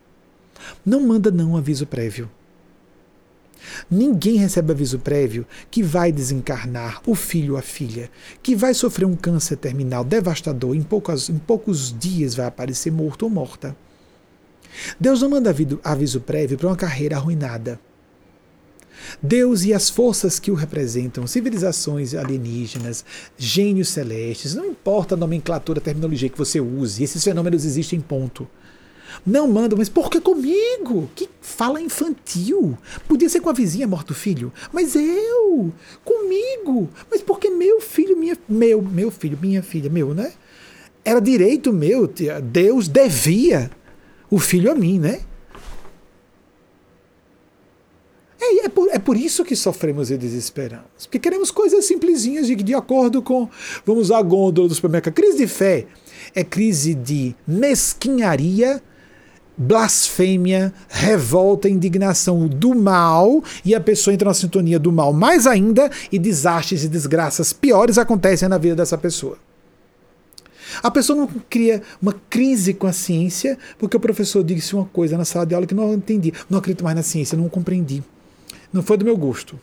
Não 0.84 1.00
manda 1.00 1.30
não 1.30 1.56
aviso 1.56 1.86
prévio. 1.86 2.30
Ninguém 3.90 4.36
recebe 4.36 4.72
aviso 4.72 4.98
prévio 4.98 5.46
que 5.70 5.82
vai 5.82 6.12
desencarnar 6.12 7.00
o 7.06 7.14
filho 7.14 7.54
ou 7.54 7.58
a 7.58 7.62
filha, 7.62 8.10
que 8.42 8.54
vai 8.54 8.74
sofrer 8.74 9.04
um 9.04 9.16
câncer 9.16 9.56
terminal 9.56 10.04
devastador, 10.04 10.74
em 10.74 10.82
poucos, 10.82 11.28
em 11.28 11.38
poucos 11.38 11.94
dias 11.98 12.34
vai 12.34 12.46
aparecer 12.46 12.90
morto 12.90 13.24
ou 13.24 13.30
morta. 13.30 13.76
Deus 15.00 15.22
não 15.22 15.30
manda 15.30 15.54
aviso 15.84 16.20
prévio 16.20 16.58
para 16.58 16.68
uma 16.68 16.76
carreira 16.76 17.16
arruinada. 17.16 17.80
Deus 19.22 19.64
e 19.64 19.72
as 19.72 19.90
forças 19.90 20.38
que 20.38 20.50
o 20.50 20.54
representam, 20.54 21.26
civilizações 21.26 22.14
alienígenas, 22.14 23.04
gênios 23.36 23.88
celestes, 23.88 24.54
não 24.54 24.64
importa 24.64 25.14
a 25.14 25.18
nomenclatura, 25.18 25.78
a 25.78 25.82
terminologia 25.82 26.28
que 26.28 26.38
você 26.38 26.60
use, 26.60 27.02
esses 27.02 27.22
fenômenos 27.22 27.64
existem, 27.64 28.00
ponto. 28.00 28.48
Não 29.24 29.48
mandam, 29.48 29.78
mas 29.78 29.88
por 29.88 30.10
que 30.10 30.20
comigo? 30.20 31.08
Que 31.14 31.28
fala 31.40 31.80
infantil. 31.80 32.76
Podia 33.08 33.28
ser 33.28 33.40
com 33.40 33.50
a 33.50 33.52
vizinha 33.52 33.86
morto 33.86 34.14
filho, 34.14 34.52
mas 34.72 34.94
eu, 34.94 35.72
comigo. 36.04 36.88
Mas 37.10 37.22
porque 37.22 37.50
meu 37.50 37.80
filho, 37.80 38.16
minha 38.16 38.36
meu, 38.48 38.82
meu 38.82 39.10
filho, 39.10 39.38
minha 39.40 39.62
filha, 39.62 39.88
meu, 39.88 40.14
né? 40.14 40.32
Era 41.04 41.20
direito 41.20 41.72
meu, 41.72 42.10
Deus 42.42 42.88
devia 42.88 43.70
o 44.30 44.38
filho 44.38 44.70
a 44.70 44.74
mim, 44.74 44.98
né? 44.98 45.20
É, 48.40 48.66
é, 48.66 48.68
por, 48.68 48.88
é 48.90 48.98
por 48.98 49.16
isso 49.16 49.44
que 49.44 49.56
sofremos 49.56 50.10
e 50.10 50.16
desesperamos. 50.16 50.86
Porque 51.02 51.18
queremos 51.18 51.50
coisas 51.50 51.84
simplesinhas 51.84 52.46
de, 52.46 52.54
de 52.54 52.74
acordo 52.74 53.22
com, 53.22 53.48
vamos 53.84 54.10
a 54.10 54.20
gôndola 54.20 54.68
do 54.68 54.74
supermercado. 54.74 55.14
Crise 55.14 55.38
de 55.38 55.46
fé 55.46 55.86
é 56.34 56.44
crise 56.44 56.94
de 56.94 57.34
mesquinharia 57.46 58.82
blasfêmia, 59.56 60.72
revolta, 60.88 61.68
indignação 61.68 62.46
do 62.46 62.74
mal, 62.74 63.42
e 63.64 63.74
a 63.74 63.80
pessoa 63.80 64.12
entra 64.12 64.28
na 64.28 64.34
sintonia 64.34 64.78
do 64.78 64.92
mal 64.92 65.12
mais 65.12 65.46
ainda, 65.46 65.90
e 66.12 66.18
desastres 66.18 66.84
e 66.84 66.88
desgraças 66.88 67.52
piores 67.52 67.98
acontecem 67.98 68.48
na 68.48 68.58
vida 68.58 68.76
dessa 68.76 68.98
pessoa. 68.98 69.38
A 70.82 70.90
pessoa 70.90 71.16
não 71.16 71.28
cria 71.48 71.82
uma 72.02 72.14
crise 72.28 72.74
com 72.74 72.86
a 72.86 72.92
ciência 72.92 73.56
porque 73.78 73.96
o 73.96 74.00
professor 74.00 74.42
disse 74.44 74.74
uma 74.74 74.84
coisa 74.84 75.16
na 75.16 75.24
sala 75.24 75.46
de 75.46 75.54
aula 75.54 75.66
que 75.66 75.74
não 75.74 75.94
entendi. 75.94 76.32
Não 76.50 76.58
acredito 76.58 76.84
mais 76.84 76.96
na 76.96 77.02
ciência, 77.02 77.38
não 77.38 77.48
compreendi. 77.48 78.02
Não 78.72 78.82
foi 78.82 78.96
do 78.96 79.04
meu 79.04 79.16
gosto. 79.16 79.58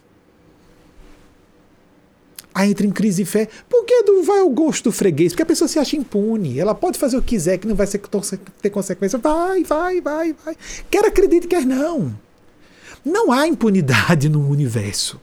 Aí 2.54 2.70
entra 2.70 2.86
em 2.86 2.92
crise 2.92 3.24
de 3.24 3.30
fé. 3.30 3.48
Por 3.68 3.84
que 3.86 4.04
não 4.04 4.24
vai 4.24 4.40
ao 4.40 4.50
gosto 4.50 4.86
do 4.86 4.92
freguês? 4.92 5.32
Porque 5.32 5.42
a 5.42 5.46
pessoa 5.46 5.68
se 5.68 5.80
acha 5.80 5.96
impune. 5.96 6.60
Ela 6.60 6.76
pode 6.76 7.00
fazer 7.00 7.18
o 7.18 7.22
que 7.22 7.30
quiser, 7.30 7.58
que 7.58 7.68
não 7.68 7.76
vai 7.76 7.88
ser, 7.88 8.00
ter 8.62 8.70
consequência. 8.70 9.18
Vai, 9.18 9.64
vai, 9.64 10.02
vai, 10.02 10.34
vai. 10.34 10.56
Quer 10.90 11.06
acredite, 11.06 11.48
quer 11.48 11.66
não. 11.66 12.16
Não 13.04 13.32
há 13.32 13.48
impunidade 13.48 14.30
no 14.30 14.48
universo. 14.48 15.20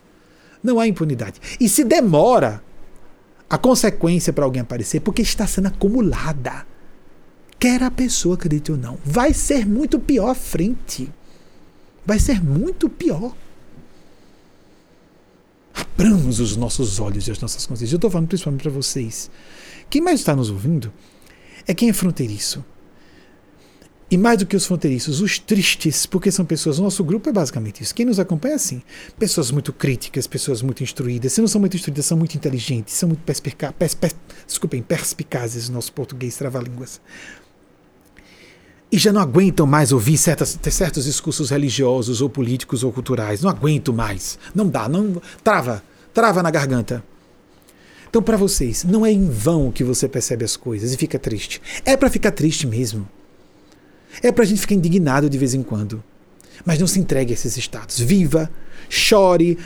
Não 0.63 0.81
há 0.81 0.87
impunidade. 0.87 1.41
E 1.61 1.69
se 1.69 1.85
demora 1.85 2.63
a 3.49 3.57
consequência 3.57 4.33
para 4.33 4.45
alguém 4.45 4.63
aparecer, 4.63 5.01
porque 5.01 5.23
está 5.23 5.47
sendo 5.47 5.69
acumulada. 5.69 6.67
Quer 7.59 7.83
a 7.83 7.91
pessoa 7.91 8.35
acredite 8.35 8.73
ou 8.73 8.79
não. 8.79 8.99
Vai 9.05 9.33
ser 9.33 9.67
muito 9.67 10.01
pior 10.01 10.31
à 10.31 10.35
frente. 10.35 11.09
Vai 12.05 12.19
ser 12.19 12.43
muito 12.43 12.89
pior. 12.89 13.35
Abramos 15.75 16.41
os 16.41 16.57
nossos 16.57 16.99
olhos 16.99 17.29
e 17.29 17.31
as 17.31 17.41
nossas 17.41 17.67
consciências. 17.67 17.93
Eu 17.93 17.97
estou 17.97 18.11
falando 18.11 18.29
principalmente 18.29 18.63
para 18.63 18.71
vocês. 18.71 19.31
Quem 19.89 20.01
mais 20.01 20.21
está 20.21 20.35
nos 20.35 20.51
ouvindo 20.51 20.93
é 21.67 21.75
quem 21.75 21.89
é 21.89 21.93
fronteiriço. 21.93 22.65
E 24.11 24.19
mais 24.19 24.39
do 24.39 24.47
que 24.47 24.57
os 24.57 24.67
fronteiriços, 24.67 25.21
os 25.21 25.39
tristes, 25.39 26.05
porque 26.05 26.33
são 26.33 26.45
pessoas. 26.45 26.81
O 26.81 26.83
nosso 26.83 27.05
grupo 27.05 27.29
é 27.29 27.33
basicamente 27.33 27.81
isso. 27.83 27.95
Quem 27.95 28.05
nos 28.05 28.19
acompanha 28.19 28.55
é 28.55 28.57
assim. 28.57 28.83
Pessoas 29.17 29.53
muito 29.53 29.73
críticas, 29.73 30.27
pessoas 30.27 30.63
muito 30.63 30.83
instruídas. 30.83 31.33
Se 31.33 31.41
não 31.41 31.47
são 31.47 31.61
muito 31.61 31.77
instruídas, 31.77 32.07
são 32.07 32.19
muito 32.19 32.35
inteligentes, 32.35 32.95
são 32.95 33.09
muito 33.09 33.23
perspicazes. 33.23 33.77
Pers, 33.79 33.95
pers, 33.95 34.17
desculpem, 34.49 34.83
perspicazes, 34.83 35.69
nosso 35.69 35.93
português 35.93 36.37
trava-línguas 36.37 37.01
e 38.93 38.99
já 38.99 39.13
não 39.13 39.21
aguentam 39.21 39.67
mais 39.67 39.93
ouvir 39.93 40.19
certas, 40.19 40.59
certos 40.71 41.05
discursos 41.05 41.51
religiosos 41.51 42.21
ou 42.21 42.29
políticos 42.29 42.83
ou 42.83 42.93
culturais. 42.93 43.41
Não 43.41 43.49
aguento 43.49 43.93
mais. 43.93 44.39
Não 44.55 44.69
dá, 44.69 44.89
não 44.89 45.23
trava, 45.45 45.83
trava 46.13 46.43
na 46.43 46.51
garganta. 46.51 47.05
Então, 48.09 48.21
para 48.21 48.37
vocês, 48.37 48.83
não 48.83 49.07
é 49.07 49.13
em 49.13 49.31
vão 49.31 49.71
que 49.71 49.85
você 49.85 50.09
percebe 50.09 50.45
as 50.45 50.57
coisas 50.57 50.93
e 50.93 50.97
fica 50.97 51.19
triste. 51.19 51.63
É 51.85 51.97
para 51.97 52.11
ficar 52.11 52.33
triste 52.33 52.67
mesmo. 52.67 53.09
É 54.21 54.33
para 54.33 54.43
a 54.43 54.47
gente 54.47 54.61
ficar 54.61 54.75
indignado 54.75 55.31
de 55.31 55.39
vez 55.39 55.55
em 55.55 55.63
quando. 55.63 56.03
Mas 56.65 56.81
não 56.81 56.89
se 56.89 56.99
entregue 56.99 57.33
a 57.33 57.35
esses 57.35 57.57
estados. 57.57 58.01
Viva, 58.01 58.51
chore, 58.89 59.57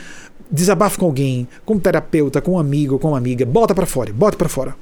desabafe 0.51 0.99
com 0.99 1.05
alguém, 1.05 1.47
com 1.65 1.73
um 1.73 1.79
terapeuta, 1.79 2.39
com 2.39 2.51
um 2.51 2.59
amigo, 2.59 2.99
com 2.99 3.09
uma 3.09 3.17
amiga. 3.17 3.43
Bota 3.43 3.73
para 3.73 3.87
fora, 3.87 4.13
bota 4.13 4.37
para 4.37 4.47
fora. 4.47 4.75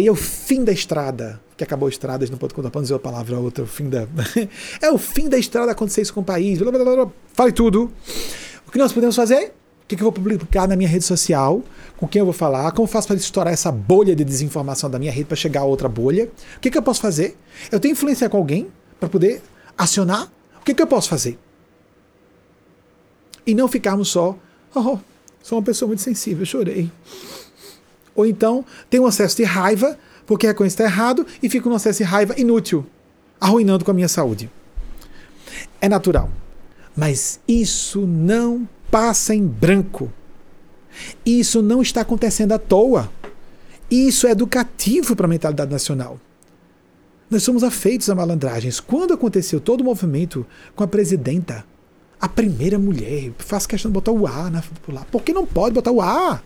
E 0.00 0.06
é 0.06 0.10
o 0.10 0.14
fim 0.14 0.62
da 0.62 0.72
estrada 0.72 1.40
que 1.56 1.64
acabou 1.64 1.86
a 1.86 1.90
estrada, 1.90 2.24
a 2.24 2.26
gente 2.26 2.32
não 2.32 2.38
pode 2.38 2.54
contar 2.54 2.70
para 2.70 2.82
dizer 2.82 2.94
a 2.94 2.98
palavra 2.98 3.38
outra, 3.38 3.64
o 3.64 3.66
fim 3.66 3.88
da. 3.88 4.06
é 4.82 4.90
o 4.90 4.98
fim 4.98 5.28
da 5.28 5.38
estrada 5.38 5.72
acontecer 5.72 6.02
isso 6.02 6.12
com 6.12 6.20
o 6.20 6.24
país. 6.24 6.58
Blá, 6.58 6.70
blá, 6.70 6.84
blá, 6.84 7.10
Fale 7.32 7.52
tudo. 7.52 7.90
O 8.66 8.70
que 8.70 8.78
nós 8.78 8.92
podemos 8.92 9.16
fazer? 9.16 9.54
O 9.82 9.88
que, 9.88 9.94
eu 9.94 10.00
vou 10.00 10.12
publicar 10.12 10.66
na 10.66 10.74
minha 10.74 10.88
rede 10.88 11.04
social? 11.04 11.62
Com 11.96 12.08
quem 12.08 12.18
eu 12.18 12.26
vou 12.26 12.34
falar? 12.34 12.72
Como 12.72 12.88
eu 12.88 12.90
faço 12.90 13.06
para 13.06 13.16
estourar 13.16 13.54
essa 13.54 13.70
bolha 13.70 14.16
de 14.16 14.24
desinformação 14.24 14.90
da 14.90 14.98
minha 14.98 15.12
rede 15.12 15.26
para 15.26 15.36
chegar 15.36 15.60
a 15.60 15.64
outra 15.64 15.88
bolha? 15.88 16.28
O 16.56 16.60
que, 16.60 16.76
eu 16.76 16.82
posso 16.82 17.00
fazer? 17.00 17.36
Eu 17.70 17.78
tenho 17.78 17.92
influência 17.92 18.28
com 18.28 18.36
alguém 18.36 18.66
para 18.98 19.08
poder 19.08 19.40
acionar? 19.78 20.30
O 20.60 20.64
que, 20.64 20.74
que 20.74 20.82
eu 20.82 20.88
posso 20.88 21.08
fazer? 21.08 21.38
E 23.46 23.54
não 23.54 23.68
ficarmos 23.68 24.08
só, 24.08 24.36
oh, 24.74 24.98
sou 25.40 25.58
uma 25.58 25.64
pessoa 25.64 25.86
muito 25.86 26.02
sensível, 26.02 26.44
chorei. 26.44 26.90
Ou 28.12 28.26
então 28.26 28.64
tem 28.90 28.98
um 28.98 29.06
acesso 29.06 29.36
de 29.36 29.44
raiva, 29.44 29.96
porque 30.26 30.46
reconhece 30.46 30.76
que 30.76 30.82
está 30.82 30.92
errado, 30.92 31.26
e 31.42 31.48
fica 31.48 31.68
um 31.68 31.74
acesso 31.74 31.98
de 31.98 32.04
raiva 32.04 32.34
inútil, 32.38 32.84
arruinando 33.40 33.84
com 33.84 33.90
a 33.90 33.94
minha 33.94 34.08
saúde. 34.08 34.50
É 35.80 35.88
natural. 35.88 36.30
Mas 36.96 37.40
isso 37.46 38.06
não 38.06 38.68
passa 38.90 39.34
em 39.34 39.46
branco. 39.46 40.10
Isso 41.24 41.62
não 41.62 41.82
está 41.82 42.00
acontecendo 42.00 42.52
à 42.52 42.58
toa. 42.58 43.10
Isso 43.90 44.26
é 44.26 44.30
educativo 44.30 45.14
para 45.14 45.26
a 45.26 45.28
mentalidade 45.28 45.70
nacional. 45.70 46.18
Nós 47.30 47.42
somos 47.42 47.62
afeitos 47.62 48.08
a 48.08 48.14
malandragens. 48.14 48.80
Quando 48.80 49.14
aconteceu 49.14 49.60
todo 49.60 49.80
o 49.80 49.84
movimento 49.84 50.46
com 50.74 50.84
a 50.84 50.88
presidenta, 50.88 51.64
a 52.20 52.28
primeira 52.28 52.78
mulher, 52.78 53.32
faz 53.38 53.66
questão 53.66 53.90
de 53.90 53.94
botar 53.94 54.12
o 54.12 54.26
A 54.26 54.48
na, 54.48 54.62
lá. 54.88 55.04
Por 55.10 55.22
que 55.22 55.32
não 55.32 55.44
pode 55.44 55.74
botar 55.74 55.92
o 55.92 56.00
A? 56.00 56.42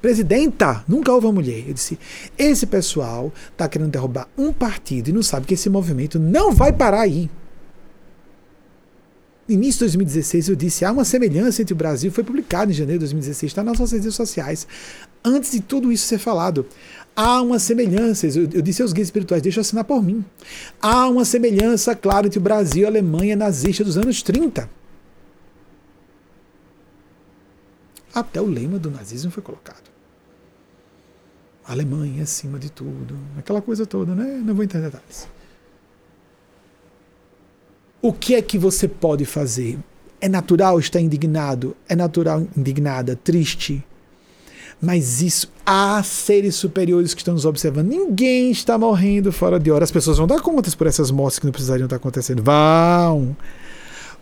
Presidenta, 0.00 0.84
nunca 0.86 1.12
houve 1.12 1.26
uma 1.26 1.32
mulher. 1.32 1.64
Eu 1.66 1.74
disse: 1.74 1.98
esse 2.36 2.66
pessoal 2.66 3.32
está 3.50 3.68
querendo 3.68 3.90
derrubar 3.90 4.28
um 4.36 4.52
partido 4.52 5.08
e 5.08 5.12
não 5.12 5.22
sabe 5.22 5.46
que 5.46 5.54
esse 5.54 5.68
movimento 5.68 6.18
não 6.18 6.52
vai 6.52 6.72
parar 6.72 7.00
aí. 7.00 7.30
No 9.48 9.54
início 9.54 9.78
de 9.78 9.96
2016, 9.96 10.48
eu 10.48 10.56
disse: 10.56 10.84
há 10.84 10.92
uma 10.92 11.04
semelhança 11.04 11.62
entre 11.62 11.72
o 11.72 11.76
Brasil, 11.76 12.10
foi 12.10 12.24
publicado 12.24 12.70
em 12.70 12.74
janeiro 12.74 12.98
de 12.98 13.04
2016, 13.06 13.50
está 13.50 13.62
nas 13.62 13.78
nossas 13.78 13.92
redes 13.92 14.14
sociais. 14.14 14.66
Antes 15.24 15.52
de 15.52 15.60
tudo 15.60 15.92
isso 15.92 16.06
ser 16.06 16.18
falado, 16.18 16.66
há 17.14 17.40
uma 17.40 17.58
semelhança. 17.58 18.26
Eu, 18.26 18.48
eu 18.52 18.62
disse 18.62 18.82
aos 18.82 18.92
guias 18.92 19.06
espirituais: 19.06 19.42
deixa 19.42 19.60
eu 19.60 19.62
assinar 19.62 19.84
por 19.84 20.02
mim. 20.02 20.24
Há 20.80 21.08
uma 21.08 21.24
semelhança, 21.24 21.94
claro, 21.94 22.26
entre 22.26 22.38
o 22.38 22.42
Brasil 22.42 22.82
e 22.82 22.84
a 22.84 22.88
Alemanha 22.88 23.36
nazista 23.36 23.82
dos 23.82 23.96
anos 23.96 24.22
30. 24.22 24.68
Até 28.12 28.40
o 28.40 28.46
lema 28.46 28.78
do 28.78 28.90
nazismo 28.90 29.30
foi 29.30 29.42
colocado. 29.42 29.85
Alemanha 31.66 32.22
acima 32.22 32.58
de 32.58 32.70
tudo, 32.70 33.18
aquela 33.36 33.60
coisa 33.60 33.84
toda, 33.84 34.14
né? 34.14 34.40
Não 34.44 34.54
vou 34.54 34.64
entrar 34.64 34.80
em 34.80 34.84
detalhes. 34.84 35.28
O 38.00 38.12
que 38.12 38.34
é 38.34 38.42
que 38.42 38.56
você 38.56 38.86
pode 38.86 39.24
fazer? 39.24 39.78
É 40.20 40.28
natural 40.28 40.78
estar 40.78 41.00
indignado, 41.00 41.76
é 41.88 41.96
natural 41.96 42.46
indignada, 42.56 43.16
triste. 43.16 43.84
Mas 44.80 45.22
isso, 45.22 45.50
há 45.64 46.02
seres 46.02 46.54
superiores 46.54 47.14
que 47.14 47.20
estão 47.20 47.34
nos 47.34 47.44
observando. 47.44 47.88
Ninguém 47.88 48.50
está 48.50 48.78
morrendo 48.78 49.32
fora 49.32 49.58
de 49.58 49.70
hora. 49.70 49.84
As 49.84 49.90
pessoas 49.90 50.18
vão 50.18 50.26
dar 50.26 50.40
contas 50.40 50.74
por 50.74 50.86
essas 50.86 51.10
mortes 51.10 51.38
que 51.38 51.46
não 51.46 51.52
precisariam 51.52 51.86
estar 51.86 51.96
acontecendo. 51.96 52.42
Vão 52.42 53.34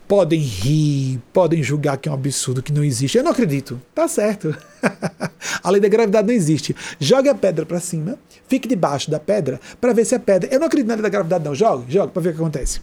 podem 0.06 0.40
rir, 0.40 1.20
podem 1.32 1.62
julgar 1.62 1.96
que 1.96 2.08
é 2.08 2.12
um 2.12 2.14
absurdo, 2.14 2.62
que 2.62 2.72
não 2.72 2.84
existe. 2.84 3.18
Eu 3.18 3.24
não 3.24 3.32
acredito. 3.32 3.80
Tá 3.94 4.06
certo. 4.06 4.54
a 5.62 5.70
lei 5.70 5.80
da 5.80 5.88
gravidade 5.88 6.26
não 6.26 6.34
existe. 6.34 6.74
Jogue 6.98 7.28
a 7.28 7.34
pedra 7.34 7.66
para 7.66 7.80
cima, 7.80 8.18
fique 8.48 8.68
debaixo 8.68 9.10
da 9.10 9.18
pedra 9.18 9.60
para 9.80 9.92
ver 9.92 10.04
se 10.04 10.14
a 10.14 10.18
pedra. 10.18 10.48
Eu 10.52 10.60
não 10.60 10.66
acredito 10.66 10.88
na 10.88 10.94
lei 10.94 11.02
da 11.02 11.08
gravidade, 11.08 11.44
não. 11.44 11.54
Jogue, 11.54 11.92
jogue 11.92 12.12
para 12.12 12.22
ver 12.22 12.30
o 12.30 12.32
que 12.32 12.40
acontece. 12.40 12.80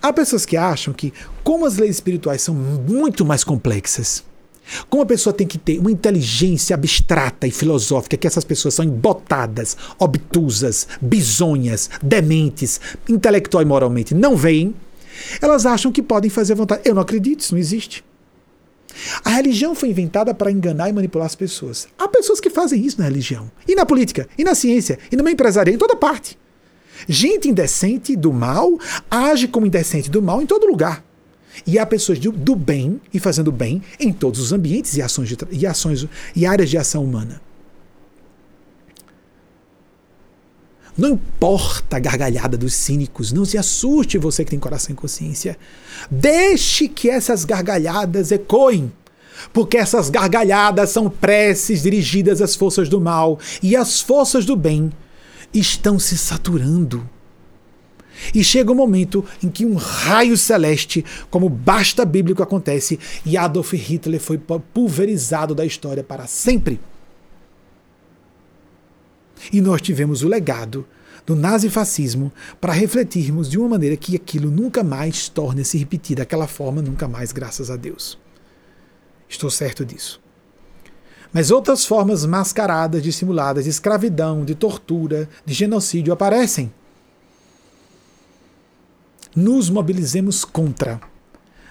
Há 0.00 0.12
pessoas 0.12 0.44
que 0.44 0.56
acham 0.56 0.92
que, 0.92 1.12
como 1.42 1.66
as 1.66 1.76
leis 1.76 1.96
espirituais 1.96 2.42
são 2.42 2.54
muito 2.54 3.24
mais 3.24 3.42
complexas, 3.42 4.22
como 4.90 5.02
a 5.02 5.06
pessoa 5.06 5.32
tem 5.32 5.46
que 5.46 5.58
ter 5.58 5.78
uma 5.78 5.90
inteligência 5.90 6.74
abstrata 6.74 7.46
e 7.46 7.50
filosófica, 7.50 8.16
que 8.16 8.26
essas 8.26 8.44
pessoas 8.44 8.74
são 8.74 8.84
embotadas, 8.84 9.76
obtusas, 9.98 10.88
bisonhas, 11.00 11.88
dementes, 12.02 12.80
intelectual 13.08 13.62
e 13.62 13.66
moralmente, 13.66 14.14
não 14.14 14.36
veem 14.36 14.74
elas 15.40 15.66
acham 15.66 15.90
que 15.92 16.02
podem 16.02 16.30
fazer 16.30 16.54
vontade. 16.54 16.82
Eu 16.84 16.94
não 16.94 17.02
acredito, 17.02 17.40
isso 17.40 17.54
não 17.54 17.58
existe. 17.58 18.04
A 19.24 19.30
religião 19.30 19.74
foi 19.74 19.90
inventada 19.90 20.34
para 20.34 20.50
enganar 20.50 20.88
e 20.88 20.92
manipular 20.92 21.26
as 21.26 21.34
pessoas. 21.34 21.88
Há 21.98 22.08
pessoas 22.08 22.40
que 22.40 22.50
fazem 22.50 22.84
isso 22.84 22.98
na 22.98 23.04
religião, 23.04 23.50
e 23.66 23.74
na 23.74 23.86
política, 23.86 24.28
e 24.36 24.44
na 24.44 24.54
ciência, 24.54 24.98
e 25.10 25.16
no 25.16 25.24
meio 25.24 25.34
empresarial, 25.34 25.74
em 25.74 25.78
toda 25.78 25.96
parte. 25.96 26.38
Gente 27.08 27.48
indecente 27.48 28.16
do 28.16 28.32
mal 28.32 28.78
age 29.10 29.48
como 29.48 29.66
indecente 29.66 30.10
do 30.10 30.22
mal 30.22 30.40
em 30.40 30.46
todo 30.46 30.66
lugar. 30.66 31.04
E 31.66 31.78
há 31.78 31.86
pessoas 31.86 32.18
do, 32.18 32.54
bem 32.54 33.00
e 33.12 33.18
fazendo 33.18 33.50
bem 33.50 33.82
em 33.98 34.12
todos 34.12 34.40
os 34.40 34.52
ambientes 34.52 34.96
e 34.96 35.02
ações, 35.02 35.28
de, 35.28 35.36
e 35.50 35.66
ações 35.66 36.06
e 36.34 36.44
áreas 36.44 36.68
de 36.68 36.76
ação 36.76 37.04
humana. 37.04 37.40
Não 40.96 41.10
importa 41.10 41.96
a 41.96 42.00
gargalhada 42.00 42.56
dos 42.56 42.72
cínicos, 42.72 43.30
não 43.30 43.44
se 43.44 43.58
assuste 43.58 44.16
você 44.16 44.44
que 44.44 44.50
tem 44.50 44.58
coração 44.58 44.92
e 44.92 44.96
consciência. 44.96 45.58
Deixe 46.10 46.88
que 46.88 47.10
essas 47.10 47.44
gargalhadas 47.44 48.32
ecoem, 48.32 48.90
porque 49.52 49.76
essas 49.76 50.08
gargalhadas 50.08 50.88
são 50.90 51.10
preces 51.10 51.82
dirigidas 51.82 52.40
às 52.40 52.54
forças 52.54 52.88
do 52.88 52.98
mal 52.98 53.38
e 53.62 53.76
as 53.76 54.00
forças 54.00 54.46
do 54.46 54.56
bem 54.56 54.90
estão 55.52 55.98
se 55.98 56.16
saturando. 56.16 57.06
E 58.34 58.42
chega 58.42 58.70
o 58.70 58.74
um 58.74 58.78
momento 58.78 59.22
em 59.44 59.50
que 59.50 59.66
um 59.66 59.74
raio 59.74 60.38
celeste, 60.38 61.04
como 61.30 61.50
basta 61.50 62.06
bíblico 62.06 62.42
acontece, 62.42 62.98
e 63.26 63.36
Adolf 63.36 63.74
Hitler 63.74 64.18
foi 64.18 64.38
pulverizado 64.38 65.54
da 65.54 65.66
história 65.66 66.02
para 66.02 66.26
sempre. 66.26 66.80
E 69.52 69.60
nós 69.60 69.80
tivemos 69.80 70.22
o 70.22 70.28
legado 70.28 70.86
do 71.26 71.34
nazifascismo 71.34 72.32
para 72.60 72.72
refletirmos 72.72 73.50
de 73.50 73.58
uma 73.58 73.70
maneira 73.70 73.96
que 73.96 74.14
aquilo 74.14 74.50
nunca 74.50 74.84
mais 74.84 75.28
torne 75.28 75.64
se 75.64 75.76
repetir 75.76 76.16
daquela 76.16 76.46
forma, 76.46 76.80
nunca 76.80 77.08
mais, 77.08 77.32
graças 77.32 77.70
a 77.70 77.76
Deus. 77.76 78.16
Estou 79.28 79.50
certo 79.50 79.84
disso. 79.84 80.20
Mas 81.32 81.50
outras 81.50 81.84
formas 81.84 82.24
mascaradas, 82.24 83.02
dissimuladas 83.02 83.64
de 83.64 83.70
escravidão, 83.70 84.44
de 84.44 84.54
tortura, 84.54 85.28
de 85.44 85.52
genocídio 85.52 86.12
aparecem. 86.12 86.72
Nos 89.34 89.68
mobilizemos 89.68 90.44
contra, 90.44 91.00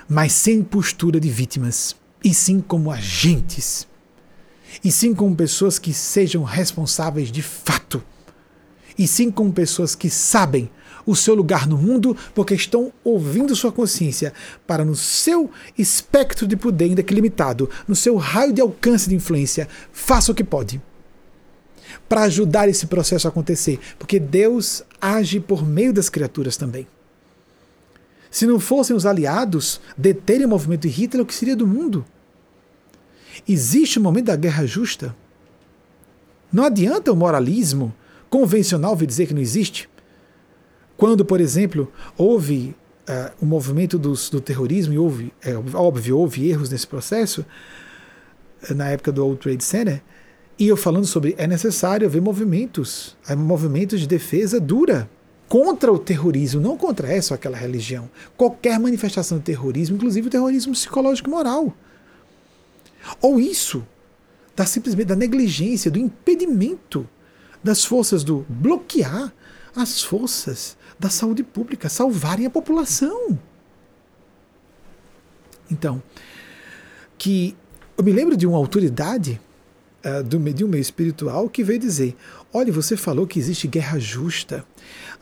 mas 0.07 0.33
sem 0.33 0.61
postura 0.61 1.19
de 1.19 1.29
vítimas, 1.29 1.95
e 2.23 2.33
sim 2.33 2.59
como 2.59 2.91
agentes 2.91 3.87
e 4.83 4.91
sim 4.91 5.13
com 5.13 5.33
pessoas 5.33 5.79
que 5.79 5.93
sejam 5.93 6.43
responsáveis 6.43 7.31
de 7.31 7.41
fato, 7.41 8.03
e 8.97 9.07
sim 9.07 9.29
com 9.29 9.51
pessoas 9.51 9.95
que 9.95 10.09
sabem 10.09 10.69
o 11.05 11.15
seu 11.15 11.35
lugar 11.35 11.67
no 11.67 11.77
mundo, 11.77 12.17
porque 12.33 12.55
estão 12.55 12.91
ouvindo 13.03 13.55
sua 13.55 13.71
consciência 13.71 14.33
para, 14.65 14.83
no 14.83 14.95
seu 14.95 15.51
espectro 15.77 16.47
de 16.47 16.57
poder, 16.57 16.85
ainda 16.85 17.03
que 17.03 17.13
limitado, 17.13 17.69
no 17.87 17.95
seu 17.95 18.15
raio 18.15 18.53
de 18.53 18.61
alcance 18.61 19.07
de 19.07 19.15
influência, 19.15 19.67
faça 19.91 20.31
o 20.31 20.35
que 20.35 20.43
pode 20.43 20.81
para 22.09 22.23
ajudar 22.23 22.69
esse 22.69 22.87
processo 22.87 23.27
a 23.27 23.29
acontecer, 23.29 23.79
porque 23.97 24.19
Deus 24.19 24.83
age 25.01 25.39
por 25.39 25.65
meio 25.65 25.93
das 25.93 26.09
criaturas 26.09 26.57
também. 26.57 26.87
Se 28.29 28.45
não 28.45 28.59
fossem 28.59 28.95
os 28.95 29.05
aliados 29.05 29.79
deterem 29.97 30.45
o 30.45 30.49
movimento 30.49 30.81
de 30.81 30.89
Hitler, 30.89 31.23
o 31.23 31.25
que 31.25 31.33
seria 31.33 31.55
do 31.55 31.65
mundo? 31.65 32.05
Existe 33.47 33.99
o 33.99 34.01
momento 34.01 34.25
da 34.25 34.35
guerra 34.35 34.65
justa? 34.65 35.15
Não 36.51 36.63
adianta 36.63 37.11
o 37.11 37.15
moralismo 37.15 37.93
convencional 38.29 38.95
vir 38.95 39.07
dizer 39.07 39.27
que 39.27 39.33
não 39.33 39.41
existe. 39.41 39.89
Quando, 40.97 41.25
por 41.25 41.41
exemplo, 41.41 41.91
houve 42.17 42.75
uh, 43.09 43.31
o 43.41 43.45
movimento 43.45 43.97
dos, 43.97 44.29
do 44.29 44.39
terrorismo, 44.39 44.93
e 44.93 44.97
houve, 44.97 45.33
é 45.43 45.53
óbvio, 45.75 46.17
houve 46.17 46.49
erros 46.49 46.69
nesse 46.69 46.87
processo, 46.87 47.45
uh, 48.69 48.73
na 48.73 48.89
época 48.89 49.11
do 49.11 49.23
World 49.23 49.41
Trade 49.41 49.63
Center, 49.63 50.01
e 50.57 50.67
eu 50.67 50.77
falando 50.77 51.05
sobre 51.05 51.35
é 51.37 51.45
necessário 51.45 52.07
haver 52.07 52.21
movimentos, 52.21 53.17
movimentos 53.37 53.99
de 53.99 54.07
defesa 54.07 54.59
dura 54.59 55.09
contra 55.49 55.91
o 55.91 55.99
terrorismo, 55.99 56.61
não 56.61 56.77
contra 56.77 57.11
essa 57.11 57.33
ou 57.33 57.35
aquela 57.35 57.57
religião. 57.57 58.09
Qualquer 58.37 58.79
manifestação 58.79 59.37
de 59.37 59.43
terrorismo, 59.43 59.97
inclusive 59.97 60.27
o 60.27 60.31
terrorismo 60.31 60.71
psicológico 60.71 61.29
moral. 61.29 61.73
Ou 63.21 63.39
isso 63.39 63.85
da 64.55 64.65
simplesmente 64.65 65.07
da 65.07 65.15
negligência, 65.15 65.91
do 65.91 65.99
impedimento 65.99 67.07
das 67.63 67.83
forças 67.83 68.23
do 68.23 68.45
bloquear 68.47 69.33
as 69.75 70.01
forças 70.01 70.77
da 70.97 71.09
saúde 71.09 71.43
pública, 71.43 71.89
salvarem 71.89 72.45
a 72.45 72.49
população. 72.49 73.37
Então, 75.69 76.01
que 77.17 77.55
eu 77.97 78.03
me 78.03 78.13
lembro 78.13 78.37
de 78.37 78.47
uma 78.47 78.57
autoridade 78.57 79.41
uh, 80.05 80.23
do, 80.23 80.39
de 80.53 80.63
um 80.63 80.67
meio 80.67 80.81
espiritual 80.81 81.49
que 81.49 81.63
veio 81.63 81.79
dizer: 81.79 82.15
Olha, 82.53 82.71
você 82.71 82.95
falou 82.95 83.27
que 83.27 83.39
existe 83.39 83.67
guerra 83.67 83.99
justa. 83.99 84.65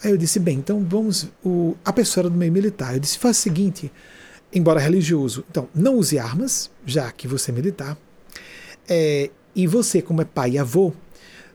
Aí 0.03 0.11
eu 0.11 0.18
disse: 0.18 0.39
Bem, 0.39 0.57
então 0.57 0.85
vamos. 0.88 1.30
O, 1.43 1.76
a 1.84 1.93
pessoa 1.93 2.23
era 2.23 2.30
do 2.30 2.38
meio 2.38 2.51
militar. 2.51 2.93
Eu 2.93 2.99
disse: 2.99 3.18
Faz 3.18 3.38
o 3.38 3.41
seguinte 3.41 3.91
embora 4.53 4.80
religioso. 4.80 5.43
Então, 5.49 5.67
não 5.73 5.95
use 5.95 6.19
armas, 6.19 6.69
já 6.85 7.11
que 7.11 7.27
você 7.27 7.51
é 7.51 7.53
militar. 7.53 7.97
É, 8.88 9.30
e 9.55 9.67
você, 9.67 10.01
como 10.01 10.21
é 10.21 10.25
pai 10.25 10.51
e 10.51 10.57
avô, 10.59 10.93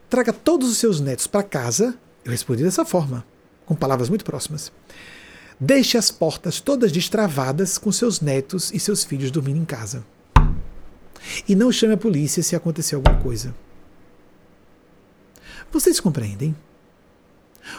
traga 0.09 0.33
todos 0.33 0.71
os 0.71 0.79
seus 0.79 1.01
netos 1.01 1.27
para 1.27 1.43
casa. 1.43 1.97
Eu 2.25 2.31
respondi 2.31 2.63
dessa 2.63 2.85
forma, 2.85 3.25
com 3.67 3.75
palavras 3.75 4.09
muito 4.09 4.25
próximas. 4.25 4.73
deixe 5.61 5.99
as 5.99 6.11
portas 6.11 6.61
todas 6.61 6.93
destravadas 6.93 7.79
com 7.79 7.91
seus 7.91 8.21
netos 8.21 8.71
e 8.73 8.79
seus 8.79 9.05
filhos 9.05 9.31
dormindo 9.31 9.59
em 9.59 9.65
casa. 9.65 10.05
E 11.49 11.55
não 11.55 11.73
chame 11.73 11.95
a 11.95 11.99
polícia 11.99 12.43
se 12.43 12.55
acontecer 12.55 12.95
alguma 12.95 13.19
coisa. 13.19 13.55
Vocês 15.71 16.01
compreendem? 16.01 16.55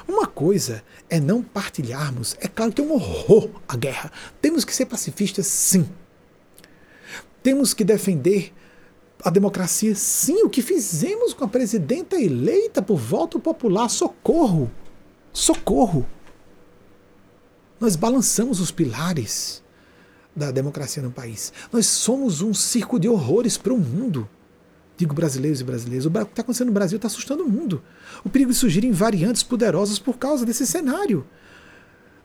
Uma 0.08 0.28
coisa 0.28 0.84
é 1.10 1.20
não 1.20 1.42
partilharmos. 1.42 2.36
É 2.40 2.48
claro 2.48 2.72
que 2.72 2.82
é 2.82 2.84
um 2.84 2.94
horror 2.94 3.50
a 3.68 3.76
guerra. 3.76 4.12
Temos 4.42 4.66
que 4.66 4.76
ser 4.76 4.86
pacifistas, 4.86 5.48
sim. 5.48 5.88
Temos 7.42 7.74
que 7.74 7.84
defender 7.84 8.54
a 9.24 9.30
democracia, 9.30 9.96
sim. 9.96 10.44
O 10.44 10.50
que 10.50 10.62
fizemos 10.62 11.34
com 11.34 11.46
a 11.46 11.48
presidenta 11.48 12.20
eleita 12.20 12.82
por 12.82 12.98
voto 12.98 13.40
popular, 13.40 13.90
socorro. 13.90 14.72
Socorro. 15.32 16.06
Nós 17.80 17.96
balançamos 17.96 18.60
os 18.60 18.72
pilares 18.72 19.64
da 20.36 20.52
democracia 20.52 21.02
no 21.02 21.12
país. 21.12 21.54
Nós 21.72 21.86
somos 21.86 22.42
um 22.42 22.54
circo 22.54 23.00
de 23.00 23.08
horrores 23.08 23.58
para 23.58 23.74
o 23.74 23.78
mundo. 23.78 24.30
Digo 24.98 25.14
brasileiros 25.14 25.62
e 25.62 25.64
brasileiras. 25.64 26.06
O 26.06 26.12
que 26.12 26.18
está 26.20 26.42
acontecendo 26.42 26.68
no 26.68 26.74
Brasil 26.74 26.98
está 26.98 27.08
assustando 27.08 27.44
o 27.44 27.50
mundo. 27.50 27.82
O 28.24 28.30
perigo 28.30 28.52
de 28.52 28.58
surgirem 28.58 28.92
variantes 28.92 29.44
poderosas 29.44 30.00
por 30.00 30.18
causa 30.18 30.46
desse 30.46 30.66
cenário. 30.66 31.26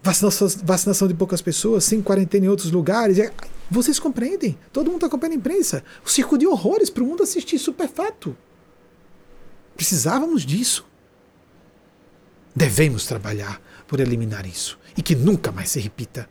Vacinação, 0.03 0.49
vacinação 0.63 1.09
de 1.09 1.15
poucas 1.15 1.41
pessoas, 1.41 1.85
sem 1.85 2.03
quarentena 2.03 2.47
em 2.47 2.49
outros 2.49 2.71
lugares. 2.71 3.19
É, 3.19 3.33
vocês 3.71 3.99
compreendem? 3.99 4.59
Todo 4.73 4.87
mundo 4.87 4.97
está 4.97 5.07
acompanhando 5.07 5.37
a 5.37 5.39
imprensa. 5.39 5.83
O 6.05 6.11
circo 6.11 6.37
de 6.37 6.47
horrores 6.47 6.91
para 6.91 7.03
o 7.03 7.07
mundo 7.07 7.23
assistir 7.23 7.59
superfato. 7.59 8.37
Precisávamos 9.77 10.45
disso. 10.45 10.87
Devemos 12.55 13.07
trabalhar 13.07 13.61
por 13.89 13.99
eliminar 13.99 14.47
isso 14.47 14.79
e 14.97 15.03
que 15.03 15.15
nunca 15.15 15.51
mais 15.51 15.71
se 15.71 15.81
repita. 15.81 16.29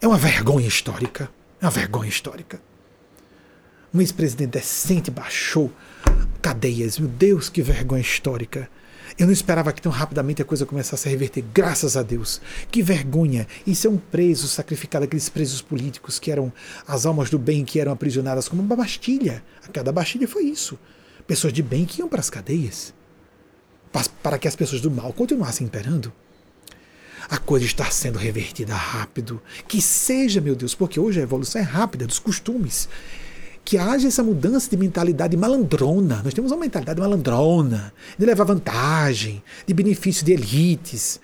É 0.00 0.06
uma 0.06 0.18
vergonha 0.18 0.68
histórica. 0.68 1.30
É 1.60 1.64
uma 1.64 1.70
vergonha 1.70 2.08
histórica. 2.08 2.60
Um 3.94 4.00
ex-presidente 4.00 4.50
decente 4.50 5.10
baixou 5.10 5.72
cadeias. 6.40 6.98
Meu 6.98 7.08
Deus, 7.08 7.48
que 7.48 7.62
vergonha 7.62 8.00
histórica. 8.00 8.68
Eu 9.18 9.26
não 9.26 9.32
esperava 9.32 9.72
que 9.72 9.82
tão 9.82 9.92
rapidamente 9.92 10.40
a 10.40 10.44
coisa 10.44 10.64
começasse 10.64 11.06
a 11.06 11.10
reverter, 11.10 11.44
graças 11.52 11.96
a 11.96 12.02
Deus. 12.02 12.40
Que 12.70 12.82
vergonha! 12.82 13.46
Isso 13.66 13.86
é 13.86 13.90
um 13.90 13.98
preso 13.98 14.48
sacrificado, 14.48 15.04
aqueles 15.04 15.28
presos 15.28 15.60
políticos 15.60 16.18
que 16.18 16.30
eram 16.30 16.52
as 16.86 17.04
almas 17.04 17.28
do 17.28 17.38
bem 17.38 17.64
que 17.64 17.78
eram 17.78 17.92
aprisionadas 17.92 18.48
como 18.48 18.62
uma 18.62 18.76
bastilha. 18.76 19.44
A 19.64 19.68
cada 19.68 19.92
bastilha 19.92 20.26
foi 20.26 20.44
isso. 20.44 20.78
Pessoas 21.26 21.52
de 21.52 21.62
bem 21.62 21.84
que 21.84 22.00
iam 22.00 22.08
para 22.08 22.20
as 22.20 22.30
cadeias. 22.30 22.94
Para 24.22 24.38
que 24.38 24.48
as 24.48 24.56
pessoas 24.56 24.80
do 24.80 24.90
mal 24.90 25.12
continuassem 25.12 25.66
imperando 25.66 26.12
a 27.28 27.38
coisa 27.38 27.64
está 27.64 27.90
sendo 27.90 28.18
revertida 28.18 28.74
rápido. 28.74 29.40
Que 29.66 29.80
seja, 29.80 30.40
meu 30.40 30.54
Deus, 30.54 30.74
porque 30.74 31.00
hoje 31.00 31.20
a 31.20 31.22
evolução 31.22 31.60
é 31.60 31.64
rápida 31.64 32.06
dos 32.06 32.18
costumes. 32.18 32.88
Que 33.64 33.78
haja 33.78 34.08
essa 34.08 34.22
mudança 34.22 34.68
de 34.68 34.76
mentalidade 34.76 35.36
malandrona. 35.36 36.20
Nós 36.22 36.34
temos 36.34 36.50
uma 36.50 36.60
mentalidade 36.60 37.00
malandrona, 37.00 37.92
de 38.18 38.26
levar 38.26 38.44
vantagem, 38.44 39.42
de 39.66 39.72
benefício 39.72 40.24
de 40.24 40.32
elites. 40.32 41.20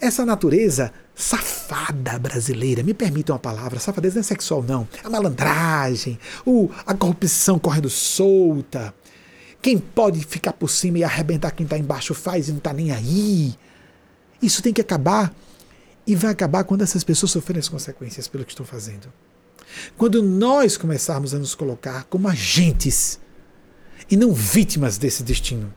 Essa 0.00 0.24
natureza 0.24 0.92
safada 1.14 2.18
brasileira, 2.18 2.82
me 2.82 2.92
permitam 2.92 3.36
a 3.36 3.38
palavra, 3.38 3.78
safadeza 3.78 4.16
não 4.16 4.20
é 4.20 4.24
sexual, 4.24 4.62
não. 4.62 4.88
A 5.02 5.08
malandragem, 5.08 6.18
o, 6.44 6.70
a 6.84 6.92
corrupção 6.94 7.58
correndo 7.58 7.88
solta. 7.88 8.92
Quem 9.62 9.78
pode 9.78 10.24
ficar 10.24 10.52
por 10.52 10.68
cima 10.68 10.98
e 10.98 11.04
arrebentar 11.04 11.52
quem 11.52 11.64
está 11.64 11.78
embaixo 11.78 12.12
faz 12.12 12.48
e 12.48 12.50
não 12.50 12.58
está 12.58 12.72
nem 12.72 12.90
aí. 12.90 13.54
Isso 14.42 14.62
tem 14.62 14.72
que 14.72 14.80
acabar. 14.80 15.32
E 16.06 16.14
vai 16.14 16.32
acabar 16.32 16.64
quando 16.64 16.82
essas 16.82 17.02
pessoas 17.02 17.32
sofrerem 17.32 17.60
as 17.60 17.68
consequências 17.68 18.28
pelo 18.28 18.44
que 18.44 18.52
estão 18.52 18.66
fazendo. 18.66 19.10
Quando 19.96 20.22
nós 20.22 20.76
começarmos 20.76 21.34
a 21.34 21.38
nos 21.38 21.54
colocar 21.54 22.04
como 22.04 22.28
agentes 22.28 23.20
e 24.10 24.16
não 24.16 24.32
vítimas 24.32 24.98
desse 24.98 25.22
destino. 25.22 25.72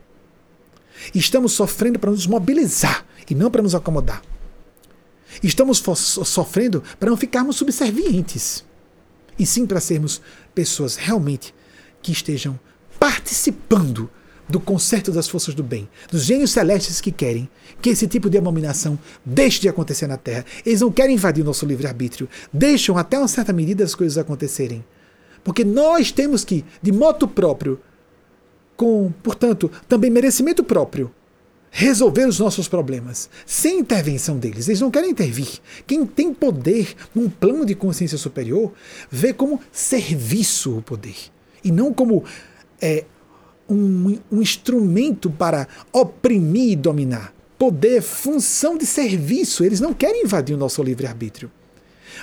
Estamos 1.14 1.52
sofrendo 1.52 1.98
para 1.98 2.10
nos 2.10 2.26
mobilizar 2.26 3.06
e 3.28 3.34
não 3.34 3.50
para 3.50 3.62
nos 3.62 3.74
acomodar. 3.74 4.22
Estamos 5.42 5.78
sofrendo 5.78 6.82
para 6.98 7.10
não 7.10 7.16
ficarmos 7.16 7.56
subservientes, 7.56 8.64
e 9.38 9.46
sim 9.46 9.66
para 9.66 9.80
sermos 9.80 10.20
pessoas 10.54 10.96
realmente 10.96 11.54
que 12.02 12.10
estejam 12.10 12.58
participando 12.98 14.10
do 14.48 14.58
concerto 14.58 15.12
das 15.12 15.28
forças 15.28 15.54
do 15.54 15.62
bem, 15.62 15.88
dos 16.10 16.24
gênios 16.24 16.50
celestes 16.50 17.00
que 17.00 17.12
querem 17.12 17.48
que 17.82 17.90
esse 17.90 18.06
tipo 18.06 18.30
de 18.30 18.38
abominação 18.38 18.98
deixe 19.24 19.60
de 19.60 19.68
acontecer 19.68 20.06
na 20.06 20.16
Terra. 20.16 20.44
Eles 20.64 20.80
não 20.80 20.90
querem 20.90 21.14
invadir 21.14 21.42
o 21.42 21.46
nosso 21.46 21.66
livre-arbítrio, 21.66 22.28
deixam 22.52 22.96
até 22.96 23.18
uma 23.18 23.28
certa 23.28 23.52
medida 23.52 23.84
as 23.84 23.94
coisas 23.94 24.16
acontecerem. 24.18 24.84
Porque 25.44 25.64
nós 25.64 26.10
temos 26.10 26.44
que, 26.44 26.64
de 26.82 26.92
moto 26.92 27.28
próprio, 27.28 27.80
com, 28.76 29.12
portanto, 29.22 29.70
também 29.88 30.10
merecimento 30.10 30.62
próprio, 30.64 31.12
resolver 31.70 32.26
os 32.26 32.38
nossos 32.38 32.68
problemas, 32.68 33.28
sem 33.44 33.80
intervenção 33.80 34.38
deles. 34.38 34.68
Eles 34.68 34.80
não 34.80 34.90
querem 34.90 35.10
intervir. 35.10 35.58
Quem 35.86 36.06
tem 36.06 36.32
poder 36.32 36.94
num 37.14 37.28
plano 37.28 37.66
de 37.66 37.74
consciência 37.74 38.18
superior 38.18 38.72
vê 39.10 39.32
como 39.32 39.60
serviço 39.70 40.78
o 40.78 40.82
poder, 40.82 41.16
e 41.62 41.70
não 41.70 41.92
como 41.92 42.24
é, 42.80 43.04
um, 43.68 44.18
um 44.30 44.40
instrumento 44.40 45.30
para 45.30 45.68
oprimir 45.92 46.72
e 46.72 46.76
dominar. 46.76 47.34
Poder, 47.58 48.00
função 48.00 48.78
de 48.78 48.86
serviço. 48.86 49.64
Eles 49.64 49.80
não 49.80 49.92
querem 49.92 50.24
invadir 50.24 50.54
o 50.54 50.58
nosso 50.58 50.82
livre-arbítrio. 50.82 51.50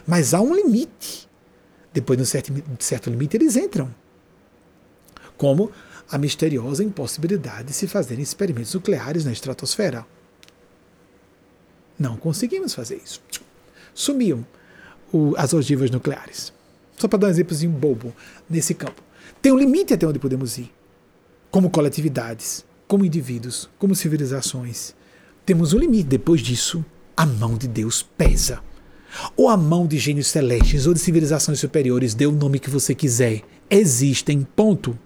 Mas 0.08 0.34
há 0.34 0.42
um 0.42 0.56
limite. 0.56 1.28
Depois 1.94 2.18
de 2.18 2.24
um 2.24 2.26
certo, 2.26 2.52
de 2.52 2.84
certo 2.84 3.10
limite, 3.10 3.38
eles 3.38 3.56
entram. 3.56 3.94
Como 5.38 5.72
a 6.10 6.18
misteriosa 6.18 6.84
impossibilidade 6.84 7.70
de 7.70 7.74
se 7.74 7.88
fazerem 7.88 8.24
experimentos 8.24 8.74
nucleares 8.74 9.26
na 9.26 9.32
estratosfera. 9.32 10.06
Não 11.98 12.18
conseguimos 12.18 12.74
fazer 12.74 13.02
isso. 13.04 13.22
Sumiam 13.94 14.46
o, 15.12 15.34
as 15.38 15.54
ogivas 15.54 15.90
nucleares. 15.90 16.54
Só 16.98 17.08
para 17.08 17.20
dar 17.20 17.28
um 17.28 17.32
exemplozinho 17.32 17.72
bobo 17.72 18.14
nesse 18.50 18.74
campo. 18.74 19.02
Tem 19.42 19.52
um 19.52 19.58
limite 19.58 19.94
até 19.94 20.08
onde 20.08 20.20
podemos 20.20 20.58
ir 20.58 20.72
como 21.56 21.70
coletividades, 21.70 22.66
como 22.86 23.06
indivíduos, 23.06 23.70
como 23.80 23.96
civilizações. 23.96 24.94
Temos 25.46 25.72
um 25.72 25.78
limite. 25.78 26.04
Depois 26.04 26.42
disso, 26.42 26.84
a 27.16 27.26
mão 27.26 27.56
de 27.56 27.66
Deus 27.66 28.04
pesa. 28.04 28.60
Ou 29.38 29.48
a 29.48 29.56
mão 29.56 29.88
de 29.88 29.98
gênios 29.98 30.28
celestes 30.28 30.86
ou 30.86 30.94
de 30.94 31.00
civilizações 31.00 31.58
superiores, 31.58 32.14
dê 32.14 32.26
o 32.26 32.32
nome 32.34 32.60
que 32.60 32.70
você 32.70 32.94
quiser. 32.94 33.42
Existem, 33.70 34.46
ponto. 34.54 35.00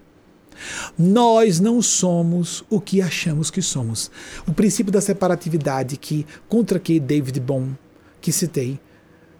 Nós 0.97 1.59
não 1.59 1.83
somos 1.83 2.65
o 2.67 2.81
que 2.81 2.99
achamos 2.99 3.51
que 3.51 3.61
somos. 3.61 4.09
O 4.47 4.51
princípio 4.51 4.91
da 4.91 5.01
separatividade 5.01 5.97
que 5.97 6.25
contra 6.47 6.79
que 6.79 6.99
David 6.99 7.39
Bohm, 7.41 7.75
que 8.19 8.31
citei, 8.31 8.79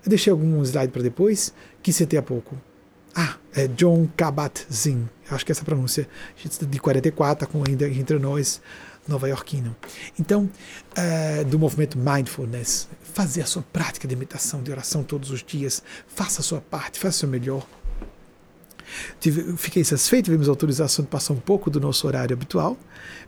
eu 0.06 0.10
deixei 0.11 0.30
algum 0.30 0.61
slide 0.61 0.91
para 0.91 1.02
depois, 1.02 1.56
que 1.81 1.91
citei 1.91 2.19
há 2.19 2.22
pouco. 2.22 2.56
Ah, 3.15 3.38
é 3.56 3.68
John 3.68 4.07
Kabat-Zinn, 4.15 5.07
acho 5.30 5.45
que 5.45 5.51
essa 5.51 5.64
pronúncia, 5.64 6.07
de 6.68 6.80
44, 6.80 7.47
com 7.47 7.64
ainda 7.68 7.88
entre 7.88 8.18
nós, 8.19 8.61
nova-iorquino. 9.07 9.76
Então, 10.19 10.49
é, 10.95 11.43
do 11.43 11.57
movimento 11.57 11.97
Mindfulness, 11.97 12.88
fazer 13.14 13.41
a 13.41 13.45
sua 13.45 13.61
prática 13.61 14.07
de 14.07 14.15
meditação, 14.15 14.61
de 14.61 14.72
oração 14.72 15.03
todos 15.03 15.31
os 15.31 15.43
dias, 15.43 15.84
faça 16.07 16.41
a 16.41 16.43
sua 16.43 16.61
parte, 16.61 16.99
faça 16.99 17.18
o 17.18 17.19
seu 17.19 17.30
melhor. 17.30 17.65
Tive, 19.19 19.56
fiquei 19.57 19.84
satisfeito, 19.84 20.26
tivemos 20.26 20.49
autorização 20.49 21.06
de 21.06 21.11
passar 21.11 21.34
um 21.34 21.39
pouco 21.39 21.69
do 21.69 21.80
nosso 21.80 22.07
horário 22.07 22.34
habitual. 22.34 22.77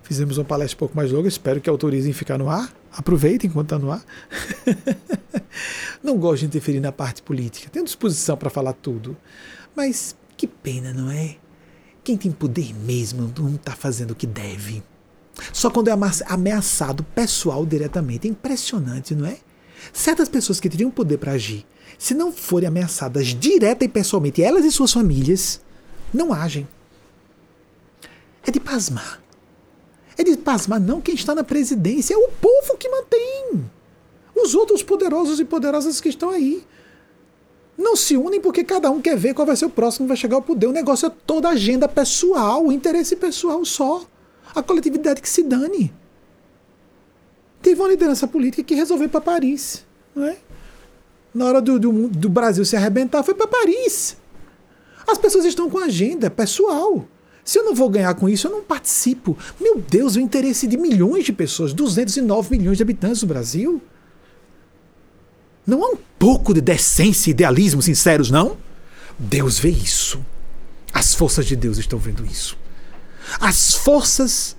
Fizemos 0.02 0.38
uma 0.38 0.46
palestra 0.46 0.76
um 0.76 0.80
pouco 0.80 0.96
mais 0.96 1.12
longa, 1.12 1.28
espero 1.28 1.62
que 1.62 1.70
autorizem 1.70 2.14
ficar 2.14 2.38
no 2.38 2.50
ar. 2.50 2.74
Aproveitem 2.92 3.50
enquanto 3.50 3.68
está 3.68 3.80
no 3.80 3.92
ar. 3.92 4.04
Não 6.04 6.18
gosto 6.18 6.42
de 6.42 6.46
interferir 6.48 6.80
na 6.80 6.92
parte 6.92 7.22
política, 7.22 7.70
tenho 7.70 7.86
disposição 7.86 8.36
para 8.36 8.50
falar 8.50 8.74
tudo. 8.74 9.16
Mas 9.76 10.16
que 10.36 10.48
pena, 10.48 10.92
não 10.92 11.10
é? 11.12 11.36
Quem 12.04 12.18
tem 12.18 12.32
poder 12.32 12.74
mesmo 12.74 13.32
não 13.38 13.56
está 13.56 13.74
fazendo 13.74 14.12
o 14.12 14.16
que 14.16 14.26
deve. 14.26 14.84
Só 15.54 15.70
quando 15.70 15.90
é 15.90 15.98
ameaçado 16.28 17.04
pessoal 17.04 17.66
diretamente. 17.66 18.28
É 18.28 18.32
impressionante, 18.32 19.16
não 19.16 19.26
é? 19.26 19.38
Certas 19.94 20.30
pessoas 20.30 20.60
que 20.60 20.70
teriam 20.70 20.92
poder 20.92 21.18
para 21.18 21.32
agir, 21.34 21.66
se 21.98 22.14
não 22.14 22.32
forem 22.32 22.68
ameaçadas 22.68 23.28
direta 23.28 23.84
e 23.84 23.88
pessoalmente, 23.88 24.44
elas 24.44 24.64
e 24.64 24.72
suas 24.72 24.94
famílias, 24.94 25.62
não 26.14 26.34
agem. 26.34 26.68
É 28.46 28.52
de 28.52 28.60
pasmar. 28.60 29.22
É 30.18 30.24
de 30.24 30.38
pasmar 30.38 30.80
não 30.80 31.02
quem 31.02 31.16
está 31.16 31.34
na 31.34 31.44
presidência, 31.44 32.14
é 32.14 32.18
o 32.18 32.30
povo 32.30 32.78
que 32.78 32.90
mantém. 32.90 33.66
Os 34.36 34.54
outros 34.54 34.84
poderosos 34.84 35.40
e 35.40 35.46
poderosas 35.46 36.00
que 36.00 36.10
estão 36.10 36.30
aí 36.30 36.66
não 37.82 37.96
se 37.96 38.16
unem 38.16 38.40
porque 38.40 38.64
cada 38.64 38.90
um 38.90 39.02
quer 39.02 39.18
ver 39.18 39.34
qual 39.34 39.46
vai 39.46 39.56
ser 39.56 39.66
o 39.66 39.70
próximo 39.70 40.06
que 40.06 40.10
vai 40.10 40.18
chegar 40.18 40.36
ao 40.36 40.42
poder. 40.42 40.68
O 40.68 40.72
negócio 40.72 41.08
é 41.08 41.10
toda 41.10 41.50
agenda 41.50 41.88
pessoal, 41.88 42.72
interesse 42.72 43.16
pessoal 43.16 43.64
só. 43.66 44.06
A 44.54 44.62
coletividade 44.62 45.22
que 45.22 45.30
se 45.30 45.44
dane. 45.44 45.94
Teve 47.62 47.80
uma 47.80 47.90
liderança 47.90 48.28
política 48.28 48.64
que 48.64 48.76
resolveu 48.76 49.08
para 49.08 49.22
Paris. 49.22 49.86
Não 50.16 50.26
é? 50.26 50.38
Na 51.34 51.46
hora 51.46 51.62
do, 51.62 51.80
do, 51.80 52.08
do 52.08 52.30
Brasil 52.30 52.66
se 52.66 52.76
arrebentar, 52.76 53.24
foi 53.24 53.34
para 53.34 53.48
Paris. 53.48 54.18
As 55.08 55.18
pessoas 55.18 55.46
estão 55.46 55.70
com 55.70 55.78
agenda 55.80 56.30
pessoal. 56.30 57.06
Se 57.44 57.58
eu 57.58 57.64
não 57.64 57.74
vou 57.74 57.90
ganhar 57.90 58.14
com 58.14 58.30
isso, 58.30 58.48
eu 58.48 58.52
não 58.52 58.62
participo. 58.62 59.38
Meu 59.60 59.80
Deus, 59.80 60.16
o 60.16 60.20
interesse 60.20 60.68
de 60.68 60.78
milhões 60.78 61.26
de 61.26 61.34
pessoas, 61.34 61.74
209 61.74 62.58
milhões 62.58 62.78
de 62.78 62.84
habitantes 62.84 63.22
no 63.22 63.28
Brasil. 63.28 63.82
Não 65.66 65.84
há 65.84 65.90
um 65.90 65.98
pouco 66.18 66.54
de 66.54 66.62
decência 66.62 67.30
e 67.30 67.32
idealismo 67.32 67.82
sinceros, 67.82 68.32
não? 68.32 68.58
Deus 69.18 69.60
vê 69.60 69.70
isso. 69.70 70.20
As 70.94 71.14
forças 71.14 71.46
de 71.46 71.56
Deus 71.56 71.78
estão 71.78 72.00
vendo 72.00 72.26
isso. 72.26 72.58
As 73.40 73.74
forças 73.74 74.56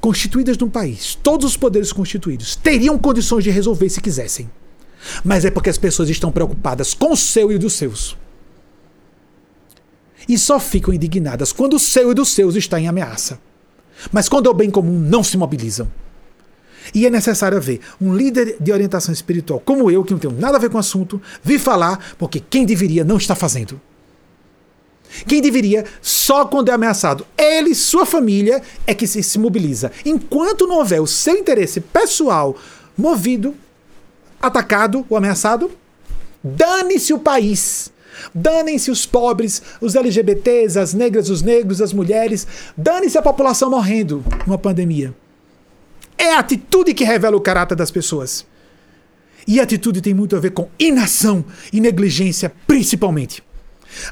constituídas 0.00 0.56
no 0.56 0.70
país, 0.70 1.14
todos 1.14 1.46
os 1.46 1.56
poderes 1.56 1.92
constituídos, 1.92 2.56
teriam 2.56 2.98
condições 2.98 3.44
de 3.44 3.50
resolver 3.50 3.88
se 3.88 4.00
quisessem. 4.00 4.50
Mas 5.24 5.44
é 5.44 5.50
porque 5.50 5.70
as 5.70 5.78
pessoas 5.78 6.08
estão 6.08 6.30
preocupadas 6.30 6.94
com 6.94 7.12
o 7.12 7.16
seu 7.16 7.50
e 7.50 7.58
dos 7.58 7.72
seus 7.72 8.16
e 10.28 10.38
só 10.38 10.60
ficam 10.60 10.94
indignadas 10.94 11.52
quando 11.52 11.74
o 11.74 11.78
seu 11.78 12.12
e 12.12 12.14
dos 12.14 12.28
seus 12.28 12.54
está 12.54 12.80
em 12.80 12.86
ameaça. 12.86 13.40
Mas 14.12 14.28
quando 14.28 14.46
é 14.46 14.50
o 14.50 14.54
bem 14.54 14.70
comum, 14.70 14.98
não 14.98 15.22
se 15.22 15.36
mobilizam. 15.36 15.90
E 16.94 17.06
é 17.06 17.10
necessário 17.10 17.60
ver 17.60 17.80
um 18.00 18.14
líder 18.14 18.56
de 18.60 18.72
orientação 18.72 19.12
espiritual 19.12 19.60
como 19.60 19.90
eu, 19.90 20.04
que 20.04 20.12
não 20.12 20.18
tenho 20.18 20.34
nada 20.34 20.56
a 20.56 20.60
ver 20.60 20.70
com 20.70 20.76
o 20.76 20.80
assunto, 20.80 21.20
vir 21.42 21.58
falar 21.58 22.14
porque 22.18 22.40
quem 22.40 22.64
deveria 22.64 23.04
não 23.04 23.16
está 23.16 23.34
fazendo. 23.34 23.80
Quem 25.26 25.42
deveria, 25.42 25.84
só 26.00 26.44
quando 26.44 26.68
é 26.68 26.72
ameaçado, 26.72 27.26
ele, 27.36 27.74
sua 27.74 28.06
família, 28.06 28.62
é 28.86 28.94
que 28.94 29.06
se, 29.06 29.22
se 29.22 29.38
mobiliza. 29.38 29.90
Enquanto 30.04 30.66
não 30.66 30.76
houver 30.78 31.00
o 31.00 31.06
seu 31.06 31.36
interesse 31.36 31.80
pessoal 31.80 32.56
movido, 32.96 33.54
atacado 34.40 35.04
ou 35.08 35.16
ameaçado, 35.16 35.70
dane-se 36.42 37.12
o 37.12 37.18
país. 37.18 37.90
Danem-se 38.34 38.90
os 38.90 39.06
pobres, 39.06 39.62
os 39.80 39.94
LGBTs, 39.94 40.78
as 40.78 40.92
negras, 40.92 41.30
os 41.30 41.42
negros, 41.42 41.80
as 41.80 41.92
mulheres. 41.92 42.46
Dane-se 42.76 43.16
a 43.16 43.22
população 43.22 43.70
morrendo 43.70 44.24
numa 44.46 44.58
pandemia. 44.58 45.14
É 46.20 46.34
a 46.34 46.38
atitude 46.40 46.92
que 46.92 47.02
revela 47.02 47.34
o 47.34 47.40
caráter 47.40 47.74
das 47.74 47.90
pessoas. 47.90 48.44
E 49.48 49.58
a 49.58 49.62
atitude 49.62 50.02
tem 50.02 50.12
muito 50.12 50.36
a 50.36 50.38
ver 50.38 50.50
com 50.50 50.68
inação 50.78 51.42
e 51.72 51.80
negligência, 51.80 52.52
principalmente. 52.66 53.42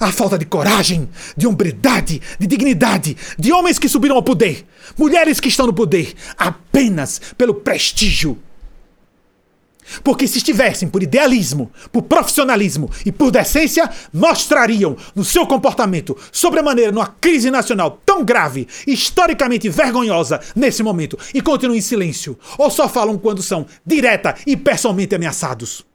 A 0.01 0.11
falta 0.11 0.39
de 0.39 0.47
coragem, 0.47 1.07
de 1.37 1.47
hombridade, 1.47 2.23
de 2.39 2.47
dignidade, 2.47 3.15
de 3.39 3.53
homens 3.53 3.79
que 3.79 3.91
subiram 3.91 4.17
ao 4.17 4.23
poder, 4.23 4.67
mulheres 4.97 5.39
que 5.39 5.49
estão 5.49 5.67
no 5.67 5.75
poder, 5.75 6.15
apenas 6.39 7.21
pelo 7.37 7.53
prestígio 7.53 8.39
porque 10.03 10.27
se 10.27 10.39
estivessem 10.39 10.89
por 10.89 11.03
idealismo, 11.03 11.71
por 11.93 12.03
profissionalismo 12.03 12.91
e 13.05 13.13
por 13.13 13.31
decência, 13.31 13.91
mostrariam 14.13 14.97
no 15.15 15.25
seu 15.25 15.47
comportamento, 15.47 16.17
sobremaneira 16.33 16.93
numa 16.93 17.07
crise 17.07 17.51
nacional 17.51 18.01
tão 18.05 18.25
grave, 18.25 18.69
historicamente 18.87 19.69
vergonhosa 19.69 20.41
nesse 20.55 20.83
momento, 20.83 21.19
e 21.35 21.41
continuam 21.41 21.77
em 21.77 21.81
silêncio, 21.81 22.39
ou 22.57 22.71
só 22.71 22.89
falam 22.89 23.19
quando 23.19 23.43
são 23.43 23.67
direta 23.85 24.35
e 24.47 24.57
pessoalmente 24.57 25.15
ameaçados. 25.15 25.87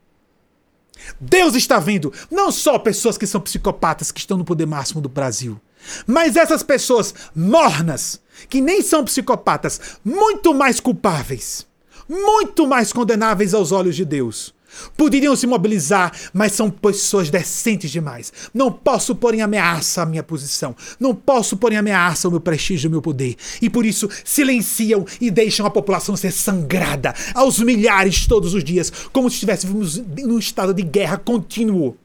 Deus 1.19 1.55
está 1.55 1.79
vendo 1.79 2.13
não 2.31 2.51
só 2.51 2.79
pessoas 2.79 3.17
que 3.17 3.27
são 3.27 3.41
psicopatas 3.41 4.11
que 4.11 4.19
estão 4.19 4.37
no 4.37 4.45
poder 4.45 4.65
máximo 4.65 5.01
do 5.01 5.09
Brasil, 5.09 5.59
mas 6.07 6.37
essas 6.37 6.63
pessoas 6.63 7.13
mornas, 7.35 8.21
que 8.49 8.61
nem 8.61 8.81
são 8.81 9.03
psicopatas, 9.03 9.81
muito 10.03 10.53
mais 10.53 10.79
culpáveis 10.79 11.67
muito 12.13 12.67
mais 12.67 12.93
condenáveis 12.93 13.53
aos 13.53 13.71
olhos 13.71 13.95
de 13.95 14.05
Deus. 14.05 14.53
Poderiam 14.97 15.35
se 15.35 15.45
mobilizar, 15.45 16.11
mas 16.33 16.53
são 16.53 16.69
pessoas 16.69 17.29
decentes 17.29 17.91
demais. 17.91 18.33
Não 18.53 18.71
posso 18.71 19.15
pôr 19.15 19.35
em 19.35 19.41
ameaça 19.41 20.01
a 20.01 20.05
minha 20.05 20.23
posição. 20.23 20.75
Não 20.99 21.13
posso 21.13 21.57
pôr 21.57 21.73
em 21.73 21.77
ameaça 21.77 22.27
o 22.27 22.31
meu 22.31 22.39
prestígio, 22.39 22.87
o 22.87 22.91
meu 22.91 23.01
poder. 23.01 23.35
E 23.61 23.69
por 23.69 23.85
isso 23.85 24.09
silenciam 24.23 25.05
e 25.21 25.29
deixam 25.29 25.65
a 25.65 25.69
população 25.69 26.15
ser 26.15 26.31
sangrada 26.31 27.13
aos 27.33 27.59
milhares 27.59 28.25
todos 28.25 28.53
os 28.53 28.63
dias, 28.63 28.91
como 29.11 29.29
se 29.29 29.35
estivéssemos 29.35 29.97
num 29.97 30.39
estado 30.39 30.73
de 30.73 30.81
guerra 30.81 31.17
contínuo. 31.17 31.97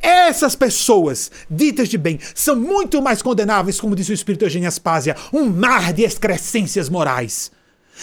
Essas 0.00 0.54
pessoas, 0.54 1.30
ditas 1.50 1.88
de 1.88 1.96
bem, 1.96 2.20
são 2.34 2.54
muito 2.54 3.00
mais 3.00 3.22
condenáveis, 3.22 3.80
como 3.80 3.96
disse 3.96 4.12
o 4.12 4.14
espírito 4.14 4.44
Eugênio 4.44 4.68
Aspásia, 4.68 5.16
um 5.32 5.46
mar 5.46 5.92
de 5.92 6.02
excrescências 6.02 6.88
morais. 6.88 7.50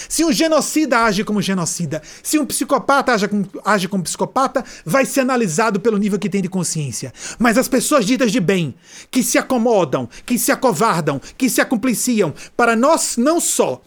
Se 0.09 0.23
um 0.23 0.31
genocida 0.31 1.03
age 1.03 1.23
como 1.23 1.41
genocida, 1.41 2.01
se 2.23 2.39
um 2.39 2.45
psicopata 2.45 3.13
age 3.13 3.27
como, 3.27 3.47
age 3.63 3.87
como 3.87 4.03
psicopata, 4.03 4.63
vai 4.85 5.05
ser 5.05 5.21
analisado 5.21 5.79
pelo 5.79 5.97
nível 5.97 6.19
que 6.19 6.29
tem 6.29 6.41
de 6.41 6.49
consciência. 6.49 7.13
Mas 7.39 7.57
as 7.57 7.67
pessoas 7.67 8.05
ditas 8.05 8.31
de 8.31 8.39
bem, 8.39 8.75
que 9.09 9.23
se 9.23 9.37
acomodam, 9.37 10.07
que 10.25 10.37
se 10.37 10.51
acovardam, 10.51 11.19
que 11.37 11.49
se 11.49 11.61
acompliciam, 11.61 12.33
para 12.55 12.75
nós 12.75 13.17
não 13.17 13.39
só 13.39 13.81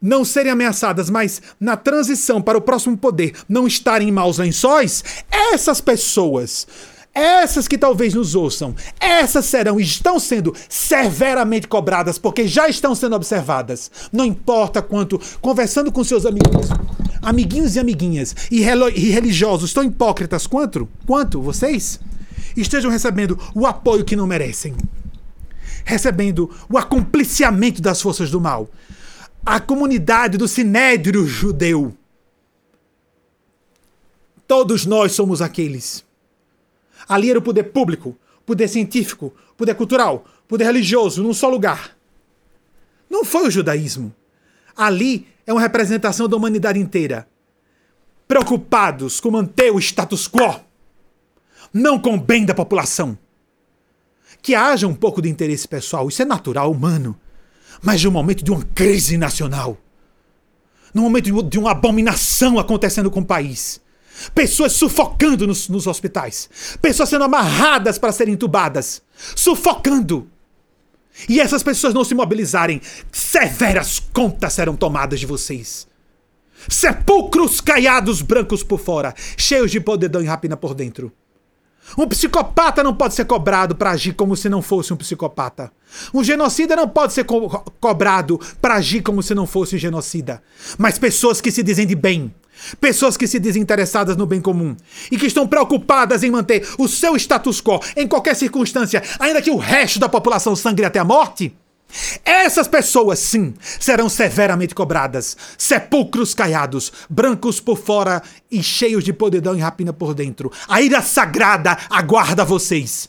não 0.00 0.24
serem 0.24 0.52
ameaçadas, 0.52 1.10
mas 1.10 1.42
na 1.58 1.76
transição 1.76 2.40
para 2.40 2.56
o 2.56 2.62
próximo 2.62 2.96
poder 2.96 3.34
não 3.48 3.66
estarem 3.66 4.08
em 4.08 4.12
maus 4.12 4.38
lençóis, 4.38 5.02
essas 5.52 5.80
pessoas 5.80 6.66
essas 7.18 7.66
que 7.66 7.76
talvez 7.76 8.14
nos 8.14 8.36
ouçam, 8.36 8.74
essas 9.00 9.44
serão 9.44 9.80
estão 9.80 10.20
sendo 10.20 10.54
severamente 10.68 11.66
cobradas 11.66 12.16
porque 12.16 12.46
já 12.46 12.68
estão 12.68 12.94
sendo 12.94 13.16
observadas. 13.16 13.90
Não 14.12 14.24
importa 14.24 14.80
quanto, 14.80 15.20
conversando 15.40 15.90
com 15.90 16.04
seus 16.04 16.24
amiguinhos, 16.24 16.68
amiguinhos 17.20 17.74
e 17.74 17.80
amiguinhas 17.80 18.36
e, 18.50 18.62
e 18.62 19.10
religiosos 19.10 19.72
tão 19.72 19.82
hipócritas 19.82 20.46
quanto, 20.46 20.88
quanto 21.06 21.42
vocês, 21.42 21.98
estejam 22.56 22.90
recebendo 22.90 23.38
o 23.52 23.66
apoio 23.66 24.04
que 24.04 24.16
não 24.16 24.26
merecem. 24.26 24.76
Recebendo 25.84 26.54
o 26.70 26.78
acompliciamento 26.78 27.82
das 27.82 28.00
forças 28.00 28.30
do 28.30 28.40
mal. 28.40 28.70
A 29.44 29.58
comunidade 29.58 30.38
do 30.38 30.46
sinédrio 30.46 31.26
judeu. 31.26 31.96
Todos 34.46 34.86
nós 34.86 35.12
somos 35.12 35.42
aqueles 35.42 36.06
Ali 37.08 37.30
era 37.30 37.38
o 37.38 37.42
poder 37.42 37.64
público, 37.64 38.16
poder 38.44 38.68
científico, 38.68 39.32
poder 39.56 39.74
cultural, 39.74 40.24
poder 40.46 40.64
religioso, 40.64 41.22
num 41.22 41.32
só 41.32 41.48
lugar. 41.48 41.96
Não 43.08 43.24
foi 43.24 43.46
o 43.46 43.50
judaísmo. 43.50 44.14
Ali 44.76 45.26
é 45.46 45.52
uma 45.52 45.60
representação 45.60 46.28
da 46.28 46.36
humanidade 46.36 46.78
inteira. 46.78 47.26
Preocupados 48.26 49.20
com 49.20 49.30
manter 49.30 49.72
o 49.72 49.78
status 49.78 50.28
quo, 50.28 50.60
não 51.72 51.98
com 51.98 52.14
o 52.14 52.20
bem 52.20 52.44
da 52.44 52.54
população. 52.54 53.16
Que 54.42 54.54
haja 54.54 54.86
um 54.86 54.94
pouco 54.94 55.22
de 55.22 55.28
interesse 55.28 55.66
pessoal, 55.66 56.08
isso 56.08 56.22
é 56.22 56.24
natural, 56.24 56.70
humano. 56.70 57.18
Mas 57.82 58.04
um 58.04 58.10
momento 58.10 58.44
de 58.44 58.50
uma 58.50 58.62
crise 58.74 59.16
nacional, 59.16 59.78
num 60.92 61.02
momento 61.02 61.42
de 61.42 61.58
uma 61.58 61.70
abominação 61.70 62.58
acontecendo 62.58 63.10
com 63.10 63.20
o 63.20 63.24
país, 63.24 63.80
Pessoas 64.34 64.72
sufocando 64.72 65.46
nos, 65.46 65.68
nos 65.68 65.86
hospitais. 65.86 66.48
Pessoas 66.80 67.08
sendo 67.08 67.24
amarradas 67.24 67.98
para 67.98 68.12
serem 68.12 68.34
entubadas. 68.34 69.02
Sufocando. 69.36 70.28
E 71.28 71.40
essas 71.40 71.62
pessoas 71.62 71.94
não 71.94 72.04
se 72.04 72.14
mobilizarem, 72.14 72.80
severas 73.10 73.98
contas 73.98 74.52
serão 74.52 74.76
tomadas 74.76 75.18
de 75.18 75.26
vocês. 75.26 75.88
Sepulcros 76.68 77.60
caiados 77.60 78.20
brancos 78.22 78.62
por 78.62 78.78
fora, 78.78 79.14
cheios 79.36 79.70
de 79.70 79.80
podridão 79.80 80.22
e 80.22 80.26
rapina 80.26 80.56
por 80.56 80.74
dentro. 80.74 81.12
Um 81.96 82.06
psicopata 82.06 82.82
não 82.82 82.94
pode 82.94 83.14
ser 83.14 83.24
cobrado 83.24 83.74
para 83.74 83.90
agir 83.90 84.12
como 84.12 84.36
se 84.36 84.48
não 84.48 84.60
fosse 84.60 84.92
um 84.92 84.96
psicopata. 84.96 85.72
Um 86.12 86.22
genocida 86.22 86.76
não 86.76 86.88
pode 86.88 87.12
ser 87.12 87.24
co 87.24 87.48
cobrado 87.80 88.38
para 88.60 88.74
agir 88.74 89.02
como 89.02 89.22
se 89.22 89.34
não 89.34 89.46
fosse 89.46 89.76
um 89.76 89.78
genocida. 89.78 90.42
Mas 90.76 90.98
pessoas 90.98 91.40
que 91.40 91.50
se 91.50 91.62
dizem 91.62 91.86
de 91.86 91.94
bem, 91.94 92.32
Pessoas 92.80 93.16
que 93.16 93.26
se 93.26 93.38
desinteressadas 93.38 94.16
no 94.16 94.26
bem 94.26 94.40
comum 94.40 94.76
e 95.10 95.16
que 95.16 95.26
estão 95.26 95.46
preocupadas 95.46 96.22
em 96.22 96.30
manter 96.30 96.66
o 96.76 96.88
seu 96.88 97.16
status 97.16 97.60
quo 97.60 97.80
em 97.96 98.06
qualquer 98.06 98.34
circunstância, 98.34 99.02
ainda 99.18 99.40
que 99.40 99.50
o 99.50 99.56
resto 99.56 99.98
da 99.98 100.08
população 100.08 100.56
sangre 100.56 100.84
até 100.84 100.98
a 100.98 101.04
morte. 101.04 101.56
Essas 102.24 102.68
pessoas, 102.68 103.18
sim, 103.18 103.54
serão 103.60 104.08
severamente 104.08 104.74
cobradas. 104.74 105.36
Sepulcros 105.56 106.34
caiados, 106.34 106.92
brancos 107.08 107.60
por 107.60 107.78
fora 107.78 108.22
e 108.50 108.62
cheios 108.62 109.04
de 109.04 109.12
podridão 109.12 109.56
e 109.56 109.60
rapina 109.60 109.92
por 109.92 110.14
dentro. 110.14 110.52
A 110.68 110.82
ira 110.82 111.02
sagrada 111.02 111.76
aguarda 111.88 112.44
vocês. 112.44 113.08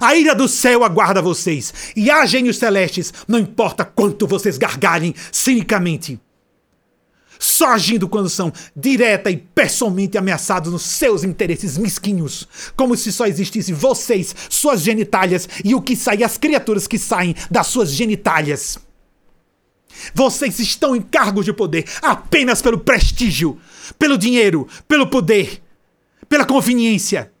A 0.00 0.14
ira 0.14 0.34
do 0.34 0.46
céu 0.46 0.84
aguarda 0.84 1.20
vocês. 1.20 1.72
E 1.96 2.10
há 2.10 2.24
gênios 2.26 2.58
celestes, 2.58 3.12
não 3.26 3.38
importa 3.38 3.84
quanto 3.84 4.26
vocês 4.26 4.56
gargalhem 4.56 5.14
cinicamente 5.32 6.20
só 7.40 7.68
agindo 7.68 8.06
quando 8.06 8.28
são 8.28 8.52
direta 8.76 9.30
e 9.30 9.38
pessoalmente 9.38 10.18
ameaçados 10.18 10.70
nos 10.70 10.82
seus 10.82 11.24
interesses 11.24 11.78
mesquinhos, 11.78 12.46
como 12.76 12.94
se 12.94 13.10
só 13.10 13.26
existissem 13.26 13.74
vocês, 13.74 14.36
suas 14.50 14.82
genitálias 14.82 15.48
e 15.64 15.74
o 15.74 15.80
que 15.80 15.96
sai, 15.96 16.22
as 16.22 16.36
criaturas 16.36 16.86
que 16.86 16.98
saem 16.98 17.34
das 17.50 17.66
suas 17.66 17.90
genitálias. 17.92 18.78
Vocês 20.14 20.58
estão 20.60 20.94
em 20.94 21.00
cargos 21.00 21.46
de 21.46 21.52
poder 21.52 21.86
apenas 22.02 22.60
pelo 22.60 22.78
prestígio, 22.78 23.58
pelo 23.98 24.18
dinheiro, 24.18 24.68
pelo 24.86 25.06
poder, 25.06 25.62
pela 26.28 26.44
conveniência. 26.44 27.32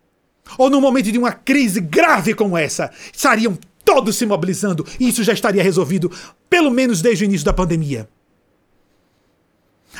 Ou 0.56 0.70
no 0.70 0.80
momento 0.80 1.12
de 1.12 1.18
uma 1.18 1.32
crise 1.32 1.80
grave 1.80 2.34
como 2.34 2.56
essa, 2.56 2.90
estariam 3.14 3.56
todos 3.84 4.16
se 4.16 4.24
mobilizando 4.24 4.86
e 4.98 5.08
isso 5.08 5.22
já 5.22 5.34
estaria 5.34 5.62
resolvido, 5.62 6.10
pelo 6.48 6.70
menos 6.70 7.02
desde 7.02 7.24
o 7.24 7.26
início 7.26 7.44
da 7.44 7.52
pandemia. 7.52 8.08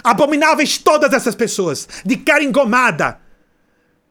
Abomináveis 0.02 0.78
todas 0.78 1.12
essas 1.12 1.34
pessoas, 1.34 1.88
de 2.04 2.16
cara 2.16 2.44
engomada, 2.44 3.20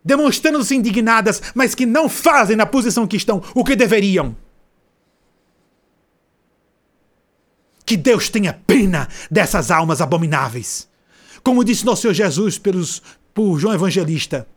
demonstrando-se 0.04 0.76
indignadas, 0.76 1.42
mas 1.56 1.74
que 1.74 1.86
não 1.86 2.10
fazem 2.10 2.56
na 2.56 2.66
posição 2.66 3.08
que 3.08 3.18
estão 3.18 3.42
o 3.56 3.64
que 3.64 3.76
deveriam. 3.76 4.36
Que 7.86 7.98
Deus 7.98 8.30
tenha 8.30 8.54
pena 8.54 9.08
dessas 9.32 9.72
almas 9.72 10.00
abomináveis. 10.00 10.88
Como 11.42 11.64
disse 11.64 11.86
nosso 11.86 12.04
Senhor 12.04 12.14
Jesus 12.14 12.60
pelos, 12.60 13.02
por 13.34 13.58
João 13.60 13.74
Evangelista. 13.74 14.48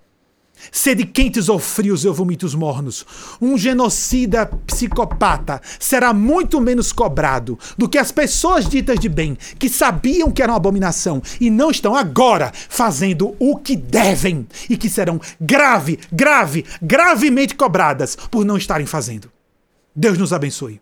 Sede 0.71 1.05
quentes 1.05 1.49
ou 1.49 1.59
frios, 1.59 2.05
eu 2.05 2.15
vomito 2.15 2.47
os 2.47 2.55
mornos. 2.55 3.05
Um 3.41 3.59
genocida 3.59 4.47
psicopata 4.67 5.61
será 5.81 6.13
muito 6.13 6.61
menos 6.61 6.93
cobrado 6.93 7.59
do 7.77 7.89
que 7.89 7.99
as 7.99 8.13
pessoas 8.13 8.69
ditas 8.69 8.99
de 8.99 9.09
bem, 9.09 9.37
que 9.59 9.69
sabiam 9.69 10.31
que 10.31 10.43
era 10.43 10.53
uma 10.53 10.57
abominação 10.57 11.23
e 11.41 11.51
não 11.51 11.71
estão 11.71 11.97
agora 11.97 12.53
fazendo 12.69 13.35
o 13.39 13.57
que 13.57 13.77
devem 13.77 14.47
e 14.69 14.77
que 14.77 14.89
serão 14.89 15.21
grave, 15.41 15.99
grave, 16.13 16.65
gravemente 16.81 17.55
cobradas 17.55 18.17
por 18.31 18.45
não 18.45 18.57
estarem 18.57 18.87
fazendo. 18.87 19.31
Deus 19.95 20.17
nos 20.17 20.33
abençoe. 20.33 20.81